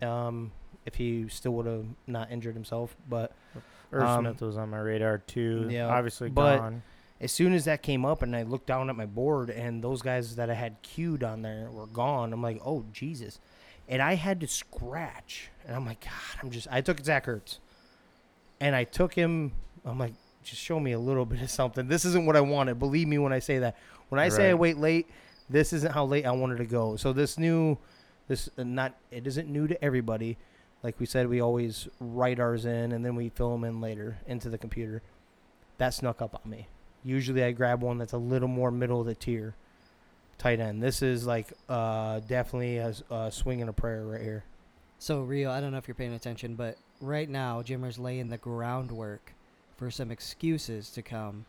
um, 0.00 0.52
if 0.86 0.94
he 0.94 1.28
still 1.28 1.52
would 1.52 1.66
have 1.66 1.84
not 2.06 2.30
injured 2.30 2.54
himself. 2.54 2.96
But 3.06 3.32
Irv 3.92 4.04
um, 4.04 4.24
Smith 4.24 4.40
was 4.40 4.56
on 4.56 4.70
my 4.70 4.78
radar 4.78 5.18
too. 5.18 5.68
yeah, 5.70 5.86
obviously 5.86 6.30
but- 6.30 6.58
gone. 6.58 6.82
as 7.20 7.30
soon 7.30 7.52
as 7.52 7.66
that 7.66 7.82
came 7.82 8.06
up 8.06 8.22
and 8.22 8.34
I 8.34 8.42
looked 8.42 8.66
down 8.66 8.88
at 8.88 8.96
my 8.96 9.06
board 9.06 9.50
and 9.50 9.84
those 9.84 10.00
guys 10.00 10.36
that 10.36 10.48
I 10.48 10.54
had 10.54 10.80
queued 10.80 11.22
on 11.22 11.42
there 11.42 11.68
were 11.70 11.86
gone, 11.86 12.32
I'm 12.32 12.42
like, 12.42 12.58
oh 12.64 12.86
Jesus. 12.90 13.38
And 13.86 14.00
I 14.00 14.14
had 14.14 14.40
to 14.40 14.46
scratch. 14.46 15.50
And 15.66 15.76
I'm 15.76 15.84
like, 15.84 16.00
God, 16.00 16.40
I'm 16.42 16.50
just 16.50 16.68
I 16.70 16.80
took 16.80 17.04
Zach 17.04 17.26
Ertz. 17.26 17.58
And 18.60 18.74
I 18.74 18.84
took 18.84 19.12
him 19.12 19.52
I'm 19.84 19.98
like, 19.98 20.14
just 20.42 20.60
show 20.60 20.80
me 20.80 20.92
a 20.92 20.98
little 20.98 21.26
bit 21.26 21.42
of 21.42 21.50
something. 21.50 21.88
This 21.88 22.04
isn't 22.04 22.26
what 22.26 22.36
I 22.36 22.40
wanted. 22.40 22.78
Believe 22.78 23.08
me 23.08 23.18
when 23.18 23.32
I 23.32 23.38
say 23.38 23.58
that. 23.58 23.76
When 24.08 24.20
I 24.20 24.28
say 24.28 24.50
I 24.50 24.54
wait 24.54 24.76
late, 24.76 25.08
this 25.48 25.72
isn't 25.72 25.92
how 25.92 26.04
late 26.04 26.26
I 26.26 26.32
wanted 26.32 26.58
to 26.58 26.66
go. 26.66 26.96
So 26.96 27.12
this 27.12 27.38
new 27.38 27.78
this 28.28 28.48
uh, 28.58 28.64
not 28.64 28.94
it 29.10 29.26
isn't 29.26 29.48
new 29.48 29.66
to 29.66 29.84
everybody. 29.84 30.38
Like 30.82 30.98
we 30.98 31.06
said, 31.06 31.28
we 31.28 31.40
always 31.40 31.88
write 32.00 32.40
ours 32.40 32.64
in 32.64 32.92
and 32.92 33.04
then 33.04 33.14
we 33.14 33.28
fill 33.28 33.52
them 33.52 33.64
in 33.64 33.80
later 33.80 34.18
into 34.26 34.48
the 34.48 34.58
computer. 34.58 35.02
That 35.78 35.94
snuck 35.94 36.22
up 36.22 36.40
on 36.42 36.50
me. 36.50 36.68
Usually 37.04 37.42
I 37.44 37.52
grab 37.52 37.82
one 37.82 37.98
that's 37.98 38.12
a 38.12 38.18
little 38.18 38.48
more 38.48 38.70
middle 38.70 39.00
of 39.00 39.06
the 39.06 39.14
tier 39.14 39.54
tight 40.38 40.58
end. 40.58 40.82
This 40.82 41.02
is 41.02 41.26
like 41.26 41.52
uh, 41.68 42.20
definitely 42.20 42.78
a 42.78 43.30
swing 43.30 43.60
and 43.60 43.70
a 43.70 43.72
prayer 43.72 44.04
right 44.06 44.22
here. 44.22 44.44
So 44.98 45.20
Rio, 45.20 45.50
I 45.50 45.60
don't 45.60 45.72
know 45.72 45.78
if 45.78 45.86
you're 45.86 45.94
paying 45.94 46.14
attention, 46.14 46.54
but 46.54 46.76
right 47.00 47.28
now 47.28 47.62
Jimmer's 47.62 47.98
laying 47.98 48.28
the 48.28 48.38
groundwork 48.38 49.34
for 49.80 49.90
some 49.90 50.10
excuses 50.10 50.90
to 50.90 51.00
come 51.00 51.46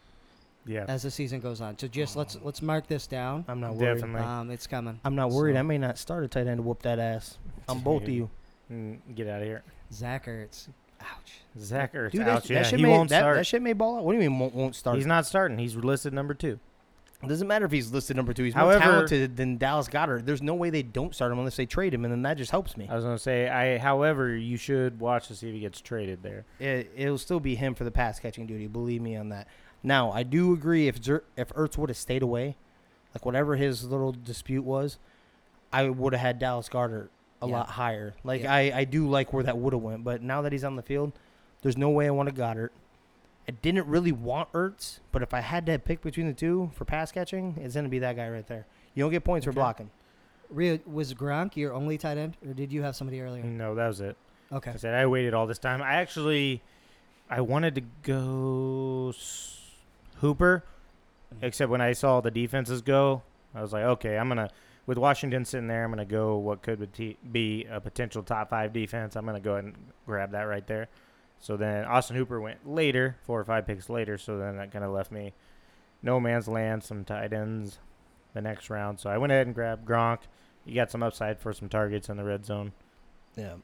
Yeah, 0.65 0.85
as 0.87 1.03
the 1.03 1.11
season 1.11 1.41
goes 1.41 1.59
on. 1.59 1.77
So 1.77 1.87
just 1.87 2.15
let's 2.15 2.37
let's 2.41 2.61
mark 2.61 2.87
this 2.87 3.05
down. 3.05 3.43
I'm 3.47 3.59
not 3.59 3.75
worried. 3.75 3.95
definitely. 3.95 4.21
Um, 4.25 4.49
it's 4.49 4.65
coming. 4.65 4.99
I'm 5.03 5.15
not 5.15 5.29
worried. 5.31 5.55
So- 5.55 5.59
I 5.59 5.63
may 5.63 5.77
not 5.77 5.97
start 5.97 6.23
a 6.23 6.27
tight 6.29 6.47
end 6.47 6.57
to 6.57 6.63
whoop 6.63 6.81
that 6.83 6.97
ass. 6.97 7.37
I'm 7.67 7.79
both 7.81 8.03
of 8.03 8.09
you. 8.09 8.29
Mm, 8.71 8.99
get 9.13 9.27
out 9.27 9.41
of 9.41 9.47
here, 9.47 9.63
Zach 9.91 10.25
Ertz. 10.27 10.69
Ouch. 11.01 11.41
Zach 11.59 11.93
Ertz. 11.93 12.11
Dude, 12.11 12.21
ouch, 12.21 12.43
that, 12.43 12.49
yeah, 12.49 12.61
that 12.61 12.69
shit 12.69 12.79
he 12.79 12.85
may, 12.85 12.91
won't 12.91 13.09
that, 13.09 13.19
start. 13.19 13.35
that 13.35 13.45
shit 13.45 13.61
may 13.61 13.73
ball 13.73 13.97
out. 13.97 14.05
What 14.05 14.13
do 14.13 14.21
you 14.23 14.29
mean 14.29 14.39
won't, 14.39 14.55
won't 14.55 14.75
start? 14.75 14.95
He's 14.95 15.05
not 15.05 15.25
starting. 15.25 15.57
He's 15.57 15.75
listed 15.75 16.13
number 16.13 16.33
two. 16.33 16.57
It 17.23 17.27
doesn't 17.27 17.47
matter 17.47 17.65
if 17.65 17.71
he's 17.71 17.91
listed 17.91 18.17
number 18.17 18.33
two. 18.33 18.43
He's 18.43 18.55
more 18.55 18.63
However- 18.63 18.79
talented 18.79 19.37
than 19.37 19.57
Dallas 19.57 19.87
Goedert. 19.87 20.25
There's 20.25 20.41
no 20.41 20.55
way 20.55 20.69
they 20.69 20.81
don't 20.83 21.13
start 21.13 21.31
him 21.31 21.37
unless 21.39 21.55
they 21.55 21.65
trade 21.65 21.93
him, 21.93 22.03
and 22.03 22.11
then 22.11 22.21
that 22.23 22.35
just 22.37 22.51
helps 22.51 22.75
me. 22.77 22.87
I 22.89 22.95
was 22.95 23.03
gonna 23.03 23.17
say, 23.19 23.47
I. 23.49 23.77
However, 23.77 24.35
you 24.35 24.57
should 24.57 24.99
watch 24.99 25.27
to 25.27 25.35
see 25.35 25.47
if 25.49 25.53
he 25.53 25.59
gets 25.59 25.79
traded 25.81 26.23
there. 26.23 26.45
It, 26.59 26.91
it'll 26.95 27.17
still 27.17 27.39
be 27.39 27.55
him 27.55 27.75
for 27.75 27.83
the 27.83 27.91
pass 27.91 28.19
catching 28.19 28.47
duty. 28.47 28.67
Believe 28.67 29.01
me 29.01 29.15
on 29.15 29.29
that. 29.29 29.47
Now, 29.83 30.11
I 30.11 30.23
do 30.23 30.53
agree 30.53 30.87
if 30.87 31.03
Zer, 31.03 31.23
if 31.37 31.49
Ertz 31.49 31.77
would 31.77 31.89
have 31.89 31.97
stayed 31.97 32.21
away, 32.23 32.55
like 33.13 33.25
whatever 33.25 33.55
his 33.55 33.83
little 33.83 34.11
dispute 34.11 34.63
was, 34.63 34.97
I 35.73 35.89
would 35.89 36.13
have 36.13 36.21
had 36.21 36.39
Dallas 36.39 36.69
Goedert 36.69 37.09
a 37.41 37.47
Yeah. 37.47 37.53
lot 37.57 37.69
higher. 37.69 38.13
Like 38.23 38.43
Yeah. 38.43 38.53
I, 38.53 38.71
I 38.75 38.83
do 38.83 39.07
like 39.09 39.33
where 39.33 39.43
that 39.43 39.57
would 39.57 39.73
have 39.73 39.81
went, 39.81 40.03
but 40.03 40.21
now 40.21 40.41
that 40.43 40.51
he's 40.51 40.63
on 40.63 40.75
the 40.75 40.83
field, 40.83 41.13
there's 41.61 41.77
no 41.77 41.89
way 41.89 42.07
I 42.07 42.11
wanted 42.11 42.35
Goedert. 42.35 42.69
I 43.51 43.55
didn't 43.61 43.87
really 43.87 44.13
want 44.13 44.49
Ertz, 44.53 44.99
but 45.11 45.21
if 45.21 45.33
I 45.33 45.41
had 45.41 45.65
to 45.65 45.77
pick 45.77 46.01
between 46.01 46.25
the 46.27 46.33
two 46.33 46.71
for 46.73 46.85
pass 46.85 47.11
catching, 47.11 47.57
it's 47.61 47.75
gonna 47.75 47.89
be 47.89 47.99
that 47.99 48.15
guy 48.15 48.29
right 48.29 48.47
there. 48.47 48.65
You 48.95 49.03
don't 49.03 49.11
get 49.11 49.25
points 49.25 49.43
for 49.43 49.49
Okay. 49.49 49.55
blocking. 49.55 49.89
Rio, 50.49 50.79
was 50.85 51.13
Gronk 51.13 51.57
your 51.57 51.73
only 51.73 51.97
tight 51.97 52.17
end, 52.17 52.37
or 52.47 52.53
did 52.53 52.71
you 52.71 52.81
have 52.83 52.95
somebody 52.95 53.19
earlier? 53.21 53.43
No, 53.43 53.75
that 53.75 53.87
was 53.87 53.99
it. 53.99 54.15
Okay. 54.53 54.71
I 54.71 54.75
said 54.77 54.93
I 54.93 55.05
waited 55.05 55.33
all 55.33 55.47
this 55.47 55.59
time. 55.59 55.81
I 55.81 55.95
actually, 55.95 56.61
I 57.29 57.41
wanted 57.41 57.75
to 57.75 57.81
go 58.03 59.09
s- 59.09 59.57
Hooper, 60.19 60.63
mm-hmm. 61.33 61.43
except 61.45 61.69
when 61.69 61.81
I 61.81 61.91
saw 61.91 62.21
the 62.21 62.31
defenses 62.31 62.81
go, 62.81 63.21
I 63.53 63.61
was 63.61 63.73
like, 63.73 63.83
okay, 63.83 64.17
I'm 64.17 64.29
gonna. 64.29 64.49
With 64.87 64.97
Washington 64.97 65.43
sitting 65.45 65.67
there, 65.67 65.83
I'm 65.83 65.91
gonna 65.91 66.05
go 66.05 66.37
what 66.37 66.61
could 66.63 66.91
be- 66.97 67.17
be 67.31 67.65
a 67.69 67.79
potential 67.81 68.23
top 68.23 68.49
five 68.49 68.71
defense. 68.73 69.15
I'm 69.15 69.25
gonna 69.25 69.39
go 69.41 69.53
ahead 69.53 69.65
and 69.65 69.75
grab 70.05 70.31
that 70.31 70.43
right 70.43 70.65
there. 70.67 70.87
So 71.41 71.57
then 71.57 71.83
Austin 71.85 72.15
Hooper 72.15 72.39
went 72.39 72.69
later, 72.69 73.17
four 73.25 73.39
or 73.39 73.43
five 73.43 73.65
picks 73.67 73.89
later. 73.89 74.17
So 74.17 74.37
then 74.37 74.55
that 74.57 74.71
kind 74.71 74.85
of 74.85 74.91
left 74.91 75.11
me 75.11 75.33
no 76.03 76.19
man's 76.19 76.47
land, 76.47 76.83
some 76.83 77.03
tight 77.03 77.33
ends 77.33 77.79
the 78.33 78.41
next 78.41 78.69
round. 78.69 78.99
So 78.99 79.09
I 79.09 79.17
went 79.17 79.31
ahead 79.31 79.45
and 79.47 79.55
grabbed 79.55 79.85
Gronk. 79.87 80.19
You 80.65 80.75
got 80.75 80.91
some 80.91 81.03
upside 81.03 81.39
for 81.39 81.53
some 81.53 81.69
targets 81.69 82.09
in 82.09 82.17
the 82.17 82.23
red 82.23 82.45
zone. 82.45 82.71
Yeah. 83.35 83.55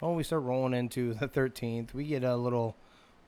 Well, 0.00 0.14
we 0.14 0.22
start 0.24 0.42
rolling 0.42 0.74
into 0.74 1.14
the 1.14 1.28
13th. 1.28 1.94
We 1.94 2.04
get 2.04 2.24
a 2.24 2.36
little, 2.36 2.76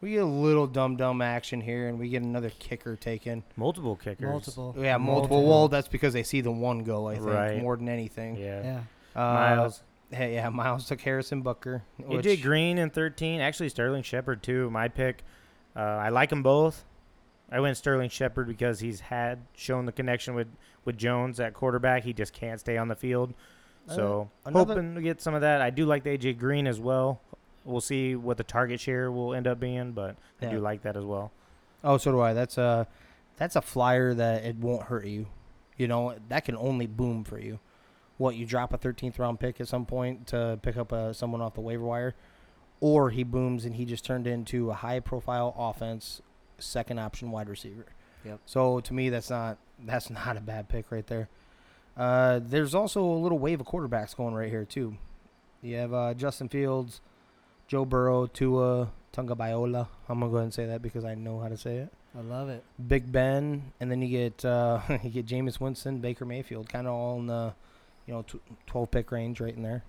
we 0.01 0.11
get 0.13 0.23
a 0.23 0.27
little 0.27 0.67
dumb 0.67 0.97
dumb 0.97 1.23
action 1.23 1.61
here, 1.61 1.89
and 1.89 1.99
we 1.99 2.09
get 2.09 2.23
another 2.23 2.51
kicker 2.59 2.97
taken. 2.97 3.45
Multiple 3.57 3.97
kickers. 3.97 4.29
Multiple. 4.29 4.75
Yeah, 4.77 4.97
multiple. 4.97 5.39
Multiple. 5.39 5.47
Well, 5.49 5.69
that's 5.69 5.89
because 5.89 6.13
they 6.13 6.25
see 6.25 6.41
the 6.41 6.51
one 6.53 6.83
go. 6.85 7.09
I 7.09 7.15
think 7.15 7.27
Right. 7.27 7.63
more 7.63 7.77
than 7.77 7.89
anything. 7.89 8.37
Yeah. 8.37 8.63
Yeah. 8.63 8.81
Uh, 9.15 9.35
Miles. 9.35 9.83
Hey, 10.15 10.35
yeah, 10.35 10.49
Miles 10.49 10.87
took 10.87 11.01
Harrison 11.01 11.43
Butker. 11.43 11.83
AJ 12.01 12.09
which- 12.25 12.43
Green 12.43 12.79
in 12.79 12.91
13. 12.91 13.41
Actually, 13.41 13.69
Sterling 13.69 14.03
Shepard, 14.03 14.43
too. 14.43 14.71
My 14.71 14.89
pick. 14.89 15.23
Uh, 15.77 15.81
I 15.81 16.09
like 16.11 16.31
them 16.31 16.43
both. 16.43 16.85
I 17.51 17.61
went 17.61 17.77
Sterling 17.77 18.09
Shepard 18.11 18.47
because 18.47 18.81
he's 18.81 19.01
had 19.01 19.41
shown 19.55 19.87
the 19.87 19.93
connection 19.93 20.35
with, 20.35 20.49
with 20.85 20.97
Jones 20.97 21.41
at 21.41 21.53
quarterback. 21.55 22.05
He 22.05 22.13
just 22.13 22.33
can't 22.33 22.59
stay 22.61 22.77
on 22.77 22.89
the 22.89 22.95
field. 22.97 23.35
So, 23.89 24.31
Uh, 24.47 24.49
another- 24.51 24.75
hoping 24.75 24.95
to 24.95 25.03
get 25.03 25.21
some 25.21 25.35
of 25.35 25.41
that. 25.43 25.61
I 25.61 25.71
do 25.71 25.85
like 25.85 26.05
the 26.05 26.11
AJ 26.17 26.39
Green 26.39 26.67
as 26.67 26.81
well. 26.81 27.21
We'll 27.65 27.81
see 27.81 28.15
what 28.15 28.37
the 28.37 28.45
target 28.45 28.81
share 28.81 29.11
will 29.11 29.35
end 29.35 29.47
up 29.47 29.59
being, 29.59 29.93
but 29.93 30.17
I 30.41 30.47
do 30.47 30.59
like 30.61 30.83
that 30.83 30.97
as 30.97 31.05
well. 31.05 31.33
Oh, 31.83 31.97
so 31.99 32.13
do 32.13 32.21
I. 32.21 32.33
That's 32.35 32.57
a, 32.59 32.87
that's 33.37 33.57
a 33.57 33.63
flyer 33.63 34.15
that 34.15 34.45
it 34.45 34.57
won't 34.57 34.85
hurt 34.85 35.07
you. 35.07 35.27
You 35.77 35.89
know 35.89 36.15
that 36.29 36.45
can 36.45 36.57
only 36.57 36.87
boom 36.87 37.25
for 37.25 37.39
you. 37.39 37.59
What 38.17 38.37
you 38.37 38.47
drop 38.47 38.73
a 38.73 38.79
13th 38.79 39.19
round 39.19 39.41
pick 39.41 39.61
at 39.61 39.69
some 39.69 39.87
point 39.87 40.29
to 40.29 40.59
pick 40.63 40.77
up 40.77 40.93
a, 40.93 41.13
someone 41.15 41.41
off 41.41 41.55
the 41.55 41.61
waiver 41.61 41.85
wire, 41.85 42.15
or 42.81 43.11
he 43.11 43.25
booms 43.25 43.65
and 43.65 43.75
he 43.75 43.85
just 43.85 44.05
turned 44.05 44.27
into 44.27 44.71
a 44.71 44.75
high 44.75 45.01
profile 45.01 45.55
offense, 45.59 46.23
second 46.59 46.99
option 46.99 47.31
wide 47.31 47.49
receiver. 47.49 47.87
Yep. 48.25 48.41
So 48.47 48.81
to 48.81 48.95
me, 48.95 49.09
that's 49.09 49.31
not 49.31 49.59
that's 49.85 50.11
not 50.11 50.37
a 50.37 50.41
bad 50.41 50.69
pick 50.69 50.91
right 50.91 51.07
there. 51.07 51.29
Uh, 51.97 52.41
there's 52.43 52.75
also 52.75 53.05
a 53.05 53.19
little 53.19 53.39
wave 53.39 53.61
of 53.61 53.67
quarterbacks 53.67 54.17
going 54.17 54.35
right 54.35 54.51
here 54.51 54.65
too. 54.65 54.97
You 55.63 55.77
have 55.77 55.95
uh, 55.95 56.15
Justin 56.15 56.49
Fields, 56.49 57.01
Joe 57.69 57.85
Burrow, 57.85 58.27
Tua, 58.27 58.91
Tagovailoa. 59.13 59.89
I'm 60.09 60.21
gonna 60.21 60.31
go 60.31 60.37
ahead 60.37 60.45
and 60.45 60.55
say 60.55 60.67
that 60.67 60.83
because 60.83 61.05
I 61.05 61.15
know 61.15 61.41
how 61.41 61.49
to 61.49 61.57
say 61.57 61.77
it. 61.79 61.93
I 62.17 62.21
love 62.21 62.49
it. 62.49 62.63
Big 62.87 63.11
Ben, 63.11 63.73
and 63.81 63.91
then 63.91 64.03
you 64.03 64.09
get 64.09 64.45
uh, 64.45 64.81
you 65.03 65.11
get 65.11 65.27
Jameis 65.27 65.61
Winston, 65.61 66.01
Baker 66.01 66.25
Mayfield, 66.25 66.69
kind 66.69 66.87
of 66.87 66.93
all 66.95 67.19
in 67.19 67.27
the 67.27 67.55
you 68.07 68.15
know 68.15 68.23
tw- 68.23 68.43
12 68.67 68.91
pick 68.91 69.13
range 69.13 69.41
right 69.41 69.55
in 69.55 69.63
there. 69.63 69.85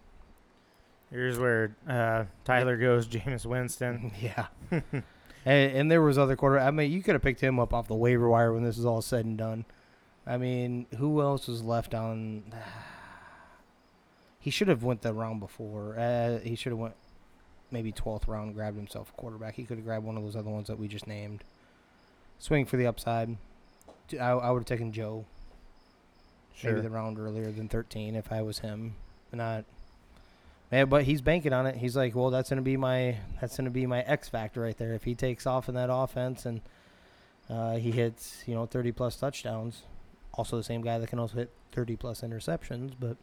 Here's 1.12 1.38
where 1.38 1.76
uh, 1.88 2.26
Tyler 2.44 2.78
goes 2.78 3.08
Jameis 3.10 3.46
Winston. 3.46 4.12
yeah. 4.22 4.48
and, 4.72 5.04
and 5.46 5.92
there 5.92 6.02
was 6.02 6.18
other 6.18 6.36
quarter. 6.36 6.60
I 6.60 6.72
mean, 6.72 6.92
you 6.92 7.04
could 7.04 7.16
have 7.16 7.22
picked 7.22 7.42
him 7.42 7.60
up 7.60 7.74
off 7.74 7.88
the 7.88 7.96
waiver 7.96 8.30
wire 8.30 8.52
when 8.54 8.64
this 8.64 8.78
is 8.78 8.86
all 8.86 9.02
said 9.02 9.26
and 9.26 9.38
done. 9.38 9.66
I 10.28 10.38
mean, 10.38 10.88
who 10.98 11.22
else 11.22 11.48
was 11.48 11.64
left 11.64 11.94
on? 11.94 12.44
He 14.38 14.52
should 14.52 14.68
have 14.68 14.84
went 14.84 15.02
the 15.02 15.12
round 15.12 15.40
before. 15.40 15.98
Uh, 15.98 16.38
he 16.38 16.54
should 16.54 16.72
have 16.72 16.78
went 16.78 16.94
maybe 17.72 17.92
12th 17.92 18.28
round, 18.28 18.54
grabbed 18.54 18.78
himself 18.78 19.10
a 19.10 19.20
quarterback. 19.20 19.56
He 19.56 19.64
could 19.64 19.78
have 19.78 19.86
grabbed 19.86 20.06
one 20.06 20.18
of 20.18 20.24
those 20.24 20.36
other 20.36 20.52
ones 20.52 20.68
that 20.68 20.78
we 20.78 20.88
just 20.88 21.08
named. 21.08 21.44
Swing 22.38 22.68
for 22.68 22.78
the 22.78 22.86
upside. 22.86 23.38
I, 24.14 24.28
I 24.30 24.52
would 24.52 24.60
have 24.60 24.68
taken 24.68 24.92
Joe. 24.92 25.26
Sure. 26.56 26.72
Maybe 26.72 26.84
the 26.84 26.90
round 26.90 27.20
earlier 27.20 27.52
than 27.52 27.68
13 27.68 28.16
if 28.16 28.32
I 28.32 28.42
was 28.42 28.60
him. 28.60 28.96
not. 29.32 29.66
Yeah, 30.72 30.86
but 30.86 31.04
he's 31.04 31.22
banking 31.22 31.54
on 31.54 31.68
it. 31.68 31.76
He's 31.76 31.96
like, 31.96 32.16
well, 32.16 32.30
that's 32.30 32.50
gonna 32.50 32.62
be 32.62 32.76
my 32.78 33.18
that's 33.40 33.56
gonna 33.56 33.70
be 33.70 33.86
my 33.86 34.02
X 34.02 34.30
factor 34.30 34.62
right 34.62 34.78
there. 34.78 34.94
If 34.94 35.04
he 35.04 35.16
takes 35.16 35.46
off 35.46 35.70
in 35.70 35.76
that 35.76 35.90
offense 35.92 36.46
and 36.46 36.62
uh, 37.50 37.76
he 37.76 37.92
hits, 37.92 38.44
you 38.46 38.56
know, 38.56 38.66
30 38.66 38.92
plus 38.92 39.16
touchdowns. 39.16 39.84
Also, 40.34 40.58
the 40.58 40.64
same 40.64 40.82
guy 40.82 40.98
that 40.98 41.08
can 41.08 41.20
also 41.20 41.38
hit 41.38 41.52
30 41.72 41.96
plus 41.96 42.22
interceptions. 42.22 42.94
But 43.00 43.18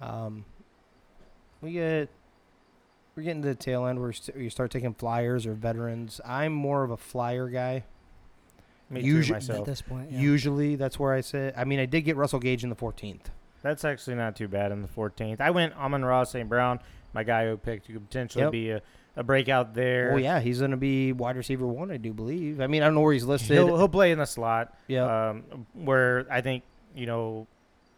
um, 0.00 0.44
we 1.60 1.72
get 1.72 2.08
we're 3.14 3.22
getting 3.22 3.42
to 3.42 3.48
the 3.48 3.54
tail 3.54 3.86
end 3.86 4.00
where 4.00 4.12
you 4.36 4.50
start 4.50 4.70
taking 4.70 4.92
flyers 4.92 5.46
or 5.46 5.54
veterans. 5.54 6.20
I'm 6.24 6.52
more 6.52 6.84
of 6.84 6.90
a 6.90 6.96
flyer 6.96 7.48
guy. 7.48 7.84
Me 8.90 9.00
Usu- 9.00 9.38
too 9.40 9.52
At 9.52 9.64
this 9.64 9.82
point, 9.82 10.12
yeah. 10.12 10.20
Usually, 10.20 10.76
that's 10.76 10.98
where 10.98 11.12
I 11.12 11.20
sit. 11.20 11.54
I 11.56 11.64
mean, 11.64 11.80
I 11.80 11.86
did 11.86 12.02
get 12.02 12.16
Russell 12.16 12.38
Gage 12.38 12.62
in 12.62 12.70
the 12.70 12.76
14th. 12.76 13.26
That's 13.62 13.84
actually 13.84 14.14
not 14.16 14.36
too 14.36 14.46
bad 14.46 14.70
in 14.70 14.80
the 14.82 14.88
14th. 14.88 15.40
I 15.40 15.50
went 15.50 15.74
Amon-Ra 15.76 16.22
St. 16.24 16.48
Brown, 16.48 16.78
my 17.12 17.24
guy 17.24 17.46
who 17.46 17.56
picked, 17.56 17.86
who 17.88 17.94
could 17.94 18.06
potentially 18.08 18.44
Yep. 18.44 18.52
be 18.52 18.70
a, 18.70 18.82
a 19.16 19.24
breakout 19.24 19.74
there. 19.74 20.12
Oh 20.12 20.16
yeah, 20.18 20.38
he's 20.38 20.60
gonna 20.60 20.76
be 20.76 21.12
wide 21.12 21.36
receiver 21.36 21.66
one, 21.66 21.90
I 21.90 21.96
do 21.96 22.12
believe. 22.12 22.60
I 22.60 22.68
mean, 22.68 22.82
I 22.82 22.86
don't 22.86 22.94
know 22.94 23.00
where 23.00 23.12
he's 23.14 23.24
listed. 23.24 23.56
He'll, 23.56 23.76
he'll 23.76 23.88
play 23.88 24.12
in 24.12 24.18
the 24.18 24.26
slot. 24.26 24.76
yeah, 24.86 25.30
um, 25.30 25.66
where 25.74 26.26
I 26.30 26.40
think 26.42 26.62
you 26.94 27.06
know 27.06 27.46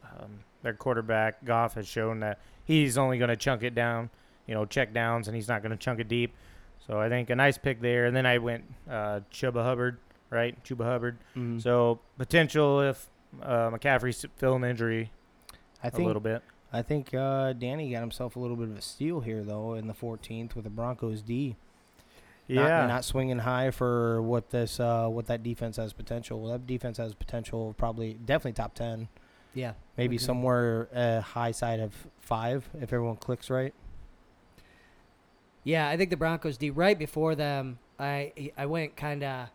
um, 0.05 0.39
their 0.63 0.73
quarterback 0.75 1.45
Goff 1.45 1.75
has 1.75 1.87
shown 1.87 2.21
that 2.21 2.39
he's 2.65 2.97
only 2.97 3.19
going 3.19 3.29
to 3.31 3.37
chunk 3.37 3.63
it 3.63 3.75
down, 3.75 4.09
you 4.47 4.55
know, 4.55 4.65
check 4.65 4.95
downs, 4.95 5.29
and 5.29 5.35
he's 5.35 5.49
not 5.49 5.61
going 5.63 5.71
to 5.73 5.77
chunk 5.77 6.01
it 6.01 6.09
deep. 6.09 6.35
So 6.87 6.99
I 6.99 7.09
think 7.11 7.29
a 7.31 7.37
nice 7.37 7.59
pick 7.59 7.81
there. 7.83 8.07
And 8.07 8.17
then 8.17 8.25
I 8.25 8.39
went 8.39 8.65
uh, 8.89 9.21
Chuba 9.33 9.63
Hubbard, 9.63 9.99
right? 10.31 10.63
Chuba 10.65 10.85
Hubbard. 10.85 11.19
Mhm. 11.37 11.61
So 11.63 12.01
potential 12.17 12.81
if 12.81 13.09
uh, 13.43 13.71
McCaffrey's 13.71 14.25
feeling 14.37 14.65
injury 14.65 15.11
I 15.83 15.89
a 15.89 15.91
think 15.91 16.05
a 16.05 16.07
little 16.07 16.21
bit. 16.21 16.43
I 16.73 16.83
think 16.83 17.15
uh, 17.15 17.53
Danny 17.55 17.91
got 17.93 18.01
himself 18.01 18.37
a 18.37 18.39
little 18.41 18.57
bit 18.57 18.69
of 18.69 18.77
a 18.77 18.83
steal 18.83 19.21
here 19.21 19.43
though 19.43 19.75
in 19.75 19.87
the 19.87 19.95
14th 19.95 20.55
with 20.55 20.65
the 20.65 20.71
Broncos 20.71 21.23
D. 21.23 21.57
Not, 22.51 22.67
Yeah, 22.67 22.87
not 22.87 23.05
swinging 23.05 23.41
high 23.41 23.71
for 23.71 24.23
what 24.23 24.51
this 24.51 24.81
uh, 24.81 25.07
what 25.09 25.27
that 25.27 25.43
defense 25.43 25.77
has 25.77 25.93
potential. 25.93 26.47
That 26.49 26.67
defense 26.67 26.97
has 26.97 27.15
potential, 27.15 27.75
probably 27.77 28.15
definitely 28.15 28.53
top 28.53 28.75
10, 28.75 29.09
yeah. 29.55 29.73
maybe 29.99 30.17
Agreed. 30.17 30.25
somewhere 30.25 30.89
uh, 30.95 31.21
high 31.21 31.51
side 31.53 31.81
of 31.81 31.95
five 32.21 32.69
if 32.75 32.85
everyone 32.93 33.17
clicks 33.17 33.51
right. 33.51 33.75
Yeah, 35.65 35.89
I 35.89 35.97
think 35.99 36.09
the 36.11 36.17
Broncos 36.17 36.57
D. 36.57 36.71
Right 36.71 36.99
before 36.99 37.35
them, 37.35 37.79
I 37.99 38.33
I 38.57 38.65
went 38.67 38.97
kind 38.97 39.23
of 39.23 39.49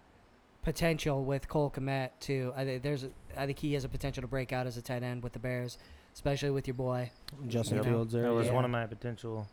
potential 0.63 1.23
with 1.23 1.47
Cole 1.47 1.69
Kmet 1.71 2.09
too. 2.19 2.53
I 2.55 2.65
think 2.65 2.83
there's 2.83 3.03
a, 3.03 3.09
I 3.37 3.45
think 3.45 3.59
he 3.59 3.73
has 3.73 3.83
a 3.83 3.89
potential 3.89 4.21
to 4.21 4.27
break 4.27 4.51
out 4.53 4.65
as 4.65 4.77
a 4.77 4.81
tight 4.81 5.03
end 5.03 5.23
with 5.23 5.33
the 5.33 5.39
Bears, 5.39 5.77
especially 6.13 6.49
with 6.51 6.67
your 6.67 6.73
boy. 6.75 7.11
Justin 7.47 7.77
You 7.77 7.83
know, 7.83 7.89
Fields 7.89 8.13
there. 8.13 8.23
that 8.23 8.33
was 8.33 8.47
yeah. 8.47 8.53
one 8.53 8.65
of 8.65 8.71
my 8.71 8.85
potential. 8.85 9.47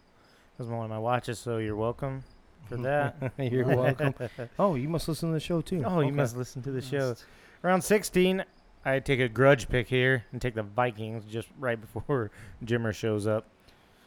That 0.57 0.65
was 0.65 0.69
one 0.71 0.85
of 0.85 0.91
my 0.91 0.99
watches. 0.99 1.39
So 1.39 1.59
you're 1.59 1.77
welcome 1.77 2.23
for 2.69 2.77
that. 2.83 3.33
You're 3.39 3.67
welcome. 3.67 4.15
Oh, 4.59 4.75
you 4.75 4.89
must 4.89 5.09
listen 5.09 5.31
to 5.31 5.35
the 5.35 5.41
show 5.41 5.61
too. 5.61 5.83
Oh, 5.85 6.01
you 6.01 6.13
must 6.13 6.37
listen 6.37 6.63
to 6.63 6.71
the 6.71 6.83
show. 6.83 7.15
Round 7.63 7.85
16, 7.85 8.45
I 8.85 8.99
take 9.01 9.21
a 9.21 9.29
grudge 9.29 9.69
pick 9.69 9.89
here 9.89 10.25
and 10.33 10.41
take 10.41 10.55
the 10.55 10.63
Vikings 10.63 11.25
just 11.31 11.49
right 11.59 11.79
before 11.79 12.31
Jimmer 12.65 12.95
shows 12.95 13.27
up. 13.27 13.47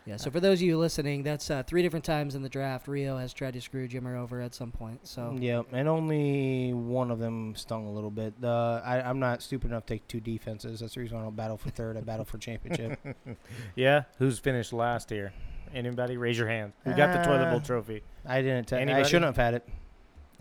Yeah. 0.05 0.17
So 0.17 0.29
for 0.29 0.39
those 0.41 0.59
of 0.59 0.63
you 0.63 0.77
listening, 0.77 1.23
that's 1.23 1.49
uh, 1.49 1.63
three 1.63 1.81
different 1.81 2.03
times 2.03 2.35
in 2.35 2.41
the 2.41 2.49
draft. 2.49 2.87
Rio 2.89 3.17
has 3.17 3.31
tried 3.31 3.53
to 3.53 3.61
screw 3.61 3.87
Jimmer 3.87 4.17
over 4.17 4.41
at 4.41 4.53
some 4.53 4.69
point. 4.71 5.07
So 5.07 5.35
Yeah, 5.39 5.61
and 5.71 5.87
only 5.87 6.73
one 6.73 7.09
of 7.09 7.19
them 7.19 7.55
stung 7.55 7.87
a 7.87 7.91
little 7.91 8.11
bit. 8.11 8.33
Uh, 8.43 8.81
I, 8.83 9.01
I'm 9.01 9.19
not 9.19 9.41
stupid 9.41 9.71
enough 9.71 9.85
to 9.85 9.93
take 9.93 10.07
two 10.09 10.19
defenses. 10.19 10.81
That's 10.81 10.95
the 10.95 10.99
reason 10.99 11.17
I 11.17 11.21
don't 11.21 11.35
battle 11.37 11.55
for 11.57 11.69
third. 11.69 11.95
I 11.95 12.01
battle 12.01 12.25
for 12.25 12.37
championship. 12.37 12.99
Yeah, 13.75 14.03
who's 14.19 14.39
finished 14.39 14.73
last 14.73 15.09
here? 15.09 15.31
Anybody? 15.73 16.17
Raise 16.17 16.37
your 16.37 16.47
hand. 16.47 16.73
Who 16.83 16.93
got 16.93 17.13
the 17.17 17.23
toilet 17.27 17.49
bowl 17.49 17.59
Uh, 17.59 17.63
trophy? 17.63 18.03
I 18.25 18.41
didn't. 18.41 18.67
ta- 18.67 18.75
I 18.75 18.81
Anybody? 18.81 19.05
shouldn't 19.05 19.25
have 19.25 19.37
had 19.37 19.53
it. 19.55 19.67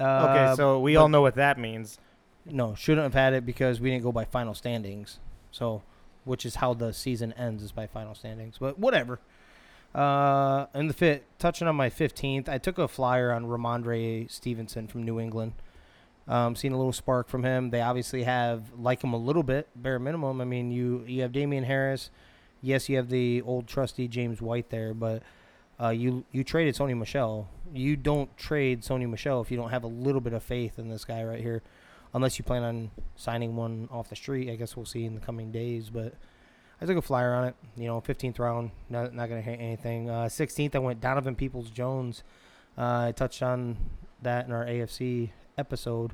Okay, 0.00 0.04
Uh, 0.04 0.56
so 0.56 0.80
we 0.80 0.96
all 0.96 1.08
know 1.08 1.22
what 1.22 1.36
that 1.36 1.58
means. 1.58 1.98
no, 2.44 2.74
shouldn't 2.74 3.04
have 3.04 3.14
had 3.14 3.32
it 3.32 3.46
because 3.46 3.80
we 3.80 3.90
didn't 3.90 4.02
go 4.02 4.10
by 4.12 4.24
final 4.24 4.54
standings. 4.54 5.18
So, 5.52 5.82
which 6.24 6.44
is 6.44 6.56
how 6.56 6.74
the 6.74 6.92
season 6.92 7.32
ends 7.34 7.62
is 7.62 7.72
by 7.72 7.86
final 7.86 8.14
standings. 8.14 8.56
But 8.58 8.78
whatever. 8.78 9.20
Uh, 9.94 10.66
in 10.74 10.86
the 10.86 10.94
fit, 10.94 11.24
touching 11.38 11.68
on 11.68 11.76
my 11.76 11.90
15th, 11.90 12.48
I 12.48 12.58
took 12.58 12.78
a 12.78 12.88
flyer 12.88 13.30
on 13.32 13.44
Rhamondre 13.46 14.30
Stevenson 14.30 14.88
from 14.88 15.02
New 15.02 15.20
England. 15.20 15.52
Um, 16.28 16.54
seen 16.56 16.72
a 16.72 16.76
little 16.76 16.92
spark 16.92 17.28
from 17.28 17.42
him. 17.42 17.70
They 17.70 17.80
obviously 17.80 18.22
have 18.22 18.72
like 18.78 19.02
him 19.02 19.12
a 19.12 19.18
little 19.18 19.42
bit, 19.42 19.68
bare 19.74 19.98
minimum. 19.98 20.40
I 20.40 20.44
mean, 20.44 20.70
you 20.70 21.04
you 21.06 21.22
have 21.22 21.32
Damien 21.32 21.64
Harris. 21.64 22.10
Yes, 22.60 22.88
you 22.88 22.96
have 22.96 23.08
the 23.08 23.42
old 23.42 23.66
trusty 23.66 24.06
James 24.06 24.40
White 24.40 24.70
there, 24.70 24.94
but 24.94 25.22
uh, 25.80 25.88
you 25.88 26.24
you 26.30 26.44
traded 26.44 26.76
Sony 26.76 26.96
Michel. 26.96 27.48
You 27.74 27.96
don't 27.96 28.34
trade 28.36 28.82
Sony 28.82 29.08
Michel 29.08 29.40
if 29.40 29.50
you 29.50 29.56
don't 29.56 29.70
have 29.70 29.82
a 29.82 29.88
little 29.88 30.20
bit 30.20 30.32
of 30.32 30.42
faith 30.42 30.78
in 30.78 30.88
this 30.88 31.04
guy 31.04 31.24
right 31.24 31.40
here, 31.40 31.60
unless 32.14 32.38
you 32.38 32.44
plan 32.44 32.62
on 32.62 32.90
signing 33.16 33.56
one 33.56 33.88
off 33.90 34.08
the 34.08 34.16
street. 34.16 34.48
I 34.48 34.54
guess 34.54 34.76
we'll 34.76 34.86
see 34.86 35.04
in 35.04 35.14
the 35.14 35.20
coming 35.20 35.50
days, 35.50 35.90
but. 35.90 36.14
I 36.82 36.84
took 36.84 36.96
a 36.96 37.02
flyer 37.02 37.32
on 37.32 37.44
it. 37.44 37.54
You 37.76 37.86
know, 37.86 38.00
15th 38.00 38.40
round, 38.40 38.72
not 38.90 39.14
not 39.14 39.28
gonna 39.28 39.40
hit 39.40 39.60
anything. 39.60 40.10
Uh, 40.10 40.24
16th, 40.24 40.74
I 40.74 40.80
went 40.80 41.00
Donovan 41.00 41.36
Peoples 41.36 41.70
Jones. 41.70 42.24
Uh, 42.76 43.06
I 43.08 43.12
touched 43.12 43.42
on 43.42 43.76
that 44.22 44.46
in 44.46 44.52
our 44.52 44.64
AFC 44.64 45.30
episode. 45.56 46.12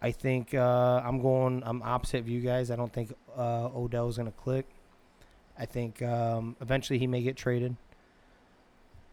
I 0.00 0.12
think 0.12 0.54
uh, 0.54 1.02
I'm 1.04 1.20
going. 1.20 1.62
I'm 1.66 1.82
opposite 1.82 2.18
of 2.18 2.28
you 2.28 2.40
guys. 2.40 2.70
I 2.70 2.76
don't 2.76 2.92
think 2.92 3.12
uh, 3.36 3.68
Odell's 3.74 4.16
gonna 4.16 4.30
click. 4.30 4.66
I 5.58 5.66
think 5.66 6.00
um, 6.02 6.56
eventually 6.60 6.98
he 7.00 7.08
may 7.08 7.22
get 7.22 7.36
traded. 7.36 7.76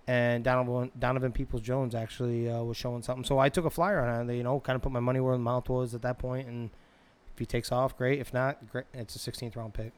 And 0.05 0.43
Donovan 0.43 0.91
Donovan 0.97 1.31
Peoples 1.31 1.63
Jones 1.63 1.95
actually 1.95 2.49
uh, 2.51 2.61
was 2.61 2.77
showing 2.77 3.01
something, 3.01 3.25
so 3.25 3.39
I 3.39 3.49
took 3.49 3.65
a 3.65 3.69
flyer 3.71 3.99
on 3.99 4.29
it. 4.29 4.35
You 4.35 4.43
know, 4.43 4.59
kind 4.59 4.75
of 4.75 4.83
put 4.83 4.91
my 4.91 4.99
money 4.99 5.19
where 5.19 5.33
the 5.33 5.43
mouth 5.43 5.67
was 5.69 5.95
at 5.95 6.03
that 6.03 6.19
point, 6.19 6.47
and 6.47 6.69
if 7.33 7.39
he 7.39 7.47
takes 7.47 7.71
off, 7.71 7.97
great. 7.97 8.19
If 8.19 8.31
not, 8.31 8.69
great. 8.69 8.85
It's 8.93 9.15
a 9.15 9.31
16th 9.31 9.55
round 9.55 9.73
pick. 9.73 9.91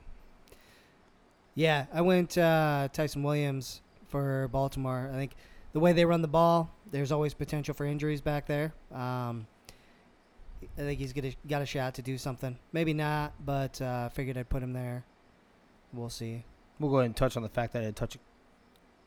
Yeah, 1.59 1.87
I 1.93 1.99
went 1.99 2.37
uh, 2.37 2.87
Ty'Son 2.93 3.21
Williams 3.21 3.81
for 4.07 4.47
Baltimore. 4.47 5.09
I 5.11 5.17
think 5.17 5.33
the 5.73 5.81
way 5.81 5.91
they 5.91 6.05
run 6.05 6.21
the 6.21 6.27
ball, 6.29 6.73
there's 6.89 7.11
always 7.11 7.33
potential 7.33 7.73
for 7.73 7.85
injuries 7.85 8.21
back 8.21 8.47
there. 8.47 8.73
Um, 8.93 9.45
I 10.77 10.83
think 10.83 11.01
he's 11.01 11.11
gonna, 11.11 11.33
got 11.49 11.61
a 11.61 11.65
shot 11.65 11.95
to 11.95 12.01
do 12.01 12.17
something. 12.17 12.57
Maybe 12.71 12.93
not, 12.93 13.33
but 13.45 13.81
uh, 13.81 14.07
figured 14.07 14.37
I'd 14.37 14.47
put 14.47 14.63
him 14.63 14.71
there. 14.71 15.03
We'll 15.91 16.09
see. 16.09 16.45
We'll 16.79 16.91
go 16.91 16.99
ahead 16.99 17.07
and 17.07 17.15
touch 17.17 17.35
on 17.35 17.43
the 17.43 17.49
fact 17.49 17.73
that 17.73 17.83
I 17.83 17.91
touch 17.91 18.17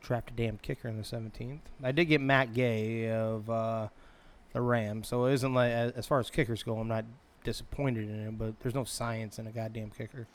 trapped 0.03 0.33
a 0.33 0.35
damn 0.35 0.59
kicker 0.59 0.89
in 0.89 0.99
the 0.99 1.05
17th. 1.05 1.61
I 1.83 1.91
did 1.93 2.05
get 2.05 2.21
Matt 2.21 2.53
Gay 2.53 3.11
of 3.11 3.49
uh, 3.49 3.89
the 4.53 4.61
Rams, 4.61 5.09
so 5.09 5.25
it 5.25 5.33
isn't 5.33 5.55
like 5.55 5.73
as 5.73 6.07
far 6.07 6.21
as 6.21 6.29
kickers 6.29 6.63
go, 6.63 6.77
I'm 6.77 6.89
not 6.89 7.07
disappointed 7.45 8.11
in 8.11 8.21
him. 8.21 8.37
But 8.37 8.61
there's 8.61 8.75
no 8.75 8.85
science 8.85 9.39
in 9.39 9.47
a 9.47 9.53
goddamn 9.53 9.91
kicker. 9.97 10.27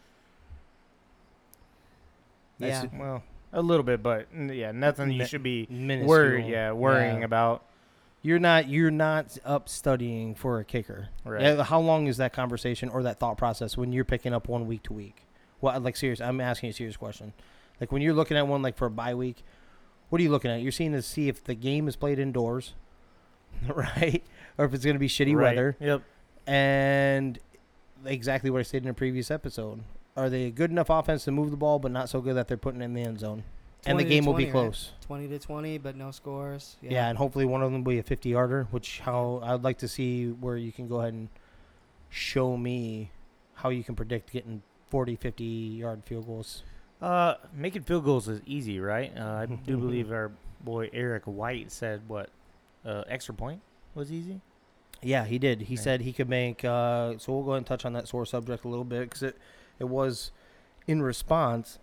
Yeah. 2.60 2.82
That's 2.82 2.94
Well, 2.94 3.24
a 3.54 3.62
little 3.62 3.84
bit, 3.84 4.02
but 4.04 4.28
yeah, 4.34 4.72
nothing 4.72 5.12
you 5.12 5.26
should 5.26 5.44
be 5.44 5.68
minuscule. 5.70 6.08
worried. 6.10 6.48
Yeah, 6.48 6.72
worrying 6.72 7.20
Yeah. 7.20 7.26
about. 7.26 7.64
You're 8.24 8.40
not 8.40 8.68
you're 8.68 8.92
not 8.92 9.38
up 9.46 9.70
studying 9.70 10.34
for 10.36 10.60
a 10.60 10.66
kicker. 10.66 11.10
Right. 11.24 11.60
How 11.60 11.80
long 11.80 12.08
is 12.08 12.18
that 12.18 12.34
conversation 12.34 12.90
or 12.90 13.04
that 13.04 13.20
thought 13.20 13.38
process 13.38 13.78
when 13.78 13.94
you're 13.94 14.04
picking 14.06 14.34
up 14.34 14.48
one 14.48 14.68
week 14.68 14.84
to 14.84 14.94
week? 14.94 15.24
Well, 15.62 15.80
like 15.80 15.96
serious, 15.96 16.20
I'm 16.20 16.42
asking 16.42 16.70
a 16.72 16.74
serious 16.74 16.98
question. 16.98 17.34
Like 17.80 17.92
when 17.92 18.02
you're 18.02 18.14
looking 18.14 18.36
at 18.36 18.48
one 18.48 18.62
like 18.62 18.76
for 18.76 18.88
a 18.88 18.92
bye 18.92 19.14
week, 19.16 19.44
what 20.10 20.20
are 20.20 20.24
you 20.24 20.32
looking 20.32 20.52
at? 20.52 20.62
You're 20.62 20.72
seeing 20.72 20.92
to 20.94 21.02
see 21.02 21.30
if 21.30 21.44
the 21.44 21.54
game 21.56 21.88
is 21.88 21.96
played 21.96 22.18
indoors, 22.20 22.74
right? 23.68 24.24
Or 24.58 24.66
if 24.66 24.74
it's 24.74 24.84
going 24.84 24.96
to 24.96 25.00
be 25.00 25.08
shitty 25.08 25.36
Right. 25.36 25.56
weather. 25.56 25.78
Yep. 25.80 26.02
And 26.48 27.40
exactly 28.06 28.50
what 28.50 28.60
I 28.60 28.64
said 28.64 28.84
in 28.84 28.90
a 28.90 28.94
previous 28.94 29.30
episode. 29.32 29.84
Are 30.18 30.30
they 30.30 30.46
a 30.46 30.52
good 30.52 30.72
enough 30.72 30.90
offense 30.90 31.24
to 31.26 31.32
move 31.32 31.52
the 31.52 31.58
ball, 31.58 31.80
but 31.80 31.92
not 31.92 32.10
so 32.10 32.20
good 32.22 32.36
that 32.36 32.48
they're 32.48 32.58
putting 32.58 32.82
it 32.82 32.86
in 32.86 32.94
the 32.94 33.04
end 33.04 33.20
zone? 33.20 33.44
And 33.86 33.98
the 34.00 34.04
20 34.04 34.10
game 34.10 34.26
will 34.26 34.34
be 34.34 34.46
20, 34.46 34.46
right? 34.46 34.52
close. 34.52 34.92
Twenty 35.02 35.28
to 35.30 35.40
twenty, 35.40 35.78
but 35.78 35.96
no 35.96 36.12
scores. 36.12 36.76
Yeah. 36.82 37.08
and 37.08 37.18
hopefully 37.18 37.46
one 37.46 37.62
of 37.62 37.72
them 37.72 37.84
will 37.84 37.92
be 37.92 38.00
a 38.00 38.04
50 38.04 38.30
yarder, 38.30 38.68
which 38.72 39.00
how 39.00 39.40
I'd 39.44 39.64
like 39.64 39.78
to 39.78 39.88
see 39.88 40.28
where 40.28 40.58
you 40.58 40.72
can 40.74 40.88
go 40.90 41.00
ahead 41.00 41.14
and 41.14 41.30
show 42.10 42.58
me 42.58 43.12
how 43.54 43.70
you 43.70 43.84
can 43.84 43.96
predict 43.96 44.32
getting 44.34 44.62
40, 44.90 45.16
50 45.16 45.44
yard 45.46 46.04
field 46.06 46.26
goals. 46.26 46.64
Uh, 47.02 47.36
making 47.54 47.84
field 47.84 48.04
goals 48.04 48.28
is 48.28 48.42
easy, 48.46 48.80
right? 48.80 49.14
Uh, 49.16 49.24
I 49.24 49.46
do 49.66 49.78
believe 49.78 50.12
our 50.12 50.32
boy 50.62 50.90
Eric 50.92 51.24
White 51.26 51.72
said 51.72 52.02
what, 52.08 52.30
uh, 52.86 53.04
extra 53.08 53.34
point 53.36 53.62
was 53.94 54.12
easy. 54.12 54.42
Yeah, 55.04 55.26
he 55.26 55.38
did. 55.38 55.62
He 55.62 55.76
Okay. 55.76 55.84
said 55.84 56.02
he 56.02 56.12
could 56.12 56.28
make. 56.28 56.66
Uh, 56.66 57.18
so 57.20 57.32
we'll 57.34 57.44
go 57.44 57.52
ahead 57.52 57.58
and 57.60 57.68
touch 57.68 57.86
on 57.86 57.94
that 57.94 58.08
sore 58.08 58.26
subject 58.26 58.66
a 58.66 58.68
little 58.68 58.84
bit 58.84 59.02
because 59.02 59.22
it, 59.22 59.38
it 59.80 59.86
was 59.90 60.32
in 60.88 61.02
response 61.02 61.80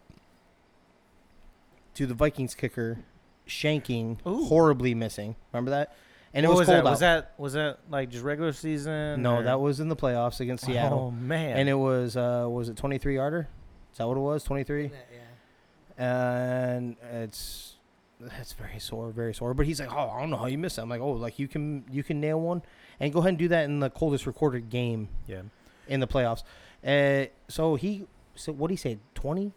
to 1.94 2.06
the 2.06 2.14
Vikings 2.14 2.54
kicker 2.54 2.98
shanking 3.46 4.18
Ooh. 4.26 4.44
horribly 4.46 4.94
missing. 4.94 5.36
Remember 5.52 5.70
that? 5.70 5.94
And 6.32 6.44
it 6.44 6.48
What 6.48 6.58
was, 6.58 6.66
was 6.66 6.74
cold 6.74 6.78
that? 6.78 6.86
out. 6.86 6.90
Was 6.90 7.00
that 7.00 7.32
was 7.38 7.52
that 7.52 7.78
like 7.90 8.08
just 8.10 8.24
regular 8.24 8.52
season? 8.52 9.22
no, 9.22 9.36
or- 9.36 9.42
that 9.44 9.60
was 9.60 9.78
in 9.80 9.88
the 9.88 9.94
playoffs 9.96 10.40
against 10.40 10.64
Seattle. 10.64 10.98
Oh 10.98 11.10
man! 11.12 11.56
and 11.56 11.68
it 11.68 11.74
was 11.74 12.16
uh 12.16 12.46
was 12.50 12.68
it 12.68 12.76
23 12.76 13.14
yarder? 13.14 13.48
Is 13.92 13.98
that 13.98 14.08
what 14.08 14.16
it 14.16 14.20
was? 14.20 14.42
23. 14.42 14.90
Yeah. 14.90 16.04
and 16.04 16.96
it's 17.12 17.74
that's 18.20 18.52
very 18.54 18.78
sore, 18.80 19.10
very 19.10 19.32
sore. 19.34 19.54
But 19.54 19.66
he's 19.66 19.78
like, 19.80 19.92
oh, 19.92 20.08
I 20.10 20.20
don't 20.20 20.30
know 20.30 20.36
how 20.38 20.46
you 20.46 20.58
missed 20.58 20.76
that. 20.76 20.82
I'm 20.82 20.88
like, 20.88 21.00
oh, 21.00 21.12
like 21.12 21.38
you 21.38 21.46
can 21.46 21.84
you 21.90 22.02
can 22.02 22.20
nail 22.20 22.40
one, 22.40 22.62
and 22.98 23.12
go 23.12 23.20
ahead 23.20 23.28
and 23.30 23.38
do 23.38 23.48
that 23.48 23.64
in 23.66 23.78
the 23.78 23.90
coldest 23.90 24.26
recorded 24.26 24.70
game 24.70 25.08
Yeah. 25.28 25.42
in 25.86 26.00
the 26.00 26.08
playoffs. 26.08 26.42
Uh, 26.84 27.26
so 27.48 27.76
he, 27.76 28.06
so 28.34 28.52
what 28.52 28.68
do 28.68 28.72
he 28.72 28.76
say? 28.76 28.98
Twenty? 29.14 29.52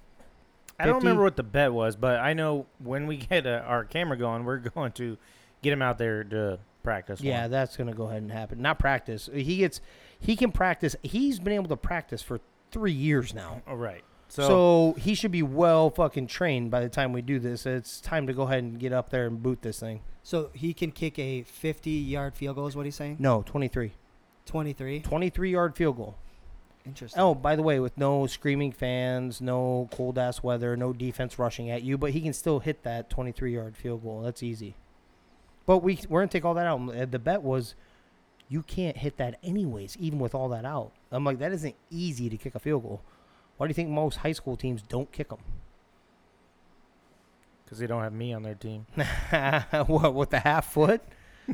I 0.79 0.85
don't 0.85 0.95
50? 0.95 1.07
remember 1.07 1.23
what 1.23 1.35
the 1.35 1.43
bet 1.43 1.73
was, 1.73 1.95
but 1.95 2.19
I 2.19 2.33
know 2.33 2.67
when 2.79 3.07
we 3.07 3.17
get 3.29 3.47
uh, 3.47 3.63
our 3.65 3.83
camera 3.83 4.17
going, 4.17 4.45
we're 4.45 4.57
going 4.57 4.91
to 4.93 5.17
get 5.61 5.73
him 5.73 5.81
out 5.81 5.97
there 5.97 6.23
to 6.23 6.59
practice. 6.83 7.19
Yeah, 7.21 7.43
one. 7.43 7.51
that's 7.51 7.75
gonna 7.75 7.93
go 7.93 8.05
ahead 8.05 8.21
and 8.21 8.31
happen. 8.31 8.61
Not 8.61 8.79
practice. 8.79 9.29
He 9.33 9.57
gets, 9.57 9.81
he 10.19 10.35
can 10.35 10.51
practice. 10.51 10.95
He's 11.03 11.39
been 11.39 11.53
able 11.53 11.69
to 11.69 11.77
practice 11.77 12.21
for 12.21 12.39
three 12.71 12.93
years 12.93 13.33
now. 13.33 13.61
All 13.67 13.75
right. 13.75 14.03
So, 14.29 14.47
So, 14.47 14.99
he 14.99 15.15
should 15.15 15.31
be 15.31 15.43
well 15.43 15.89
fucking 15.89 16.27
trained 16.27 16.69
by 16.69 16.81
the 16.81 16.89
time 16.89 17.13
we 17.13 17.21
do 17.21 17.39
this. 17.39 17.65
It's 17.65 18.01
time 18.01 18.27
to 18.27 18.33
go 18.33 18.43
ahead 18.43 18.63
and 18.63 18.77
get 18.79 18.91
up 18.91 19.09
there 19.09 19.25
and 19.25 19.41
boot 19.41 19.61
this 19.61 19.79
thing. 19.79 20.01
So 20.21 20.49
he 20.53 20.73
can 20.73 20.91
kick 20.91 21.17
a 21.17 21.43
50 21.43 21.89
yard 21.89 22.35
field 22.35 22.57
goal, 22.57 22.67
is 22.67 22.75
what 22.75 22.85
he's 22.85 22.95
saying? 22.95 23.17
No, 23.19 23.43
23. 23.43 23.93
23. 24.45 24.99
23 24.99 25.51
yard 25.51 25.75
field 25.75 25.95
goal. 25.95 26.17
Interesting. 26.87 27.21
Oh, 27.21 27.35
by 27.35 27.55
the 27.55 27.63
way, 27.63 27.79
with 27.79 27.97
no 27.97 28.27
screaming 28.27 28.71
fans, 28.71 29.41
no 29.41 29.89
cold 29.91 30.17
ass 30.17 30.41
weather, 30.41 30.77
no 30.77 30.93
defense 30.93 31.37
rushing 31.37 31.69
at 31.69 31.83
you, 31.83 31.97
but 31.97 32.11
he 32.11 32.21
can 32.21 32.33
still 32.33 32.59
hit 32.59 32.83
that 32.83 33.09
23 33.09 33.53
yard 33.53 33.75
field 33.75 34.03
goal. 34.03 34.21
That's 34.21 34.41
easy. 34.41 34.75
But 35.65 35.79
we 35.79 35.99
we're 36.07 36.21
gonna 36.21 36.29
take 36.29 36.45
all 36.45 36.53
that 36.53 36.65
out. 36.65 37.11
The 37.11 37.19
bet 37.19 37.41
was 37.41 37.75
you 38.47 38.63
can't 38.63 38.97
hit 38.97 39.17
that 39.17 39.37
anyways, 39.43 39.97
even 39.99 40.19
with 40.19 40.33
all 40.33 40.47
that 40.49 40.63
out. 40.63 40.91
I'm 41.11 41.25
like, 41.25 41.39
that 41.39 41.51
isn't 41.51 41.75
easy 41.91 42.29
to 42.29 42.37
kick 42.37 42.55
a 42.55 42.59
field 42.59 42.83
goal. 42.83 43.01
Why 43.57 43.67
do 43.67 43.71
you 43.71 43.75
think 43.75 43.89
most 43.89 44.17
high 44.17 44.31
school 44.31 44.55
teams 44.55 44.81
don't 44.81 45.11
kick 45.11 45.29
them? 45.29 45.39
because 47.67 47.79
they 47.79 47.87
don't 47.87 48.01
have 48.01 48.13
me 48.13 48.31
on 48.31 48.43
their 48.43 48.55
team, 48.55 48.85
what 49.87 50.13
with 50.13 50.29
the 50.29 50.39
half 50.39 50.71
foot? 50.71 51.01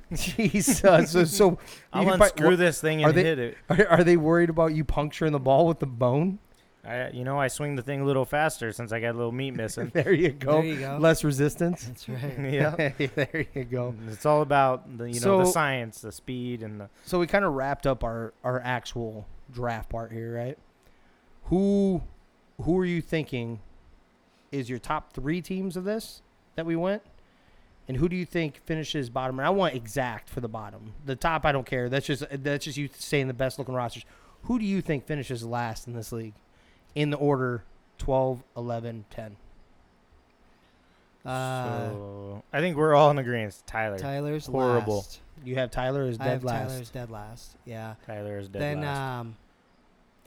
Jesus. 0.13 1.11
So, 1.11 1.23
so 1.25 1.59
I'll 1.91 2.03
you 2.03 2.11
can 2.11 2.21
unscrew 2.21 2.47
pro- 2.47 2.55
this 2.55 2.81
thing 2.81 3.03
are 3.03 3.09
and 3.09 3.17
they- 3.17 3.23
hit 3.23 3.39
it. 3.39 3.57
are, 3.69 3.87
are 3.87 4.03
they 4.03 4.17
worried 4.17 4.49
about 4.49 4.73
you 4.73 4.83
puncturing 4.83 5.31
the 5.31 5.39
ball 5.39 5.67
with 5.67 5.79
the 5.79 5.85
bone? 5.85 6.39
I, 6.85 7.09
you 7.11 7.23
know, 7.23 7.39
I 7.39 7.47
swing 7.47 7.77
the 7.77 7.81
thing 7.81 8.01
a 8.01 8.05
little 8.05 8.25
faster 8.25 8.73
since 8.73 8.91
I 8.91 8.99
got 8.99 9.11
a 9.11 9.17
little 9.17 9.31
meat 9.31 9.51
missing. 9.51 9.89
there 9.93 10.11
you 10.11 10.31
go. 10.31 10.61
There 10.61 10.65
you 10.65 10.79
go. 10.79 10.97
Less 10.99 11.23
resistance. 11.23 11.85
That's 11.85 12.09
right. 12.09 12.39
yeah. 12.39 12.75
there 13.15 13.45
you 13.53 13.63
go. 13.63 13.95
It's 14.09 14.25
all 14.25 14.41
about 14.41 14.97
the 14.97 15.09
you 15.09 15.21
know 15.21 15.39
the 15.39 15.45
science, 15.45 16.01
the 16.01 16.11
speed, 16.11 16.61
and 16.61 16.81
the 16.81 16.89
So 17.05 17.19
we 17.19 17.27
kind 17.27 17.45
of 17.45 17.53
wrapped 17.53 17.87
up 17.87 18.03
our 18.03 18.33
our 18.43 18.59
actual 18.59 19.25
draft 19.51 19.89
part 19.89 20.11
here, 20.11 20.35
right? 20.35 20.57
Who 21.45 22.03
who 22.61 22.77
are 22.77 22.85
you 22.85 23.01
thinking 23.01 23.61
is 24.51 24.69
your 24.69 24.79
top 24.79 25.13
three 25.13 25.41
teams 25.41 25.77
of 25.77 25.85
this 25.85 26.21
that 26.55 26.65
we 26.65 26.75
went? 26.75 27.01
And 27.87 27.97
who 27.97 28.07
do 28.07 28.15
you 28.15 28.25
think 28.25 28.61
finishes 28.65 29.09
bottom? 29.09 29.39
And 29.39 29.45
I 29.45 29.49
want 29.49 29.75
exact 29.75 30.29
for 30.29 30.39
the 30.39 30.47
bottom. 30.47 30.93
The 31.05 31.15
top, 31.15 31.45
I 31.45 31.51
don't 31.51 31.65
care. 31.65 31.89
That's 31.89 32.05
just 32.05 32.23
that's 32.31 32.65
just 32.65 32.77
you 32.77 32.89
saying 32.93 33.27
the 33.27 33.33
best 33.33 33.59
looking 33.59 33.75
rosters. 33.75 34.05
Who 34.43 34.59
do 34.59 34.65
you 34.65 34.81
think 34.81 35.05
finishes 35.05 35.43
last 35.45 35.87
in 35.87 35.93
this 35.93 36.11
league, 36.11 36.33
in 36.95 37.09
the 37.09 37.17
order 37.17 37.63
12, 37.97 38.43
11, 38.55 39.05
10? 39.09 39.37
Uh, 41.25 41.89
so 41.89 42.43
I 42.51 42.59
think 42.59 42.75
we're 42.75 42.93
all 42.93 43.09
in 43.11 43.17
agreement. 43.17 43.61
Tyler. 43.65 43.97
Tyler's 43.97 44.45
horrible. 44.45 44.97
last. 44.97 45.21
You 45.45 45.55
have 45.55 45.71
Tyler 45.71 46.03
is 46.03 46.15
as 46.15 46.21
I 46.21 46.23
dead 46.25 46.31
have 46.31 46.43
last. 46.43 46.71
Tyler's 46.71 46.89
dead 46.89 47.11
last. 47.11 47.55
Yeah. 47.65 47.95
Tyler 48.05 48.37
is 48.39 48.49
dead 48.49 48.61
then 48.61 48.81
last. 48.81 48.97
um, 48.97 49.35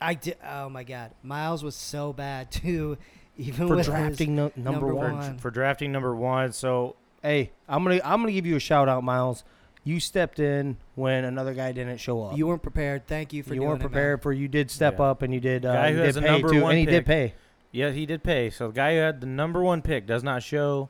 I 0.00 0.14
did. 0.14 0.36
Oh 0.46 0.68
my 0.68 0.84
God, 0.84 1.10
Miles 1.22 1.62
was 1.62 1.74
so 1.74 2.12
bad 2.12 2.50
too. 2.50 2.98
Even 3.38 3.68
for 3.68 3.76
with 3.76 3.86
drafting 3.86 4.34
no, 4.34 4.50
number, 4.56 4.70
number 4.70 4.94
one. 4.94 5.10
for, 5.10 5.16
one. 5.16 5.38
for 5.38 5.50
drafting 5.50 5.92
number 5.92 6.14
one. 6.16 6.52
So 6.52 6.96
Hey, 7.26 7.50
I'm 7.68 7.82
gonna 7.82 8.00
I'm 8.04 8.20
gonna 8.22 8.32
give 8.32 8.46
you 8.46 8.56
a 8.56 8.60
shout 8.60 8.88
out, 8.88 9.02
Miles. 9.02 9.42
You 9.82 10.00
stepped 10.00 10.38
in 10.40 10.76
when 10.94 11.24
another 11.24 11.54
guy 11.54 11.72
didn't 11.72 11.98
show 11.98 12.22
up. 12.24 12.36
You 12.36 12.46
weren't 12.46 12.62
prepared. 12.62 13.06
Thank 13.06 13.32
you 13.32 13.42
for 13.42 13.54
You 13.54 13.60
doing 13.60 13.68
weren't 13.70 13.80
it, 13.80 13.84
man. 13.84 13.90
prepared 13.90 14.22
for 14.22 14.32
you 14.32 14.48
did 14.48 14.70
step 14.70 14.98
Yeah. 14.98 15.06
up 15.06 15.22
and 15.22 15.32
you 15.34 15.40
did 15.40 15.64
uh, 15.66 15.72
Guy 15.72 15.88
you 15.88 15.94
who 15.94 16.00
did 16.00 16.06
has 16.06 16.16
a 16.16 16.20
pay 16.22 16.26
number 16.28 16.48
too, 16.52 16.62
one 16.62 16.70
and 16.72 16.78
he 16.80 16.86
did 16.86 17.04
pick. 17.06 17.32
pay. 17.32 17.34
yeah, 17.72 17.90
he 17.90 18.06
did 18.06 18.22
pay. 18.22 18.50
So 18.50 18.68
the 18.68 18.74
guy 18.74 18.94
who 18.94 19.00
had 19.00 19.20
the 19.20 19.26
number 19.26 19.62
one 19.62 19.82
pick 19.82 20.06
does 20.06 20.22
not 20.24 20.42
show, 20.42 20.88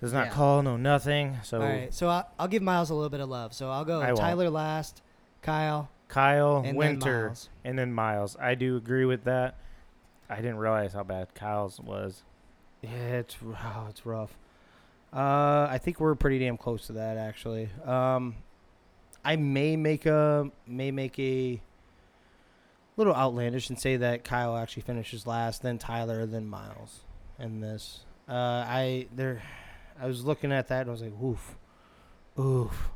does 0.00 0.12
not 0.12 0.26
Yeah. 0.26 0.32
call, 0.32 0.62
no 0.62 0.76
nothing. 0.76 1.36
So 1.44 1.60
All 1.60 1.68
right, 1.68 1.92
so 1.94 2.08
I'll, 2.08 2.28
I'll 2.38 2.48
give 2.48 2.62
Miles 2.62 2.90
a 2.90 2.94
little 2.94 3.10
bit 3.10 3.20
of 3.20 3.28
love. 3.28 3.52
So 3.54 3.70
I'll 3.70 3.84
go 3.84 4.00
I 4.00 4.06
won't. 4.08 4.18
Tyler 4.18 4.50
last, 4.50 5.02
Kyle, 5.42 5.88
Kyle 6.08 6.62
and 6.64 6.76
Winter 6.76 7.10
then 7.12 7.22
Miles. 7.26 7.48
and 7.64 7.78
then 7.78 7.92
Miles. 7.92 8.36
I 8.40 8.54
do 8.56 8.76
agree 8.76 9.04
with 9.04 9.24
that. 9.24 9.56
I 10.28 10.36
didn't 10.36 10.56
realize 10.58 10.92
how 10.94 11.02
bad 11.04 11.34
Kyle's 11.34 11.78
was. 11.80 12.22
Yeah, 12.80 12.90
it's 13.18 13.40
wow, 13.42 13.86
it's 13.90 14.04
rough. 14.06 14.36
Uh, 15.12 15.68
I 15.70 15.78
think 15.78 16.00
we're 16.00 16.14
pretty 16.14 16.38
damn 16.38 16.56
close 16.56 16.86
to 16.86 16.94
that 16.94 17.18
actually. 17.18 17.68
Um, 17.84 18.36
I 19.24 19.36
may 19.36 19.76
make 19.76 20.06
a 20.06 20.50
may 20.66 20.90
make 20.90 21.18
a 21.18 21.60
little 22.96 23.14
outlandish 23.14 23.68
and 23.68 23.78
say 23.78 23.96
that 23.96 24.24
Kyle 24.24 24.56
actually 24.56 24.82
finishes 24.82 25.26
last, 25.26 25.62
then 25.62 25.78
Tyler, 25.78 26.26
then 26.26 26.46
Miles, 26.46 27.00
and 27.38 27.62
this. 27.62 28.00
Uh, 28.28 28.32
I 28.66 29.06
there, 29.14 29.42
I 30.00 30.06
was 30.06 30.24
looking 30.24 30.52
at 30.52 30.68
that 30.68 30.82
and 30.82 30.90
I 30.90 30.92
was 30.92 31.02
like, 31.02 31.20
oof, 31.22 31.56
oof. 32.38 32.90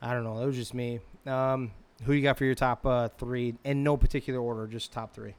I 0.00 0.12
don't 0.12 0.24
know. 0.24 0.40
That 0.40 0.46
was 0.46 0.56
just 0.56 0.74
me. 0.74 1.00
Um, 1.26 1.70
who 2.04 2.12
you 2.12 2.22
got 2.22 2.36
for 2.36 2.44
your 2.44 2.56
top 2.56 2.84
uh, 2.84 3.08
three 3.08 3.54
in 3.64 3.84
no 3.84 3.96
particular 3.96 4.40
order, 4.40 4.66
just 4.66 4.92
top 4.92 5.14
three. 5.14 5.34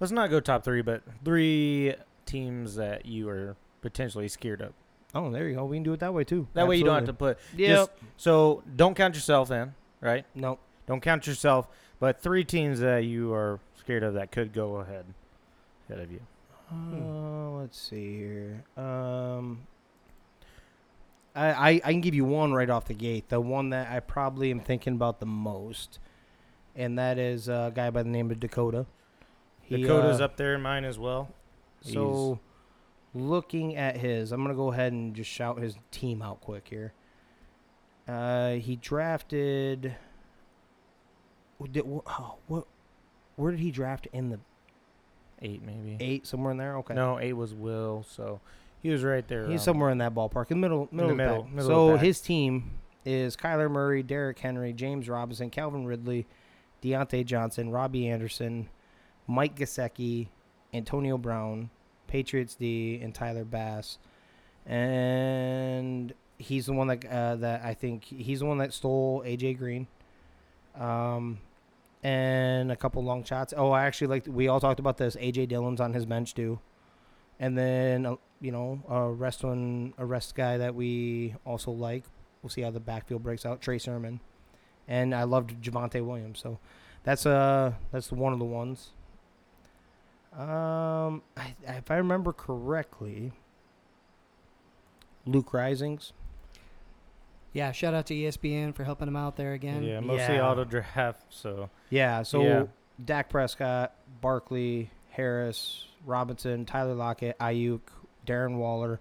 Let's 0.00 0.10
not 0.10 0.30
go 0.30 0.40
top 0.40 0.64
three, 0.64 0.82
but 0.82 1.02
three 1.24 1.94
teams 2.26 2.76
that 2.76 3.06
you 3.06 3.28
are 3.28 3.56
potentially 3.80 4.28
scared 4.28 4.60
of. 4.60 4.72
Oh, 5.14 5.30
there 5.30 5.48
you 5.48 5.56
go. 5.56 5.64
We 5.64 5.76
can 5.76 5.82
do 5.82 5.92
it 5.92 6.00
that 6.00 6.14
way 6.14 6.24
too. 6.24 6.48
That 6.54 6.66
way 6.66 6.76
you 6.76 6.84
don't 6.84 6.94
have 6.94 7.06
to 7.06 7.12
put. 7.12 7.38
Yep. 7.56 7.68
Just, 7.68 7.90
so 8.16 8.62
don't 8.74 8.94
count 8.94 9.14
yourself 9.14 9.50
in, 9.50 9.74
right? 10.00 10.24
Nope. 10.34 10.60
Don't 10.86 11.00
count 11.00 11.26
yourself, 11.26 11.68
but 12.00 12.20
three 12.20 12.44
teams 12.44 12.80
that 12.80 13.04
you 13.04 13.32
are 13.32 13.60
scared 13.74 14.02
of 14.02 14.14
that 14.14 14.32
could 14.32 14.52
go 14.52 14.76
ahead 14.76 15.04
ahead 15.88 16.02
of 16.02 16.10
you. 16.10 16.20
Uh, 16.70 17.60
let's 17.60 17.78
see 17.78 18.16
here. 18.16 18.64
Um, 18.76 19.66
I, 21.34 21.48
I 21.48 21.68
I 21.84 21.92
can 21.92 22.00
give 22.00 22.14
you 22.14 22.24
one 22.24 22.52
right 22.52 22.70
off 22.70 22.86
the 22.86 22.94
gate. 22.94 23.28
The 23.28 23.40
one 23.40 23.70
that 23.70 23.90
I 23.90 24.00
probably 24.00 24.50
am 24.50 24.60
thinking 24.60 24.94
about 24.94 25.20
the 25.20 25.26
most, 25.26 25.98
and 26.74 26.98
that 26.98 27.18
is 27.18 27.48
a 27.48 27.70
guy 27.74 27.90
by 27.90 28.02
the 28.02 28.08
name 28.08 28.30
of 28.30 28.40
Dakota. 28.40 28.86
He, 29.60 29.82
Dakota's 29.82 30.20
uh, 30.20 30.24
up 30.24 30.36
there 30.36 30.54
in 30.54 30.62
mine 30.62 30.84
as 30.84 30.98
well. 30.98 31.28
So, 31.82 32.38
looking 33.14 33.76
at 33.76 33.96
his, 33.96 34.32
I'm 34.32 34.42
gonna 34.42 34.54
go 34.54 34.72
ahead 34.72 34.92
and 34.92 35.14
just 35.14 35.30
shout 35.30 35.60
his 35.60 35.76
team 35.90 36.22
out 36.22 36.40
quick 36.40 36.66
here. 36.68 36.92
Uh, 38.08 38.52
he 38.54 38.76
drafted. 38.76 39.94
Did, 41.70 41.84
oh, 41.86 42.36
what? 42.48 42.66
Where 43.36 43.50
did 43.52 43.60
he 43.60 43.70
draft 43.70 44.08
in 44.12 44.30
the 44.30 44.40
eight 45.40 45.62
maybe. 45.64 45.96
eight? 46.00 46.26
Somewhere 46.26 46.50
in 46.52 46.58
there. 46.58 46.76
Okay. 46.78 46.94
No, 46.94 47.18
eight 47.18 47.34
was 47.34 47.54
Will, 47.54 48.04
so 48.08 48.40
he 48.82 48.90
was 48.90 49.04
right 49.04 49.26
there. 49.28 49.46
He's 49.46 49.60
um, 49.60 49.64
somewhere 49.74 49.90
in 49.90 49.98
that 49.98 50.14
ballpark, 50.14 50.50
in 50.50 50.60
the 50.60 50.68
middle, 50.68 50.88
middle, 50.90 50.96
the 50.96 51.02
of 51.04 51.08
the 51.08 51.14
middle- 51.14 51.44
middle 51.44 51.68
so 51.68 51.96
his 51.96 52.20
team 52.20 52.72
is 53.04 53.36
Kyler 53.36 53.70
Murray, 53.70 54.02
Derrick 54.02 54.38
Henry, 54.38 54.72
James 54.72 55.08
Robinson, 55.08 55.50
Calvin 55.50 55.86
Ridley, 55.86 56.26
Diontae 56.82 57.24
Johnson, 57.24 57.70
Robbie 57.70 58.08
Anderson, 58.08 58.68
Mike 59.26 59.56
Gesicki, 59.56 60.28
Antonio 60.72 61.18
Brown, 61.18 61.70
Patriots 62.06 62.54
D, 62.54 63.00
and 63.02 63.14
Tyler 63.14 63.44
Bass. 63.44 63.98
And 64.66 66.14
he's 66.38 66.66
the 66.66 66.72
one 66.72 66.88
that 66.88 67.04
uh, 67.04 67.36
that 67.36 67.62
I 67.64 67.74
think 67.74 68.04
he's 68.04 68.40
the 68.40 68.46
one 68.46 68.58
that 68.58 68.72
stole 68.72 69.22
AJ 69.26 69.58
Green. 69.58 69.86
Um, 70.78 71.38
and 72.02 72.72
a 72.72 72.76
couple 72.76 73.02
long 73.04 73.24
shots. 73.24 73.54
Oh, 73.56 73.70
I 73.70 73.84
actually 73.84 74.08
like. 74.08 74.26
We 74.26 74.48
all 74.48 74.60
talked 74.60 74.80
about 74.80 74.96
this. 74.96 75.16
AJ 75.16 75.48
Dillon's 75.48 75.80
on 75.80 75.92
his 75.92 76.06
bench 76.06 76.34
too. 76.34 76.58
And 77.38 77.56
then 77.56 78.06
uh, 78.06 78.16
you 78.40 78.52
know 78.52 78.82
a 78.88 79.10
rest 79.10 79.44
one, 79.44 79.94
a 79.98 80.04
rest 80.04 80.34
guy 80.34 80.58
that 80.58 80.74
we 80.74 81.34
also 81.46 81.70
like. 81.70 82.04
We'll 82.42 82.50
see 82.50 82.62
how 82.62 82.70
the 82.70 82.80
backfield 82.80 83.22
breaks 83.22 83.46
out. 83.46 83.60
Trey 83.60 83.78
Sermon, 83.78 84.20
and 84.88 85.14
I 85.14 85.22
loved 85.24 85.62
Javonte 85.62 86.04
Williams. 86.04 86.40
So 86.40 86.58
that's 87.04 87.24
uh 87.24 87.74
that's 87.92 88.10
one 88.10 88.32
of 88.32 88.38
the 88.38 88.44
ones. 88.44 88.90
Um, 90.36 91.22
I, 91.36 91.54
if 91.66 91.90
I 91.90 91.96
remember 91.96 92.32
correctly, 92.32 93.32
Luke 95.26 95.52
Risings. 95.52 96.12
Yeah, 97.52 97.72
shout 97.72 97.92
out 97.92 98.06
to 98.06 98.14
ESPN 98.14 98.74
for 98.74 98.84
helping 98.84 99.08
him 99.08 99.16
out 99.16 99.36
there 99.36 99.52
again. 99.52 99.82
yeah, 99.82 100.00
mostly 100.00 100.36
Yeah. 100.36 100.48
auto 100.48 100.64
draft. 100.64 101.26
So 101.30 101.68
Yeah, 101.90 102.22
so 102.22 102.42
Yeah. 102.42 102.64
Dak 103.04 103.28
Prescott, 103.28 103.94
Barkley, 104.22 104.90
Harris, 105.10 105.86
Robinson, 106.06 106.64
Tyler 106.64 106.94
Lockett, 106.94 107.38
Aiyuk, 107.38 107.80
Darren 108.26 108.56
Waller, 108.56 109.00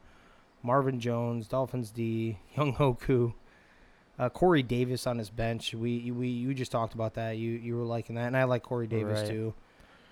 Marvin 0.64 1.00
Jones, 1.00 1.48
Dolphins 1.48 1.92
D, 1.92 2.40
Younghoe 2.58 3.00
Koo, 3.00 3.34
uh, 4.20 4.28
Corey 4.30 4.64
Davis 4.64 5.08
on 5.08 5.18
his 5.18 5.30
bench. 5.30 5.74
We 5.74 6.12
we 6.12 6.28
you 6.28 6.54
just 6.54 6.72
talked 6.74 6.94
about 6.94 7.14
that. 7.14 7.38
You 7.38 7.52
you 7.52 7.78
were 7.78 7.86
liking 7.86 8.16
that, 8.16 8.28
and 8.28 8.36
I 8.38 8.44
like 8.44 8.64
Corey 8.64 8.88
Davis 8.88 9.22
Right. 9.22 9.30
too. 9.30 9.54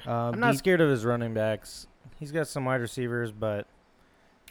Um, 0.05 0.33
I'm 0.35 0.39
not 0.39 0.51
D- 0.51 0.57
scared 0.57 0.81
of 0.81 0.89
his 0.89 1.05
running 1.05 1.33
backs. 1.33 1.87
He's 2.19 2.31
got 2.31 2.47
some 2.47 2.65
wide 2.65 2.81
receivers, 2.81 3.31
but 3.31 3.67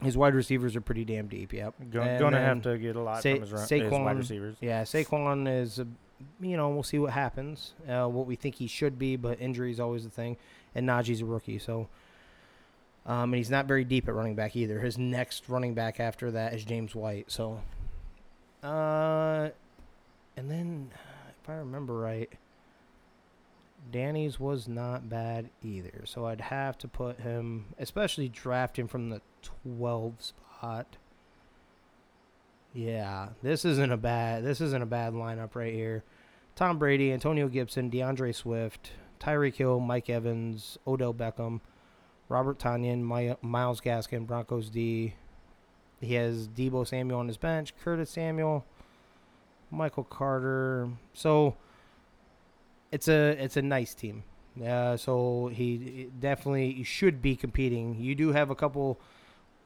his 0.02 0.16
wide 0.16 0.34
receivers 0.34 0.76
are 0.76 0.80
pretty 0.80 1.04
damn 1.04 1.26
deep. 1.28 1.52
Yep. 1.52 1.74
go, 1.90 2.18
going 2.18 2.32
to 2.32 2.40
have 2.40 2.62
to 2.62 2.78
get 2.78 2.96
a 2.96 3.00
lot 3.00 3.22
Sa- 3.22 3.32
from 3.32 3.40
his, 3.40 3.52
run, 3.52 3.68
his 3.68 3.90
wide 3.90 4.16
receivers. 4.16 4.56
Yeah, 4.60 4.82
Saquon 4.82 5.48
is, 5.62 5.78
a, 5.78 5.86
you 6.40 6.56
know, 6.56 6.68
we'll 6.70 6.82
see 6.82 6.98
what 6.98 7.12
happens. 7.12 7.74
Uh, 7.88 8.06
what 8.06 8.26
we 8.26 8.36
think 8.36 8.56
he 8.56 8.66
should 8.66 8.98
be, 8.98 9.16
but 9.16 9.40
injury 9.40 9.70
is 9.70 9.80
always 9.80 10.04
the 10.04 10.10
thing. 10.10 10.36
And 10.74 10.88
Najee's 10.88 11.20
a 11.20 11.24
rookie, 11.24 11.58
so. 11.58 11.88
Um, 13.06 13.32
and 13.32 13.36
he's 13.36 13.50
not 13.50 13.64
very 13.66 13.84
deep 13.84 14.06
at 14.06 14.14
running 14.14 14.34
back 14.34 14.54
either. 14.54 14.80
His 14.80 14.98
next 14.98 15.48
running 15.48 15.72
back 15.72 15.98
after 15.98 16.30
that 16.32 16.52
is 16.52 16.62
James 16.64 16.94
White. 16.94 17.30
So, 17.32 17.62
uh, 18.62 19.48
and 20.36 20.50
then 20.50 20.90
if 21.42 21.48
I 21.48 21.54
remember 21.54 21.94
right, 21.94 22.30
Danny's 23.90 24.38
was 24.38 24.68
not 24.68 25.08
bad 25.08 25.50
either. 25.62 26.02
So 26.04 26.26
I'd 26.26 26.40
have 26.42 26.76
to 26.78 26.88
put 26.88 27.20
him, 27.20 27.66
especially 27.78 28.28
draft 28.28 28.78
him 28.78 28.88
from 28.88 29.10
the 29.10 29.20
12 29.64 30.22
spot. 30.22 30.96
Yeah, 32.74 33.30
this 33.42 33.64
isn't 33.64 33.90
a 33.90 33.96
bad 33.96 34.44
this 34.44 34.60
isn't 34.60 34.82
a 34.82 34.86
bad 34.86 35.14
lineup 35.14 35.54
right 35.54 35.72
here. 35.72 36.04
Tom 36.54 36.78
Brady, 36.78 37.12
Antonio 37.12 37.48
Gibson, 37.48 37.88
D'Andre 37.88 38.32
Swift, 38.32 38.90
Tyreek 39.20 39.54
Hill, 39.54 39.80
Mike 39.80 40.10
Evans, 40.10 40.76
Odell 40.86 41.14
Beckham, 41.14 41.60
Robert 42.28 42.58
Tonyan, 42.58 43.02
My, 43.02 43.36
Myles 43.42 43.80
Gaskin, 43.80 44.26
Broncos 44.26 44.68
D. 44.68 45.14
He 46.00 46.14
has 46.14 46.48
Deebo 46.48 46.86
Samuel 46.86 47.20
on 47.20 47.28
his 47.28 47.36
bench, 47.36 47.74
Curtis 47.82 48.10
Samuel, 48.10 48.64
Michael 49.70 50.04
Carter. 50.04 50.88
So 51.12 51.56
it's 52.90 53.08
a 53.08 53.42
it's 53.42 53.56
a 53.56 53.62
nice 53.62 53.94
team. 53.94 54.24
Uh, 54.64 54.96
so 54.96 55.50
he 55.52 56.10
definitely 56.18 56.82
should 56.82 57.22
be 57.22 57.36
competing. 57.36 57.96
You 58.00 58.14
do 58.14 58.32
have 58.32 58.50
a 58.50 58.54
couple. 58.54 59.00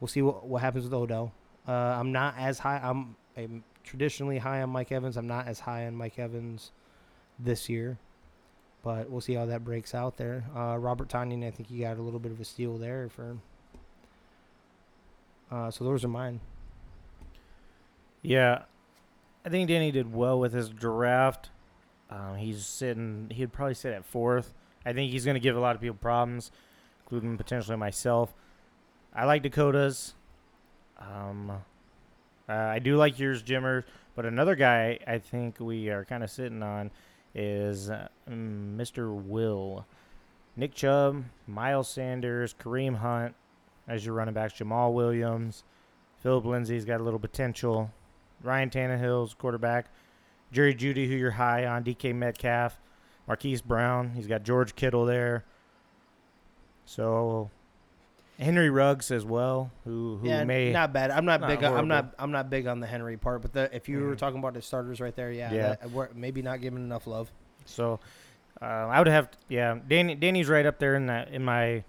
We'll 0.00 0.08
see 0.08 0.22
what 0.22 0.46
what 0.46 0.62
happens 0.62 0.84
with 0.84 0.92
Odell. 0.92 1.32
Uh, 1.66 1.72
I'm 1.72 2.12
not 2.12 2.34
as 2.38 2.58
high. 2.58 2.80
I'm 2.82 3.16
I'm 3.36 3.64
traditionally 3.84 4.38
high 4.38 4.62
on 4.62 4.70
Mike 4.70 4.92
Evans. 4.92 5.16
I'm 5.16 5.26
not 5.26 5.46
as 5.46 5.60
high 5.60 5.86
on 5.86 5.94
Mike 5.94 6.18
Evans 6.18 6.72
this 7.38 7.68
year, 7.68 7.98
but 8.82 9.08
we'll 9.10 9.20
see 9.20 9.34
how 9.34 9.46
that 9.46 9.64
breaks 9.64 9.94
out 9.94 10.16
there. 10.16 10.44
Uh, 10.54 10.76
Robert 10.76 11.08
Tonyan, 11.08 11.46
I 11.46 11.50
think 11.50 11.68
he 11.68 11.80
got 11.80 11.96
a 11.96 12.02
little 12.02 12.20
bit 12.20 12.32
of 12.32 12.40
a 12.40 12.44
steal 12.44 12.78
there 12.78 13.08
for. 13.08 13.38
Uh, 15.50 15.70
so 15.70 15.84
those 15.84 16.04
are 16.04 16.08
mine. 16.08 16.40
Yeah, 18.22 18.62
I 19.44 19.48
think 19.48 19.68
Danny 19.68 19.90
did 19.90 20.12
well 20.12 20.38
with 20.38 20.52
his 20.52 20.68
draft. 20.68 21.50
Um, 22.12 22.36
he's 22.36 22.66
sitting. 22.66 23.28
He'd 23.32 23.52
probably 23.52 23.74
sit 23.74 23.92
at 23.92 24.04
fourth. 24.04 24.52
I 24.84 24.92
think 24.92 25.12
he's 25.12 25.24
going 25.24 25.34
to 25.34 25.40
give 25.40 25.56
a 25.56 25.60
lot 25.60 25.74
of 25.74 25.80
people 25.80 25.96
problems, 25.96 26.50
including 27.04 27.36
potentially 27.36 27.76
myself. 27.76 28.34
I 29.14 29.24
like 29.24 29.42
Dakota's. 29.42 30.14
Um, 30.98 31.50
uh, 32.48 32.52
I 32.52 32.78
do 32.80 32.96
like 32.96 33.18
yours, 33.18 33.42
Jimmer. 33.42 33.84
But 34.14 34.26
another 34.26 34.54
guy 34.54 34.98
I 35.06 35.18
think 35.18 35.58
we 35.58 35.88
are 35.88 36.04
kind 36.04 36.22
of 36.22 36.30
sitting 36.30 36.62
on 36.62 36.90
is 37.34 37.88
uh, 37.88 38.08
Mr. 38.28 39.14
Will. 39.14 39.86
Nick 40.54 40.74
Chubb, 40.74 41.24
Miles 41.46 41.88
Sanders, 41.88 42.54
Kareem 42.54 42.96
Hunt 42.96 43.34
as 43.88 44.04
your 44.04 44.14
running 44.14 44.34
backs, 44.34 44.54
Jamaal 44.54 44.92
Williams, 44.92 45.64
Phillip 46.22 46.44
Lindsay's 46.44 46.84
got 46.84 47.00
a 47.00 47.02
little 47.02 47.18
potential. 47.18 47.90
Ryan 48.42 48.70
Tannehill's 48.70 49.34
quarterback. 49.34 49.86
Jerry 50.52 50.74
Jeudy, 50.74 51.08
who 51.08 51.14
you're 51.14 51.30
high 51.32 51.66
on. 51.66 51.82
DK 51.82 52.14
Metcalf. 52.14 52.78
Marquise 53.26 53.62
Brown. 53.62 54.10
He's 54.10 54.26
got 54.26 54.42
George 54.42 54.74
Kittle 54.76 55.06
there. 55.06 55.44
So 56.84 57.50
Henry 58.38 58.70
Ruggs 58.70 59.10
as 59.10 59.24
well, 59.24 59.70
who 59.84 60.18
who 60.20 60.28
yeah, 60.28 60.44
may 60.44 60.72
not 60.72 60.92
bad. 60.92 61.10
I'm 61.10 61.24
not, 61.24 61.40
not 61.40 61.48
big. 61.48 61.62
On, 61.64 61.76
I'm 61.76 61.88
not. 61.88 62.14
I'm 62.18 62.32
not 62.32 62.50
big 62.50 62.66
on 62.66 62.80
the 62.80 62.86
Henry 62.86 63.16
part. 63.16 63.42
But 63.42 63.52
the, 63.52 63.74
if 63.74 63.88
you 63.88 64.00
were 64.00 64.14
Mhm. 64.14 64.18
talking 64.18 64.38
about 64.38 64.54
the 64.54 64.62
starters 64.62 65.00
right 65.00 65.14
there, 65.14 65.30
yeah, 65.30 65.52
Yeah. 65.52 65.68
that- 65.76 65.90
we're 65.90 66.08
maybe 66.14 66.42
not 66.42 66.60
giving 66.60 66.80
enough 66.82 67.06
love. 67.06 67.30
So 67.64 68.00
uh, 68.60 68.64
I 68.64 68.98
would 68.98 69.06
have, 69.06 69.28
yeah. 69.48 69.78
Danny, 69.88 70.14
Danny's 70.16 70.48
right 70.48 70.66
up 70.66 70.78
there 70.78 70.94
in 70.96 71.06
that 71.06 71.28
in 71.28 71.44
my 71.44 71.84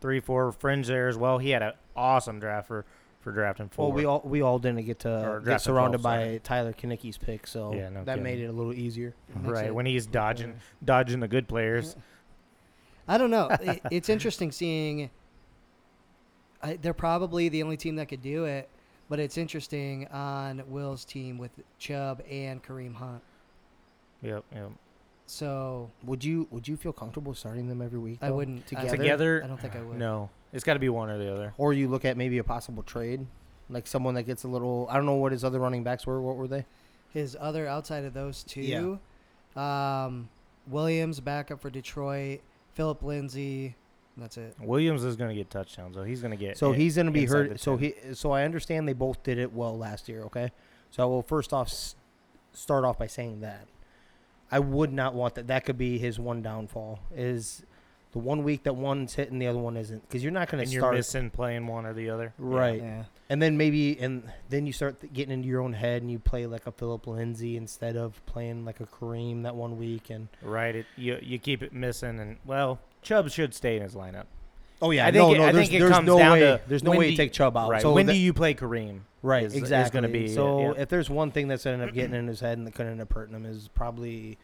three, 0.00 0.20
four 0.20 0.52
friends 0.52 0.88
there 0.88 1.08
as 1.08 1.16
well. 1.16 1.38
He 1.38 1.50
had 1.50 1.62
an 1.62 1.72
awesome 1.94 2.40
draft 2.40 2.66
for 2.68 2.84
for 3.22 3.32
drafting 3.32 3.68
four. 3.68 3.86
Well, 3.86 3.96
we 3.96 4.04
all 4.04 4.20
we 4.24 4.42
all 4.42 4.58
didn't 4.58 4.84
get 4.84 4.98
to 5.00 5.40
get 5.44 5.60
surrounded 5.60 6.00
12, 6.00 6.02
by 6.02 6.24
sorry. 6.24 6.40
Tyler 6.40 6.72
Kinnicky's 6.72 7.16
pick, 7.18 7.46
so 7.46 7.72
Yeah, 7.72 7.88
no 7.88 8.04
that 8.04 8.20
made 8.20 8.40
it 8.40 8.46
a 8.46 8.52
little 8.52 8.74
easier. 8.74 9.14
Makes 9.34 9.48
right 9.48 9.66
it- 9.66 9.74
when 9.74 9.86
he's 9.86 10.06
dodging 10.06 10.54
dodging 10.84 11.20
the 11.20 11.28
good 11.28 11.48
players. 11.48 11.96
I 13.08 13.18
don't 13.18 13.30
know. 13.30 13.48
It- 13.60 13.80
it's 13.90 14.08
interesting 14.08 14.52
seeing. 14.52 15.10
I, 16.62 16.76
they're 16.76 16.94
probably 16.94 17.48
the 17.48 17.62
only 17.62 17.76
team 17.76 17.96
that 17.96 18.06
could 18.06 18.22
do 18.22 18.44
it, 18.44 18.68
but 19.08 19.18
it's 19.18 19.36
interesting 19.36 20.06
on 20.08 20.62
Will's 20.68 21.04
team 21.04 21.36
with 21.38 21.50
Chubb 21.78 22.22
and 22.30 22.62
Kareem 22.62 22.94
Hunt. 22.94 23.20
Yep, 24.22 24.44
yep. 24.54 24.70
So 25.32 25.90
Would 26.04 26.22
you 26.22 26.46
Would 26.50 26.68
you 26.68 26.76
feel 26.76 26.92
comfortable 26.92 27.32
starting 27.32 27.66
them 27.66 27.80
every 27.80 27.98
week? 27.98 28.18
I 28.20 28.28
though, 28.28 28.36
wouldn't 28.36 28.66
together. 28.66 28.96
Together, 28.96 29.42
I 29.42 29.46
don't 29.46 29.58
think 29.58 29.74
I 29.74 29.80
would. 29.80 29.96
no. 29.98 30.28
It's 30.52 30.62
got 30.62 30.74
to 30.74 30.78
be 30.78 30.90
one 30.90 31.08
or 31.08 31.16
the 31.16 31.32
other. 31.32 31.54
or 31.56 31.72
you 31.72 31.88
look 31.88 32.04
at 32.04 32.18
maybe 32.18 32.36
a 32.36 32.44
possible 32.44 32.82
trade, 32.82 33.26
like 33.70 33.86
someone 33.86 34.14
that 34.16 34.24
gets 34.24 34.44
a 34.44 34.48
little. 34.48 34.86
I 34.90 34.96
don't 34.96 35.06
know 35.06 35.14
what 35.14 35.32
his 35.32 35.42
other 35.42 35.58
running 35.58 35.82
backs 35.84 36.06
were. 36.06 36.20
What 36.20 36.36
were 36.36 36.46
they? 36.46 36.66
His 37.14 37.34
other 37.40 37.66
outside 37.66 38.04
of 38.04 38.12
those 38.12 38.42
two, 38.42 38.98
um, 39.56 40.28
Williams 40.66 41.20
backup 41.20 41.62
for 41.62 41.70
Detroit, 41.70 42.40
Phillip 42.74 43.02
Lindsay. 43.02 43.74
That's 44.18 44.36
it. 44.36 44.54
Williams 44.60 45.02
is 45.02 45.16
going 45.16 45.30
to 45.30 45.34
get 45.34 45.48
touchdowns, 45.48 45.96
though. 45.96 46.04
He's 46.04 46.20
going 46.20 46.32
to 46.32 46.36
get. 46.36 46.58
So 46.58 46.72
he's 46.72 46.96
going 46.96 47.06
to 47.06 47.12
be 47.12 47.24
hurt. 47.24 47.58
So 47.58 47.78
he. 47.78 47.94
So 48.12 48.32
I 48.32 48.44
understand 48.44 48.86
they 48.86 48.92
both 48.92 49.22
did 49.22 49.38
it 49.38 49.50
well 49.54 49.78
last 49.78 50.10
year. 50.10 50.24
Okay, 50.24 50.52
so 50.90 51.02
I 51.02 51.06
will 51.06 51.22
first 51.22 51.54
off 51.54 51.68
s- 51.68 51.94
start 52.52 52.84
off 52.84 52.98
by 52.98 53.06
saying 53.06 53.40
that 53.40 53.66
I 54.52 54.58
would 54.58 54.92
not 54.92 55.14
want 55.14 55.34
that. 55.36 55.46
That 55.48 55.64
could 55.64 55.78
be 55.78 55.98
his 55.98 56.20
one 56.20 56.42
downfall. 56.42 57.00
Is 57.14 57.64
the 58.12 58.18
one 58.18 58.44
week 58.44 58.64
that 58.64 58.76
one's 58.76 59.14
hitting 59.14 59.38
the 59.38 59.46
other 59.46 59.58
one 59.58 59.76
isn't 59.76 60.02
because 60.02 60.22
you're 60.22 60.32
not 60.32 60.50
going 60.50 60.60
and 60.60 60.68
to 60.68 60.72
you're 60.74 60.82
start 60.82 60.94
missing 60.94 61.30
playing 61.30 61.66
one 61.66 61.86
or 61.86 61.94
the 61.94 62.10
other. 62.10 62.34
Right. 62.38 62.80
Yeah. 62.82 63.04
And 63.30 63.40
then 63.40 63.56
maybe, 63.56 63.98
and 63.98 64.30
then 64.50 64.66
you 64.66 64.74
start 64.74 65.00
th- 65.00 65.10
getting 65.12 65.32
into 65.32 65.48
your 65.48 65.62
own 65.62 65.72
head, 65.72 66.02
and 66.02 66.10
you 66.10 66.18
play 66.18 66.44
like 66.46 66.66
a 66.66 66.72
Phillip 66.72 67.06
Lindsay 67.06 67.56
instead 67.56 67.96
of 67.96 68.24
playing 68.26 68.66
like 68.66 68.80
a 68.80 68.84
Kareem 68.84 69.44
that 69.44 69.56
one 69.56 69.78
week. 69.78 70.10
And 70.10 70.28
Right. 70.42 70.76
It, 70.76 70.86
you 70.96 71.18
you 71.22 71.38
keep 71.38 71.62
it 71.62 71.72
missing, 71.72 72.20
and 72.20 72.36
well, 72.44 72.78
Chubb 73.00 73.30
should 73.30 73.54
stay 73.54 73.76
in 73.76 73.82
his 73.82 73.94
lineup. 73.94 74.26
Oh 74.82 74.90
yeah, 74.90 75.06
I 75.06 75.10
think 75.10 75.22
no, 75.22 75.34
it- 75.34 75.38
no, 75.38 75.44
I 75.46 75.52
there's, 75.52 75.68
think 75.68 75.76
it 75.76 75.80
there's 75.80 75.92
comes 75.92 76.06
no 76.06 76.18
down 76.18 76.32
way, 76.32 76.40
to 76.40 76.60
there's 76.68 76.82
no 76.82 76.90
way 76.90 77.06
to 77.06 77.10
you- 77.12 77.16
take 77.16 77.32
Chubb 77.32 77.56
out. 77.56 77.70
right. 77.70 77.80
So 77.80 77.94
when 77.94 78.04
do 78.06 78.14
you 78.14 78.34
play 78.34 78.54
Kareem? 78.54 79.00
right, 79.22 79.44
is- 79.44 79.54
is 79.54 79.58
exactly. 79.60 79.98
gonna 80.00 80.12
be 80.12 80.28
so 80.28 80.60
yeah. 80.60 80.82
if 80.82 80.88
there's 80.90 81.08
one 81.08 81.30
thing 81.30 81.48
that's 81.48 81.64
ended 81.64 81.88
up 81.88 81.94
getting 81.94 82.14
in 82.14 82.26
his 82.26 82.40
head 82.40 82.58
and 82.58 82.66
that 82.66 82.74
could 82.74 82.86
end 82.86 83.00
up 83.00 83.10
hurting 83.12 83.34
him 83.34 83.46
is 83.46 83.68
probably, 83.68 84.36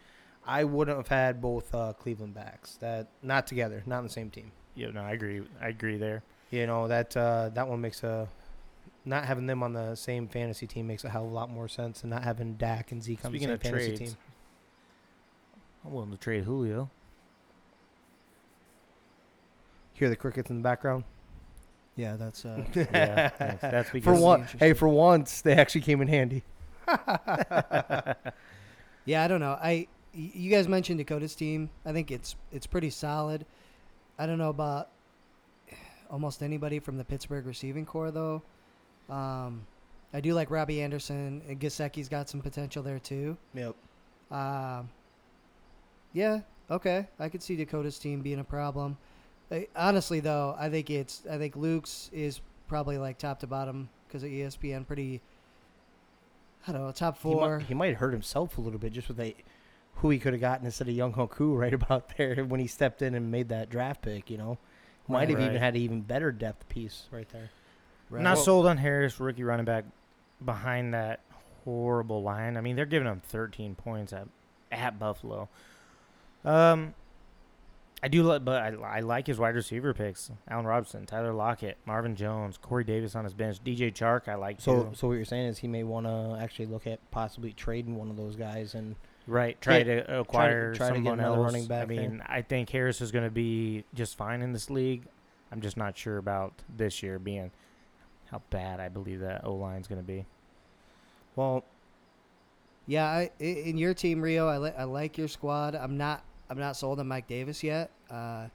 I 0.47 0.63
wouldn't 0.63 0.97
have 0.97 1.07
had 1.09 1.41
both 1.41 1.75
uh, 1.75 1.93
Cleveland 1.93 2.33
backs 2.33 2.77
that 2.77 3.07
not 3.21 3.45
together, 3.45 3.83
not 3.85 3.97
on 3.99 4.03
the 4.05 4.09
same 4.09 4.29
team. 4.31 4.51
Yeah, 4.73 4.91
no, 4.91 5.01
I 5.01 5.11
agree. 5.11 5.41
I 5.61 5.67
agree 5.67 5.97
there. 5.97 6.23
You 6.49 6.65
know 6.65 6.87
that 6.87 7.15
uh, 7.15 7.49
that 7.53 7.67
one 7.67 7.81
makes 7.81 8.01
a. 8.03 8.27
Not 9.05 9.25
having 9.25 9.47
them 9.47 9.63
on 9.63 9.73
the 9.73 9.95
same 9.95 10.27
fantasy 10.27 10.67
team 10.67 10.85
makes 10.87 11.03
a 11.03 11.09
hell 11.09 11.23
of 11.25 11.31
a 11.31 11.33
lot 11.33 11.49
more 11.49 11.67
sense 11.67 12.01
than 12.01 12.09
not 12.09 12.23
having 12.23 12.55
Dak 12.55 12.91
and 12.91 13.01
Zeke 13.01 13.23
on 13.23 13.31
Speaking 13.31 13.47
the 13.47 13.53
same 13.53 13.59
fantasy 13.59 13.87
trades, 13.97 14.11
team. 14.11 14.17
I'm 15.85 15.93
willing 15.93 16.11
to 16.11 16.17
trade 16.17 16.43
Julio. 16.43 16.89
Hear 19.99 20.09
the 20.09 20.15
crickets 20.15 20.49
in 20.49 20.55
the 20.55 20.63
background. 20.63 21.03
Yeah, 21.95 22.15
that's 22.15 22.45
uh, 22.45 22.63
yeah, 22.73 23.29
that's, 23.37 23.61
that's 23.61 23.89
for 23.89 23.93
because 23.93 24.19
one, 24.19 24.47
hey, 24.57 24.73
for 24.73 24.87
once 24.87 25.41
they 25.41 25.53
actually 25.53 25.81
came 25.81 26.01
in 26.01 26.07
handy. 26.07 26.43
Yeah, 29.05 29.23
I 29.23 29.27
don't 29.27 29.39
know. 29.39 29.57
I 29.59 29.87
you 30.13 30.51
guys 30.51 30.67
mentioned 30.67 30.99
Dakota's 30.99 31.33
team. 31.33 31.71
I 31.83 31.93
think 31.93 32.11
it's 32.11 32.35
it's 32.51 32.67
pretty 32.67 32.91
solid. 32.91 33.43
I 34.19 34.27
don't 34.27 34.37
know 34.37 34.49
about 34.49 34.89
almost 36.11 36.43
anybody 36.43 36.77
from 36.77 36.97
the 36.97 37.03
Pittsburgh 37.03 37.47
receiving 37.47 37.87
corps 37.87 38.11
though. 38.11 38.43
Um, 39.09 39.65
I 40.13 40.21
do 40.21 40.35
like 40.35 40.51
Robbie 40.51 40.83
Anderson. 40.83 41.41
and 41.47 41.59
Gesicki's 41.59 42.07
got 42.07 42.29
some 42.29 42.39
potential 42.39 42.83
there 42.83 42.99
too. 42.99 43.35
Yep. 43.55 43.75
Um, 44.29 44.89
yeah, 46.13 46.41
okay. 46.69 47.07
I 47.19 47.29
could 47.29 47.41
see 47.41 47.55
Dakota's 47.55 47.97
team 47.97 48.21
being 48.21 48.39
a 48.39 48.43
problem. 48.43 48.95
I, 49.51 49.67
honestly, 49.75 50.19
though, 50.19 50.55
I 50.59 50.69
think 50.69 50.89
it's 50.89 51.23
I 51.29 51.37
think 51.37 51.55
Luke's 51.55 52.09
is 52.13 52.41
probably 52.67 52.97
like 52.97 53.17
top 53.17 53.39
to 53.39 53.47
bottom 53.47 53.89
because 54.07 54.23
of 54.23 54.29
ESPN. 54.29 54.85
Pretty, 54.85 55.21
I 56.67 56.71
don't 56.71 56.81
know, 56.85 56.91
top 56.91 57.17
He 57.17 57.21
four. 57.23 57.57
might, 57.59 57.65
he 57.67 57.73
might 57.73 57.95
hurt 57.95 58.11
himself 58.13 58.57
a 58.57 58.61
little 58.61 58.79
bit 58.79 58.93
just 58.93 59.07
with 59.07 59.17
the, 59.17 59.35
who 59.95 60.09
he 60.11 60.19
could 60.19 60.33
have 60.33 60.41
gotten 60.41 60.65
instead 60.65 60.87
of 60.87 60.93
Younghoe 60.95 61.29
Koo 61.29 61.55
right 61.55 61.73
about 61.73 62.15
there 62.17 62.45
when 62.45 62.59
he 62.59 62.67
stepped 62.67 63.01
in 63.01 63.15
and 63.15 63.31
made 63.31 63.49
that 63.49 63.69
draft 63.69 64.01
pick. 64.03 64.29
You 64.29 64.37
know, 64.37 64.57
might 65.07 65.19
Right. 65.21 65.29
have 65.29 65.39
even 65.41 65.55
had 65.55 65.75
an 65.75 65.81
even 65.81 66.01
better 66.01 66.31
depth 66.31 66.69
piece 66.69 67.03
right 67.11 67.27
there. 67.29 67.49
Right. 68.09 68.23
not 68.23 68.35
Well- 68.37 68.43
sold 68.45 68.65
on 68.67 68.77
Harris, 68.77 69.19
rookie 69.19 69.43
running 69.43 69.65
back, 69.65 69.85
behind 70.43 70.93
that 70.93 71.19
horrible 71.65 72.21
line. 72.23 72.55
I 72.55 72.61
mean, 72.61 72.75
they're 72.75 72.85
giving 72.85 73.07
him 73.07 73.21
13 73.27 73.75
points 73.75 74.13
at 74.13 74.27
at 74.71 74.99
Buffalo. 74.99 75.49
Um, 76.45 76.93
I 78.01 78.07
do, 78.07 78.23
li- 78.23 78.39
but 78.39 78.61
I, 78.61 78.97
I 78.97 78.99
like 79.01 79.27
his 79.27 79.37
wide 79.39 79.55
receiver 79.55 79.93
picks: 79.93 80.31
Allen 80.47 80.65
Robinson, 80.65 81.05
Tyler 81.05 81.33
Lockett, 81.33 81.77
Marvin 81.85 82.15
Jones, 82.15 82.57
Corey 82.57 82.83
Davis 82.85 83.13
on 83.15 83.25
his 83.25 83.33
bench, 83.33 83.61
DJ 83.63 83.93
Chark. 83.93 84.27
I 84.29 84.35
like 84.35 84.61
So, 84.61 84.83
too. 84.83 84.89
so 84.95 85.07
what 85.09 85.13
you're 85.15 85.25
saying 85.25 85.47
is 85.47 85.57
he 85.57 85.67
may 85.67 85.83
want 85.83 86.05
to 86.05 86.37
actually 86.41 86.67
look 86.67 86.87
at 86.87 86.99
possibly 87.11 87.51
trading 87.51 87.95
one 87.97 88.09
of 88.09 88.15
those 88.17 88.35
guys, 88.35 88.73
and 88.75 88.95
Right, 89.27 89.59
try 89.61 89.79
Yeah, 89.79 89.83
to 90.03 90.19
acquire 90.21 90.73
try 90.73 90.87
to 90.89 90.93
get 90.93 90.97
someone 90.97 91.19
another 91.19 91.35
else. 91.43 91.45
running 91.53 91.67
back 91.67 91.83
I 91.83 91.85
there. 91.95 92.09
mean, 92.09 92.23
I 92.25 92.41
think 92.41 92.69
Harris 92.69 92.99
is 93.01 93.11
going 93.11 93.25
to 93.25 93.29
be 93.31 93.83
just 93.93 94.15
fine 94.17 94.41
in 94.41 94.53
this 94.53 94.69
league. 94.69 95.03
I'm 95.51 95.61
just 95.61 95.77
not 95.77 95.97
sure 95.97 96.17
about 96.17 96.53
this 96.75 97.03
year 97.03 97.19
being 97.19 97.51
how 98.31 98.41
bad 98.49 98.79
I 98.79 98.87
believe 98.89 99.19
that 99.19 99.43
O 99.45 99.53
line 99.55 99.81
is 99.81 99.87
going 99.87 100.01
to 100.01 100.07
be. 100.07 100.25
well, 101.35 101.63
Yeah, 102.87 103.05
I, 103.05 103.29
i- 103.39 103.43
in 103.43 103.77
your 103.77 103.93
team, 103.93 104.21
Rio, 104.21 104.47
I, 104.47 104.57
li- 104.57 104.73
I 104.77 104.85
like 104.85 105.17
your 105.17 105.27
squad. 105.27 105.75
I'm 105.75 105.97
not 105.97 106.23
I'm 106.49 106.57
not 106.57 106.75
sold 106.75 106.99
on 106.99 107.07
Mike 107.07 107.27
Davis 107.27 107.63
yet. 107.63 107.91
Uh, 108.09 108.47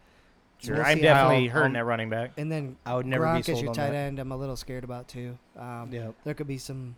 Sure, 0.58 0.76
we'll 0.76 0.84
I'm 0.86 0.98
see 0.98 1.04
how- 1.04 1.14
definitely 1.24 1.48
hurting 1.48 1.72
um, 1.72 1.76
at 1.76 1.84
running 1.84 2.08
back. 2.10 2.30
and 2.38 2.50
then 2.50 2.76
I 2.86 2.94
would 2.94 3.04
never 3.06 3.24
Gronk 3.24 3.34
be 3.34 3.38
as 3.40 3.46
sold 3.46 3.60
your 3.60 3.68
on 3.70 3.74
tight 3.74 3.90
that. 3.90 3.94
end. 3.96 4.18
I'm 4.18 4.32
a 4.32 4.36
little 4.36 4.56
scared 4.56 4.84
about 4.84 5.08
too. 5.08 5.36
Um, 5.58 5.88
Yeah, 5.92 6.12
There 6.24 6.32
could 6.32 6.46
be 6.46 6.56
some 6.58 6.96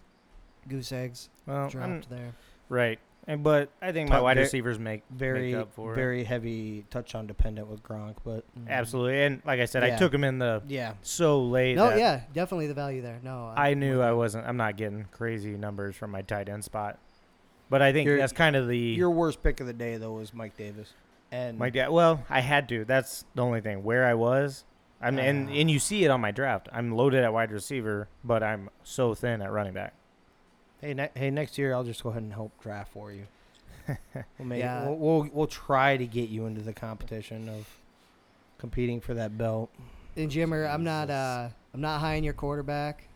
goose 0.68 0.92
eggs 0.92 1.30
Well, 1.46 1.56
I'm- 1.62 1.68
dropped 1.70 2.10
there. 2.10 2.34
right, 2.68 3.00
and 3.26 3.42
but 3.42 3.70
I 3.82 3.90
think 3.92 4.08
my 4.10 4.16
Top 4.16 4.24
wide 4.24 4.36
receivers 4.36 4.78
make 4.78 5.02
very, 5.10 5.52
make 5.52 5.62
up 5.62 5.72
for 5.72 5.92
it. 5.92 5.96
very 5.96 6.22
heavy 6.22 6.84
touchdown 6.90 7.26
dependent 7.26 7.66
with 7.66 7.82
Gronk, 7.82 8.16
but 8.24 8.44
Mhm. 8.56 8.68
Absolutely, 8.68 9.22
and 9.24 9.42
like 9.44 9.58
I 9.58 9.64
said, 9.64 9.82
I 9.82 9.96
took 9.96 10.14
him 10.14 10.22
in 10.22 10.38
the 10.38 10.62
yeah, 10.68 10.92
so 11.02 11.42
late. 11.42 11.74
No, 11.76 11.96
yeah, 11.96 12.20
definitely 12.34 12.68
the 12.68 12.74
value 12.74 13.00
there. 13.02 13.18
No, 13.24 13.52
I 13.56 13.70
I'm 13.70 13.80
knew 13.80 14.00
I 14.00 14.12
wasn't. 14.12 14.46
I'm 14.46 14.58
not 14.58 14.76
getting 14.76 15.06
crazy 15.10 15.56
numbers 15.56 15.96
from 15.96 16.10
my 16.12 16.22
tight 16.22 16.48
end 16.48 16.62
spot, 16.62 16.98
but 17.70 17.82
I 17.82 17.92
think 17.92 18.06
Your- 18.06 18.18
that's 18.18 18.32
kind 18.32 18.56
of 18.56 18.68
the 18.68 18.78
your 18.78 19.10
worst 19.10 19.42
pick 19.42 19.60
of 19.60 19.66
the 19.66 19.72
day 19.72 19.96
though 19.96 20.12
was 20.12 20.32
Mike 20.34 20.56
Davis, 20.56 20.92
and 21.32 21.58
My 21.58 21.70
dad. 21.70 21.90
Well, 21.90 22.24
I 22.30 22.40
had 22.40 22.68
to. 22.70 22.84
That's 22.84 23.24
the 23.34 23.42
only 23.42 23.60
thing. 23.60 23.82
Where 23.84 24.04
I 24.06 24.14
was, 24.14 24.64
I'm 25.00 25.18
and 25.18 25.48
Ah. 25.48 25.52
and 25.52 25.70
you 25.70 25.78
see 25.78 26.04
it 26.04 26.08
on 26.10 26.20
my 26.20 26.30
draft. 26.30 26.68
I'm 26.72 26.92
loaded 26.92 27.22
at 27.24 27.32
wide 27.32 27.50
receiver, 27.52 28.08
but 28.24 28.42
I'm 28.42 28.70
so 28.84 29.14
thin 29.14 29.42
at 29.42 29.50
running 29.52 29.72
back. 29.74 29.94
Hey, 30.80 30.94
ne- 30.94 31.10
hey, 31.14 31.30
next 31.30 31.56
year 31.58 31.72
I'll 31.74 31.84
just 31.84 32.02
go 32.02 32.10
ahead 32.10 32.22
and 32.22 32.32
help 32.32 32.52
draft 32.62 32.92
for 32.92 33.10
you. 33.12 33.26
We'll, 34.38 34.48
make, 34.48 34.60
Yeah. 34.60 34.84
we'll, 34.88 34.96
we'll 34.96 35.30
we'll 35.32 35.46
try 35.46 35.96
to 35.96 36.06
get 36.06 36.28
you 36.28 36.46
into 36.46 36.60
the 36.60 36.72
competition 36.72 37.48
of 37.48 37.66
competing 38.58 39.00
for 39.00 39.14
that 39.14 39.36
belt. 39.38 39.70
And 40.16 40.30
Jimmer, 40.30 40.68
I'm 40.72 40.82
not 40.84 41.08
uh 41.10 41.48
I'm 41.74 41.80
not 41.80 42.00
high 42.00 42.14
in 42.14 42.24
your 42.24 42.34
quarterback. 42.34 43.08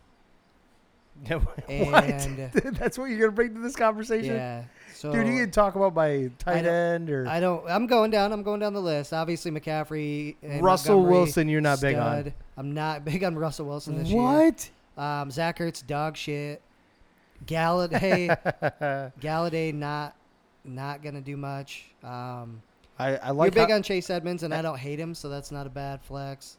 what? 1.29 1.69
And 1.69 2.51
That's 2.75 2.97
what 2.97 3.05
you're 3.05 3.19
gonna 3.19 3.31
bring 3.31 3.53
to 3.53 3.59
this 3.59 3.75
conversation, 3.75 4.35
yeah, 4.35 4.63
so 4.93 5.11
dude. 5.11 5.27
You 5.27 5.41
can 5.41 5.51
talk 5.51 5.75
about 5.75 5.93
my 5.93 6.31
tight 6.39 6.65
end 6.65 7.09
or 7.09 7.27
I 7.27 7.39
don't. 7.39 7.67
I'm 7.69 7.87
going 7.87 8.11
down. 8.11 8.33
I'm 8.33 8.43
going 8.43 8.59
down 8.59 8.73
the 8.73 8.81
list. 8.81 9.13
Obviously, 9.13 9.51
McCaffrey. 9.51 10.35
And 10.41 10.63
Russell 10.63 10.95
Montgomery, 10.97 11.19
Wilson. 11.23 11.49
You're 11.49 11.61
not 11.61 11.81
big 11.81 11.95
on. 11.95 12.21
stud. 12.21 12.33
I'm 12.57 12.73
not 12.73 13.05
big 13.05 13.23
on 13.23 13.35
Russell 13.35 13.67
Wilson 13.67 13.97
this 13.97 14.09
year. 14.09 14.21
What? 14.21 14.69
Um, 14.97 15.31
Zach 15.31 15.59
Ertz, 15.59 15.85
dog 15.85 16.17
shit. 16.17 16.61
Golladay, 17.45 18.37
Golladay, 19.19 19.73
not 19.73 20.15
not 20.63 21.01
gonna 21.03 21.21
do 21.21 21.37
much. 21.37 21.85
Um, 22.03 22.61
I, 22.99 23.17
I 23.17 23.29
like 23.31 23.53
you're 23.55 23.63
big 23.63 23.69
how- 23.69 23.77
on 23.77 23.83
Chase 23.83 24.09
Edmonds, 24.09 24.43
and 24.43 24.53
I 24.53 24.61
don't 24.61 24.77
hate 24.77 24.99
him, 24.99 25.15
so 25.15 25.29
that's 25.29 25.51
not 25.51 25.65
a 25.65 25.69
bad 25.69 26.01
flex. 26.03 26.57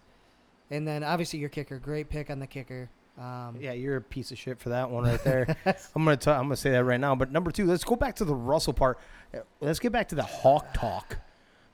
And 0.71 0.89
then 0.89 1.05
obviously 1.05 1.39
your 1.39 1.51
kicker, 1.51 1.79
great 1.79 2.09
pick 2.09 2.31
on 2.31 2.39
the 2.39 2.47
kicker. 2.47 2.89
Um, 3.19 3.57
Yeah, 3.61 3.73
you're 3.73 3.97
a 3.97 4.01
piece 4.01 4.31
of 4.33 4.39
shit 4.39 4.59
for 4.59 4.71
that 4.71 4.91
one 4.91 5.05
right 5.05 5.23
there. 5.23 5.57
I'm 5.95 6.05
gonna 6.05 6.17
t- 6.17 6.31
I'm 6.31 6.45
gonna 6.45 6.57
say 6.57 6.71
that 6.71 6.85
right 6.85 7.01
now. 7.01 7.15
But 7.15 7.31
number 7.31 7.51
two, 7.51 7.67
let's 7.67 7.85
go 7.85 7.97
back 7.97 8.17
to 8.17 8.25
the 8.25 8.35
Russell 8.35 8.73
part. 8.73 8.99
Let's 9.61 9.79
get 9.79 9.93
back 9.93 10.09
to 10.09 10.15
the 10.15 10.23
Hawk 10.23 10.73
talk. 10.75 11.19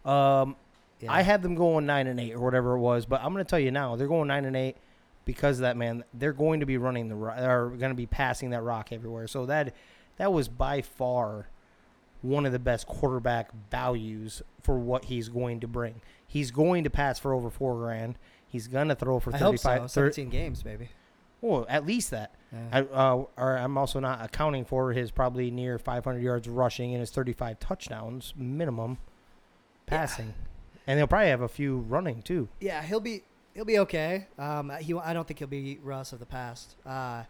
Um, 0.05 0.57
yeah. 1.01 1.13
I 1.13 1.23
had 1.23 1.43
them 1.43 1.55
going 1.55 1.87
nine 1.87 2.07
and 2.09 2.19
eight 2.19 2.35
or 2.35 2.41
whatever 2.41 2.75
it 2.75 2.81
was, 2.81 3.07
but 3.07 3.21
I'm 3.23 3.33
gonna 3.33 3.45
tell 3.45 3.61
you 3.61 3.71
now 3.71 3.95
they're 3.97 4.09
going 4.09 4.29
nine 4.29 4.45
and 4.45 4.57
eight 4.57 4.77
because 5.25 5.59
of 5.59 5.63
that 5.63 5.77
man. 5.77 6.05
They're 6.15 6.33
going 6.33 6.61
to 6.61 6.67
be 6.67 6.77
running 6.79 7.09
the 7.09 7.15
ro- 7.15 7.35
are 7.35 7.69
going 7.69 7.91
to 7.91 7.95
be 7.97 8.07
passing 8.07 8.51
that 8.51 8.63
rock 8.63 8.93
everywhere. 8.93 9.29
So 9.29 9.47
that 9.47 9.75
that 10.17 10.33
was 10.33 10.49
by 10.49 10.83
far 10.83 11.49
one 12.23 12.47
of 12.47 12.53
the 12.53 12.59
best 12.59 12.87
quarterback 12.87 13.51
values 13.71 14.43
for 14.63 14.77
what 14.79 15.05
he's 15.05 15.29
going 15.29 15.61
to 15.61 15.69
bring. 15.69 16.01
He's 16.27 16.51
going 16.51 16.83
to 16.85 16.91
pass 16.91 17.19
for 17.19 17.33
over 17.33 17.49
four 17.51 17.77
grand. 17.77 18.19
He's 18.47 18.67
gonna 18.67 18.95
throw 18.95 19.21
for 19.21 19.33
I 19.35 19.39
hope 19.39 19.59
35. 19.61 19.91
so. 19.91 20.01
thir- 20.01 20.13
17 20.13 20.31
games, 20.31 20.63
baby. 20.63 20.89
Well, 21.41 21.67
at 21.69 21.87
least 21.87 22.11
that. 22.11 22.33
Yeah. 22.53 22.69
I, 22.73 22.81
uh, 22.81 23.25
or 23.37 23.59
I'm 23.59 23.77
also 23.77 24.01
not 24.01 24.25
accounting 24.25 24.65
for 24.65 24.93
his 24.93 25.11
probably 25.11 25.51
near 25.51 25.79
500 25.79 26.21
yards 26.23 26.49
rushing 26.49 26.93
and 26.93 27.01
his 27.01 27.11
35 27.11 27.61
touchdowns 27.61 28.33
minimum 28.37 28.99
passing, 29.87 30.33
and 30.87 30.99
they'll 30.99 31.07
probably 31.07 31.29
have 31.29 31.43
a 31.43 31.49
few 31.49 31.79
running 31.79 32.23
too. 32.23 32.49
Yeah, 32.61 32.83
he'll 32.83 33.01
be 33.01 33.23
he'll 33.55 33.65
be 33.67 33.79
okay. 33.81 34.27
Um, 34.39 34.71
he 34.81 34.95
I 34.95 35.13
don't 35.13 35.27
think 35.29 35.39
he'll 35.41 35.49
be 35.49 35.79
Russ 35.83 36.13
of 36.13 36.21
the 36.21 36.27
past. 36.27 36.77
Uh, 36.87 37.25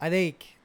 I 0.00 0.08
think 0.10 0.56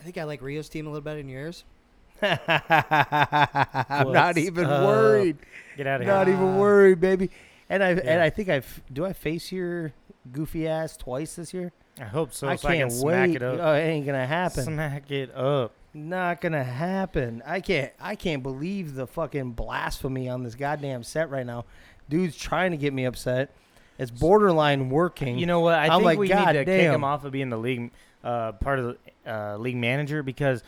I 0.00 0.02
think 0.02 0.18
I 0.18 0.24
like 0.24 0.42
Rio's 0.42 0.68
team 0.68 0.86
a 0.86 0.90
little 0.90 1.04
better 1.04 1.20
than 1.20 1.28
yours. 1.28 1.64
I'm 2.22 4.12
not 4.12 4.36
even 4.38 4.66
up? 4.66 4.84
worried. 4.86 5.36
Get 5.76 5.86
out 5.86 6.00
of 6.00 6.06
here. 6.06 6.14
Not 6.14 6.28
Uh, 6.28 6.32
even 6.32 6.56
worried, 6.58 7.00
baby. 7.00 7.30
And 7.68 7.82
I 7.84 7.90
and 7.90 8.20
I 8.20 8.30
think 8.30 8.48
I've 8.48 8.82
do 8.92 9.06
I 9.06 9.12
face 9.12 9.52
your 9.52 9.92
goofy 10.32 10.66
ass 10.68 10.96
twice 10.96 11.36
this 11.36 11.52
year? 11.54 11.72
I 12.00 12.04
hope 12.04 12.32
so. 12.32 12.48
I 12.48 12.56
so 12.56 12.68
can't 12.68 12.84
I 12.84 12.88
can 12.88 13.02
wait. 13.02 13.12
smack 13.14 13.30
it 13.30 13.42
up. 13.42 13.58
Oh, 13.60 13.74
it 13.74 13.80
ain't 13.82 14.06
gonna 14.06 14.26
happen. 14.26 14.64
Smack 14.64 15.10
it 15.10 15.34
up. 15.34 15.72
Not 15.92 16.40
gonna 16.40 16.64
happen. 16.64 17.42
I 17.44 17.60
can't. 17.60 17.92
I 18.00 18.14
can't 18.14 18.42
believe 18.42 18.94
the 18.94 19.06
fucking 19.06 19.52
blasphemy 19.52 20.28
on 20.28 20.42
this 20.42 20.54
goddamn 20.54 21.02
set 21.02 21.30
right 21.30 21.44
now. 21.44 21.64
Dude's 22.08 22.36
trying 22.36 22.70
to 22.70 22.76
get 22.76 22.92
me 22.92 23.04
upset. 23.04 23.50
It's 23.98 24.10
borderline 24.10 24.88
working. 24.88 25.38
You 25.38 25.46
know 25.46 25.60
what? 25.60 25.74
I 25.74 25.86
I'm 25.86 25.92
think 26.00 26.04
like, 26.04 26.18
we 26.18 26.28
"God 26.28 26.46
need 26.54 26.60
to 26.60 26.64
kick 26.64 26.90
him 26.92 27.04
off 27.04 27.24
of 27.24 27.32
being 27.32 27.50
the 27.50 27.58
league 27.58 27.90
uh, 28.24 28.52
part 28.52 28.78
of 28.78 28.96
the 29.24 29.30
uh, 29.32 29.56
league 29.58 29.76
manager 29.76 30.22
because 30.22 30.62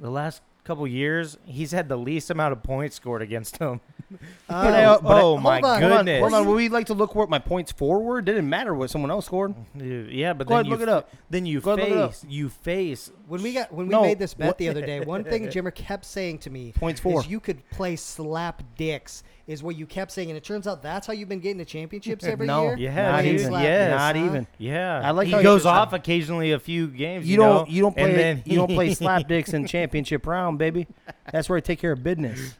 the 0.00 0.10
last 0.10 0.42
couple 0.64 0.86
years 0.86 1.38
he's 1.44 1.72
had 1.72 1.88
the 1.88 1.96
least 1.96 2.30
amount 2.30 2.52
of 2.52 2.62
points 2.62 2.96
scored 2.96 3.22
against 3.22 3.58
him. 3.58 3.80
But 4.48 4.54
I- 4.56 4.62
but 4.64 4.74
uh, 4.74 5.08
I- 5.08 5.20
oh 5.22 5.38
my 5.38 5.54
hold 5.60 5.64
on, 5.64 5.80
hold 5.82 5.92
on, 5.92 5.98
goodness! 6.04 6.20
hold 6.20 6.34
on. 6.34 6.46
Would 6.46 6.54
we 6.56 6.68
like 6.68 6.86
to 6.86 6.94
look 6.94 7.14
what 7.14 7.28
my 7.30 7.38
points 7.38 7.72
forward? 7.72 8.24
Didn't 8.24 8.48
matter 8.48 8.74
what 8.74 8.90
someone 8.90 9.10
else 9.10 9.26
scored. 9.26 9.54
Yeah, 9.74 10.32
but 10.32 10.46
Go 10.46 10.54
then 10.56 10.60
ahead, 10.60 10.66
you 10.66 10.72
look 10.72 10.80
it 10.82 10.88
up. 10.88 11.10
Then 11.30 11.46
you 11.46 11.60
Go 11.60 11.72
ahead, 11.72 11.88
look 11.88 11.96
it 11.98 12.02
up. 12.02 12.10
face 12.14 12.24
you 12.28 12.48
face 12.48 13.10
when 13.28 13.42
we 13.42 13.54
got 13.54 13.72
when 13.72 13.86
we 13.88 13.92
No, 13.92 14.02
made 14.02 14.18
this 14.18 14.34
bet 14.34 14.58
the 14.58 14.68
other 14.68 14.84
day, 14.84 15.00
one 15.00 15.24
thing 15.24 15.46
Jimmer 15.48 15.74
kept 15.74 16.04
saying 16.04 16.38
to 16.40 16.50
me 16.50 16.72
Points 16.76 17.00
for. 17.00 17.20
is 17.20 17.26
you 17.26 17.40
could 17.40 17.68
play 17.70 17.96
slap 17.96 18.62
dicks 18.76 19.22
is 19.48 19.60
what 19.62 19.74
you 19.76 19.86
kept 19.86 20.12
saying, 20.12 20.30
and 20.30 20.36
it 20.36 20.44
turns 20.44 20.68
out 20.68 20.82
that's 20.82 21.04
how 21.06 21.12
you've 21.12 21.28
been 21.28 21.40
getting 21.40 21.58
the 21.58 21.64
championships 21.64 22.24
every 22.24 22.46
no, 22.46 22.62
year. 22.62 22.76
Yeah, 22.76 23.10
not 23.12 23.24
even. 23.24 23.48
Slap 23.48 23.62
Yes. 23.64 23.90
not 23.90 24.16
huh? 24.16 24.24
even. 24.24 24.46
Yeah, 24.58 25.00
I 25.02 25.10
like 25.10 25.26
he 25.26 25.32
how 25.32 25.42
goes 25.42 25.64
just- 25.64 25.66
off 25.74 25.92
occasionally 25.92 26.52
a 26.52 26.60
few 26.60 26.86
games. 26.86 27.26
You 27.26 27.32
You, 27.32 27.36
don't. 27.38 27.48
know? 27.48 27.66
You 27.68 27.82
don't 27.82 27.98
and 27.98 28.12
play. 28.12 28.16
then 28.16 28.42
you 28.46 28.56
don't 28.56 28.70
play 28.72 28.94
slap 28.94 29.26
dicks 29.26 29.52
in 29.52 29.66
championship 29.66 30.26
round, 30.26 30.58
baby. 30.58 30.86
That's 31.32 31.48
where 31.48 31.56
I 31.56 31.60
take 31.60 31.80
care 31.80 31.92
of 31.92 32.02
business. 32.04 32.54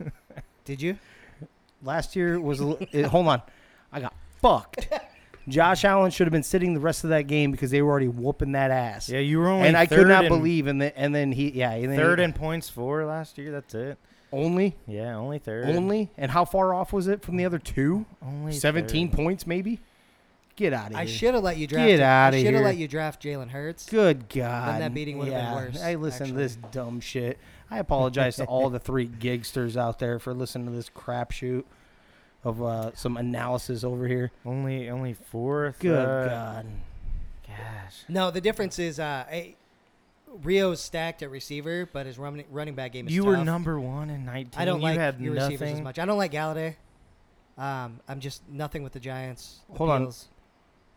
Did 0.68 0.82
you? 0.82 0.98
Last 1.82 2.14
year 2.14 2.38
was. 2.38 2.60
A, 2.60 2.76
it, 2.92 3.06
hold 3.06 3.26
on, 3.26 3.40
I 3.90 4.00
got 4.00 4.14
fucked. 4.42 4.86
Josh 5.48 5.82
Allen 5.86 6.10
should 6.10 6.26
have 6.26 6.32
been 6.32 6.42
sitting 6.42 6.74
the 6.74 6.80
rest 6.80 7.04
of 7.04 7.10
that 7.10 7.22
game 7.22 7.50
because 7.52 7.70
they 7.70 7.80
were 7.80 7.90
already 7.90 8.08
whooping 8.08 8.52
that 8.52 8.70
ass. 8.70 9.08
Yeah, 9.08 9.20
you 9.20 9.38
were 9.38 9.48
only 9.48 9.66
and 9.66 9.78
I 9.78 9.86
could 9.86 10.06
not 10.06 10.24
in- 10.26 10.28
believe. 10.28 10.66
And 10.66 10.82
then 10.82 10.92
and 10.94 11.14
then 11.14 11.32
he 11.32 11.48
yeah 11.52 11.70
and 11.72 11.90
then 11.90 11.98
third 11.98 12.18
he, 12.18 12.24
in 12.26 12.34
points 12.34 12.68
for 12.68 13.06
last 13.06 13.38
year. 13.38 13.50
That's 13.50 13.74
it. 13.74 13.96
only 14.30 14.76
Yeah, 14.86 15.16
only 15.16 15.38
third. 15.38 15.70
only 15.74 16.10
and 16.18 16.30
how 16.30 16.44
far 16.44 16.74
off 16.74 16.92
was 16.92 17.08
it 17.08 17.22
from 17.22 17.38
the 17.38 17.46
other 17.46 17.58
two? 17.58 18.04
only 18.22 18.52
Seventeen 18.52 19.08
third. 19.08 19.16
points 19.16 19.46
maybe. 19.46 19.80
Get 20.56 20.74
out 20.74 20.86
of 20.88 20.92
here. 20.92 20.98
I 20.98 21.06
should 21.06 21.32
have 21.32 21.42
let 21.44 21.56
you 21.56 21.66
draft. 21.66 21.86
Get 21.86 22.00
I 22.00 22.26
outta 22.26 22.40
should 22.42 22.52
have 22.52 22.64
let 22.64 22.76
you 22.76 22.88
draft 22.88 23.22
Jalen 23.22 23.48
Hurts. 23.48 23.86
Good 23.88 24.28
God. 24.28 24.82
that 24.82 24.92
beating 24.92 25.16
would've 25.16 25.32
been 25.32 25.42
yeah, 25.44 25.54
worse, 25.54 25.80
Hey, 25.80 25.96
listen 25.96 26.24
actually. 26.24 26.32
to 26.32 26.42
this 26.42 26.56
dumb 26.72 27.00
shit. 27.00 27.38
I 27.70 27.78
apologize 27.78 28.36
to 28.36 28.44
all 28.44 28.70
the 28.70 28.78
three 28.78 29.06
gigsters 29.06 29.76
out 29.76 29.98
there 29.98 30.18
for 30.18 30.34
listening 30.34 30.66
to 30.68 30.72
this 30.72 30.88
crapshoot 30.88 31.64
of 32.44 32.62
uh, 32.62 32.94
some 32.94 33.16
analysis 33.16 33.84
over 33.84 34.06
here. 34.06 34.30
Only 34.44 34.88
only 34.90 35.14
fourth. 35.14 35.78
Good 35.80 35.98
uh, 35.98 36.28
God. 36.28 36.66
Gosh. 37.46 38.04
No, 38.08 38.30
the 38.30 38.40
difference 38.40 38.78
is 38.78 39.00
uh, 39.00 39.24
I, 39.30 39.54
Rio's 40.42 40.80
stacked 40.80 41.22
at 41.22 41.30
receiver, 41.30 41.88
but 41.92 42.06
his 42.06 42.18
running 42.18 42.44
running 42.50 42.74
back 42.74 42.92
game 42.92 43.08
is 43.08 43.14
You 43.14 43.24
were 43.24 43.38
number 43.38 43.78
one 43.80 44.10
in 44.10 44.24
19. 44.24 44.60
I 44.60 44.64
don't 44.64 44.80
you 44.80 44.82
like 44.82 44.98
had 44.98 45.20
your 45.20 45.34
receivers 45.34 45.72
as 45.72 45.80
much. 45.80 45.98
I 45.98 46.04
don't 46.04 46.18
like 46.18 46.32
Golladay. 46.32 46.76
Um, 47.56 48.00
I'm 48.06 48.20
just 48.20 48.48
nothing 48.48 48.82
with 48.82 48.92
the 48.92 49.00
Giants. 49.00 49.60
Hold 49.76 49.90
on. 49.90 50.12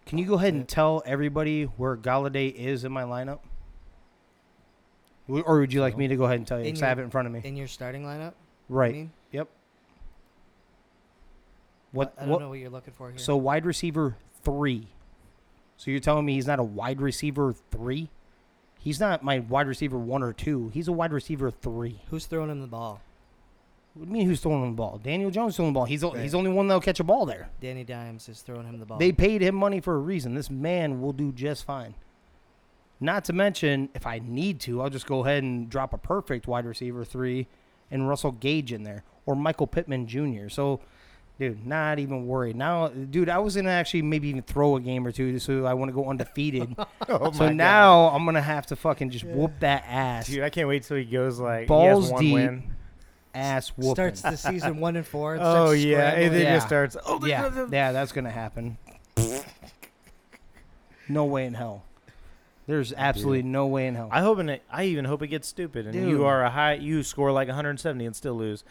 Can 0.06 0.18
you 0.18 0.26
go 0.26 0.36
ahead 0.36 0.54
and 0.54 0.68
tell 0.68 1.02
everybody 1.06 1.64
where 1.64 1.96
Golladay 1.96 2.54
is 2.54 2.84
in 2.84 2.92
my 2.92 3.04
lineup? 3.04 3.40
W- 5.28 5.44
Or 5.46 5.60
would 5.60 5.72
you 5.74 5.82
like 5.82 5.98
me 5.98 6.08
to 6.08 6.16
go 6.16 6.26
ahead 6.26 6.38
and 6.38 6.48
tell 6.48 6.60
you? 6.60 6.66
In 6.66 6.74
'Cause 6.76 6.84
I 6.84 6.88
have 6.88 7.00
it 7.00 7.04
in 7.04 7.10
front 7.10 7.28
of 7.28 7.34
me. 7.34 7.42
in 7.44 7.56
your 7.56 7.68
starting 7.68 8.04
lineup. 8.04 8.32
I 8.32 8.34
Right. 8.70 8.94
mean, 8.94 9.12
What? 11.92 12.14
I 12.18 12.22
don't 12.22 12.30
what 12.30 12.40
know 12.42 12.50
what 12.50 12.60
you're 12.60 12.70
looking 12.70 12.94
for 12.94 13.10
here. 13.10 13.18
so 13.18 13.36
wide 13.36 13.66
receiver 13.66 14.16
three. 14.44 14.88
So 15.78 15.92
you're 15.92 16.00
telling 16.00 16.26
me 16.26 16.36
he's 16.36 16.48
not 16.48 16.60
a 16.60 16.64
wide 16.64 17.02
receiver 17.02 17.54
three? 17.70 18.10
He's 18.80 19.00
not 19.00 19.24
my 19.24 19.40
wide 19.40 19.68
receiver 19.68 19.98
one 19.98 20.24
or 20.24 20.32
two. 20.34 20.70
He's 20.70 20.88
a 20.88 20.92
wide 20.94 21.12
receiver 21.12 21.52
three. 21.52 22.02
who's 22.10 22.26
throwing 22.28 22.50
him 22.50 22.62
the 22.62 22.68
ball? 22.68 23.02
What 23.94 24.06
do 24.06 24.08
you 24.10 24.14
mean 24.14 24.26
who's 24.26 24.40
throwing 24.40 24.64
him 24.64 24.70
the 24.72 24.76
ball? 24.78 25.00
Daniel 25.04 25.30
Jones 25.32 25.58
throwing 25.58 25.74
the 25.74 25.78
ball. 25.78 25.84
He's 25.86 26.00
the 26.00 26.12
he's 26.12 26.32
the 26.32 26.38
only 26.38 26.52
one 26.52 26.68
that'll 26.70 26.80
catch 26.80 27.02
a 27.02 27.04
ball 27.04 27.26
there. 27.26 27.50
Danny 27.60 27.84
Dimes 27.84 28.30
is 28.30 28.42
throwing 28.42 28.66
him 28.66 28.80
the 28.80 28.86
ball. 28.86 28.98
They 28.98 29.12
paid 29.12 29.42
him 29.42 29.56
money 29.56 29.82
for 29.82 29.96
a 29.96 30.00
reason. 30.00 30.34
This 30.34 30.50
man 30.50 31.02
will 31.02 31.12
do 31.14 31.34
just 31.34 31.66
fine. 31.66 31.96
Not 33.04 33.26
to 33.26 33.34
mention, 33.34 33.90
if 33.96 34.06
I 34.06 34.20
need 34.24 34.60
to, 34.62 34.82
I'll 34.82 34.90
just 34.92 35.08
go 35.08 35.26
ahead 35.26 35.42
and 35.44 35.68
drop 35.70 35.92
a 35.94 35.98
perfect 35.98 36.48
wide 36.48 36.66
receiver 36.66 37.04
three 37.04 37.48
and 37.90 38.08
Russell 38.08 38.32
Gage 38.32 38.72
in 38.72 38.84
there 38.84 39.04
or 39.26 39.36
Michael 39.36 39.66
Pittman 39.68 40.06
Jr. 40.06 40.50
So, 40.50 40.80
dude, 41.40 41.66
not 41.66 41.98
even 41.98 42.28
worried. 42.28 42.56
Now, 42.56 42.90
dude, 42.90 43.28
I 43.28 43.40
was 43.40 43.56
gonna 43.56 43.72
actually 43.72 44.04
maybe 44.04 44.28
even 44.30 44.44
throw 44.44 44.76
a 44.76 44.80
game 44.80 45.06
or 45.06 45.12
two 45.12 45.40
so 45.40 45.66
I 45.66 45.74
want 45.74 45.90
to 45.90 45.94
go 45.94 46.06
undefeated. 46.10 46.76
Oh 47.10 47.32
so 47.32 47.46
my 47.46 47.52
now 47.52 48.10
I'm 48.10 48.24
gonna 48.24 48.40
have 48.42 48.68
to 48.68 48.76
fucking 48.76 49.10
just 49.10 49.26
whoop 49.26 49.52
that 49.62 49.84
ass, 49.88 50.28
dude, 50.28 50.44
I 50.44 50.50
can't 50.52 50.68
wait 50.68 50.84
till 50.84 50.98
he 50.98 51.04
goes 51.04 51.40
like 51.40 51.68
Balls 51.68 52.06
he 52.06 52.12
has 52.12 52.12
one 52.14 52.22
deep. 52.24 52.34
win. 52.36 52.76
ass 53.34 53.70
whooping. 53.70 53.96
starts 53.96 54.22
the 54.22 54.36
season 54.38 54.80
one 54.80 54.96
and 54.96 55.06
four. 55.08 55.34
And 55.34 55.44
Oh 55.46 55.72
yeah, 55.72 56.12
and 56.12 56.34
then 56.34 56.42
Yeah. 56.44 56.56
just 56.56 56.68
starts. 56.68 56.96
Oh 57.06 57.26
yeah, 57.26 57.66
yeah, 57.72 57.92
that's 57.92 58.12
gonna 58.12 58.30
happen. 58.30 58.78
no 61.10 61.26
way 61.26 61.46
in 61.46 61.54
hell. 61.56 61.84
There's 62.72 62.94
absolutely 62.96 63.44
no 63.44 63.68
way 63.68 63.88
in 63.88 63.96
hell. 63.96 64.08
I 64.12 64.22
hope 64.22 64.40
it. 64.40 64.64
I 64.72 64.86
even 64.86 65.04
hope 65.06 65.22
it 65.22 65.28
gets 65.28 65.48
stupid, 65.48 65.86
and 65.86 65.94
Dude. 65.94 66.08
you 66.10 66.26
are 66.26 66.44
a 66.44 66.50
high. 66.50 66.76
You 66.76 67.04
score 67.04 67.32
like 67.32 67.48
170 67.50 68.06
and 68.06 68.16
still 68.16 68.36
lose. 68.36 68.64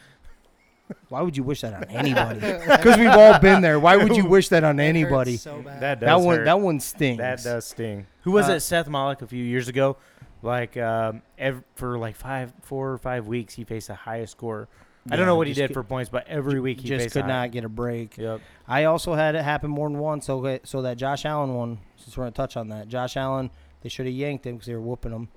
Why 1.09 1.23
would 1.23 1.37
you 1.37 1.43
wish 1.45 1.61
that 1.61 1.75
on 1.75 1.85
anybody? 1.91 2.41
Because 2.67 2.97
we've 2.99 3.09
all 3.11 3.39
been 3.39 3.61
there. 3.63 3.79
Why 3.79 3.97
would 3.97 4.17
you 4.17 4.25
wish 4.27 4.49
that 4.49 4.65
on 4.65 4.79
It 4.81 4.83
hurts 4.85 4.89
anybody? 4.89 5.37
So 5.37 5.61
bad. 5.63 5.81
That 5.81 6.01
does 6.01 6.07
That 6.07 6.21
one, 6.27 6.37
hurt. 6.39 6.45
that 6.47 6.61
one 6.61 6.81
stings. 6.81 7.19
That 7.19 7.43
does 7.43 7.67
sting. 7.67 8.07
Who 8.23 8.33
was 8.33 8.49
Uh, 8.49 8.55
it? 8.55 8.61
Seth 8.61 8.89
Malik 8.89 9.23
a 9.23 9.27
few 9.27 9.45
years 9.45 9.69
ago. 9.69 9.99
Like 10.43 10.77
um, 10.79 11.23
ev- 11.39 11.63
for 11.75 11.99
like 11.99 12.17
five, 12.17 12.53
four 12.63 12.91
or 12.93 12.99
five 12.99 13.27
weeks, 13.27 13.55
he 13.55 13.65
faced 13.65 13.89
the 13.89 13.95
highest 13.95 14.33
score. 14.33 14.69
I 15.11 15.17
don't 15.17 15.27
know 15.27 15.37
what 15.37 15.47
he 15.47 15.53
did 15.55 15.69
could- 15.69 15.75
for 15.75 15.83
points, 15.85 16.09
but 16.11 16.27
every 16.27 16.61
week 16.61 16.81
he 16.81 16.89
just 16.89 17.11
could 17.13 17.25
a 17.25 17.29
not 17.29 17.51
get 17.53 17.65
a 17.65 17.69
break. 17.69 18.17
Yep. 18.17 18.41
I 18.67 18.85
also 18.85 19.15
had 19.15 19.35
it 19.35 19.43
happen 19.43 19.71
more 19.71 19.89
than 19.89 19.99
once. 19.99 20.27
So, 20.27 20.59
so 20.65 20.83
that 20.83 20.97
Josh 20.97 21.25
Allen 21.25 21.55
one, 21.55 21.79
since 21.97 22.17
we're 22.17 22.25
gonna 22.25 22.33
touch 22.33 22.57
on 22.57 22.69
that, 22.71 22.89
Josh 22.89 23.17
Allen, 23.17 23.51
they 23.83 23.89
should 23.89 24.07
have 24.07 24.15
yanked 24.15 24.47
him 24.47 24.57
because 24.57 24.67
they 24.67 24.75
were 24.75 24.81
whooping 24.81 25.13
him, 25.13 25.29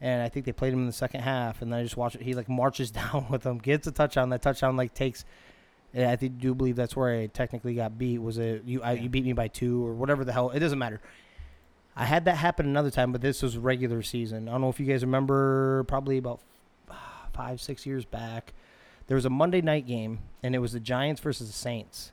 and 0.00 0.22
I 0.22 0.28
think 0.28 0.46
they 0.46 0.52
played 0.52 0.72
him 0.72 0.80
in 0.80 0.86
the 0.86 0.92
second 0.92 1.20
half. 1.20 1.62
And 1.62 1.72
then 1.72 1.80
I 1.80 1.82
just 1.82 1.96
watched 1.96 2.16
it. 2.16 2.22
He 2.22 2.34
like 2.34 2.48
marches 2.48 2.90
down 2.90 3.26
with 3.30 3.42
them, 3.42 3.58
gets 3.58 3.86
a 3.86 3.92
touchdown. 3.92 4.30
That 4.30 4.42
touchdown 4.42 4.76
like 4.76 4.94
takes. 4.94 5.24
And 5.92 6.10
I 6.10 6.16
think, 6.16 6.40
do 6.40 6.54
believe 6.56 6.74
that's 6.74 6.96
where 6.96 7.20
I 7.20 7.26
technically 7.28 7.74
got 7.74 7.96
beat. 7.96 8.18
Was 8.18 8.38
it 8.38 8.64
you? 8.64 8.82
I, 8.82 8.92
you 8.94 9.08
beat 9.08 9.24
me 9.24 9.32
by 9.32 9.48
two 9.48 9.86
or 9.86 9.94
whatever 9.94 10.24
the 10.24 10.32
hell. 10.32 10.50
It 10.50 10.58
doesn't 10.58 10.78
matter. 10.78 11.00
I 11.96 12.04
had 12.04 12.24
that 12.24 12.36
happen 12.36 12.66
another 12.66 12.90
time, 12.90 13.12
but 13.12 13.20
this 13.20 13.42
was 13.42 13.56
regular 13.56 14.02
season. 14.02 14.48
I 14.48 14.52
don't 14.52 14.60
know 14.60 14.68
if 14.68 14.80
you 14.80 14.86
guys 14.86 15.02
remember. 15.02 15.84
Probably 15.84 16.18
about 16.18 16.40
five, 17.32 17.60
six 17.60 17.86
years 17.86 18.04
back, 18.04 18.52
there 19.06 19.14
was 19.14 19.24
a 19.24 19.30
Monday 19.30 19.60
night 19.60 19.86
game, 19.86 20.20
and 20.42 20.54
it 20.54 20.58
was 20.58 20.72
the 20.72 20.80
Giants 20.80 21.20
versus 21.20 21.46
the 21.46 21.52
Saints, 21.52 22.12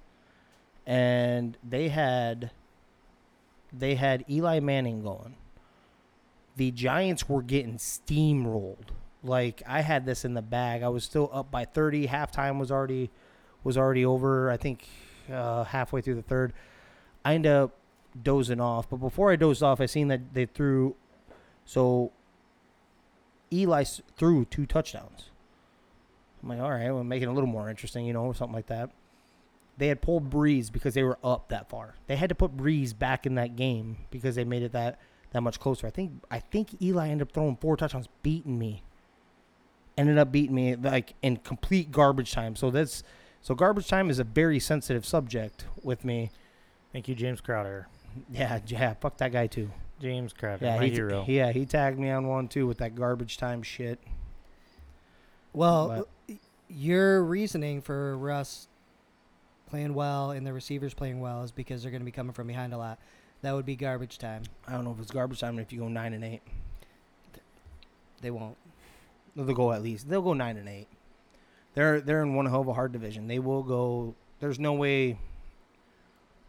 and 0.86 1.58
they 1.68 1.90
had 1.90 2.52
they 3.74 3.96
had 3.96 4.26
Eli 4.30 4.60
Manning 4.60 5.02
going. 5.02 5.36
The 6.62 6.70
Giants 6.70 7.28
were 7.28 7.42
getting 7.42 7.78
steamrolled. 7.78 8.90
Like 9.24 9.64
I 9.66 9.82
had 9.82 10.06
this 10.06 10.26
in 10.26 10.36
the 10.36 10.44
bag. 10.44 10.84
I 10.84 10.90
was 10.90 11.04
still 11.04 11.28
up 11.34 11.50
by 11.50 11.66
30. 11.66 12.06
Halftime 12.06 12.60
was 12.60 12.72
already 12.72 13.10
was 13.64 13.80
already 13.80 14.06
over. 14.06 14.52
I 14.52 14.58
think 14.58 14.88
uh, 15.34 15.64
halfway 15.64 16.02
through 16.02 16.14
the 16.14 16.22
third. 16.22 16.54
I 17.26 17.34
ended 17.34 17.52
up 17.52 17.72
dozing 18.22 18.62
off, 18.62 18.92
but 18.92 18.98
before 18.98 19.32
I 19.32 19.38
dozed 19.38 19.64
off, 19.64 19.82
I 19.82 19.88
seen 19.88 20.10
that 20.10 20.36
they 20.36 20.46
threw. 20.46 20.96
So 21.66 22.12
Eli 23.52 23.84
threw 24.16 24.46
two 24.46 24.68
touchdowns. 24.68 25.32
I'm 26.44 26.50
like, 26.50 26.60
all 26.60 26.70
right, 26.70 26.92
we'll 26.92 27.04
make 27.04 27.24
it 27.24 27.28
a 27.28 27.32
little 27.32 27.50
more 27.50 27.72
interesting, 27.72 28.06
you 28.06 28.14
know, 28.14 28.26
or 28.26 28.36
something 28.36 28.54
like 28.54 28.68
that. 28.68 28.92
They 29.80 29.88
had 29.88 30.00
pulled 30.00 30.30
Brees 30.30 30.72
because 30.72 30.94
they 30.94 31.02
were 31.02 31.18
up 31.24 31.50
that 31.50 31.70
far. 31.70 31.96
They 32.06 32.18
had 32.18 32.30
to 32.30 32.36
put 32.36 32.56
Brees 32.56 32.96
back 32.96 33.26
in 33.26 33.34
that 33.34 33.56
game 33.56 33.98
because 34.12 34.36
they 34.36 34.44
made 34.44 34.62
it 34.62 34.74
that 34.74 35.00
that 35.32 35.42
much 35.42 35.60
closer. 35.60 35.88
I 35.88 35.90
think 35.90 36.24
I 36.30 36.40
think 36.40 36.82
Eli 36.82 37.10
ended 37.10 37.28
up 37.28 37.34
throwing 37.34 37.56
four 37.58 37.78
touchdowns, 37.78 38.08
beating 38.24 38.58
me. 38.60 38.84
Ended 39.98 40.18
up 40.18 40.32
beating 40.32 40.56
me 40.56 40.76
like 40.76 41.16
in 41.22 41.38
complete 41.38 41.92
garbage 41.92 42.32
time. 42.32 42.56
So 42.56 42.72
that's 42.72 43.04
so 43.42 43.56
garbage 43.56 43.88
time 43.88 44.10
is 44.10 44.20
a 44.20 44.24
very 44.24 44.60
sensitive 44.60 45.06
subject 45.06 45.66
with 45.84 46.06
me. 46.06 46.32
Thank 46.94 47.08
you, 47.08 47.16
James 47.16 47.42
Crowder. 47.42 47.88
Yeah, 48.32 48.60
yeah, 48.68 48.94
fuck 48.96 49.18
that 49.18 49.32
guy 49.32 49.48
too. 49.48 49.72
James 50.02 50.34
Crowder, 50.34 50.66
Yeah, 50.66 50.78
my 50.80 50.86
he, 50.86 50.92
hero. 50.92 51.26
yeah, 51.28 51.52
he 51.52 51.66
tagged 51.66 51.98
me 52.00 52.10
on 52.10 52.28
one 52.28 52.48
too 52.48 52.68
with 52.68 52.80
that 52.80 52.96
garbage 52.96 53.38
time 53.38 53.62
shit. 53.64 54.00
Well, 55.54 56.08
your 56.70 57.24
reasoning 57.24 57.82
for 57.82 58.18
Russ 58.18 58.68
playing 59.68 59.94
well 59.94 60.32
and 60.32 60.46
the 60.46 60.54
receivers 60.54 60.94
playing 60.94 61.20
well 61.20 61.44
is 61.44 61.52
because 61.52 61.82
they're 61.82 61.92
going 61.92 62.02
to 62.02 62.06
be 62.06 62.12
coming 62.12 62.34
from 62.34 62.48
behind 62.48 62.74
a 62.74 62.78
lot. 62.78 63.00
That 63.42 63.54
would 63.54 63.66
be 63.66 63.76
garbage 63.76 64.18
time. 64.18 64.44
I 64.68 64.74
don't 64.74 64.84
know 64.84 64.92
if 64.92 65.00
it's 65.00 65.12
garbage 65.12 65.40
time 65.40 65.58
if 65.60 65.74
you 65.74 65.80
go 65.80 65.88
nine 65.88 66.14
and 66.14 66.24
eight. 66.24 66.42
They 68.22 68.32
won't. 68.32 68.56
They'll 69.36 69.54
go 69.54 69.72
at 69.72 69.82
least. 69.82 70.10
They'll 70.10 70.22
go 70.22 70.34
nine 70.34 70.58
and 70.58 70.70
eight. 70.70 70.88
They're 71.74 72.02
they're 72.02 72.22
in 72.22 72.36
one 72.36 72.46
hell 72.46 72.62
of 72.62 72.68
a 72.68 72.74
hard 72.74 72.92
division. 72.92 73.28
They 73.28 73.40
will 73.40 73.64
go. 73.64 74.16
There's 74.40 74.60
no 74.60 74.74
way. 74.74 75.18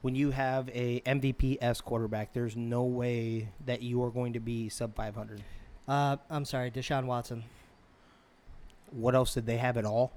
When 0.02 0.16
you 0.16 0.32
have 0.32 0.68
a 0.70 1.00
MVP 1.06 1.58
s 1.60 1.80
quarterback, 1.80 2.32
there's 2.32 2.56
no 2.56 2.82
way 2.82 3.50
that 3.64 3.82
you 3.82 4.02
are 4.02 4.10
going 4.10 4.32
to 4.32 4.40
be 4.40 4.68
sub 4.68 4.96
500. 4.96 5.40
Uh, 5.86 6.16
I'm 6.28 6.44
sorry, 6.44 6.72
Deshaun 6.72 7.04
Watson. 7.06 7.44
What 8.90 9.14
else 9.14 9.32
did 9.32 9.46
they 9.46 9.58
have 9.58 9.76
at 9.76 9.84
all? 9.84 10.12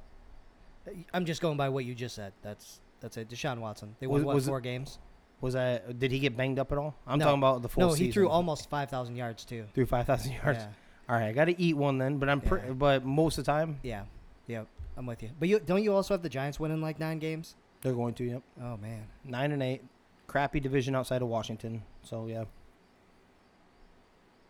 I'm 1.14 1.26
just 1.26 1.40
going 1.40 1.56
by 1.56 1.70
what 1.70 1.86
you 1.86 1.94
just 1.94 2.16
said. 2.16 2.34
That's 2.42 2.80
that's 3.00 3.16
it. 3.18 3.30
Deshaun 3.30 3.60
Watson. 3.60 3.96
They 4.00 4.08
won 4.08 4.22
Was- 4.22 4.26
what 4.26 4.36
was 4.36 4.48
it- 4.48 4.50
four 4.50 4.60
games? 4.62 4.98
Was 5.46 5.54
that 5.54 6.00
did 6.00 6.10
he 6.12 6.18
get 6.18 6.36
banged 6.36 6.58
up 6.58 6.72
at 6.72 6.80
all? 6.80 6.96
I'm 7.06 7.20
No. 7.20 7.26
talking 7.26 7.38
about 7.40 7.62
the 7.62 7.70
full 7.70 7.82
No, 7.82 7.90
he 7.94 8.06
season. 8.06 8.14
threw 8.14 8.30
almost 8.30 8.68
five 8.68 8.90
thousand 8.90 9.16
yards 9.16 9.46
too. 9.46 9.66
threw 9.76 9.86
5,000 9.86 10.32
yards. 10.44 10.58
Yeah, 10.60 10.68
All 11.08 11.16
right, 11.16 11.28
I 11.28 11.34
got 11.34 11.46
to 11.46 11.62
eat 11.62 11.78
one 11.78 12.00
then, 12.00 12.18
but 12.18 12.30
I'm 12.30 12.42
pre- 12.42 12.62
Yeah. 12.62 12.72
but 12.74 13.06
most 13.06 13.38
of 13.38 13.46
the 13.46 13.52
time 13.52 13.80
yeah, 13.84 14.06
yep. 14.48 14.66
I'm 14.98 15.06
with 15.06 15.22
you. 15.22 15.30
But 15.40 15.48
you 15.50 15.60
don't 15.60 15.84
you 15.84 15.94
also 15.94 16.16
have 16.16 16.24
the 16.24 16.30
Giants 16.30 16.60
winning 16.60 16.82
like 16.82 17.00
nine 17.00 17.20
games? 17.20 17.56
they're 17.82 17.94
going 17.94 18.16
to. 18.16 18.24
Yep, 18.24 18.42
Oh 18.64 18.78
man. 18.78 19.04
nine 19.24 19.52
and 19.52 19.62
eight. 19.62 19.84
Crappy 20.26 20.60
division 20.60 20.96
outside 20.96 21.22
of 21.22 21.28
Washington. 21.28 21.84
So 22.02 22.26
yeah. 22.26 22.46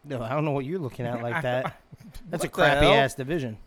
No, 0.05 0.21
I 0.21 0.29
don't 0.29 0.45
know 0.45 0.51
what 0.51 0.63
you're 0.65 0.79
looking 0.79 1.05
at 1.05 1.21
like 1.21 1.41
that. 1.41 1.81
That's 2.29 2.43
a 2.43 2.47
crappy 2.47 2.85
ass 2.85 3.15
division. 3.15 3.57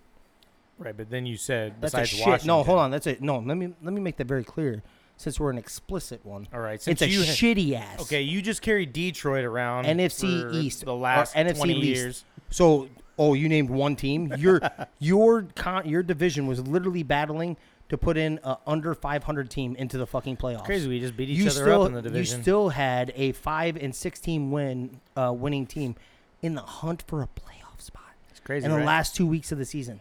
Right, 0.79 0.97
but 0.97 1.11
then 1.11 1.27
you 1.27 1.37
said 1.37 1.75
That's 1.81 1.93
a 1.93 1.97
besides 1.99 2.09
shit. 2.11 2.27
Washington. 2.27 2.47
No, 2.47 2.63
hold 2.63 2.79
on. 2.79 2.91
That's 2.91 3.07
it. 3.09 3.21
No, 3.21 3.39
let 3.41 3.57
me 3.57 3.75
let 3.83 3.93
me 3.93 4.01
make 4.01 4.17
that 4.17 4.27
very 4.29 4.45
clear. 4.45 4.83
Since 5.19 5.39
we're 5.41 5.51
an 5.51 5.59
explicit 5.59 6.25
one, 6.25 6.47
All 6.55 6.61
right, 6.61 6.81
since 6.81 7.03
it's 7.03 7.11
a 7.11 7.13
you 7.13 7.21
ha- 7.25 7.33
shitty 7.33 7.75
ass. 7.75 8.01
Okay, 8.03 8.23
you 8.23 8.41
just 8.41 8.63
carried 8.63 8.93
Detroit 8.93 9.45
around 9.45 9.85
NFC 9.85 10.55
East, 10.55 10.85
the 10.85 10.93
or 10.93 10.99
last 10.99 11.35
NFC 11.35 11.57
20 11.57 11.75
least. 11.75 11.85
years. 12.01 12.25
So, 12.51 12.89
oh, 13.19 13.35
you 13.35 13.49
named 13.49 13.69
one 13.69 13.97
team. 13.97 14.33
Your 14.39 14.61
your 15.01 15.43
con- 15.57 15.89
your 15.89 16.03
division 16.05 16.47
was 16.47 16.61
literally 16.67 17.03
battling 17.03 17.57
to 17.89 17.99
put 17.99 18.17
in 18.17 18.39
a 18.45 18.59
under 18.67 18.95
500 18.95 19.51
team 19.51 19.75
into 19.77 19.99
the 19.99 20.07
fucking 20.07 20.37
playoffs. 20.37 20.65
Crazy, 20.65 20.89
we 20.89 21.01
just 21.01 21.17
beat 21.17 21.29
each 21.31 21.39
you 21.39 21.47
other 21.47 21.63
still 21.63 21.83
up 21.83 21.89
in 21.89 21.95
the 21.95 22.03
division. 22.03 22.39
you 22.39 22.43
still 22.45 22.69
had 22.69 23.13
a 23.17 23.33
five 23.33 23.77
and 23.77 23.95
16 23.95 24.51
win 24.53 25.01
uh, 25.17 25.33
winning 25.37 25.67
team 25.67 25.97
in 26.43 26.55
the 26.55 26.63
hunt 26.63 27.03
for 27.09 27.23
a 27.23 27.27
playoff 27.29 27.81
spot 27.81 28.03
it's 28.31 28.41
crazy. 28.41 28.65
in 28.67 28.71
the 28.71 28.85
last 28.85 29.17
two 29.17 29.27
weeks 29.27 29.51
of 29.51 29.59
the 29.59 29.65
season. 29.65 30.01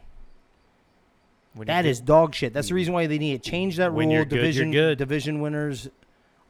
When 1.57 1.67
you 1.67 1.73
That 1.73 1.83
get- 1.83 1.89
is 1.89 1.99
dog 1.99 2.33
shit. 2.35 2.53
That's 2.53 2.69
the 2.69 2.75
reason 2.75 2.93
why 2.93 3.07
they 3.07 3.17
need 3.17 3.41
to 3.43 3.49
change 3.49 3.77
that 3.77 3.93
When 3.93 4.07
rule. 4.07 4.15
you're 4.15 4.25
good, 4.25 4.35
you're 4.35 4.41
division 4.43 4.71
good. 4.71 4.97
division 4.97 5.41
winners 5.41 5.89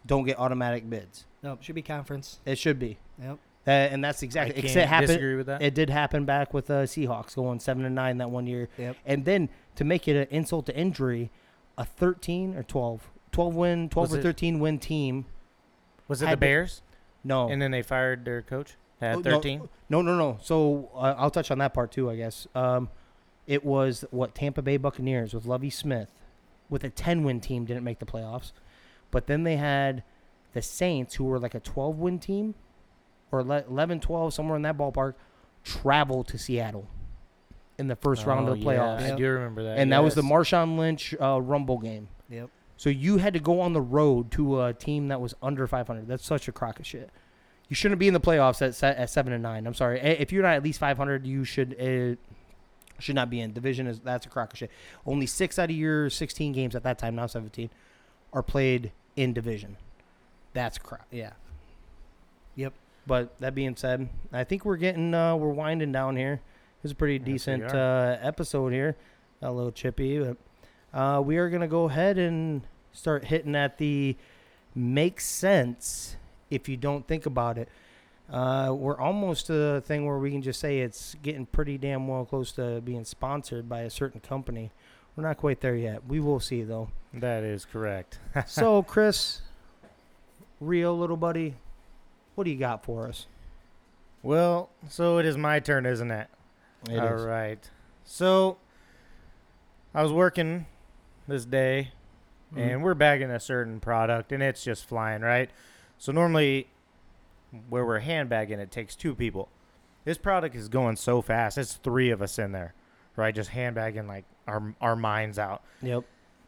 don't 0.06 0.24
get 0.26 0.38
automatic 0.40 0.90
bids. 0.90 1.26
No, 1.44 1.54
it 1.54 1.64
should 1.64 1.76
be 1.76 1.82
conference. 1.82 2.40
It 2.46 2.58
should 2.58 2.80
be. 2.80 2.98
Yep. 3.22 3.38
Uh, 3.68 3.72
and 3.72 4.04
that's 4.04 4.24
I 4.24 4.26
exactly 4.26 4.54
can't 4.56 4.66
except 4.66 4.90
happen. 4.90 5.08
disagree 5.08 5.36
with 5.36 5.48
that. 5.48 5.62
It 5.62 5.74
did 5.74 5.90
happen 5.90 6.24
back 6.26 6.54
with 6.54 6.70
uh, 6.72 6.84
Seahawks 6.84 7.36
going 7.36 7.60
seven 7.60 7.84
and 7.84 7.94
nine 7.96 8.18
that 8.20 8.30
one 8.32 8.48
year, 8.48 8.70
Yep. 8.78 8.96
and 9.06 9.26
then 9.26 9.50
to 9.76 9.84
make 9.84 10.08
it 10.08 10.16
an 10.16 10.28
insult 10.30 10.66
to 10.68 10.76
injury, 10.78 11.30
a 11.78 11.84
13 11.84 12.56
or 12.56 12.64
12, 12.64 13.10
12 13.34 13.56
win, 13.56 13.90
12 13.90 14.10
Was 14.12 14.16
or 14.18 14.20
it- 14.20 14.24
13 14.24 14.60
win 14.60 14.80
team. 14.80 15.26
Was 16.08 16.22
it 16.22 16.28
had 16.28 16.32
the 16.34 16.36
to- 16.38 16.40
Bears? 16.40 16.82
No, 17.26 17.50
And 17.50 17.62
then 17.62 17.72
they 17.72 17.82
fired 17.82 18.24
their 18.24 18.42
coach 18.42 18.76
at 19.02 19.18
Oh, 19.18 19.20
no, 19.20 19.32
13. 19.32 19.68
No, 19.90 20.02
no, 20.02 20.16
no. 20.18 20.38
So 20.42 20.90
uh, 20.96 21.16
I'll 21.18 21.30
touch 21.32 21.52
on 21.52 21.58
that 21.58 21.74
part 21.74 21.92
too, 21.92 22.10
I 22.10 22.16
guess. 22.16 22.48
Um, 22.56 22.90
it 23.48 23.66
was 23.66 24.06
what 24.12 24.36
Tampa 24.36 24.62
Bay 24.62 24.78
Buccaneers 24.78 25.34
with 25.34 25.46
Lovie 25.46 25.70
Smith, 25.70 26.10
with 26.70 26.84
a 26.84 26.90
10 26.90 27.24
win 27.24 27.40
team, 27.40 27.66
didn't 27.66 27.84
make 27.84 28.00
the 28.00 28.06
playoffs. 28.06 28.52
But 29.10 29.28
then 29.28 29.44
they 29.44 29.56
had 29.56 30.04
the 30.54 30.62
Saints, 30.62 31.16
who 31.16 31.24
were 31.24 31.40
like 31.40 31.56
a 31.56 31.60
12 31.60 31.98
win 31.98 32.20
team, 32.20 32.56
or 33.32 33.40
ele- 33.40 33.66
11, 33.70 34.02
12, 34.02 34.34
somewhere 34.34 34.56
in 34.58 34.62
that 34.64 34.78
ballpark, 34.78 35.14
travel 35.64 36.24
to 36.26 36.38
Seattle 36.38 36.88
in 37.78 37.88
the 37.88 37.96
first 37.96 38.26
round 38.26 38.48
Oh, 38.48 38.52
of 38.52 38.60
the 38.60 38.66
playoffs. 38.66 39.02
Yeah, 39.02 39.14
I 39.14 39.16
do 39.18 39.30
remember 39.30 39.64
that. 39.64 39.78
And 39.78 39.92
that 39.94 40.04
was 40.04 40.16
the 40.16 40.24
yes. 40.24 40.32
Marshawn 40.32 40.78
Lynch 40.78 41.16
uh, 41.22 41.40
Rumble 41.42 41.78
game. 41.78 42.10
Yep. 42.30 42.50
So 42.76 42.90
you 42.90 43.18
had 43.18 43.34
to 43.34 43.40
go 43.40 43.60
on 43.62 43.74
the 43.74 43.82
road 43.82 44.30
to 44.32 44.62
a 44.64 44.74
team 44.74 45.08
that 45.08 45.20
was 45.22 45.34
under 45.42 45.66
500. 45.68 46.08
That's 46.08 46.26
such 46.26 46.48
a 46.48 46.52
crock 46.52 46.80
of 46.80 46.86
shit. 46.86 47.10
You 47.70 47.76
shouldn't 47.76 48.00
be 48.00 48.08
in 48.08 48.14
the 48.14 48.20
playoffs 48.20 48.62
at, 48.62 48.98
at 48.98 49.10
seven 49.10 49.34
and 49.34 49.44
nine. 49.44 49.68
I'm 49.68 49.74
sorry. 49.74 50.00
If 50.00 50.32
you're 50.32 50.44
not 50.44 50.54
at 50.54 50.64
least 50.64 50.80
500, 50.80 51.26
you 51.26 51.44
should 51.44 51.74
uh, 51.74 52.16
Should 53.00 53.16
not 53.16 53.30
be 53.30 53.40
in 53.40 53.54
division. 53.54 53.88
Is 53.88 54.00
that's 54.00 54.26
a 54.26 54.30
crock 54.30 54.54
of 54.54 54.60
shit. 54.60 54.72
Only 55.06 55.26
six 55.28 55.60
out 55.60 55.70
of 55.70 55.76
your 55.76 56.10
16 56.10 56.52
games 56.54 56.76
at 56.76 56.84
that 56.84 56.98
time, 56.98 57.16
now 57.16 57.28
17, 57.28 57.70
are 58.34 58.42
played 58.44 58.92
in 59.16 59.34
division. 59.34 59.78
That's 60.54 60.78
crap. 60.78 61.06
Yeah. 61.12 61.34
Yep. 62.56 62.74
But 63.06 63.40
that 63.40 63.54
being 63.56 63.76
said, 63.76 64.10
I 64.34 64.44
think 64.44 64.66
we're 64.66 64.78
getting 64.78 65.14
uh, 65.14 65.36
we're 65.36 65.50
winding 65.54 65.92
down 65.92 66.16
here. 66.18 66.34
It 66.34 66.84
was 66.84 66.92
a 66.92 66.96
pretty 66.96 67.16
Yes, 67.16 67.26
decent 67.26 67.64
uh, 67.74 68.18
episode 68.22 68.74
here. 68.74 68.96
A 69.42 69.52
little 69.52 69.72
chippy, 69.72 70.20
but 70.20 70.38
uh, 70.98 71.22
we 71.22 71.38
are 71.38 71.50
gonna 71.50 71.68
go 71.68 71.86
ahead 71.86 72.18
and 72.18 72.64
start 72.92 73.26
hitting 73.26 73.56
at 73.56 73.78
the 73.78 74.16
makes 74.74 75.26
sense 75.26 76.16
if 76.50 76.68
you 76.68 76.76
don't 76.78 77.08
think 77.08 77.26
about 77.26 77.58
it. 77.58 77.70
Uh, 78.32 78.74
we're 78.78 79.00
almost 79.00 79.46
to 79.48 79.54
the 79.54 79.82
thing 79.86 80.06
where 80.06 80.18
we 80.18 80.32
can 80.32 80.42
just 80.42 80.60
say 80.60 80.80
it's 80.80 81.16
getting 81.24 81.46
pretty 81.46 81.78
damn 81.78 82.08
well 82.08 82.26
close 82.26 82.52
to 82.54 82.82
being 82.82 83.06
sponsored 83.06 83.70
by 83.70 83.82
a 83.82 83.90
certain 83.90 84.20
company. 84.20 84.72
We're 85.16 85.24
not 85.24 85.38
quite 85.38 85.62
there 85.62 85.76
yet. 85.76 86.06
We 86.08 86.20
will 86.20 86.40
see 86.40 86.64
though. 86.64 86.90
That 87.14 87.44
is 87.44 87.66
correct. 87.66 88.20
so, 88.48 88.84
Chris, 88.84 89.42
Rio, 90.60 90.94
little 90.94 91.18
buddy, 91.18 91.56
what 92.36 92.44
do 92.44 92.52
you 92.52 92.58
got 92.58 92.84
for 92.84 93.08
us? 93.08 93.28
Well, 94.24 94.70
so 94.90 95.18
it 95.20 95.26
is 95.26 95.38
my 95.38 95.60
turn, 95.60 95.86
isn't 95.86 96.12
it? 96.12 96.28
It 96.90 97.00
All 97.00 97.16
is. 97.16 97.24
right. 97.24 97.70
So 98.04 98.58
I 99.96 100.04
was 100.04 100.12
working 100.12 100.66
this 101.28 101.46
day 101.46 101.92
Mhm. 102.54 102.60
and 102.74 102.84
we're 102.84 102.94
bagging 102.94 103.32
a 103.32 103.40
certain 103.40 103.80
product 103.80 104.32
and 104.32 104.44
it's 104.44 104.64
just 104.64 104.86
flying, 104.86 105.22
right? 105.22 105.50
So 105.98 106.12
normally 106.12 106.68
where 107.70 107.86
we're 107.86 108.00
handbagging 108.00 108.60
it 108.60 108.72
takes 108.72 108.96
two 108.96 109.16
people. 109.16 109.50
This 110.06 110.18
product 110.18 110.56
is 110.56 110.70
going 110.70 110.96
so 110.96 111.22
fast. 111.22 111.58
It's 111.58 111.76
three 111.76 112.10
of 112.12 112.22
us 112.22 112.40
in 112.40 112.52
there, 112.52 112.74
right? 113.16 113.34
Just 113.36 113.50
handbagging 113.52 114.08
like 114.08 114.26
our 114.48 114.74
our 114.82 114.96
minds 114.96 115.38
out. 115.40 115.64
Yep. 115.82 116.04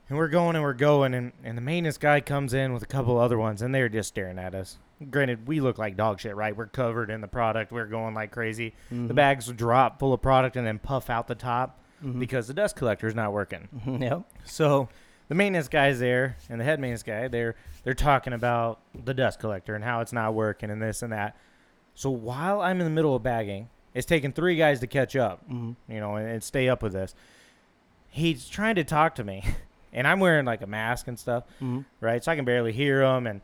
And 0.09 0.17
we're 0.17 0.27
going 0.30 0.55
and 0.55 0.63
we're 0.63 0.73
going 0.73 1.13
and, 1.13 1.34
and 1.43 1.55
the 1.57 1.61
maintenance 1.61 1.97
guy 1.99 2.19
comes 2.21 2.53
in 2.53 2.73
with 2.73 2.81
a 2.81 2.88
couple 2.88 3.17
other 3.19 3.38
ones 3.38 3.61
and 3.61 3.76
they're 3.76 3.89
just 3.89 4.09
staring 4.09 4.39
at 4.39 4.55
us. 4.55 4.77
Granted, 5.11 5.47
we 5.47 5.59
look 5.61 5.77
like 5.77 5.95
dog 5.95 6.19
shit, 6.19 6.35
right? 6.35 6.55
We're 6.55 6.65
covered 6.65 7.09
in 7.11 7.21
the 7.21 7.27
product. 7.27 7.71
We're 7.71 7.85
going 7.85 8.13
like 8.15 8.31
crazy. 8.31 8.73
The 8.89 8.95
Mhm. 8.95 9.15
bags 9.15 9.47
drop 9.51 9.99
full 9.99 10.11
of 10.13 10.21
product 10.21 10.55
and 10.55 10.65
then 10.65 10.80
puff 10.80 11.09
out 11.11 11.27
the 11.27 11.35
top 11.35 11.80
Mhm. 12.03 12.19
because 12.19 12.47
the 12.47 12.53
dust 12.55 12.76
collector 12.76 13.07
is 13.07 13.13
not 13.15 13.31
working. 13.34 13.67
Yep. 13.85 14.23
So 14.45 14.89
the 15.30 15.35
maintenance 15.35 15.68
guy's 15.69 15.99
there 15.99 16.35
and 16.49 16.60
the 16.60 16.65
head 16.65 16.80
maintenance 16.80 17.03
guy, 17.03 17.27
they're 17.30 17.56
they're 17.84 17.93
talking 17.93 18.34
about 18.34 18.81
the 19.06 19.14
dust 19.14 19.39
collector 19.39 19.73
and 19.76 19.84
how 19.84 20.01
it's 20.01 20.11
not 20.11 20.34
working 20.34 20.69
and 20.69 20.81
this 20.81 21.01
and 21.01 21.14
that. 21.14 21.35
So 21.95 22.10
while 22.10 22.61
I'm 22.61 22.80
in 22.80 22.85
the 22.85 22.91
middle 22.91 23.15
of 23.15 23.23
bagging, 23.23 23.69
it's 23.93 24.06
taking 24.06 24.31
three 24.34 24.56
guys 24.57 24.80
to 24.81 24.88
catch 24.88 25.15
up, 25.15 25.47
Mhm. 25.49 25.76
you 25.88 25.99
know, 25.99 26.15
and, 26.18 26.27
and 26.27 26.43
stay 26.43 26.68
up 26.69 26.84
with 26.84 26.93
this. 26.93 27.15
He's 28.10 28.47
trying 28.49 28.76
to 28.76 28.84
talk 28.84 29.15
to 29.15 29.23
me, 29.23 29.43
and 29.93 30.07
I'm 30.07 30.19
wearing 30.19 30.45
like 30.45 30.61
a 30.61 30.68
mask 30.68 31.07
and 31.07 31.18
stuff, 31.18 31.43
Mhm. 31.61 31.85
right? 32.01 32.23
So 32.23 32.31
I 32.31 32.35
can 32.35 32.45
barely 32.45 32.72
hear 32.73 33.01
him. 33.03 33.26
And 33.27 33.41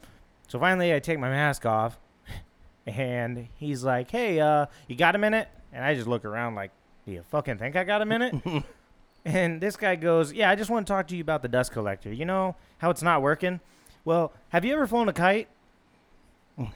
so 0.47 0.59
finally, 0.59 0.93
I 0.93 0.99
take 0.99 1.19
my 1.19 1.29
mask 1.29 1.65
off, 1.65 1.99
and 2.87 3.47
he's 3.55 3.83
like, 3.83 4.09
"Hey, 4.11 4.39
uh, 4.39 4.65
you 4.87 4.95
got 4.95 5.15
a 5.15 5.19
minute?" 5.19 5.47
And 5.73 5.83
I 5.83 5.93
just 5.95 6.07
look 6.07 6.25
around 6.25 6.55
like, 6.55 6.71
"Do 7.05 7.11
you 7.11 7.23
fucking 7.23 7.57
think 7.57 7.75
I 7.75 7.83
got 7.83 8.01
a 8.01 8.05
minute?" 8.05 8.35
and 9.25 9.59
this 9.59 9.75
guy 9.75 9.95
goes, 9.95 10.31
"Yeah, 10.31 10.49
I 10.49 10.55
just 10.55 10.69
want 10.69 10.85
to 10.87 10.93
talk 10.93 11.07
to 11.07 11.15
you 11.15 11.21
about 11.21 11.41
the 11.41 11.47
dust 11.47 11.71
collector. 11.71 12.13
You 12.13 12.25
know 12.25 12.55
how 12.77 12.89
it's 12.91 13.01
not 13.01 13.21
working? 13.21 13.59
Well, 14.05 14.31
have 14.49 14.63
you 14.63 14.73
ever 14.73 14.87
flown 14.87 15.09
a 15.09 15.13
kite?" 15.13 15.47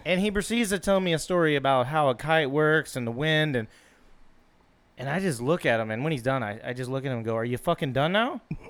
and 0.06 0.20
he 0.20 0.30
proceeds 0.30 0.72
to 0.72 0.78
tell 0.80 1.00
me 1.00 1.14
a 1.14 1.20
story 1.20 1.56
about 1.56 1.88
how 1.88 2.10
a 2.10 2.16
kite 2.16 2.52
works 2.52 2.98
and 2.98 3.08
the 3.08 3.12
wind 3.12 3.56
and 3.56 3.66
and 4.98 5.08
I 5.08 5.22
just 5.22 5.40
look 5.40 5.66
at 5.66 5.80
him 5.80 5.90
and 5.90 6.04
when 6.04 6.12
he's 6.12 6.22
done 6.22 6.44
I, 6.44 6.60
I 6.62 6.74
just 6.74 6.90
look 6.90 7.06
at 7.06 7.12
him 7.12 7.20
and 7.20 7.26
go, 7.26 7.38
Are 7.38 7.46
you 7.46 7.58
fucking 7.58 7.94
done 7.94 8.12
now? 8.12 8.42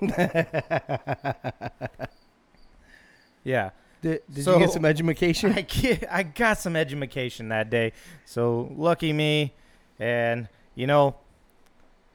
yeah. 3.44 3.70
Did, 4.02 4.22
did 4.32 4.44
So- 4.44 4.54
you 4.54 4.60
get 4.60 4.70
some 4.70 4.84
education? 4.84 5.52
I 5.56 5.62
get, 5.62 6.04
I 6.10 6.22
got 6.22 6.58
some 6.58 6.76
education 6.76 7.48
that 7.48 7.70
day. 7.70 7.92
So 8.24 8.72
lucky 8.76 9.12
me. 9.12 9.52
And 9.98 10.48
you 10.74 10.86
know, 10.86 11.16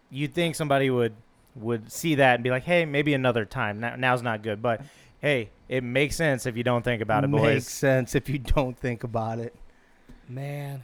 you'd 0.09 0.33
think 0.33 0.55
somebody 0.55 0.89
would 0.89 1.13
would 1.55 1.91
see 1.91 2.15
that 2.15 2.35
and 2.35 2.43
be 2.43 2.49
like, 2.49 2.63
"Hey, 2.63 2.85
maybe 2.85 3.13
another 3.13 3.45
time. 3.45 3.79
Now, 3.79 3.95
now's 3.95 4.21
not 4.21 4.41
good." 4.43 4.61
But 4.61 4.81
hey, 5.19 5.49
it 5.69 5.83
makes 5.83 6.15
sense 6.15 6.45
if 6.45 6.55
you 6.57 6.63
don't 6.63 6.83
think 6.83 7.01
about 7.01 7.23
it, 7.23 7.31
boys. 7.31 7.41
It 7.41 7.53
makes 7.55 7.67
sense 7.69 8.15
if 8.15 8.29
you 8.29 8.39
don't 8.39 8.77
think 8.77 9.03
about 9.03 9.39
it. 9.39 9.55
Man, 10.27 10.83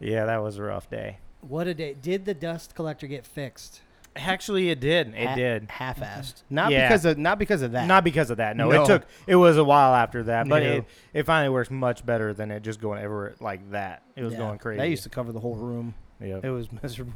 Yeah, 0.00 0.24
that 0.26 0.42
was 0.42 0.58
a 0.58 0.62
rough 0.62 0.88
day. 0.90 1.18
what 1.40 1.66
a 1.66 1.74
day! 1.74 1.94
Did 2.00 2.24
the 2.24 2.34
dust 2.34 2.74
collector 2.74 3.06
get 3.06 3.26
fixed? 3.26 3.82
Actually, 4.14 4.68
it 4.68 4.78
did. 4.78 5.14
It 5.14 5.26
Ha- 5.26 5.34
did. 5.36 5.70
Half-assed. 5.70 6.42
Not 6.50 6.70
Yeah. 6.70 6.86
because 6.86 7.06
of 7.06 7.16
not 7.16 7.38
because 7.38 7.62
of 7.62 7.72
that. 7.72 7.86
Not 7.86 8.04
because 8.04 8.28
of 8.28 8.36
that. 8.38 8.56
No, 8.58 8.68
No. 8.70 8.82
it 8.82 8.86
took. 8.86 9.06
It 9.26 9.36
was 9.36 9.56
a 9.56 9.64
while 9.64 9.94
after 9.94 10.22
that, 10.24 10.48
but 10.48 10.62
No. 10.62 10.68
it 10.70 10.84
it 11.14 11.22
finally 11.24 11.48
works 11.48 11.70
much 11.70 12.04
better 12.04 12.34
than 12.34 12.50
it 12.50 12.60
just 12.62 12.78
going 12.80 13.02
ever 13.02 13.34
like 13.40 13.70
that. 13.70 14.02
It 14.16 14.22
was 14.22 14.34
Yeah. 14.34 14.40
going 14.40 14.58
crazy. 14.58 14.78
That 14.80 14.88
used 14.90 15.04
to 15.04 15.08
cover 15.08 15.32
the 15.32 15.40
whole 15.40 15.54
room. 15.56 15.94
Yeah, 16.20 16.40
It 16.42 16.50
was 16.50 16.70
miserable. 16.82 17.14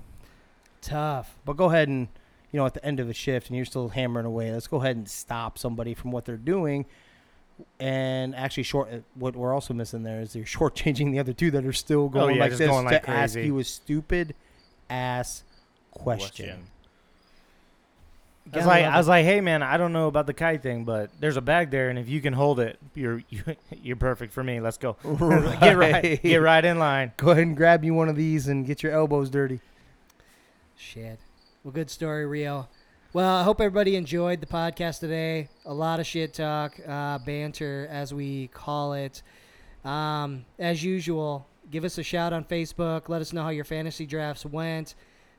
Tough. 0.81 1.37
But 1.45 1.57
go 1.59 1.67
ahead 1.67 1.89
and 1.89 2.09
you 2.53 2.59
know 2.61 2.67
at 2.67 2.75
the 2.75 2.85
end 2.85 3.01
of 3.01 3.09
a 3.09 3.15
shift 3.15 3.49
and 3.49 3.57
you're 3.57 3.65
still 3.67 3.89
hammering 3.89 4.27
away. 4.27 4.53
Let's 4.53 4.67
go 4.67 4.79
ahead 4.79 4.97
and 4.97 5.09
stop 5.09 5.59
somebody 5.59 5.95
from 5.95 6.11
what 6.13 6.25
they're 6.25 6.37
doing. 6.37 6.87
And 7.81 8.35
actually, 8.37 8.65
short. 8.65 8.93
uh, 8.93 8.99
What 9.15 9.35
we're 9.35 9.55
also 9.55 9.73
missing 9.73 10.03
there 10.03 10.21
is 10.21 10.33
they're 10.35 10.43
shortchanging 10.45 11.11
the 11.13 11.19
other 11.19 11.33
two 11.33 11.51
that 11.53 11.65
are 11.65 11.73
still 11.73 12.09
going 12.09 12.25
Oh, 12.25 12.35
yeah, 12.35 12.41
like 12.41 12.51
just 12.51 12.59
this 12.59 12.69
going 12.71 12.85
like 12.85 13.03
to 13.05 13.11
ask 13.11 13.35
crazy. 13.35 13.47
you 13.47 13.59
a 13.59 13.65
stupid 13.65 14.35
ass 14.91 15.43
question. 15.91 16.67
I 18.53 18.59
was 18.59 18.67
like, 18.67 18.85
I 18.85 18.97
was 18.97 19.09
like, 19.09 19.25
hey 19.25 19.41
man, 19.41 19.63
I 19.65 19.77
don't 19.77 19.93
know 19.93 20.07
about 20.07 20.27
the 20.29 20.33
kite 20.35 20.63
thing, 20.63 20.85
but 20.85 21.11
there's 21.19 21.37
a 21.37 21.41
bag 21.41 21.71
there, 21.73 21.89
and 21.89 21.99
if 21.99 22.09
you 22.09 22.21
can 22.21 22.33
hold 22.33 22.61
it, 22.61 22.79
you're 22.95 23.23
you, 23.29 23.43
you're 23.83 23.97
perfect 23.97 24.33
for 24.33 24.45
me. 24.45 24.61
Let's 24.61 24.77
go. 24.79 24.97
get 25.61 25.77
right, 25.77 26.23
get 26.23 26.37
right 26.37 26.65
in 26.65 26.79
line. 26.79 27.11
Go 27.17 27.31
ahead 27.31 27.43
and 27.43 27.57
grab 27.57 27.83
you 27.85 27.93
one 27.95 28.09
of 28.09 28.15
these 28.15 28.47
and 28.47 28.65
get 28.65 28.83
your 28.85 28.93
elbows 28.93 29.31
dirty. 29.31 29.59
Shit. 30.77 31.19
Well, 31.67 31.73
good 31.73 31.91
story, 31.91 32.27
Rio. 32.27 32.69
Well, 33.13 33.29
I 33.29 33.43
hope 33.43 33.61
everybody 33.61 33.97
enjoyed 33.97 34.41
the 34.41 34.47
podcast 34.47 35.01
today. 35.01 35.49
A 35.65 35.75
lot 35.75 35.99
of 35.99 36.07
shit 36.07 36.33
talk, 36.33 36.79
uh, 36.87 37.19
banter, 37.19 37.89
as 37.91 38.15
we 38.15 38.47
call 38.55 38.93
it. 38.93 39.21
Um, 39.85 40.45
as 40.61 40.85
usual, 40.85 41.45
give 41.69 41.85
us 41.85 41.99
a 41.99 42.05
shout 42.05 42.33
on 42.33 42.45
Facebook. 42.45 43.09
Let 43.09 43.21
us 43.21 43.33
know 43.33 43.43
how 43.43 43.49
your 43.49 43.65
fantasy 43.65 44.07
drafts 44.07 44.47
went, 44.47 44.95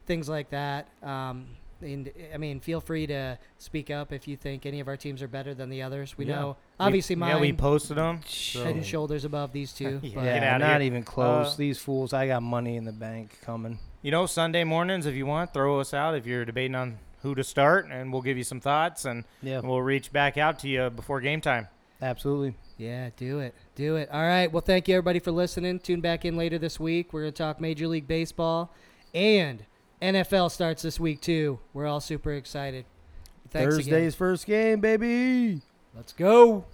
things 0.05 0.27
like 0.27 0.49
that. 0.49 0.89
Um, 1.01 1.47
and 1.79 2.11
I 2.33 2.35
mean, 2.35 2.59
feel 2.59 2.81
free 2.81 3.07
to 3.07 3.39
speak 3.57 3.89
up 3.89 4.11
if 4.11 4.27
you 4.27 4.35
think 4.35 4.65
any 4.65 4.81
of 4.81 4.89
our 4.89 4.97
teams 4.97 5.21
are 5.21 5.29
better 5.29 5.53
than 5.53 5.69
the 5.69 5.81
others. 5.81 6.17
We 6.17 6.25
Yeah. 6.25 6.35
know, 6.41 6.57
obviously, 6.77 7.15
we, 7.15 7.21
mine 7.21 7.35
Yeah, 7.35 7.39
we 7.39 7.53
posted 7.53 7.95
them. 7.95 8.19
head 8.53 8.75
and 8.75 8.85
shoulders 8.85 9.23
above 9.23 9.53
these 9.53 9.71
two. 9.71 9.99
Yeah. 10.03 10.11
but 10.15 10.23
Get 10.25 10.41
Yeah, 10.43 10.55
outta 10.55 10.65
not 10.67 10.81
here. 10.81 10.87
even 10.87 11.03
close. 11.03 11.53
Uh, 11.53 11.57
These 11.57 11.79
fools, 11.79 12.11
I 12.11 12.27
got 12.27 12.43
money 12.43 12.75
in 12.75 12.83
the 12.83 12.91
bank 12.91 13.39
coming. 13.43 13.79
You 14.01 14.11
know, 14.11 14.25
Sunday 14.25 14.63
mornings, 14.63 15.05
if 15.05 15.15
you 15.15 15.25
want, 15.25 15.53
throw 15.53 15.79
us 15.79 15.93
out 15.93 16.15
if 16.15 16.25
you're 16.25 16.45
debating 16.45 16.75
on 16.75 16.99
who 17.23 17.33
to 17.35 17.43
start, 17.43 17.87
and 17.91 18.13
we'll 18.13 18.21
give 18.21 18.37
you 18.37 18.43
some 18.43 18.59
thoughts, 18.61 19.05
and 19.05 19.25
Yeah, 19.41 19.59
we'll 19.61 19.81
reach 19.81 20.11
back 20.13 20.37
out 20.37 20.59
to 20.59 20.67
you 20.69 20.89
before 20.89 21.19
game 21.19 21.41
time. 21.41 21.67
absolutely. 22.01 22.55
Yeah, 22.77 23.09
do 23.17 23.39
it. 23.39 23.55
Do 23.73 23.95
it. 23.95 24.07
All 24.11 24.21
right. 24.21 24.51
Well, 24.51 24.61
thank 24.61 24.87
you 24.87 24.93
everybody 24.95 25.17
for 25.17 25.31
listening. 25.31 25.79
Tune 25.79 25.99
back 25.99 26.25
in 26.25 26.37
later 26.37 26.59
this 26.59 26.79
week. 26.79 27.11
We're 27.11 27.21
going 27.21 27.33
to 27.33 27.37
talk 27.37 27.59
Major 27.59 27.87
League 27.87 28.07
Baseball 28.07 28.71
and 29.15 29.65
NFL 29.99 30.51
starts 30.51 30.83
this 30.83 30.99
week 30.99 31.19
too. 31.19 31.57
We're 31.73 31.87
all 31.87 31.99
super 31.99 32.33
excited. 32.33 32.85
Thanks 33.49 33.77
Thursday's 33.77 33.89
again. 33.89 34.11
first 34.11 34.45
game, 34.45 34.79
baby. 34.79 35.61
Let's 35.95 36.13
go. 36.13 36.65